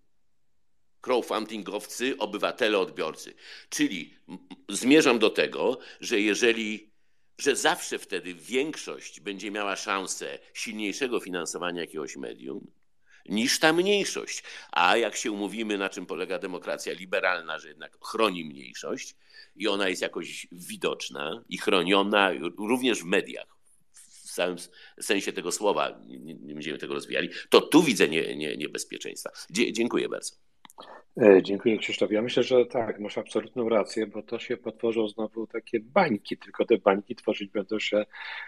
[1.01, 3.34] crowdfundingowcy, obywatele, odbiorcy.
[3.68, 4.14] Czyli
[4.68, 6.90] zmierzam do tego, że jeżeli,
[7.38, 12.70] że zawsze wtedy większość będzie miała szansę silniejszego finansowania jakiegoś medium,
[13.31, 14.43] niż ta mniejszość.
[14.73, 19.15] A jak się umówimy, na czym polega demokracja liberalna, że jednak chroni mniejszość
[19.57, 23.57] i ona jest jakoś widoczna i chroniona również w mediach,
[23.93, 24.57] w całym
[25.01, 26.01] sensie tego słowa,
[26.40, 29.31] nie będziemy tego rozwijali, to tu widzę nie, nie, niebezpieczeństwa.
[29.51, 30.49] Dzie, dziękuję bardzo.
[31.16, 32.11] E, dziękuję Krzysztof.
[32.11, 36.65] Ja myślę, że tak, masz absolutną rację, bo to się potworzą znowu takie bańki, tylko
[36.65, 38.07] te bańki tworzyć będą się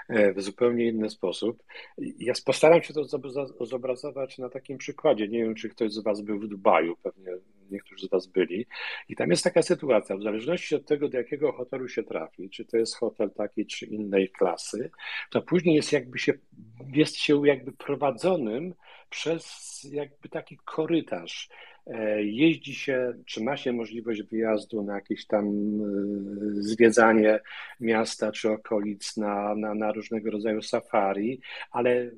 [0.09, 1.63] e, w zupełnie inny sposób.
[1.99, 3.05] Ja postaram się to
[3.61, 5.29] zobrazować na takim przykładzie.
[5.29, 7.33] Nie wiem, czy ktoś z Was był w Dubaju, pewnie
[7.71, 8.67] niektórzy z Was byli.
[9.09, 12.65] I tam jest taka sytuacja, w zależności od tego, do jakiego hotelu się trafi, czy
[12.65, 14.91] to jest hotel takiej czy innej klasy,
[15.31, 16.33] to później jest jakby się,
[16.93, 18.75] jest się jakby prowadzonym
[19.11, 21.49] przez jakby taki korytarz
[22.25, 25.51] jeździ się, czy ma się możliwość wyjazdu na jakieś tam e,
[26.63, 27.41] zwiedzanie
[27.81, 31.41] miasta czy okolic na, na, na różnego rodzaju safari,
[31.71, 32.11] ale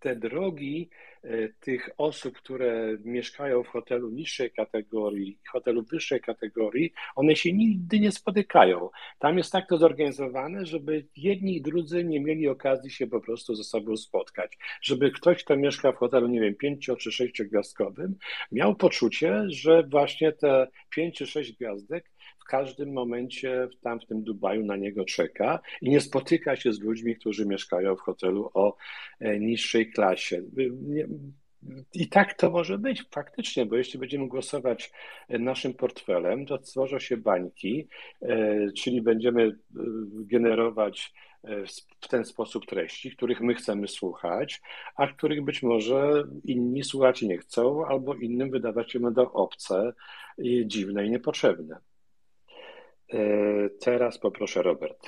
[0.00, 1.13] te drogi E,
[1.60, 8.12] tych osób, które mieszkają w hotelu niższej kategorii, hotelu wyższej kategorii, one się nigdy nie
[8.12, 8.90] spotykają.
[9.18, 13.54] Tam jest tak to zorganizowane, żeby jedni i drudzy nie mieli okazji się po prostu
[13.54, 14.58] ze sobą spotkać.
[14.82, 18.16] Żeby ktoś, kto mieszka w hotelu, nie wiem, pięcio czy sześciogwiazdkowym,
[18.52, 22.13] miał poczucie, że właśnie te pięć czy sześć gwiazdek
[22.44, 26.80] w każdym momencie tam w tym Dubaju na niego czeka i nie spotyka się z
[26.80, 28.76] ludźmi, którzy mieszkają w hotelu o
[29.20, 30.42] e, niższej klasie.
[31.94, 34.92] I tak to może być faktycznie, bo jeśli będziemy głosować
[35.28, 37.88] naszym portfelem, to stworzą się bańki,
[38.76, 39.58] czyli będziemy
[40.14, 41.12] generować
[42.00, 44.62] w ten sposób treści, których my chcemy słuchać,
[44.96, 49.92] a których być może inni słuchać nie chcą, albo innym wydawać się będą obce,
[50.66, 51.76] dziwne i niepotrzebne.
[53.80, 55.06] Teraz poproszę Robert.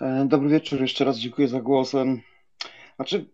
[0.00, 1.92] E, dobry wieczór, jeszcze raz dziękuję za głos.
[2.96, 3.30] Znaczy,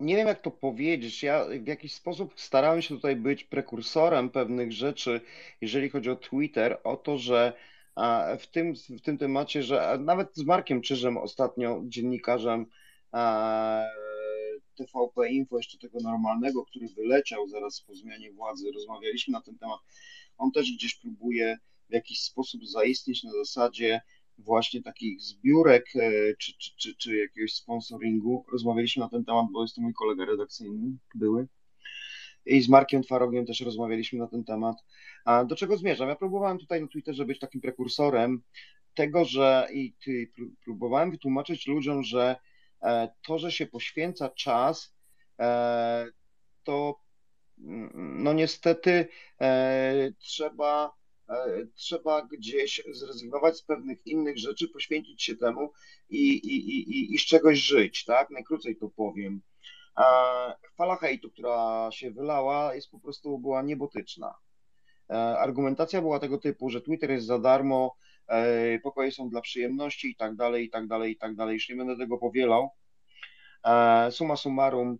[0.00, 1.22] nie wiem jak to powiedzieć.
[1.22, 5.20] Ja w jakiś sposób starałem się tutaj być prekursorem pewnych rzeczy,
[5.60, 7.52] jeżeli chodzi o Twitter, o to, że
[8.38, 12.66] w tym, w tym temacie, że nawet z Markiem Czyżem ostatnio, dziennikarzem
[14.74, 19.80] TVP Info, jeszcze tego normalnego, który wyleciał zaraz po zmianie władzy, rozmawialiśmy na ten temat.
[20.38, 21.58] On też gdzieś próbuje
[21.90, 24.00] w jakiś sposób zaistnieć na zasadzie
[24.38, 28.44] właśnie takich zbiórek e, czy, czy, czy, czy jakiegoś sponsoringu.
[28.52, 31.46] Rozmawialiśmy na ten temat, bo jest to mój kolega redakcyjny, były.
[32.46, 34.76] I z Markiem Twarogiem też rozmawialiśmy na ten temat.
[35.24, 36.08] A do czego zmierzam?
[36.08, 38.42] Ja próbowałem tutaj na Twitterze być takim prekursorem
[38.94, 39.94] tego, że i
[40.64, 42.36] próbowałem wytłumaczyć ludziom, że
[42.82, 44.94] e, to, że się poświęca czas,
[45.40, 46.06] e,
[46.64, 47.00] to
[47.58, 49.08] no niestety
[50.18, 50.94] trzeba
[51.28, 55.72] E, trzeba gdzieś zrezygnować z pewnych innych rzeczy, poświęcić się temu
[56.10, 58.30] i, i, i, i z czegoś żyć, tak?
[58.30, 59.42] Najkrócej to powiem.
[60.76, 64.34] Fala hejtu, która się wylała, jest po prostu była niebotyczna.
[65.10, 70.10] E, argumentacja była tego typu, że Twitter jest za darmo, e, pokoje są dla przyjemności
[70.10, 71.54] i tak dalej, i tak dalej, i tak dalej.
[71.54, 72.70] Już nie będę tego powielał.
[74.10, 74.98] Suma summarum,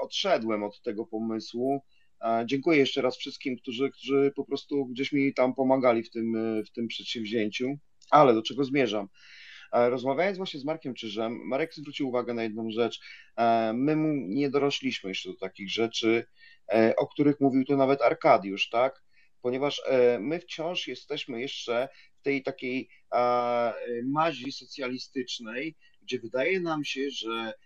[0.00, 1.82] odszedłem od tego pomysłu
[2.46, 6.34] Dziękuję jeszcze raz wszystkim, którzy, którzy po prostu gdzieś mi tam pomagali w tym,
[6.64, 7.78] w tym przedsięwzięciu.
[8.10, 9.08] Ale do czego zmierzam?
[9.72, 13.00] Rozmawiając właśnie z Markiem Czyżem, Marek zwrócił uwagę na jedną rzecz.
[13.74, 16.24] My mu nie dorośliśmy jeszcze do takich rzeczy,
[16.72, 19.02] e, o których mówił tu nawet Arkadiusz, tak?
[19.42, 21.88] Ponieważ e, my wciąż jesteśmy jeszcze
[22.20, 22.88] w tej takiej
[24.04, 27.65] mazi socjalistycznej, gdzie wydaje nam się, że E,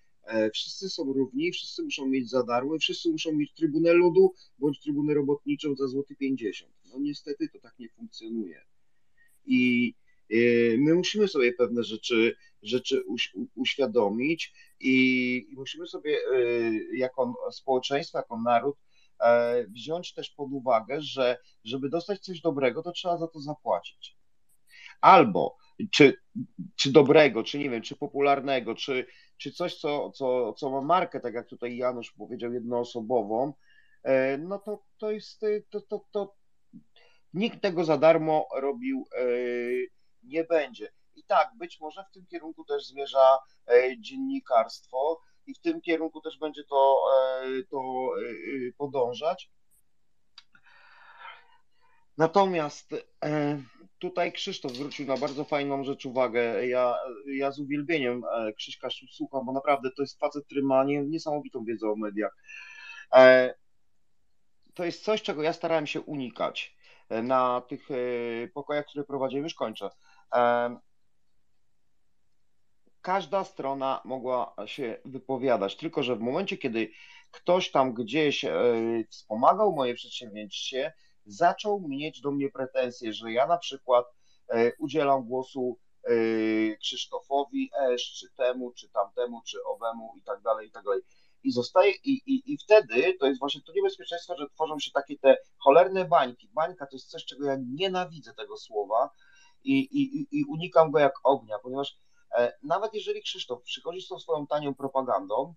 [0.55, 5.15] wszyscy są równi, wszyscy muszą mieć za darmo, wszyscy muszą mieć trybunę ludu bądź trybunę
[5.15, 6.73] robotniczą za złoty 50.
[6.93, 8.65] No niestety to tak nie funkcjonuje.
[9.47, 9.95] I
[10.31, 10.37] e,
[10.79, 13.05] my musimy sobie pewne rzeczy, rzeczy
[13.55, 18.77] uświadomić i, i musimy sobie e, jako społeczeństwo, jako naród
[19.69, 24.17] wziąć też pod uwagę, że żeby dostać coś dobrego, to trzeba za to zapłacić.
[25.01, 25.57] Albo
[25.93, 26.17] czy,
[26.77, 31.21] czy dobrego, czy nie wiem, czy popularnego, czy, czy coś, co, co, co ma markę,
[31.21, 33.53] tak jak tutaj Janusz powiedział, jednoosobową,
[34.03, 36.35] e, no to, to jest, e, to, to, to
[37.35, 39.25] nikt tego za darmo robił e,
[40.23, 40.93] nie będzie.
[41.15, 43.39] I tak, być może w tym kierunku też zmierza
[43.99, 47.03] dziennikarstwo i w tym kierunku też będzie to,
[47.71, 48.11] to
[48.77, 49.51] podążać.
[52.19, 52.95] Natomiast
[54.01, 56.67] tutaj Krzysztof zwrócił na bardzo fajną rzecz uwagę.
[56.67, 56.97] Ja,
[57.27, 61.89] ja z uwielbieniem e, Krzyśka słucham, bo naprawdę to jest facet, który ma niesamowitą wiedzę
[61.91, 62.37] o mediach.
[63.15, 63.55] E,
[64.75, 66.77] to jest coś, czego ja starałem się unikać
[67.09, 67.89] e, na tych
[68.55, 69.45] pokojach, które prowadziłem.
[69.45, 69.91] Już kończę.
[73.03, 76.91] Każda strona mogła się wypowiadać, tylko że w momencie, kiedy
[77.31, 78.45] ktoś tam gdzieś
[79.11, 80.93] wspomagał moje przedsięwzięcie,
[81.31, 84.07] zaczął mieć do mnie pretensje, że ja na przykład
[84.49, 86.13] e, udzielam głosu e,
[86.77, 91.01] Krzysztofowi Esz, czy temu, czy tamtemu, czy owemu i tak dalej, i tak dalej.
[91.43, 95.19] I zostaje, i, i, i wtedy to jest właśnie to niebezpieczeństwo, że tworzą się takie
[95.19, 96.51] te cholerne bańki.
[96.55, 99.11] Bańka to jest coś, czego ja nienawidzę tego słowa
[99.65, 101.97] i, i, i unikam go jak ognia, ponieważ
[102.37, 105.55] e, nawet jeżeli Krzysztof przychodzi z tą swoją tanią propagandą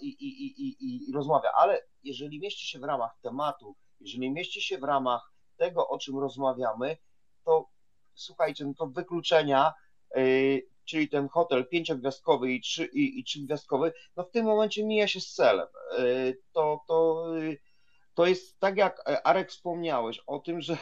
[0.00, 4.78] i, i, i, i rozmawia, ale jeżeli mieści się w ramach tematu, jeżeli mieści się
[4.78, 6.96] w ramach tego, o czym rozmawiamy,
[7.44, 7.68] to
[8.14, 9.72] słuchajcie, no to wykluczenia,
[10.16, 15.08] yy, czyli ten hotel pięciogwiazdkowy i, trzy, i, i trzygwiazdkowy, no w tym momencie mija
[15.08, 15.66] się z celem.
[15.98, 17.58] Yy, to, to, yy,
[18.14, 20.76] to jest tak jak Arek wspomniałeś o tym, że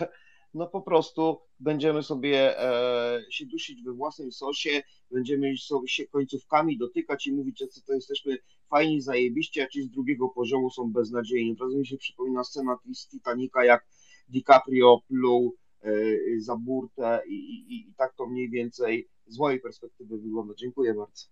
[0.54, 6.78] no po prostu będziemy sobie e, się dusić we własnym sosie, będziemy sobie się końcówkami
[6.78, 8.38] dotykać i mówić, co to jesteśmy
[8.70, 11.52] fajni, zajebiście, a ci z drugiego poziomu są beznadziejni.
[11.52, 13.86] Od razu mi się przypomina scena z Titanica, jak
[14.28, 15.92] DiCaprio pluł e,
[16.38, 20.54] za burtę i, i, i tak to mniej więcej z mojej perspektywy wygląda.
[20.54, 21.26] Dziękuję bardzo.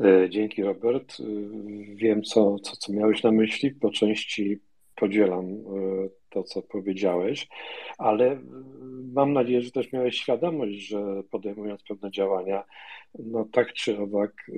[0.00, 1.20] E, dzięki Robert.
[1.20, 1.24] E,
[1.94, 3.70] wiem, co, co, co miałeś na myśli.
[3.70, 4.60] Po części
[5.00, 5.64] podzielam
[6.30, 7.48] to, co powiedziałeś,
[7.98, 8.40] ale
[9.12, 12.64] mam nadzieję, że też miałeś świadomość, że podejmując pewne działania,
[13.18, 14.50] no tak czy owak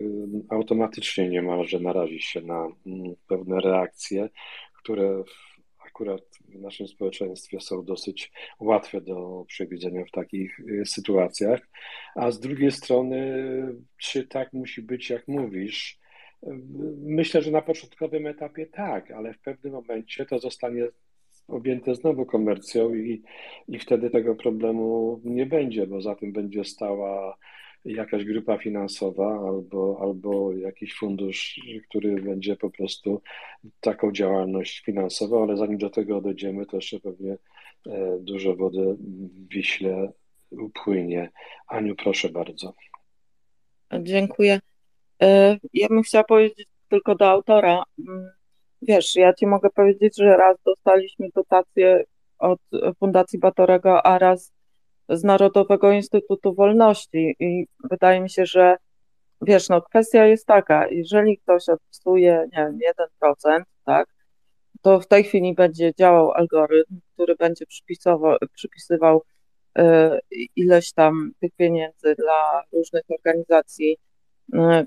[0.48, 4.28] automatycznie niemalże narazi się na mm, pewne reakcje,
[4.78, 5.22] które
[5.86, 11.60] akurat w naszym społeczeństwie są dosyć łatwe do przewidzenia w takich sytuacjach.
[12.14, 13.44] A z drugiej strony,
[13.96, 16.01] czy tak musi być, jak mówisz?
[17.02, 20.88] Myślę, że na początkowym etapie tak, ale w pewnym momencie to zostanie
[21.48, 23.22] objęte znowu komercją i,
[23.68, 27.36] i wtedy tego problemu nie będzie, bo za tym będzie stała
[27.84, 33.22] jakaś grupa finansowa albo, albo jakiś fundusz, który będzie po prostu
[33.80, 37.36] taką działalność finansował, ale zanim do tego dojdziemy, to jeszcze pewnie
[37.86, 40.12] e, dużo wody w Wiśle
[40.50, 41.30] upłynie.
[41.68, 42.74] Aniu, proszę bardzo.
[44.00, 44.60] Dziękuję.
[45.22, 47.82] E, ja bym chciała powiedzieć tylko do autora.
[48.08, 48.30] Mm,
[48.82, 52.04] wiesz, ja ci mogę powiedzieć, że raz dostaliśmy dotację
[52.38, 52.60] od
[52.98, 54.52] Fundacji Batorego, a raz
[55.08, 58.76] z Narodowego Instytutu Wolności i wydaje mi się, że
[59.42, 62.78] wiesz, no kwestia jest taka, jeżeli ktoś odpisuje, nie wiem,
[63.56, 64.08] 1%, tak,
[64.82, 67.64] to w tej chwili będzie działał algorytm, który będzie
[68.54, 69.22] przypisywał
[69.78, 69.82] y,
[70.56, 74.11] ileś tam tych pieniędzy dla różnych organizacji, y,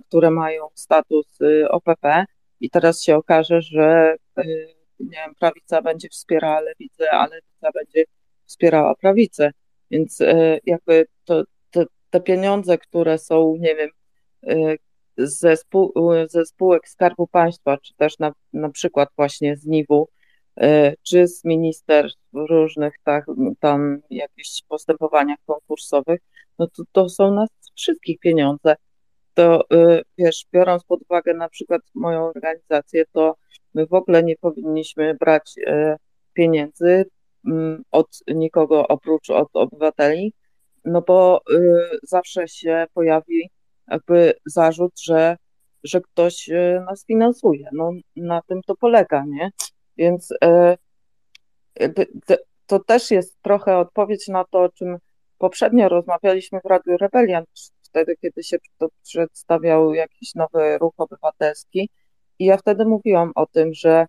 [0.08, 2.26] które mają status y, OPP
[2.60, 4.16] i teraz się okaże, że
[5.00, 8.04] nie wiem, prawica będzie wspierała lewicę, a lewica będzie
[8.46, 9.52] wspierała prawicę.
[9.92, 10.20] Więc
[10.66, 13.90] jakby to, to, te pieniądze, które są, nie wiem,
[15.18, 15.94] ze, spół,
[16.30, 20.08] ze spółek Skarbu Państwa, czy też na, na przykład właśnie z NIW-u,
[21.04, 23.26] czy z ministerstw różnych tak,
[23.60, 26.20] tam jakichś postępowaniach konkursowych,
[26.60, 28.76] no to, to są nas wszystkich pieniądze.
[29.36, 29.64] To
[30.18, 33.36] wiesz, biorąc pod uwagę na przykład moją organizację, to
[33.74, 35.56] my w ogóle nie powinniśmy brać
[36.34, 37.06] pieniędzy
[37.46, 40.34] Mm, od nikogo oprócz od obywateli,
[40.86, 43.50] no bo y, zawsze się pojawi
[43.88, 45.38] jakby zarzut, że,
[45.84, 47.70] że ktoś y, nas finansuje.
[47.74, 49.50] No na tym to polega, nie?
[49.98, 50.78] Więc y,
[52.66, 54.98] to też jest trochę odpowiedź na to, o czym
[55.38, 57.44] poprzednio rozmawialiśmy w Radiu Rebelian,
[57.96, 58.58] wtedy, kiedy się
[59.04, 61.90] przedstawiał jakiś nowy ruch obywatelski.
[62.40, 64.06] I ja wtedy mówiłam o tym, że,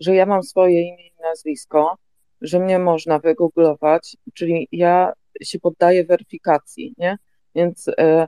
[0.00, 1.96] że ja mam swoje imię i nazwisko,
[2.40, 5.12] że mnie można wygooglować, czyli ja
[5.42, 7.16] się poddaję weryfikacji, nie?
[7.54, 8.26] Więc e,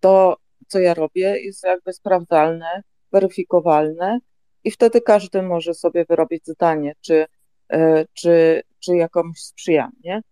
[0.00, 4.18] to, co ja robię, jest jakby sprawdzalne, weryfikowalne
[4.64, 7.26] i wtedy każdy może sobie wyrobić zdanie, czy,
[7.72, 10.22] e, czy, czy jakąś sprzyjam, nie?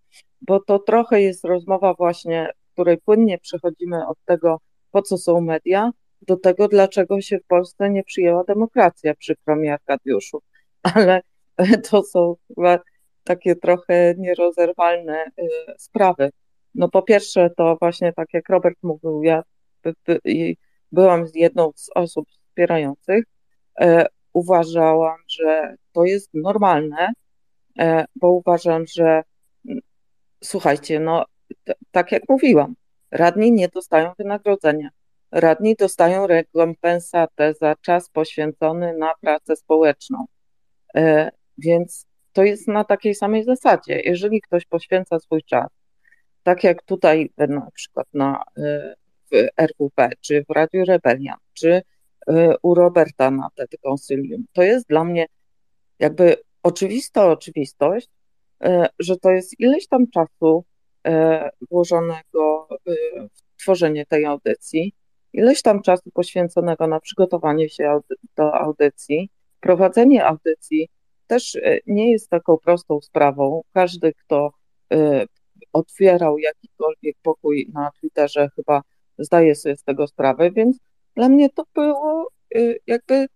[0.40, 5.90] Bo to trochę jest rozmowa właśnie, której płynnie przechodzimy od tego, po co są media,
[6.22, 10.42] do tego, dlaczego się w Polsce nie przyjęła demokracja, przykro mi Arkadiuszu,
[10.94, 11.20] ale
[11.90, 12.78] to są chyba
[13.24, 15.48] takie trochę nierozerwalne y,
[15.78, 16.30] sprawy.
[16.74, 19.42] No po pierwsze, to właśnie tak jak Robert mówił, ja
[19.82, 20.20] by, by,
[20.92, 23.24] byłam jedną z osób wspierających.
[23.80, 27.12] E, uważałam, że to jest normalne,
[27.78, 29.22] e, bo uważam, że
[29.68, 29.80] mm,
[30.44, 31.24] słuchajcie, no
[31.90, 32.74] tak jak mówiłam,
[33.10, 34.88] radni nie dostają wynagrodzenia.
[35.32, 40.24] Radni dostają rekompensatę za czas poświęcony na pracę społeczną.
[40.96, 44.00] E, więc to jest na takiej samej zasadzie.
[44.04, 45.68] Jeżeli ktoś poświęca swój czas,
[46.42, 48.94] tak jak tutaj na przykład na, y,
[49.32, 51.82] w RWP, czy w Radiu Rebelian, czy y,
[52.62, 55.26] u Roberta na TED Consylium, to jest dla mnie
[55.98, 58.08] jakby oczywista oczywistość,
[58.98, 60.64] że to jest ileś tam czasu
[61.70, 64.92] włożonego w tworzenie tej audycji,
[65.32, 68.00] ileś tam czasu poświęconego na przygotowanie się
[68.36, 70.88] do audycji, prowadzenie audycji,
[71.26, 73.62] też e, nie jest taką prostą sprawą.
[73.72, 74.50] Każdy, kto
[74.92, 75.26] e,
[75.72, 78.82] otwierał jakikolwiek pokój na Twitterze, chyba
[79.18, 80.78] zdaje sobie z tego sprawę, więc
[81.16, 83.26] dla mnie to było e, jakby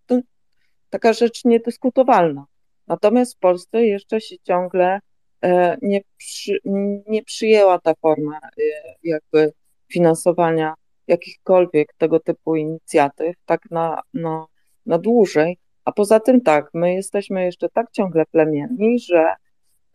[0.91, 2.45] taka rzecz niedyskutowalna.
[2.87, 5.01] Natomiast w Polsce jeszcze się ciągle
[5.83, 6.59] nie, przy,
[7.07, 8.39] nie przyjęła ta forma
[9.03, 9.53] jakby
[9.93, 10.75] finansowania
[11.07, 14.47] jakichkolwiek tego typu inicjatyw tak na, na,
[14.87, 19.35] na dłużej, a poza tym tak, my jesteśmy jeszcze tak ciągle plemienni, że,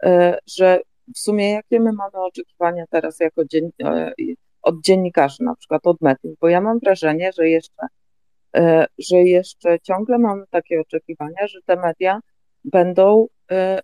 [0.04, 0.80] e, że
[1.16, 4.14] w sumie jakie my mamy oczekiwania teraz jako dzien, e,
[4.62, 7.88] od dziennikarzy, na przykład od mediów, bo ja mam wrażenie, że jeszcze,
[8.56, 12.20] e, że jeszcze ciągle mamy takie oczekiwania, że te media
[12.64, 13.27] będą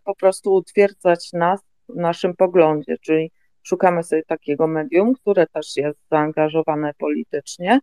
[0.03, 3.31] po prostu utwierdzać nas w naszym poglądzie, czyli
[3.63, 7.79] szukamy sobie takiego medium, które też jest zaangażowane politycznie,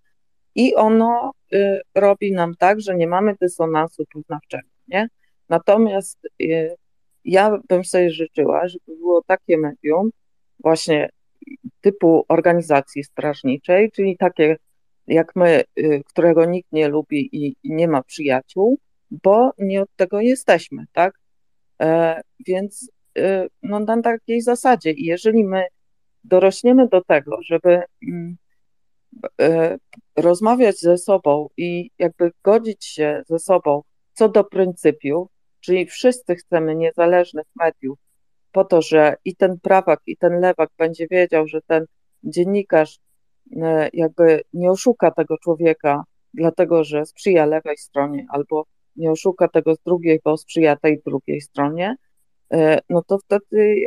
[0.54, 5.08] i ono y, robi nam tak, że nie mamy dysonansu poznawczego, nie?
[5.48, 6.76] Natomiast y,
[7.24, 10.10] ja bym sobie życzyła, żeby było takie medium
[10.58, 11.08] właśnie
[11.80, 14.56] typu organizacji strażniczej, czyli takie
[15.06, 18.78] jak my, y, którego nikt nie lubi i, nie ma przyjaciół,
[19.24, 21.18] bo nie od tego jesteśmy, tak?
[21.82, 25.64] E, więc y, no, na takiej zasadzie, i jeżeli my
[26.24, 28.36] dorośniemy do tego, żeby mm,
[29.40, 29.78] e,
[30.16, 33.82] rozmawiać ze sobą i jakby godzić się ze sobą
[34.12, 35.28] co do pryncypiów,
[35.60, 37.98] czyli wszyscy chcemy niezależnych mediów,
[38.52, 41.84] po to, że i ten prawak, i ten lewak będzie wiedział, że ten
[42.24, 42.98] dziennikarz
[43.62, 48.64] e, jakby nie oszuka tego człowieka, dlatego że sprzyja lewej stronie, albo
[48.96, 51.96] nie oszuka tego z drugiej, bo sprzyja tej drugiej stronie,
[52.52, 53.84] e, no to wtedy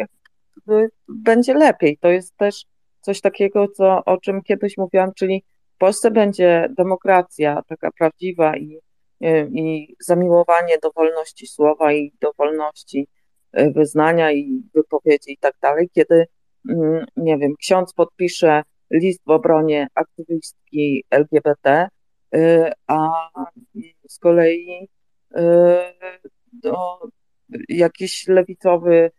[1.08, 1.98] będzie lepiej.
[1.98, 2.66] To jest też
[3.02, 5.44] coś takiego, co, o czym kiedyś mówiłam, czyli
[5.76, 8.80] w Polsce będzie demokracja taka prawdziwa i,
[9.22, 13.08] e, i zamiłowanie do wolności słowa i do wolności
[13.52, 16.26] e, wyznania i wypowiedzi i tak dalej, kiedy,
[16.70, 21.88] mm, nie wiem, ksiądz podpisze list w obronie aktywistki LGBT,
[22.88, 23.10] a
[24.08, 24.88] z kolei
[26.64, 27.00] no,
[27.70, 29.12] jakiś lewicowy,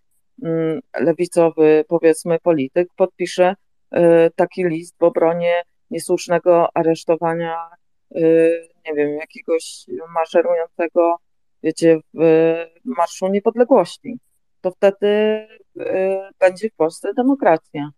[0.43, 3.55] mm, lewicowy, powiedzmy, polityk podpisze
[3.95, 3.99] y,
[4.37, 7.57] taki list w obronie niesłusznego aresztowania,
[8.17, 11.17] y, nie wiem, jakiegoś maszerującego,
[11.63, 12.21] wiecie, w
[12.85, 14.19] Marszu Niepodległości.
[14.61, 15.07] To wtedy
[16.41, 17.91] będzie w Polsce demokracja.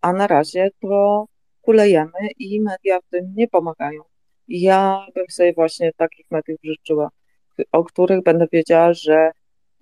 [0.00, 1.26] A na razie to
[1.62, 4.11] kulejemy i media w tym nie pomagają.
[4.54, 7.10] Ja bym sobie właśnie takich mediów życzyła,
[7.72, 9.30] o których będę wiedziała, że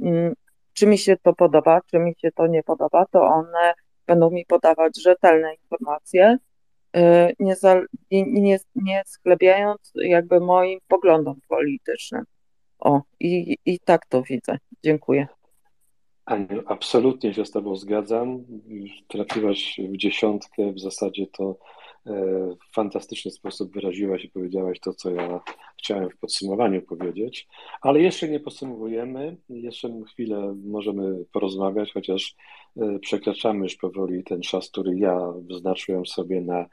[0.01, 0.35] mm,
[0.73, 3.75] czy mi się to podoba, czy mi się to nie podoba, to one
[4.07, 6.39] będą mi podawać rzetelne informacje,
[6.97, 7.01] y,
[7.39, 7.81] nie, za,
[8.11, 12.25] nie, nie sklebiając jakby moim poglądom politycznym.
[12.79, 14.59] O, i, i tak to widzę.
[14.85, 15.27] Dziękuję.
[16.25, 18.45] Aniu, absolutnie się z Tobą zgadzam.
[19.09, 21.59] Trafiłaś w dziesiątkę, w zasadzie to
[22.07, 25.41] w fantastyczny sposób wyraziłaś i powiedziałaś to, co ja
[25.79, 27.49] chciałem w podsumowaniu powiedzieć,
[27.81, 32.37] ale jeszcze nie podsumowujemy, jeszcze chwilę możemy porozmawiać, chociaż
[32.77, 36.67] e, przekraczamy już powoli ten czas, który ja wyznaczyłem sobie na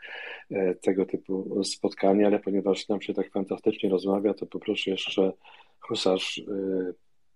[0.51, 5.33] e, tego typu spotkania, ale ponieważ nam się tak fantastycznie rozmawia, to poproszę jeszcze
[5.79, 6.41] Husarz,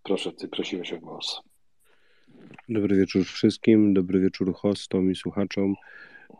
[0.03, 1.41] proszę, ty prosiłeś o głos.
[2.69, 5.75] Dobry wieczór wszystkim, dobry wieczór hostom i słuchaczom.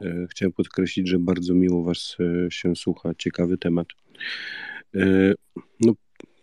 [0.02, 3.12] E, chciałem podkreślić, że bardzo miło Was e, się słucha.
[3.18, 3.88] Ciekawy temat.
[4.96, 5.34] E,
[5.80, 5.94] no,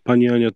[0.05, 0.51] pani Ania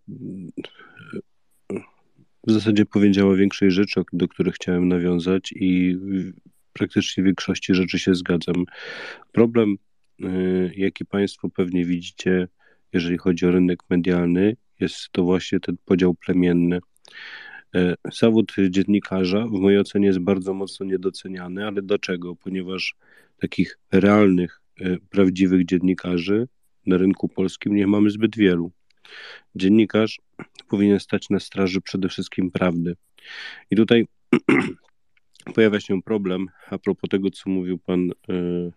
[2.46, 5.96] w zasadzie powiedziała większej rzeczy, do których chciałem nawiązać i
[6.72, 8.64] praktycznie w większości rzeczy się zgadzam.
[9.32, 9.76] Problem,
[10.76, 12.48] jaki Państwo pewnie widzicie,
[12.92, 16.78] jeżeli chodzi o rynek medialny, jest to właśnie ten podział plemienny.
[17.74, 22.36] E, zawód dziennikarza w mojej ocenie jest bardzo mocno niedoceniany, ale dlaczego?
[22.36, 22.94] Ponieważ
[23.40, 26.48] takich realnych, e, prawdziwych dziennikarzy
[26.86, 28.70] na rynku polskim nie mamy zbyt wielu.
[29.54, 30.20] Dziennikarz
[30.68, 32.96] powinien stać na straży przede wszystkim prawdy.
[33.70, 34.06] I tutaj
[35.54, 38.12] pojawia się problem a propos tego, co mówił pan e,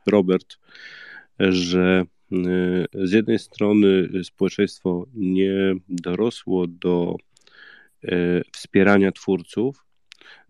[0.07, 0.57] Robert,
[1.39, 2.05] że
[2.93, 7.15] z jednej strony społeczeństwo nie dorosło do
[8.51, 9.85] wspierania twórców.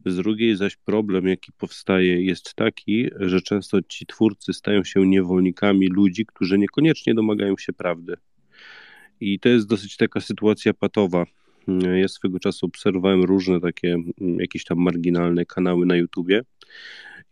[0.05, 5.87] Z drugiej zaś problem, jaki powstaje, jest taki, że często ci twórcy stają się niewolnikami
[5.87, 8.15] ludzi, którzy niekoniecznie domagają się prawdy.
[9.19, 11.25] I to jest dosyć taka sytuacja patowa.
[12.01, 13.97] Ja swego czasu obserwowałem różne takie
[14.37, 16.41] jakieś tam marginalne kanały na YouTubie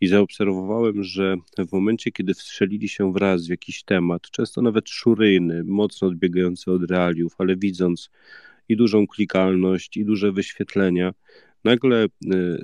[0.00, 1.36] i zaobserwowałem, że
[1.68, 6.90] w momencie, kiedy wstrzelili się wraz w jakiś temat, często nawet szuryjny, mocno odbiegający od
[6.90, 8.10] realiów, ale widząc,
[8.68, 11.12] i dużą klikalność, i duże wyświetlenia.
[11.64, 12.08] Nagle y,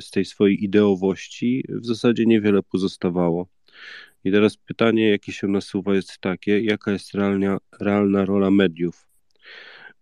[0.00, 3.48] z tej swojej ideowości w zasadzie niewiele pozostawało.
[4.24, 9.06] I teraz pytanie, jakie się nasuwa, jest takie: jaka jest realna, realna rola mediów?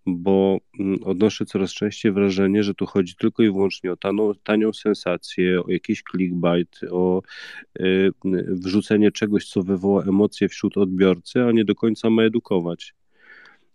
[0.07, 4.73] Bo mm, odnoszę coraz częściej wrażenie, że tu chodzi tylko i wyłącznie o tanią, tanią
[4.73, 7.23] sensację, o jakiś clickbait, o
[7.81, 8.13] y,
[8.49, 12.95] wrzucenie czegoś, co wywoła emocje wśród odbiorcy, a nie do końca ma edukować.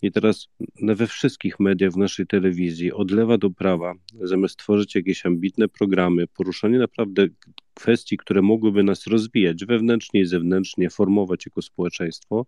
[0.04, 0.48] I teraz
[0.82, 6.28] we wszystkich mediach, w naszej telewizji, od lewa do prawa, zamiast tworzyć jakieś ambitne programy,
[6.28, 7.28] poruszanie naprawdę
[7.74, 12.46] kwestii, które mogłyby nas rozwijać wewnętrznie i zewnętrznie, formować jako społeczeństwo,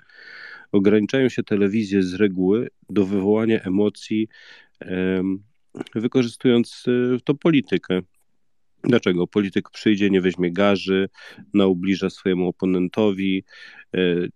[0.71, 4.27] ograniczają się telewizje z reguły do wywołania emocji,
[5.95, 8.01] wykorzystując e, to politykę.
[8.87, 9.27] Dlaczego?
[9.27, 11.09] Polityk przyjdzie, nie weźmie garzy,
[11.53, 13.43] naubliża swojemu oponentowi,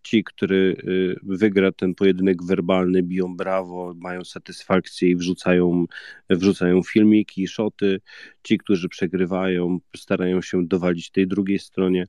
[0.03, 0.75] Ci, który
[1.23, 5.85] wygra ten pojedynek werbalny, biją brawo, mają satysfakcję i wrzucają,
[6.29, 8.01] wrzucają filmiki, szoty.
[8.43, 12.05] Ci, którzy przegrywają, starają się dowalić tej drugiej stronie.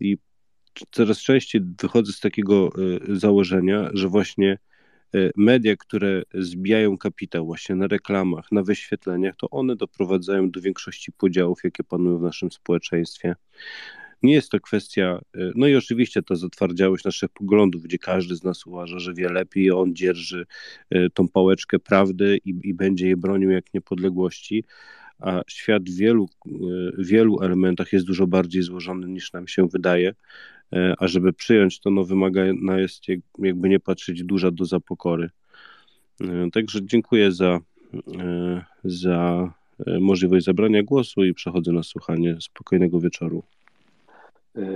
[0.00, 0.18] I
[0.90, 2.70] coraz częściej wychodzę z takiego
[3.08, 4.71] założenia, że właśnie E,
[5.36, 11.64] media, które zbijają kapitał właśnie na reklamach, na wyświetleniach, to one doprowadzają do większości podziałów,
[11.64, 13.34] jakie panują w naszym społeczeństwie.
[14.22, 18.44] Nie jest to kwestia, e, no i oczywiście to zatwardziałość naszych poglądów, gdzie każdy z
[18.44, 20.46] nas uważa, że wie lepiej, on dzierży
[20.90, 24.64] e, tą pałeczkę prawdy i, i będzie je bronił jak niepodległości,
[25.18, 26.28] a świat w wielu,
[26.98, 30.14] wielu elementach jest dużo bardziej złożony niż nam się wydaje.
[30.72, 33.02] E, a żeby przyjąć to, no wymagana jest
[33.38, 35.30] jakby nie patrzeć duża doza pokory.
[36.20, 37.60] E, także dziękuję za,
[38.18, 39.50] e, za
[40.00, 42.36] możliwość zabrania głosu i przechodzę na słuchanie.
[42.40, 43.42] Spokojnego wieczoru.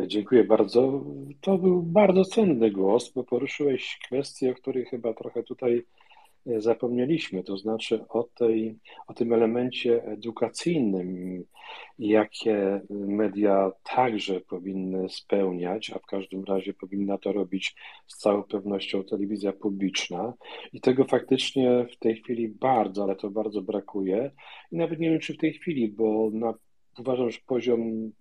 [0.06, 1.04] Dziękuję bardzo.
[1.40, 5.84] To był bardzo cenny głos, bo poruszyłeś kwestie, o których chyba trochę tutaj
[6.58, 11.44] zapomnieliśmy, to znaczy o, tej, o tym elemencie edukacyjnym,
[11.98, 17.74] jakie media także powinny spełniać, a w każdym razie powinna to robić
[18.06, 20.34] z całą pewnością telewizja publiczna.
[20.72, 24.30] I tego faktycznie w tej chwili bardzo, ale to bardzo brakuje.
[24.72, 26.54] I nawet nie wiem, czy w tej chwili, bo na,
[26.98, 28.12] uważam, że poziom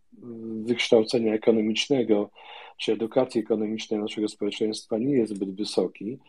[0.65, 2.29] wykształcenia ekonomicznego
[2.77, 6.19] czy edukacji ekonomicznej naszego społeczeństwa nie jest zbyt wysoki.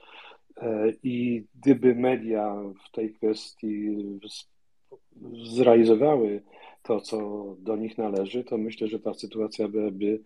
[0.63, 2.57] E, I gdyby media
[2.89, 3.97] w tej kwestii
[5.55, 6.43] zrealizowały
[6.83, 10.21] to, co do nich należy, to myślę, że ta sytuacja byłaby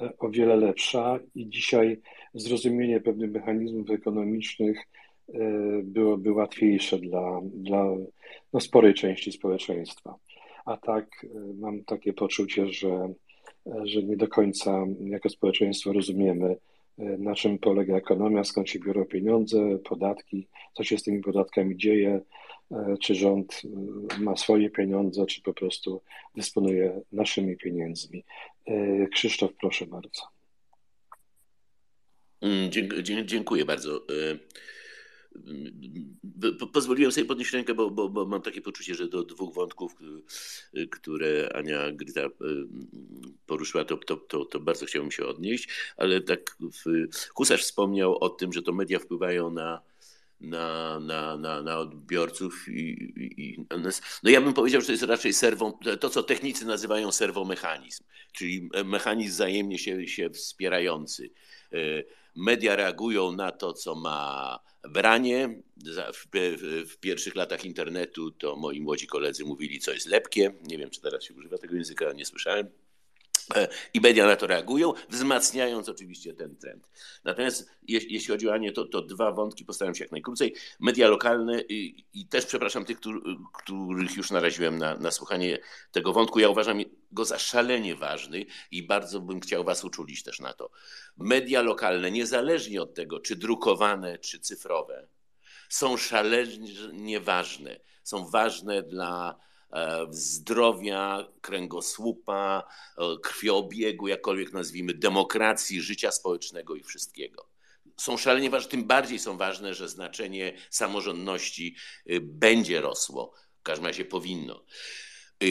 [0.00, 2.00] e, o wiele lepsza i dzisiaj
[2.34, 5.38] zrozumienie pewnych mechanizmów ekonomicznych e,
[5.82, 7.84] byłoby łatwiejsze dla, dla
[8.52, 10.14] no, sporej części społeczeństwa.
[10.64, 13.12] A tak mam takie poczucie, że,
[13.84, 16.56] że nie do końca jako społeczeństwo rozumiemy,
[17.18, 22.20] na czym polega ekonomia, skąd się biorą pieniądze, podatki, co się z tymi podatkami dzieje,
[22.70, 26.02] e, czy rząd e, ma swoje pieniądze, czy po prostu
[26.36, 28.24] dysponuje naszymi pieniędzmi.
[29.12, 30.22] Krzysztof, proszę bardzo.
[32.40, 32.70] Mm,
[33.26, 34.00] dziękuję bardzo.
[36.72, 39.96] Pozwoliłem sobie podnieść rękę, bo, bo, bo, mam takie poczucie, że do dwóch wątków,
[40.90, 42.20] które Ania Gryta
[43.46, 46.56] poruszyła, to, to, to, to bardzo chciałbym się odnieść, ale tak
[47.34, 49.82] Husarz wspomniał o tym, że to media wpływają na,
[50.42, 53.66] na, na, na, na odbiorców i, i,
[54.22, 58.70] no ja bym powiedział, że to jest raczej serwo, to, co technicy nazywają serwomechanizm, czyli
[58.84, 61.30] mechanizm wzajemnie się, się wspierający.
[61.72, 62.02] E,
[62.36, 64.58] media reagują na to, co ma
[64.88, 65.62] branie.
[66.86, 70.54] W, pierwszych latach internetu to moi młodzi koledzy mówili, co jest lepkie.
[70.62, 72.66] Nie wiem, czy teraz się używa tego języka, nie słyszałem.
[73.94, 76.90] I media na to reagują, wzmacniając oczywiście ten trend.
[77.24, 80.54] Natomiast jeśli chodzi o Anię, to, to dwa wątki postaram się jak najkrócej.
[80.80, 82.98] Media lokalne i, i też przepraszam tych,
[83.52, 85.58] których już naraziłem na, na słuchanie
[85.92, 86.38] tego wątku.
[86.38, 86.80] Ja uważam
[87.12, 90.70] go za szalenie ważny i bardzo bym chciał Was uczulić też na to.
[91.16, 95.08] Media lokalne, niezależnie od tego, czy drukowane, czy cyfrowe,
[95.68, 97.80] są szalenie ważne.
[98.02, 99.38] Są ważne dla
[99.72, 102.68] E, zdrowia, kręgosłupa,
[102.98, 107.48] e, krwiobiegu, jakkolwiek nazwijmy, demokracji, życia społecznego i wszystkiego.
[107.96, 111.76] Są szalenie ważne, tym bardziej są ważne, że znaczenie samorządności
[112.10, 113.32] y, będzie rosło.
[113.60, 114.64] W każdym razie powinno.
[115.42, 115.46] E,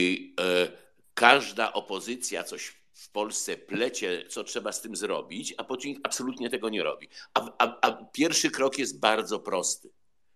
[1.14, 6.70] każda opozycja coś w Polsce plecie, co trzeba z tym zrobić, a Putin absolutnie tego
[6.70, 7.10] nie robi.
[7.34, 9.92] A, a, a pierwszy krok jest bardzo prosty.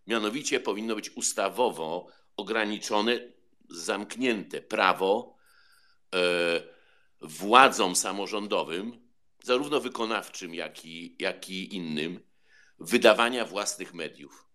[0.08, 2.08] Mianowicie powinno być ustawowo
[2.38, 3.20] ograniczone
[3.70, 5.36] zamknięte prawo
[6.16, 6.20] e,
[7.22, 9.06] władzom samorządowym,
[9.44, 12.20] zarówno wykonawczym, jak i, jak i innym,
[12.80, 14.46] wydawania własnych mediów.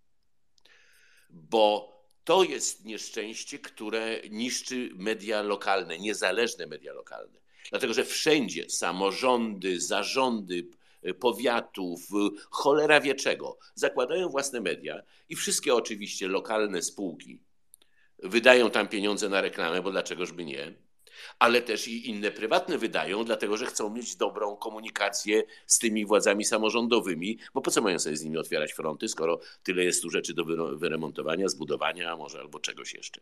[1.31, 1.91] Bo
[2.25, 7.41] to jest nieszczęście, które niszczy media lokalne, niezależne media lokalne.
[7.71, 10.67] Dlatego, że wszędzie samorządy, zarządy
[11.21, 12.09] powiatów,
[12.51, 17.41] cholera wie czego, zakładają własne media i wszystkie oczywiście lokalne spółki
[18.23, 20.73] wydają tam pieniądze na reklamę, bo dlaczegożby nie,
[21.39, 26.45] ale też i inne prywatne wydają, dlatego że chcą mieć dobrą komunikację z tymi władzami
[26.45, 30.35] samorządowymi, bo po co mają sobie z nimi otwierać fronty, skoro tyle jest tu rzeczy
[30.35, 30.45] do
[30.77, 33.21] wyremontowania, zbudowania, może albo czegoś jeszcze.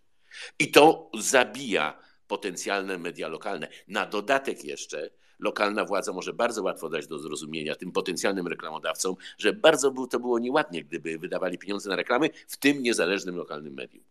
[0.58, 3.68] I to zabija potencjalne media lokalne.
[3.88, 9.52] Na dodatek jeszcze lokalna władza może bardzo łatwo dać do zrozumienia tym potencjalnym reklamodawcom, że
[9.52, 14.04] bardzo by to było nieładnie, gdyby wydawali pieniądze na reklamy w tym niezależnym lokalnym medium.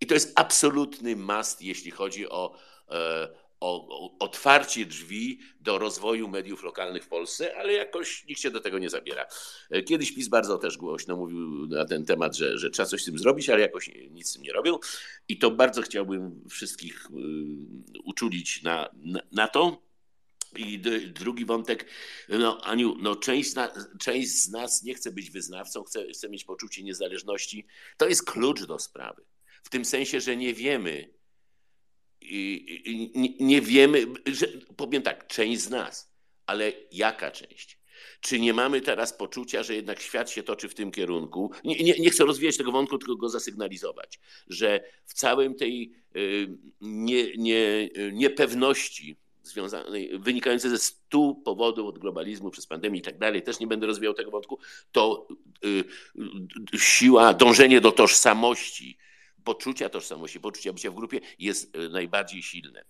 [0.00, 2.54] I to jest absolutny must, jeśli chodzi o,
[3.60, 8.60] o, o otwarcie drzwi do rozwoju mediów lokalnych w Polsce, ale jakoś nikt się do
[8.60, 9.26] tego nie zabiera.
[9.86, 13.18] Kiedyś PiS bardzo też głośno mówił na ten temat, że, że trzeba coś z tym
[13.18, 14.78] zrobić, ale jakoś nic z tym nie robią.
[15.28, 17.08] I to bardzo chciałbym wszystkich
[18.04, 19.84] uczulić na, na, na to.
[20.56, 20.78] I
[21.14, 21.90] drugi wątek,
[22.28, 26.44] no Aniu, no część, na, część z nas nie chce być wyznawcą, chce, chce mieć
[26.44, 27.66] poczucie niezależności.
[27.96, 29.24] To jest klucz do sprawy.
[29.62, 31.14] W tym sensie, że nie wiemy,
[33.40, 34.46] nie, wiemy, że,
[34.76, 36.12] powiem tak, część z nas,
[36.46, 37.78] ale jaka część?
[38.20, 41.50] Czy nie mamy teraz poczucia, że jednak świat się toczy w tym kierunku?
[41.64, 46.48] Nie, nie, nie chcę rozwijać tego wątku, tylko go zasygnalizować, że w całym tej y,
[46.80, 53.42] nie, nie, niepewności związanej, wynikającej ze stu powodów od globalizmu przez pandemię i tak dalej,
[53.42, 54.58] też nie będę rozwijał tego wątku,
[54.92, 55.28] to
[55.64, 55.84] y,
[56.78, 58.98] siła, dążenie do tożsamości,
[59.44, 62.84] poczucia tożsamości, poczucia bycia w grupie jest e, najbardziej silne.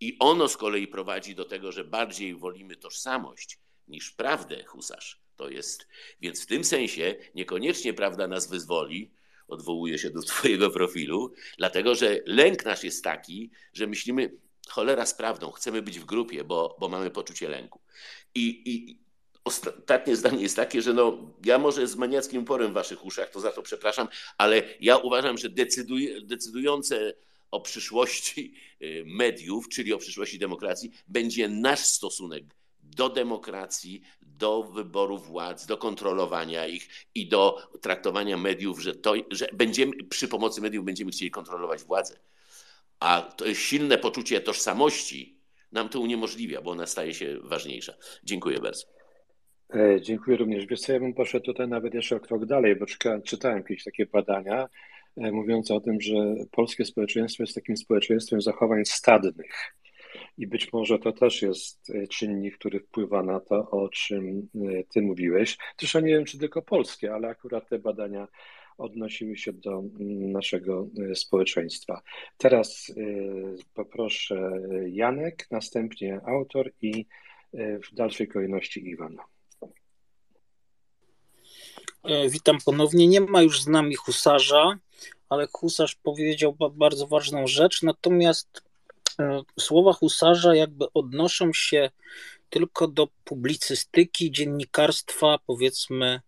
[0.00, 5.20] I ono z kolei prowadzi do tego, że bardziej wolimy tożsamość niż prawdę, husarz.
[5.36, 5.86] To jest,
[6.20, 9.10] więc w tym sensie niekoniecznie prawda nas wyzwoli,
[9.48, 14.30] odwołuję się do Twojego profilu, dlatego że lęk nasz jest taki, że myślimy,
[14.68, 17.80] cholera z prawdą, chcemy być w grupie, bo, bo mamy poczucie lęku.
[18.34, 18.98] I, i
[19.48, 23.40] ostatnie zdanie jest takie, że no, ja może z maniackim porem w waszych uszach, to
[23.40, 27.14] za to przepraszam, ale ja uważam, że decyduj, decydujące
[27.50, 32.44] o przyszłości y, mediów, czyli o przyszłości demokracji, będzie nasz stosunek
[32.82, 39.48] do demokracji, do wyboru władz, do kontrolowania ich i do traktowania mediów, że, to, że
[39.52, 42.18] będziemy przy pomocy mediów będziemy chcieli kontrolować władzę.
[43.00, 45.38] A to silne poczucie tożsamości
[45.72, 47.94] nam to uniemożliwia, bo ona staje się ważniejsza.
[48.24, 48.97] Dziękuję bardzo.
[49.74, 50.66] E, dziękuję również.
[50.66, 52.86] Wiesz co, ja bym poszedł tutaj nawet jeszcze o krok dalej, bo
[53.24, 54.68] czytałem jakieś takie badania
[55.16, 59.74] e, mówiące o tym, że polskie społeczeństwo jest takim społeczeństwem zachowań stadnych.
[60.38, 64.48] I być może to też jest e, czynnik, który wpływa na to, o czym
[64.94, 65.58] ty mówiłeś.
[65.78, 68.28] Zresztą nie wiem, czy tylko polskie, ale akurat te badania
[68.78, 69.82] odnosiły się do
[70.32, 72.02] naszego społeczeństwa.
[72.36, 72.94] Teraz
[73.74, 77.06] poproszę Janek, następnie autor i
[77.54, 79.16] w dalszej kolejności Iwan.
[82.08, 83.06] E, witam ponownie.
[83.06, 84.78] Nie ma już z nami husarza,
[85.28, 87.82] ale husarz powiedział bardzo ważną rzecz.
[87.82, 88.62] Natomiast
[89.18, 91.90] e, słowa husarza jakby odnoszą się
[92.50, 96.20] tylko do publicystyki, dziennikarstwa, powiedzmy,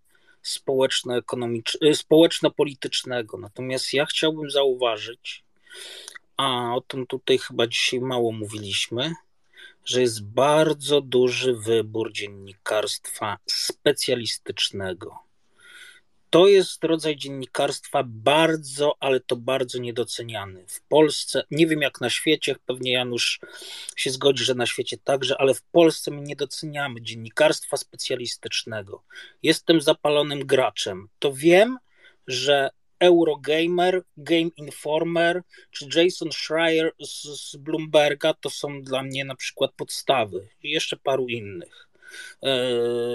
[1.83, 3.39] e, społeczno-politycznego.
[3.39, 5.45] Natomiast ja chciałbym zauważyć,
[6.37, 9.15] a o tym tutaj chyba dzisiaj mało mówiliśmy,
[9.85, 15.30] że jest bardzo duży wybór dziennikarstwa specjalistycznego
[16.31, 20.65] to jest rodzaj dziennikarstwa bardzo, ale to bardzo niedoceniany.
[20.69, 23.41] W Polsce, nie wiem jak na świecie, pewnie Janusz
[23.97, 29.03] się zgodzi, że na świecie także, ale w Polsce my nie doceniamy dziennikarstwa specjalistycznego.
[29.43, 31.09] Jestem zapalonym graczem.
[31.19, 31.79] To wiem,
[32.27, 39.35] że Eurogamer, Game Informer czy Jason Schreier z, z Bloomberga to są dla mnie na
[39.35, 41.90] przykład podstawy i jeszcze paru innych.
[42.43, 42.59] E,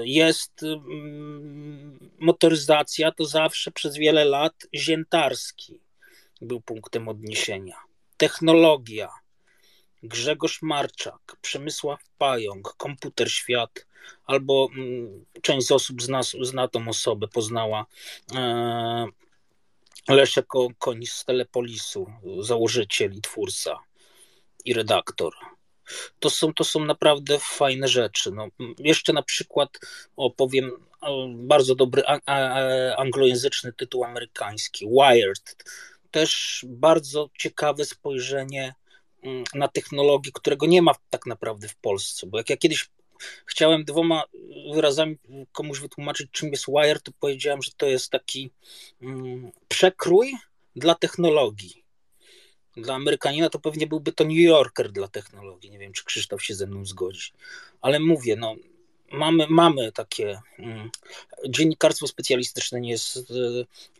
[0.06, 5.80] jest mm, motoryzacja, to zawsze przez wiele lat Ziętarski
[6.41, 7.77] był punktem odniesienia.
[8.17, 9.09] Technologia,
[10.03, 13.88] Grzegorz Marczak, Przemysław Pająk, Komputer Świat,
[14.25, 17.85] albo mm, część z osób zna, zna tą osobę, poznała
[18.35, 19.06] e,
[20.07, 20.45] Leszek
[20.80, 22.07] Konis z Telepolisu,
[22.40, 23.80] założyciel i twórca
[24.65, 25.33] i redaktor
[26.19, 28.31] to są, to są naprawdę fajne rzeczy.
[28.31, 28.47] No,
[28.80, 29.69] jeszcze na przykład
[30.15, 30.72] opowiem
[31.35, 32.03] bardzo dobry
[32.97, 35.64] anglojęzyczny tytuł amerykański, Wired.
[36.11, 38.73] Też bardzo ciekawe spojrzenie
[39.23, 42.89] mm, na technologię, którego nie ma tak naprawdę w Polsce, bo jak ja kiedyś
[43.45, 44.23] chciałem dwoma
[44.73, 45.17] wyrazami
[45.51, 48.51] komuś wytłumaczyć, czym jest Wired, to powiedziałem, że to jest taki
[49.01, 50.33] mm, przekrój
[50.75, 51.84] dla technologii
[52.77, 55.71] dla Amerykanina to pewnie byłby to New Yorker dla technologii.
[55.71, 57.31] Nie wiem, czy Krzysztof się ze mną zgodzi.
[57.81, 58.55] Ale mówię, no,
[59.11, 60.41] mamy, mamy takie.
[60.59, 60.89] Mm,
[61.49, 63.33] dziennikarstwo specjalistyczne nie jest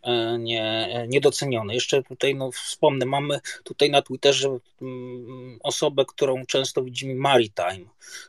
[0.02, 1.74] e, nie, niedocenione.
[1.74, 7.86] Jeszcze tutaj no, wspomnę, mamy tutaj na Twitterze mm, osobę, którą często widzimy Maritime.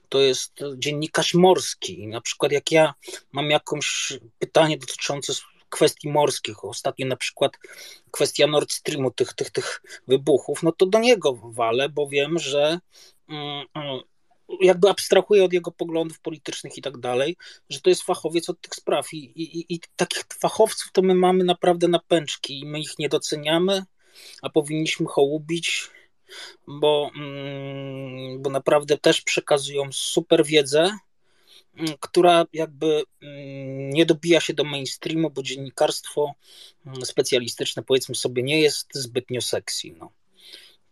[0.09, 2.07] To jest dziennikarz morski.
[2.07, 2.93] Na przykład, jak ja
[3.31, 5.33] mam jakieś pytanie dotyczące
[5.69, 7.51] kwestii morskich, ostatnio na przykład
[8.11, 12.79] kwestia Nord Streamu, tych, tych, tych wybuchów, no to do niego walę, bo wiem, że
[13.29, 13.99] mm, mm,
[14.61, 17.37] jakby abstrahuję od jego poglądów politycznych i tak dalej,
[17.69, 19.13] że to jest fachowiec od tych spraw.
[19.13, 23.09] I, i, i takich fachowców to my mamy naprawdę na pęczki i my ich nie
[23.09, 23.83] doceniamy,
[24.41, 25.89] a powinniśmy hołubić
[26.67, 30.97] bo, mm, bo naprawdę też przekazują super wiedzę,
[31.99, 36.33] która jakby mm, nie dobija się do mainstreamu, bo dziennikarstwo
[37.03, 39.87] specjalistyczne, powiedzmy sobie, nie jest zbytnio sexy.
[39.99, 40.11] No.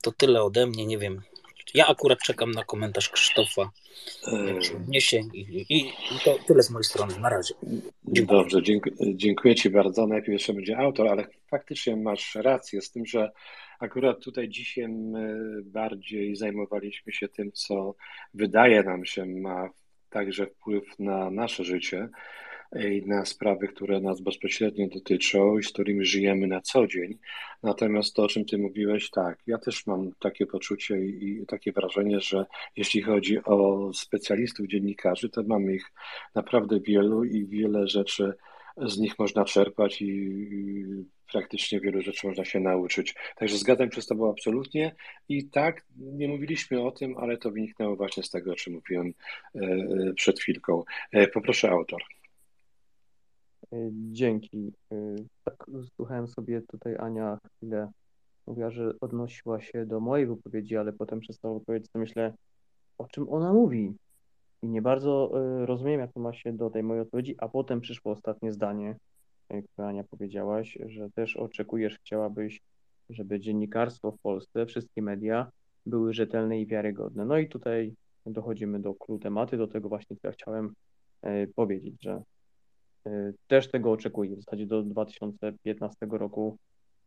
[0.02, 1.22] To tyle ode mnie, nie wiem.
[1.74, 3.72] Ja akurat czekam na komentarz Krzysztofa.
[4.62, 7.20] Się odniesie i, i, i to tyle z mojej strony.
[7.20, 7.54] Na razie.
[8.08, 8.40] Dziękuję.
[8.40, 8.62] Dobrze,
[9.16, 10.08] dziękuję Ci bardzo.
[10.08, 13.32] Najpierw jeszcze będzie autor, ale faktycznie masz rację z tym, że
[13.80, 14.88] akurat tutaj dzisiaj
[15.64, 17.96] bardziej zajmowaliśmy się tym, co
[18.34, 19.70] wydaje nam się ma
[20.16, 22.10] także wpływ na nasze życie
[22.76, 27.18] i na sprawy, które nas bezpośrednio dotyczą i z którymi żyjemy na co dzień.
[27.64, 32.19] Natomiast to, o czym Ty mówiłeś, tak, ja też mam takie poczucie i takie wrażenie,
[32.19, 32.45] że
[32.77, 35.92] jeśli chodzi o specjalistów, dziennikarzy, to mamy ich
[36.35, 38.34] naprawdę wielu i wiele rzeczy
[38.78, 40.86] z nich można czerpać i
[41.32, 43.16] praktycznie wielu rzeczy można się nauczyć.
[43.36, 44.95] Także zgadzam się z Tobą absolutnie
[45.30, 49.14] i tak, nie mówiliśmy o tym, ale to wyniknęło właśnie z tego, o czym mówiłem
[49.56, 50.84] e, e, przed chwilką.
[51.12, 52.04] E, poproszę autor.
[53.92, 54.74] Dzięki.
[55.44, 57.92] Tak, słuchałem sobie tutaj Ania chwilę
[58.48, 62.34] mówiła, że odnosiła się do mojej wypowiedzi, ale potem przestała powiedzieć, to myślę,
[62.98, 63.94] o czym ona mówi.
[64.66, 65.32] I nie bardzo
[65.66, 68.95] rozumiem, jak to ma się do tej mojej odpowiedzi, a potem przyszło ostatnie zdanie,
[69.48, 72.61] które Ania powiedziałaś, że też oczekujesz, chciałabyś,
[73.10, 75.52] żeby dziennikarstwo w Polsce, wszystkie media
[75.85, 77.26] były rzetelne i wiarygodne.
[77.26, 77.94] No i tutaj
[78.26, 80.74] dochodzimy do kluczu tematy, do tego właśnie, co ja chciałem
[81.56, 82.22] powiedzieć, że
[83.48, 84.35] też tego oczekuję.
[84.35, 86.58] W zasadzie do 2015 roku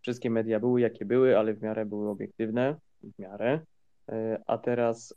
[0.01, 3.61] wszystkie media były jakie były, ale w miarę były obiektywne, w miarę.
[4.47, 5.15] A teraz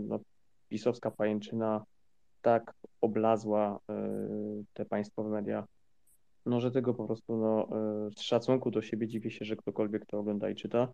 [0.00, 0.20] no,
[0.68, 1.84] pisowska pajęczyna
[2.42, 3.78] tak oblazła
[4.72, 5.64] te państwowe media,
[6.46, 7.68] no że tego po prostu no,
[8.16, 10.88] z szacunku do siebie dziwię się, że ktokolwiek to ogląda i czyta.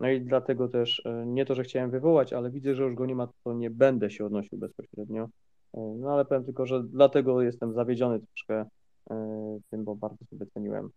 [0.00, 3.14] No i dlatego też nie to, że chciałem wywołać, ale widzę, że już go nie
[3.14, 5.28] ma, to nie będę się odnosił bezpośrednio
[5.74, 8.64] no ale powiem tylko, że dlatego jestem zawiedziony troszkę
[9.10, 10.90] e, tym, bo bardzo sobie ceniłem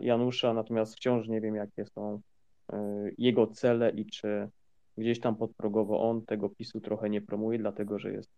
[0.00, 2.20] Janusza, natomiast wciąż nie wiem, jakie są
[2.72, 4.48] e, jego cele i czy
[4.98, 8.30] gdzieś tam podprogowo on tego PiSu trochę nie promuje, dlatego że jest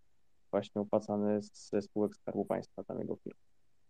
[0.51, 3.41] właśnie opłacany ze spółek Skarbu Państwa danego firmy.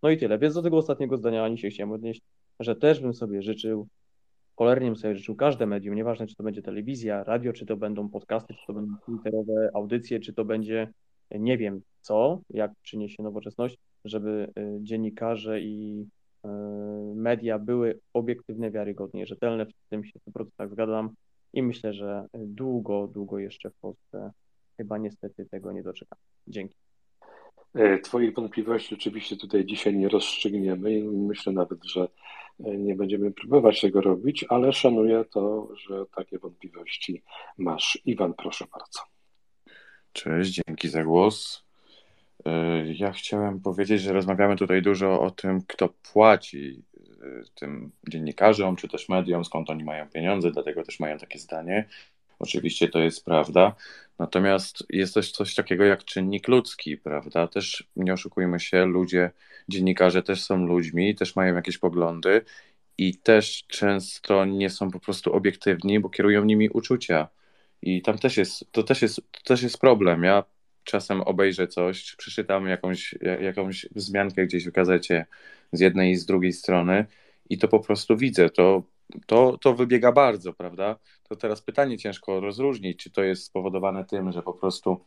[0.02, 0.38] No i tyle.
[0.38, 2.22] Więc do tego ostatniego zdania ani się chciałem odnieść,
[2.60, 3.88] że też bym sobie życzył,
[4.56, 8.08] cholernie bym sobie życzył każde medium, nieważne czy to będzie telewizja, radio, czy to będą
[8.08, 10.92] podcasty, czy to będą twitterowe audycje, czy to będzie
[11.30, 16.06] nie wiem co, jak przyniesie nowoczesność, żeby y, dziennikarze i
[16.44, 16.48] y,
[17.14, 21.14] media były obiektywne, wiarygodnie, rzetelne, w tym się 100% zgadzam
[21.52, 24.30] i myślę, że długo, długo jeszcze w Polsce
[24.76, 26.18] chyba niestety tego nie doczekam.
[26.46, 26.76] Dzięki.
[27.74, 32.08] E, Twoich wątpliwości oczywiście tutaj dzisiaj nie rozstrzygniemy i myślę nawet, że
[32.64, 37.22] e, nie będziemy próbować tego robić, ale szanuję to, że takie wątpliwości
[37.58, 37.98] masz.
[38.04, 39.00] Iwan, proszę bardzo.
[40.12, 41.64] Cześć, dzięki za głos.
[42.46, 46.82] E, ja chciałem powiedzieć, że rozmawiamy tutaj dużo o tym, kto płaci
[47.54, 51.88] tym dziennikarzom czy też mediom, skąd oni mają pieniądze, dlatego też mają takie zdanie.
[52.38, 53.74] Oczywiście to jest prawda.
[54.18, 57.48] Natomiast jest też coś takiego jak czynnik ludzki, prawda?
[57.48, 59.30] Też nie oszukujmy się, ludzie,
[59.68, 62.44] dziennikarze też są ludźmi, też mają jakieś poglądy
[62.98, 67.28] i też często nie są po prostu obiektywni, bo kierują nimi uczucia.
[67.82, 70.24] I tam też jest, to też jest, to też jest problem.
[70.24, 70.44] Ja
[70.84, 75.26] czasem obejrzę coś, czy przeczytam jakąś, jakąś wzmiankę gdzieś w gazecie
[75.72, 77.06] z jednej i z drugiej strony
[77.50, 78.82] i to po prostu widzę, to,
[79.26, 80.96] to, to wybiega bardzo, prawda?
[81.28, 85.00] To teraz pytanie ciężko rozróżnić, czy to jest spowodowane tym, że po prostu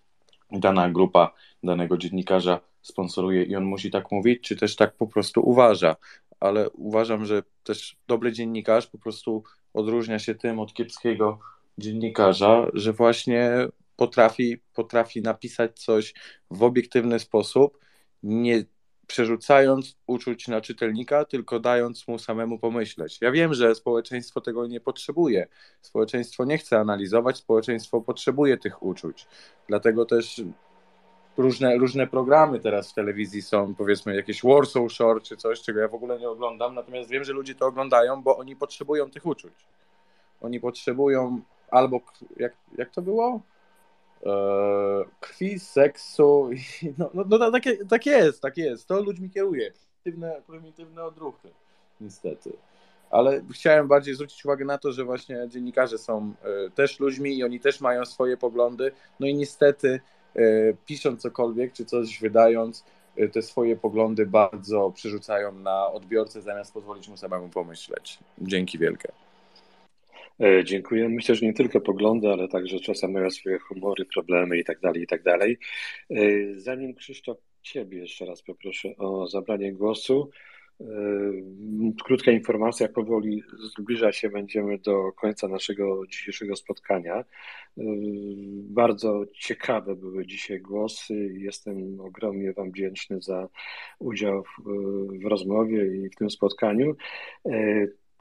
[0.51, 5.49] dana grupa danego dziennikarza sponsoruje i on musi tak mówić, czy też tak po prostu
[5.49, 5.95] uważa.
[6.39, 9.43] Ale uważam, że też dobry dziennikarz po prostu
[9.73, 11.39] odróżnia się tym od kiepskiego
[11.77, 13.51] dziennikarza, że właśnie
[13.95, 16.13] potrafi, potrafi napisać coś
[16.51, 17.79] w obiektywny sposób,
[18.23, 18.65] nie
[19.07, 23.17] przerzucając uczuć na czytelnika, tylko dając mu samemu pomyśleć.
[23.21, 25.47] Ja wiem, że społeczeństwo tego nie potrzebuje.
[25.81, 29.27] Społeczeństwo nie chce analizować, społeczeństwo potrzebuje tych uczuć.
[29.67, 30.41] Dlatego też
[31.37, 35.87] różne, różne programy teraz w telewizji są, powiedzmy jakieś Warsaw Shore czy coś, czego ja
[35.87, 39.53] w ogóle nie oglądam, natomiast wiem, że ludzie to oglądają, bo oni potrzebują tych uczuć.
[40.41, 41.41] Oni potrzebują
[41.71, 41.99] albo
[42.37, 43.41] jak, jak to było?
[44.25, 46.49] Eee, krwi, seksu.
[46.51, 48.87] I, no, no, no tak, tak jest, tak jest.
[48.87, 49.71] To ludźmi kieruje.
[50.03, 51.49] Prymitywne, prymitywne odruchy,
[52.01, 52.53] niestety.
[53.09, 57.43] Ale chciałem bardziej zwrócić uwagę na to, że właśnie dziennikarze są e, też ludźmi i
[57.43, 58.91] oni też mają swoje poglądy.
[59.19, 59.99] No i niestety,
[60.35, 60.41] e,
[60.85, 62.85] pisząc cokolwiek czy coś wydając,
[63.17, 68.19] e, te swoje poglądy bardzo przerzucają na odbiorcę, zamiast pozwolić mu samemu pomyśleć.
[68.37, 69.22] Dzięki wielkie.
[70.43, 71.09] E, dziękuję.
[71.09, 75.01] Myślę, że nie tylko poglądy, ale także czasem mają swoje humory, problemy i tak dalej,
[75.01, 75.57] i tak dalej.
[76.09, 76.15] E,
[76.55, 80.29] zanim Krzysztof Ciebie jeszcze raz poproszę o zabranie głosu.
[80.79, 81.43] Yy,
[82.03, 83.43] krótka informacja, powoli
[83.77, 87.23] zbliża się będziemy do końca naszego dzisiejszego spotkania.
[88.69, 91.13] Bardzo ciekawe były dzisiaj głosy.
[91.37, 93.49] Jestem ogromnie Wam wdzięczny za
[93.99, 94.63] udział w,
[95.23, 96.95] w rozmowie i w tym spotkaniu.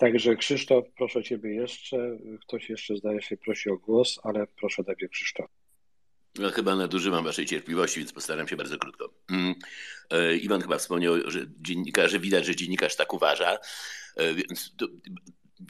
[0.02, 2.18] Także Krzysztof, proszę Ciebie jeszcze.
[2.40, 5.46] Ktoś jeszcze zdaje się prosi o głos, ale proszę najpierw Krzysztof.
[6.38, 9.14] No, chyba nadużywam waszej cierpliwości, więc postaram się bardzo krótko.
[9.30, 9.54] Mm.
[10.10, 13.58] E, Iwan chyba wspomniał, że dziennikarze, widać, że dziennikarz tak uważa,
[14.16, 14.74] e, więc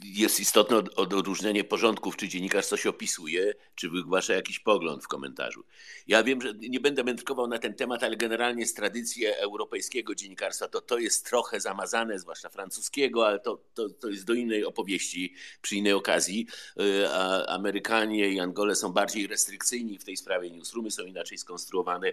[0.05, 5.65] jest istotne odróżnienie porządków, czy dziennikarz coś opisuje, czy wygłasza jakiś pogląd w komentarzu.
[6.07, 10.69] Ja wiem, że nie będę mędrkował na ten temat, ale generalnie z tradycji europejskiego dziennikarstwa
[10.69, 15.35] to to jest trochę zamazane, zwłaszcza francuskiego, ale to, to, to jest do innej opowieści,
[15.63, 16.47] przy innej okazji.
[16.81, 22.13] Y, a Amerykanie i Angole są bardziej restrykcyjni w tej sprawie, newsroomy są inaczej skonstruowane.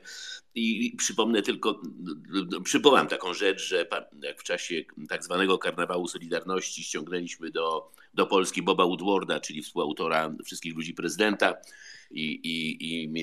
[0.55, 1.81] I przypomnę tylko,
[2.63, 3.87] przywołam taką rzecz, że
[4.21, 4.75] jak w czasie
[5.09, 7.68] tak zwanego karnawału Solidarności ściągnęliśmy do
[8.13, 11.55] do, Polski Boba Woodwarda, czyli współautora Wszystkich Ludzi Prezydenta.
[12.11, 13.13] I, i, i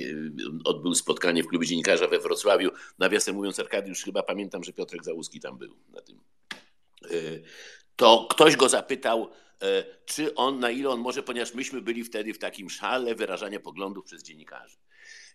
[0.64, 2.70] odbył spotkanie w klubie dziennikarza we Wrocławiu.
[2.98, 6.20] Nawiasem mówiąc, Arkadiusz, chyba pamiętam, że Piotrek Załuski tam był na tym.
[7.04, 7.08] E,
[7.96, 9.30] to ktoś go zapytał,
[9.62, 13.60] e, czy on, na ile on może, ponieważ myśmy byli wtedy w takim szale wyrażania
[13.60, 14.76] poglądów przez dziennikarzy.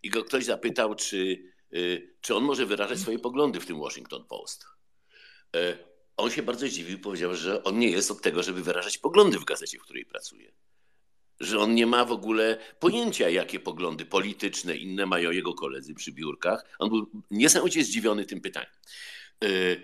[0.04, 1.78] I go ktoś zapytał, czy, e,
[2.22, 4.66] czy on może wyrażać swoje poglądy w tym Washington Post
[6.18, 9.46] on się bardzo zdziwił, powiedział, że on nie jest od tego, żeby wyrażać poglądy w
[9.46, 10.52] gazecie, w której pracuje.
[11.40, 16.12] Że on nie ma w ogóle pojęcia, jakie poglądy polityczne inne mają jego koledzy przy
[16.12, 16.66] biurkach.
[16.80, 18.72] On był niesamowicie zdziwiony tym pytaniem.
[19.44, 19.82] Y,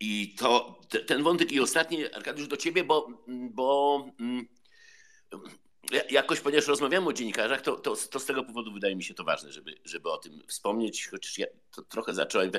[0.00, 4.48] I to ten wątek i ostatni, Arkadiusz, do ciebie, bo, bo mm,
[6.10, 9.24] jakoś, ponieważ rozmawiamy o dziennikarzach, to, to, to, z tego powodu wydaje mi się to
[9.24, 12.50] ważne, żeby, żeby o tym wspomnieć, chociaż ja to trochę zacząłem.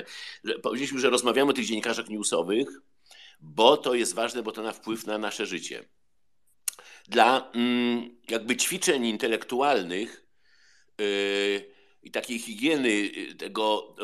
[0.44, 2.68] Że powiedzieliśmy, że rozmawiamy o tych dziennikarzach newsowych,
[3.42, 5.84] bo to jest ważne, bo to ma wpływ na nasze życie.
[7.08, 10.26] Dla mm, jakby ćwiczeń intelektualnych
[10.98, 11.72] yy,
[12.02, 13.96] i takiej higieny yy, tego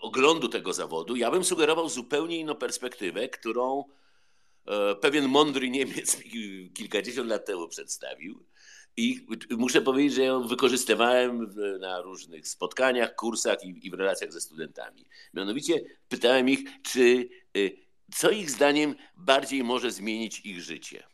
[0.00, 3.84] oglądu tego zawodu, ja bym sugerował zupełnie inną perspektywę, którą
[4.66, 6.16] yy, pewien mądry Niemiec
[6.74, 8.44] kilkadziesiąt lat temu przedstawił.
[8.96, 15.06] I muszę powiedzieć, że ją wykorzystywałem na różnych spotkaniach, kursach i, w relacjach ze studentami.
[15.34, 17.28] Mianowicie pytałem ich, czy
[18.14, 21.06] co ich zdaniem bardziej może zmienić ich życie?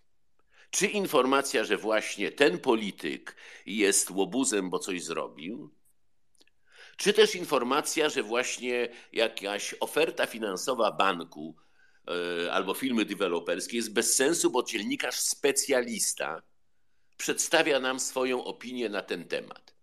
[0.70, 5.74] Czy informacja, że właśnie ten polityk jest łobuzem, bo coś zrobił?
[6.96, 11.56] Czy też informacja, że właśnie jakaś oferta finansowa banku
[12.06, 16.42] yy, albo firmy deweloperskie jest bez sensu, bo dziennikarz specjalista
[17.16, 19.74] przedstawia nam swoją opinię na ten temat.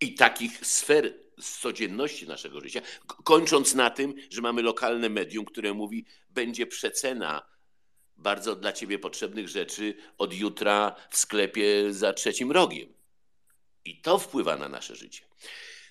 [0.00, 5.74] I takich sfer z codzienności naszego życia, kończąc na tym, że mamy lokalne medium, które
[5.74, 7.42] mówi, będzie przecena
[8.16, 12.88] bardzo dla ciebie potrzebnych rzeczy od jutra w sklepie za trzecim rogiem.
[13.84, 15.24] I to wpływa na nasze życie.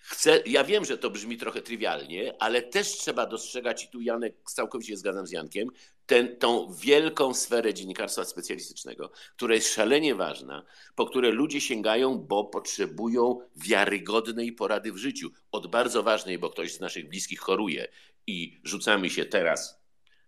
[0.10, 4.36] Chcę, ja wiem, że to brzmi trochę trywialnie, ale też trzeba dostrzegać, i tu Janek,
[4.46, 5.70] całkowicie się zgadzam z Jankiem,
[6.06, 12.44] ten, tą wielką sferę dziennikarstwa specjalistycznego, która jest szalenie ważna, po które ludzie sięgają, bo
[12.44, 15.30] potrzebują wiarygodnej porady w życiu.
[15.52, 17.88] Od bardzo ważnej, bo ktoś z naszych bliskich choruje
[18.28, 19.77] i rzucamy się teraz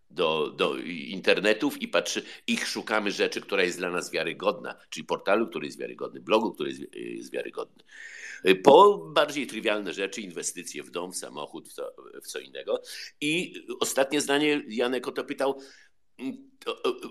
[0.09, 5.47] do, do internetów i patrzy, ich szukamy rzeczy, która jest dla nas wiarygodna, czyli portalu,
[5.47, 7.83] który jest wiarygodny, blogu, który jest, jest wiarygodny.
[8.63, 11.91] Po bardziej trywialne rzeczy, inwestycje w dom, w samochód, w co,
[12.23, 12.81] w co innego.
[13.21, 15.59] I ostatnie zdanie, Janek o to pytał,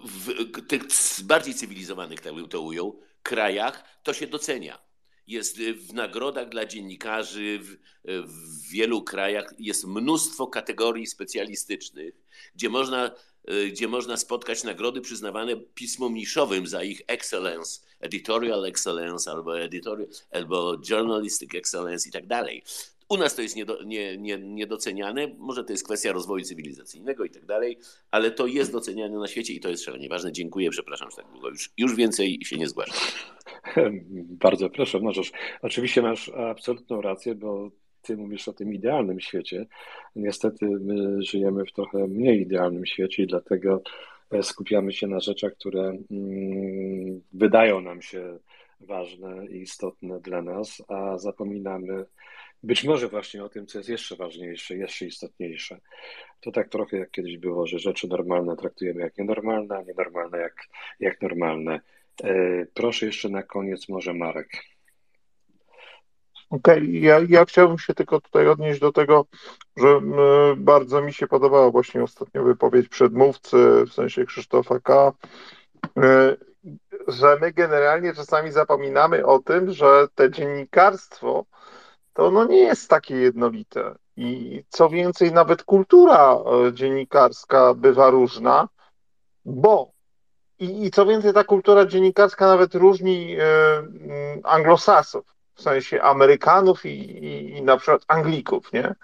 [0.04, 0.82] w tych
[1.24, 4.88] bardziej cywilizowanych, tak bym to ujął, krajach to się docenia.
[5.26, 12.14] Jest w nagrodach dla dziennikarzy w, w wielu krajach jest mnóstwo kategorii specjalistycznych,
[12.54, 13.10] gdzie można
[13.50, 20.08] Y, gdzie można spotkać nagrody przyznawane pismom niszowym za ich excellence, editorial excellence albo, editorial,
[20.30, 22.62] albo journalistic excellence i tak dalej.
[23.08, 27.30] U nas to jest niedo, nie, nie, niedoceniane, może to jest kwestia rozwoju cywilizacyjnego i
[27.30, 27.78] tak dalej,
[28.10, 30.32] ale to jest doceniane na świecie i to jest szalenie ważne.
[30.32, 31.48] Dziękuję, przepraszam, że tak długo.
[31.48, 32.96] Już, już więcej się nie zgłaszam.
[34.44, 35.32] Bardzo proszę, możesz.
[35.62, 37.70] Oczywiście masz absolutną rację, bo
[38.08, 39.66] ty mówisz o tym idealnym świecie.
[40.16, 43.82] Niestety my żyjemy w trochę mniej idealnym świecie i dlatego
[44.30, 48.38] e, skupiamy się na rzeczach, które mm, wydają nam się
[48.80, 52.04] ważne i istotne dla nas, a zapominamy
[52.62, 55.80] być może właśnie o tym, co jest jeszcze ważniejsze, jeszcze istotniejsze.
[56.40, 60.68] To tak trochę jak kiedyś było, że rzeczy normalne traktujemy jak nienormalne, a nienormalne jak,
[61.00, 61.80] jak normalne.
[62.74, 64.48] Proszę jeszcze na koniec może Marek.
[66.50, 66.88] Okej, okay.
[66.88, 69.24] ja, ja chciałbym się tylko tutaj odnieść do tego,
[69.76, 70.00] że
[70.56, 75.12] bardzo mi się podobała właśnie ostatnio wypowiedź przedmówcy, w sensie Krzysztofa K.,
[77.08, 81.44] że my generalnie czasami zapominamy o tym, że te dziennikarstwo
[82.12, 83.94] to no nie jest takie jednolite.
[84.16, 88.68] I co więcej, nawet kultura e, dziennikarska bywa różna,
[89.44, 89.92] bo
[90.58, 93.42] i, i co więcej, ta kultura dziennikarska nawet różni y,
[94.44, 98.94] anglosasów, w sensie Amerykanów i, i, i na przykład Anglików, nie?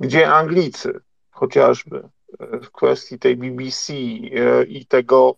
[0.00, 1.00] Gdzie Anglicy
[1.30, 2.08] chociażby
[2.40, 5.36] w kwestii tej BBC y, i tego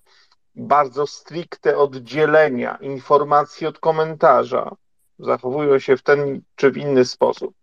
[0.55, 4.77] bardzo stricte oddzielenia informacji od komentarza
[5.19, 7.55] zachowują się w ten czy w inny sposób.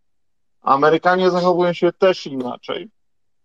[0.61, 2.89] Amerykanie zachowują się też inaczej.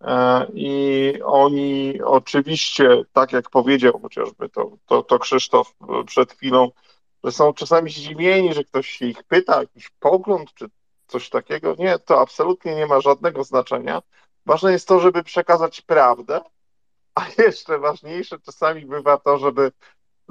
[0.01, 5.75] E, I oni oczywiście, tak jak powiedział chociażby to, to, to Krzysztof
[6.07, 6.70] przed chwilą,
[7.25, 10.67] że są czasami zdziwieni, że ktoś ich pyta, jakiś pogląd czy
[11.07, 11.75] coś takiego.
[11.79, 14.03] Nie, to absolutnie nie ma żadnego znaczenia.
[14.47, 16.41] Ważne jest to, żeby przekazać prawdę,
[17.15, 19.73] a jeszcze ważniejsze czasami bywa to, żeby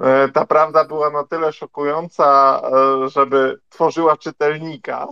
[0.00, 2.60] e, ta prawda była na tyle szokująca,
[3.04, 5.08] e, żeby tworzyła czytelnika.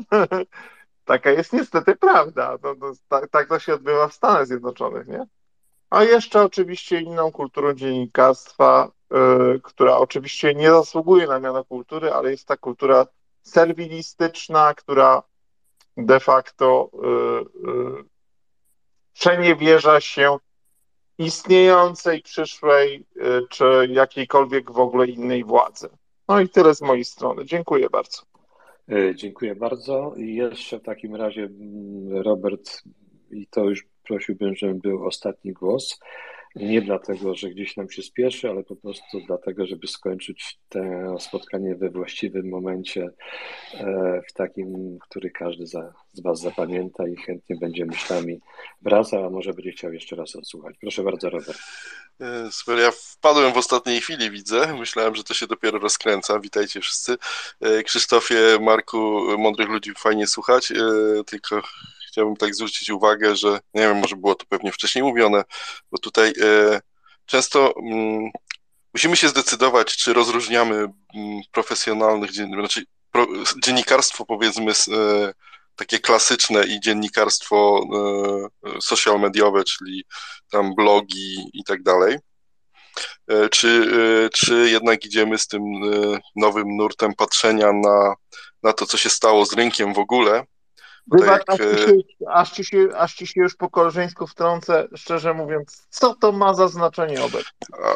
[1.04, 2.58] Taka jest niestety prawda.
[2.62, 5.26] No, no, tak, tak to się odbywa w Stanach Zjednoczonych, nie?
[5.90, 8.92] A jeszcze oczywiście inną kulturą dziennikarstwa,
[9.56, 13.06] y, która oczywiście nie zasługuje na miano kultury, ale jest ta kultura
[13.42, 15.22] serwilistyczna, która
[15.96, 18.04] de facto y, y,
[19.12, 20.36] przeniewierza się
[21.18, 23.06] istniejącej, przyszłej,
[23.50, 25.88] czy jakiejkolwiek w ogóle innej władzy.
[26.28, 27.44] No i tyle z mojej strony.
[27.44, 28.22] Dziękuję bardzo.
[29.14, 30.14] Dziękuję bardzo.
[30.16, 32.82] I jeszcze w takim razie mm, Robert,
[33.30, 35.98] i to już prosiłbym, żeby był ostatni głos.
[36.56, 40.80] Nie dlatego, że gdzieś nam się spieszy, ale po prostu dlatego, żeby skończyć to
[41.20, 43.08] spotkanie we właściwym momencie,
[43.74, 45.66] e, w takim, który każdy
[46.12, 48.40] z Was zapamięta i chętnie będzie myślami
[48.82, 50.76] wracał, a może będzie chciał jeszcze raz odsłuchać.
[50.80, 51.58] Proszę bardzo, Robert.
[52.20, 54.74] E, super, ja wpadłem w ostatniej chwili, widzę.
[54.78, 56.40] Myślałem, że to się dopiero rozkręca.
[56.40, 57.16] Witajcie wszyscy.
[57.60, 60.72] E, Krzysztofie, Marku, mądrych ludzi fajnie słuchać,
[61.26, 61.62] tylko
[62.18, 65.42] chciałbym tak zwrócić uwagę, że nie wiem, może było to pewnie wcześniej mówione,
[65.90, 66.80] bo tutaj e,
[67.26, 68.30] często mm,
[68.94, 73.26] musimy się zdecydować, czy rozróżniamy mm, profesjonalnych, znaczy pro,
[73.64, 75.32] dziennikarstwo powiedzmy e,
[75.76, 77.80] takie klasyczne i dziennikarstwo
[78.66, 80.04] e, social mediowe, czyli
[80.50, 82.18] tam blogi i tak dalej.
[83.28, 88.14] E, czy, e, czy jednak idziemy z tym e, nowym nurtem patrzenia na,
[88.62, 90.44] na to, co się stało z rynkiem w ogóle,
[91.10, 91.94] Wybacz, aż, ci się,
[92.28, 96.54] aż, ci się, aż ci się już po koleżeńsku wtrącę, szczerze mówiąc, co to ma
[96.54, 97.52] za znaczenie obecnie?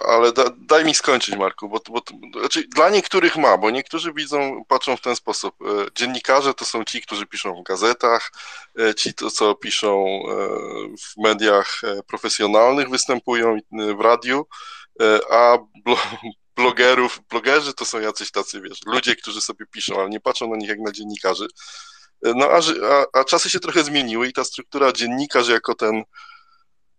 [0.09, 2.03] Ale da, daj mi skończyć, Marku, bo, bo
[2.41, 5.55] znaczy, dla niektórych ma, bo niektórzy widzą, patrzą w ten sposób.
[5.63, 8.33] E, dziennikarze to są ci, którzy piszą w gazetach,
[8.79, 10.23] e, ci, to, co piszą e,
[10.99, 13.59] w mediach profesjonalnych, występują
[13.97, 14.47] w radiu,
[15.31, 15.59] a
[16.57, 20.57] blogerów, blogerzy to są jacyś tacy, wiesz, ludzie, którzy sobie piszą, ale nie patrzą na
[20.57, 21.47] nich jak na dziennikarzy.
[22.23, 22.61] No a,
[22.91, 26.05] a, a czasy się trochę zmieniły i ta struktura dziennikarz jako ten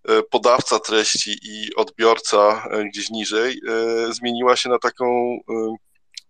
[0.08, 5.38] e, podawca treści i odbiorca e, gdzieś niżej e, zmieniła się na taką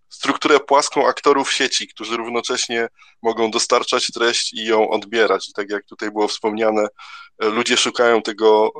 [0.09, 2.87] strukturę płaską aktorów sieci, którzy równocześnie
[3.21, 5.49] mogą dostarczać treść i ją odbierać.
[5.49, 6.87] I tak jak tutaj było wspomniane,
[7.39, 8.71] ludzie szukają tego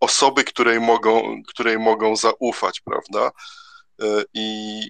[0.00, 3.30] osoby, której mogą, której mogą zaufać, prawda?
[4.34, 4.80] I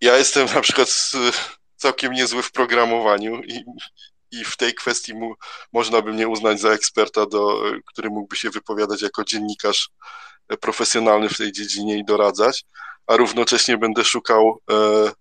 [0.00, 1.12] ja jestem na przykład
[1.82, 3.64] całkiem niezły w programowaniu i,
[4.30, 5.34] i w tej kwestii mu,
[5.72, 9.90] można by mnie uznać za eksperta, do, który mógłby się wypowiadać jako dziennikarz
[10.60, 12.64] profesjonalny w tej dziedzinie i doradzać,
[13.06, 14.74] a równocześnie będę szukał e,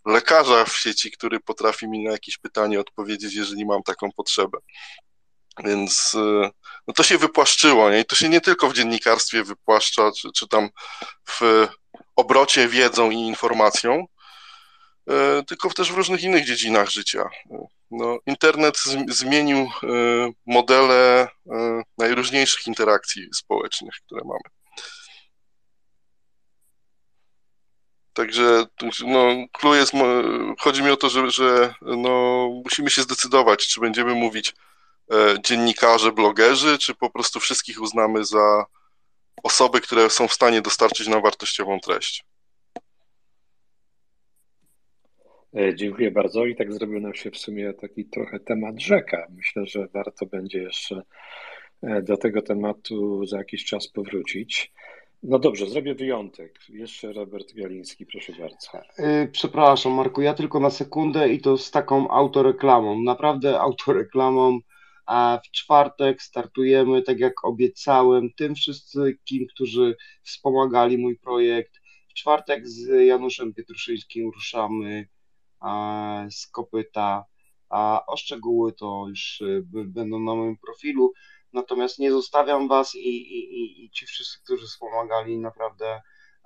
[0.06, 4.58] lekarza w sieci, który potrafi mi na jakieś pytanie odpowiedzieć, jeżeli mam taką potrzebę.
[5.64, 6.50] Więc e,
[6.88, 8.00] no to się wypłaszczyło, nie?
[8.00, 10.70] I to się nie tylko w dziennikarstwie wypłaszcza, czy, czy tam
[11.30, 11.68] w
[12.16, 14.21] obrocie wiedzą i informacją, E,
[15.48, 17.30] tylko też w różnych innych dziedzinach życia.
[17.92, 19.68] No, internet zmienił e,
[20.46, 24.40] modele e, najróżniejszych interakcji społecznych, które mamy.
[28.14, 28.66] Także
[29.06, 29.94] no, clue jest,
[30.60, 34.54] chodzi mi o to, że, że no, musimy się zdecydować, czy będziemy mówić
[35.46, 38.66] dziennikarze, blogerzy, czy po prostu wszystkich uznamy za
[39.44, 42.26] osoby, które są w stanie dostarczyć nam wartościową treść.
[42.76, 42.82] E,
[45.76, 49.28] dziękuję bardzo i tak zrobił nam się w sumie taki trochę temat rzeka.
[49.36, 51.02] Myślę, że warto będzie jeszcze
[51.82, 54.74] e, do tego tematu za jakiś czas powrócić.
[55.24, 56.60] No dobrze, zrobię wyjątek.
[56.70, 58.68] Jeszcze Robert Galiński, proszę bardzo.
[58.98, 63.02] Yy, Przepraszam, Marku, ja tylko na sekundę i to z taką autoreklamą.
[63.02, 64.60] Naprawdę autoreklamą.
[65.06, 71.82] A w czwartek startujemy, tak jak obiecałem, tym wszystkim, którzy wspomagali mój projekt.
[72.10, 75.11] W czwartek z Januszem Pietruszyńskim ruszamy e,
[76.32, 77.26] z kopyta,
[77.70, 81.14] a o szczegóły to już b- będą na moim profilu.
[81.54, 86.02] Natomiast nie zostawiam Was i, i, i, i ci wszyscy, którzy wspomagali, naprawdę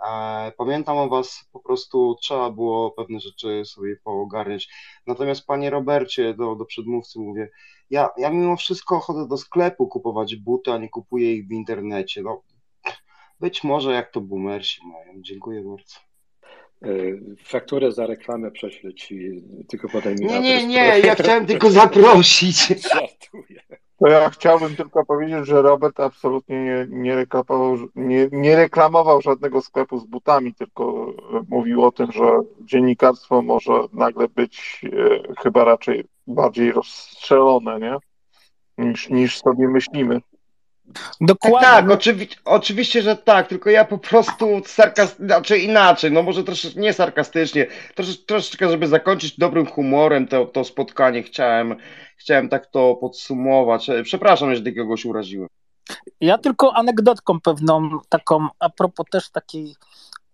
[0.08, 4.70] e, pamiętam o Was, po prostu trzeba było pewne rzeczy sobie poogarniać.
[5.08, 7.50] Natomiast Panie Robercie, do, do przedmówcy mówię,
[7.90, 12.22] ja, ja mimo wszystko chodzę do sklepu kupować buty, a nie kupuję ich w internecie.
[12.22, 12.42] No,
[13.40, 15.22] być może jak to boomersi mają.
[15.22, 16.05] Dziękuję bardzo.
[16.82, 20.44] Yy, Fakturę za reklamę prześlę Ci, tylko podaj mi Nie, adres.
[20.44, 22.68] nie, nie, ja chciałem tylko zaprosić.
[22.94, 23.62] Żartuję.
[24.00, 29.62] To ja chciałbym tylko powiedzieć, że Robert absolutnie nie, nie, reklamował, nie, nie reklamował żadnego
[29.62, 31.14] sklepu z butami, tylko
[31.50, 37.98] mówił o tym, że dziennikarstwo może nagle być e, chyba raczej bardziej rozstrzelone, nie?
[38.78, 40.22] Niż, niż sobie myślimy.
[41.28, 46.44] Tak, tak, oczywi oczywiście, że tak, tylko ja po prostu sarkastycznie, znaczy inaczej, no może
[46.44, 51.76] troszeczkę nie sarkastycznie, trosz, troszeczkę, żeby zakończyć dobrym humorem to, to spotkanie, chciałem,
[52.18, 53.88] chciałem tak to podsumować.
[54.04, 55.50] Przepraszam, jeżeli kogoś uraziłem.
[56.22, 59.76] Ja tylko anegdotką pewną, taką a propos też takiej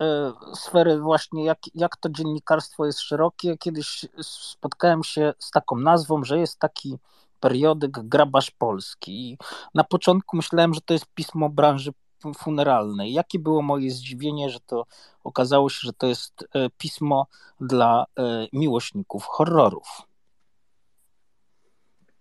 [0.01, 3.57] e, sfery właśnie, jak, jak to dziennikarstwo jest szerokie.
[3.57, 6.97] Kiedyś spotkałem się z taką nazwą, że jest taki
[7.42, 9.38] periodyk Grabarz Polski.
[9.74, 11.92] Na początku myślałem, że to jest pismo branży
[12.38, 13.14] funeralnej.
[13.14, 14.86] Jakie było moje zdziwienie, że to
[15.24, 17.28] okazało się, że to jest e, pismo
[17.61, 19.88] dla e, miłośników horrorów.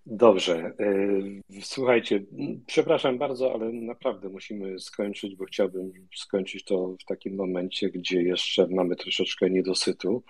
[0.06, 0.72] Dobrze.
[1.50, 2.24] Yy, Słuchajcie,
[2.66, 8.66] przepraszam bardzo, ale naprawdę musimy skończyć, bo chciałbym skończyć to w takim momencie, gdzie jeszcze
[8.70, 10.22] mamy troszeczkę niedosytu,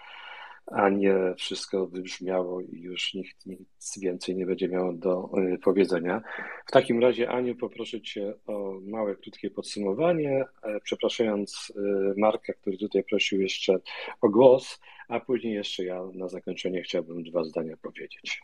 [0.71, 6.23] a nie wszystko wybrzmiało i już nikt nic więcej nie będzie miał do yy, powiedzenia.
[6.67, 12.79] W takim razie, Aniu, poproszę Cię o małe, krótkie podsumowanie, e, przepraszając yy, Marka, który
[12.79, 13.79] tutaj prosił jeszcze
[14.21, 18.43] o głos, a później jeszcze ja na zakończenie chciałbym dwa zdania powiedzieć.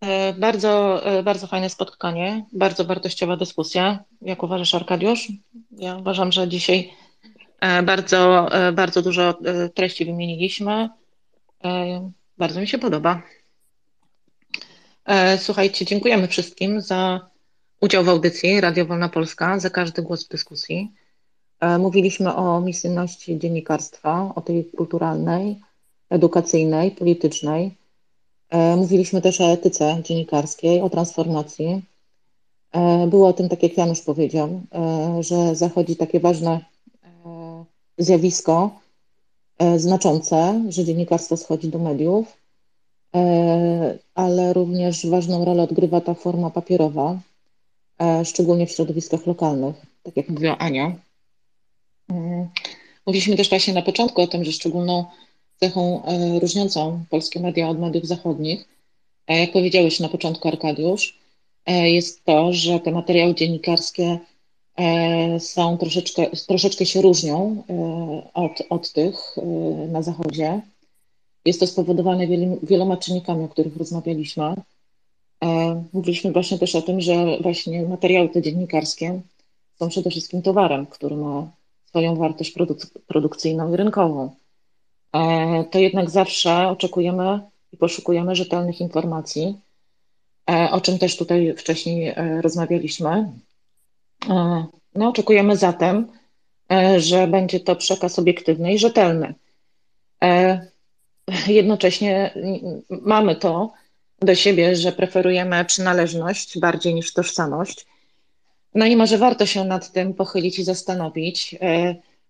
[0.00, 4.04] E, Bardzo, e, bardzo fajne spotkanie, bardzo wartościowa dyskusja.
[4.22, 5.28] Jak uważasz, Arkadiusz?
[5.70, 6.90] Ja uważam, że dzisiaj
[7.82, 10.88] bardzo, e, bardzo dużo e, treści wymieniliśmy.
[11.64, 13.22] E, Bardzo mi się podoba.
[15.04, 17.30] E, Słuchajcie, dziękujemy wszystkim za
[17.80, 20.92] udział w audycji Radio Wolna Polska, za każdy głos w dyskusji.
[21.60, 25.60] E, Mówiliśmy o misyjności dziennikarstwa, o tej kulturalnej,
[26.10, 27.74] edukacyjnej, politycznej.
[28.50, 31.82] E, Mówiliśmy też o etyce dziennikarskiej, o transformacji.
[32.72, 36.60] E, Było o tym, tak jak Janusz powiedział, e, że zachodzi takie ważne e,
[37.98, 38.80] zjawisko,
[39.58, 42.36] e, znaczące, że dziennikarstwo schodzi do mediów,
[43.14, 47.18] e, ale również ważną rolę odgrywa ta forma papierowa,
[48.00, 50.96] e, szczególnie w środowiskach lokalnych, tak jak mówiła Ania.
[52.08, 52.48] Mm.
[53.06, 55.04] Mówiliśmy też właśnie na początku o tym, że szczególną
[55.56, 56.02] cechą
[56.40, 58.68] różniącą polskie media od mediów zachodnich,
[59.28, 61.18] jak powiedziałeś na początku, Arkadiusz,
[61.66, 64.18] jest to, że te materiały dziennikarskie
[65.38, 69.42] są troszeczkę, troszeczkę się różnią e, od, od tych e,
[69.88, 70.60] na zachodzie.
[71.44, 72.26] Jest to spowodowane
[72.62, 74.54] wieloma czynnikami, o których rozmawialiśmy.
[75.44, 79.20] E, Mówiliśmy właśnie też o tym, że właśnie materiały te dziennikarskie
[79.78, 81.50] są przede wszystkim towarem, który ma
[81.86, 84.30] swoją wartość produk- produkcyjną i rynkową.
[85.12, 87.40] E, To jednak zawsze oczekujemy
[87.72, 89.56] i poszukujemy rzetelnych informacji,
[90.50, 93.32] e, o czym też tutaj wcześniej e, rozmawialiśmy.
[94.26, 96.12] E, No, oczekujemy zatem,
[96.72, 99.34] e, że będzie to przekaz obiektywny i rzetelny.
[100.24, 100.60] E,
[101.46, 102.34] Jednocześnie
[102.90, 103.72] mamy to
[104.20, 107.86] do siebie, że preferujemy przynależność bardziej niż tożsamość.
[108.74, 111.56] No i może warto się nad tym pochylić i zastanowić.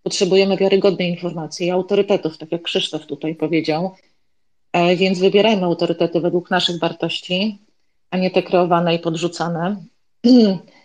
[0.03, 3.95] Potrzebujemy wiarygodnej informacji i autorytetów, tak jak Krzysztof tutaj powiedział,
[4.97, 7.59] więc wybierajmy autorytety według naszych wartości,
[8.11, 9.77] a nie te kreowane i podrzucane.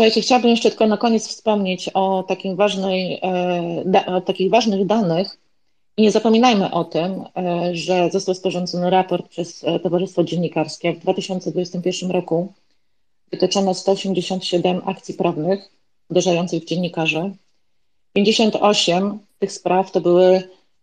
[0.00, 3.20] Słuchajcie, chciałabym jeszcze tylko na koniec wspomnieć o, takim ważnej,
[3.94, 5.38] e, o takich ważnych danych
[5.96, 10.92] i nie zapominajmy o tym, e, że został sporządzony raport przez e, Towarzystwo Dziennikarskie.
[10.92, 12.52] W 2021 roku
[13.30, 15.70] wytyczono 187 akcji prawnych
[16.10, 17.32] uderzających w dziennikarzy.
[18.12, 20.42] 58 tych spraw to były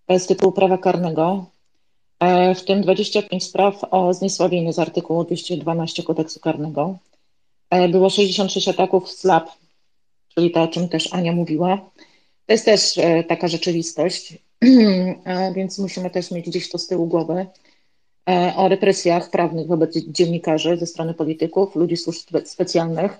[0.10, 1.46] z tytułu prawa karnego,
[2.56, 6.98] w tym 25 spraw o zniesławienie z artykułu 212 kodeksu karnego.
[7.70, 9.50] E, Było 66 ataków SLAP,
[10.36, 11.78] czyli to, o czym też Ania mówiła.
[12.46, 14.38] To jest też e, taka rzeczywistość,
[15.56, 17.46] więc musimy też mieć gdzieś to z tyłu głowy
[18.30, 23.18] e, o represjach prawnych wobec dziennikarzy ze strony polityków, ludzi służb specjalnych,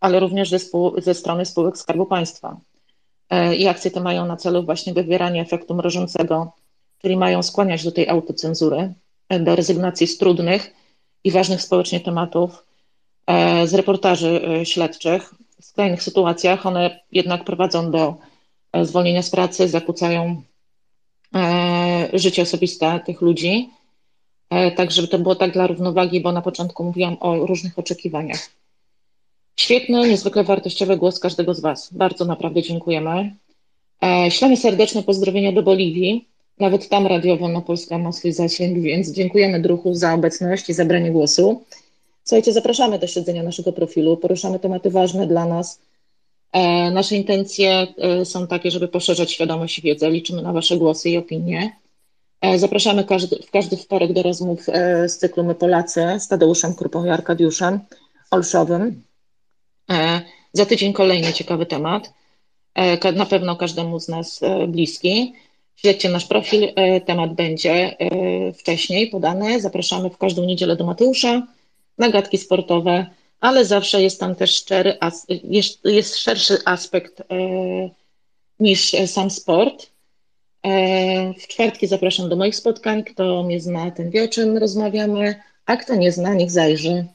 [0.00, 0.58] ale również ze,
[0.98, 2.60] ze strony spółek Skarbu Państwa.
[3.58, 6.52] I akcje te mają na celu właśnie wywieranie efektu mrożącego,
[6.98, 8.92] czyli mają skłaniać do tej autocenzury,
[9.40, 10.72] do rezygnacji z trudnych
[11.24, 12.64] i ważnych społecznie tematów,
[13.64, 18.14] z reportaży śledczych, w skrajnych sytuacjach one jednak prowadzą do
[18.72, 20.42] e, zwolnienia z pracy, zakłócają
[21.34, 23.70] e, życie osobiste tych ludzi.
[24.50, 28.50] E, tak, żeby to było tak dla równowagi, bo na początku mówiłam o różnych oczekiwaniach.
[29.56, 31.92] Świetny, niezwykle wartościowy głos każdego z Was.
[31.92, 33.36] Bardzo naprawdę dziękujemy.
[34.28, 36.28] Ślemy serdeczne pozdrowienia do Boliwii.
[36.58, 41.64] Nawet tam Radio Wolnopolska ma swój zasięg, więc dziękujemy druhu za obecność i zabranie głosu.
[42.24, 45.80] Słuchajcie, zapraszamy do śledzenia naszego profilu, poruszamy tematy ważne dla nas.
[46.52, 50.10] E, nasze intencje e, są takie, żeby poszerzać świadomość i wiedzę.
[50.10, 51.76] Liczymy na Wasze głosy i opinie.
[52.40, 54.66] E, zapraszamy każdy, w każdy wtorek do rozmów
[55.06, 57.80] z cyklu My Polacy z Tadeuszem Krupą i Arkadiuszem
[58.30, 59.02] Olszowym.
[60.52, 62.12] Za tydzień kolejny ciekawy temat,
[63.14, 65.32] na pewno każdemu z nas bliski.
[65.76, 66.68] Śledźcie nasz profil,
[67.06, 67.96] temat będzie
[68.58, 69.60] wcześniej podany.
[69.60, 71.46] Zapraszamy w każdą niedzielę do Mateusza
[72.00, 73.06] nagadki sportowe,
[73.40, 74.98] ale zawsze jest tam też szczery,
[75.44, 77.24] jest, jest szerszy aspekt e,
[78.60, 79.90] niż sam sport.
[80.62, 83.04] E, w czwartki zapraszam do moich spotkań.
[83.04, 85.34] Kto mnie zna, ten wie, o czym rozmawiamy,
[85.66, 87.06] a kto nie zna, niech zajrzy.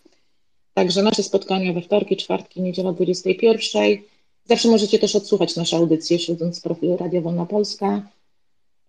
[0.73, 3.97] Także nasze spotkania we wtorki, czwartki, niedziela 21.
[4.45, 8.01] Zawsze możecie też odsłuchać nasze audycje, śledząc profil Radio Wolna Polska.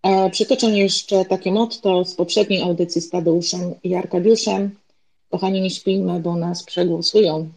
[0.02, 4.70] E, przytoczę jeszcze takie motto z poprzedniej audycji z Tadeuszem i Arkadiuszem.
[5.30, 7.50] Kochani, nie śpijmy, bo nas przegłosują.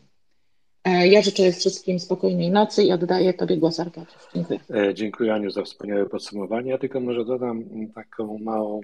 [0.84, 4.28] E, ja życzę wszystkim spokojnej nocy i oddaję Tobie głos, Arkadiusz.
[4.36, 4.60] Dziękuję.
[4.70, 6.72] E, dziękuję Aniu za wspaniałe podsumowanie.
[6.72, 7.64] Ja tylko może dodam
[7.96, 8.82] taką małą,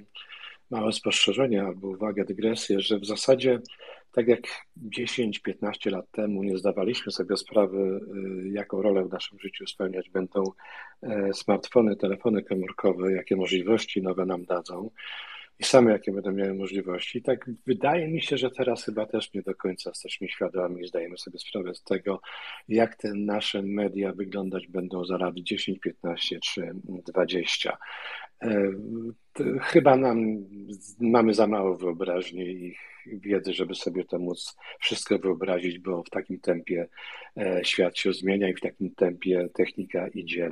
[0.70, 3.60] małe spostrzeżenie albo uwagę, dygresję, że w zasadzie
[4.12, 4.42] tak jak
[4.90, 10.44] 10-15 lat temu nie zdawaliśmy sobie sprawy, e, jaką rolę w naszym życiu spełniać będą
[11.34, 14.90] smartfony, telefony komórkowe, jakie możliwości nowe nam dadzą
[15.59, 17.22] i same jakie będą miały możliwości.
[17.22, 21.17] Tak wydaje mi się, że teraz chyba też nie do końca jesteśmy świadomi i zdajemy
[21.17, 22.22] sobie sprawę z tego,
[22.67, 27.77] jak te nasze media wyglądać będą za lat 10, 15 czy 20.
[29.62, 30.46] Chyba nam
[31.00, 32.76] mamy za mało wyobraźni i
[33.08, 36.88] wiedzy, żeby sobie to móc wszystko wyobrazić, bo w takim tempie
[37.38, 40.50] e, świat się zmienia i w takim tempie technika idzie,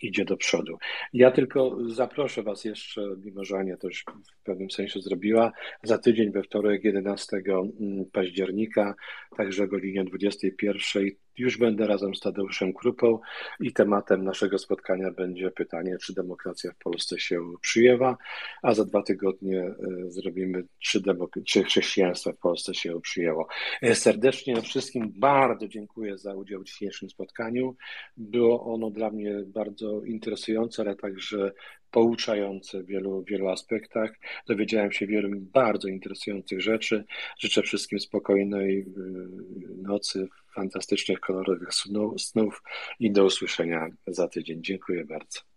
[0.00, 0.78] idzie do przodu.
[1.12, 4.04] Ja tylko zaproszę Was jeszcze, mimo że Ania to już
[4.40, 5.52] w pewnym sensie zrobiła,
[5.82, 8.94] za tydzień we wtorek 11 mm, października,
[9.36, 10.82] także o godzinie 21
[11.40, 13.18] już będę razem z Tadeuszem Krupą
[13.60, 18.16] i tematem naszego spotkania będzie pytanie, czy demokracja w Polsce się przyjęła,
[18.62, 19.74] a za dwa tygodnie e,
[20.08, 23.46] zrobimy, czy, demok- czy chrześcijaństwo w Polsce się przyjęło.
[23.82, 27.76] E, serdecznie wszystkim bardzo dziękuję za udział w dzisiejszym spotkaniu.
[28.16, 31.52] Było ono dla mnie bardzo interesujące, ale także
[31.90, 34.10] pouczające w wielu, wielu aspektach.
[34.46, 37.04] Dowiedziałem się wielu bardzo interesujących rzeczy.
[37.38, 38.84] Życzę wszystkim spokojnej y,
[39.82, 41.68] nocy, fantastycznych, kolorowych
[42.16, 42.62] snów
[43.00, 44.62] i do usłyszenia za tydzień.
[44.62, 45.49] Dziękuję bardzo.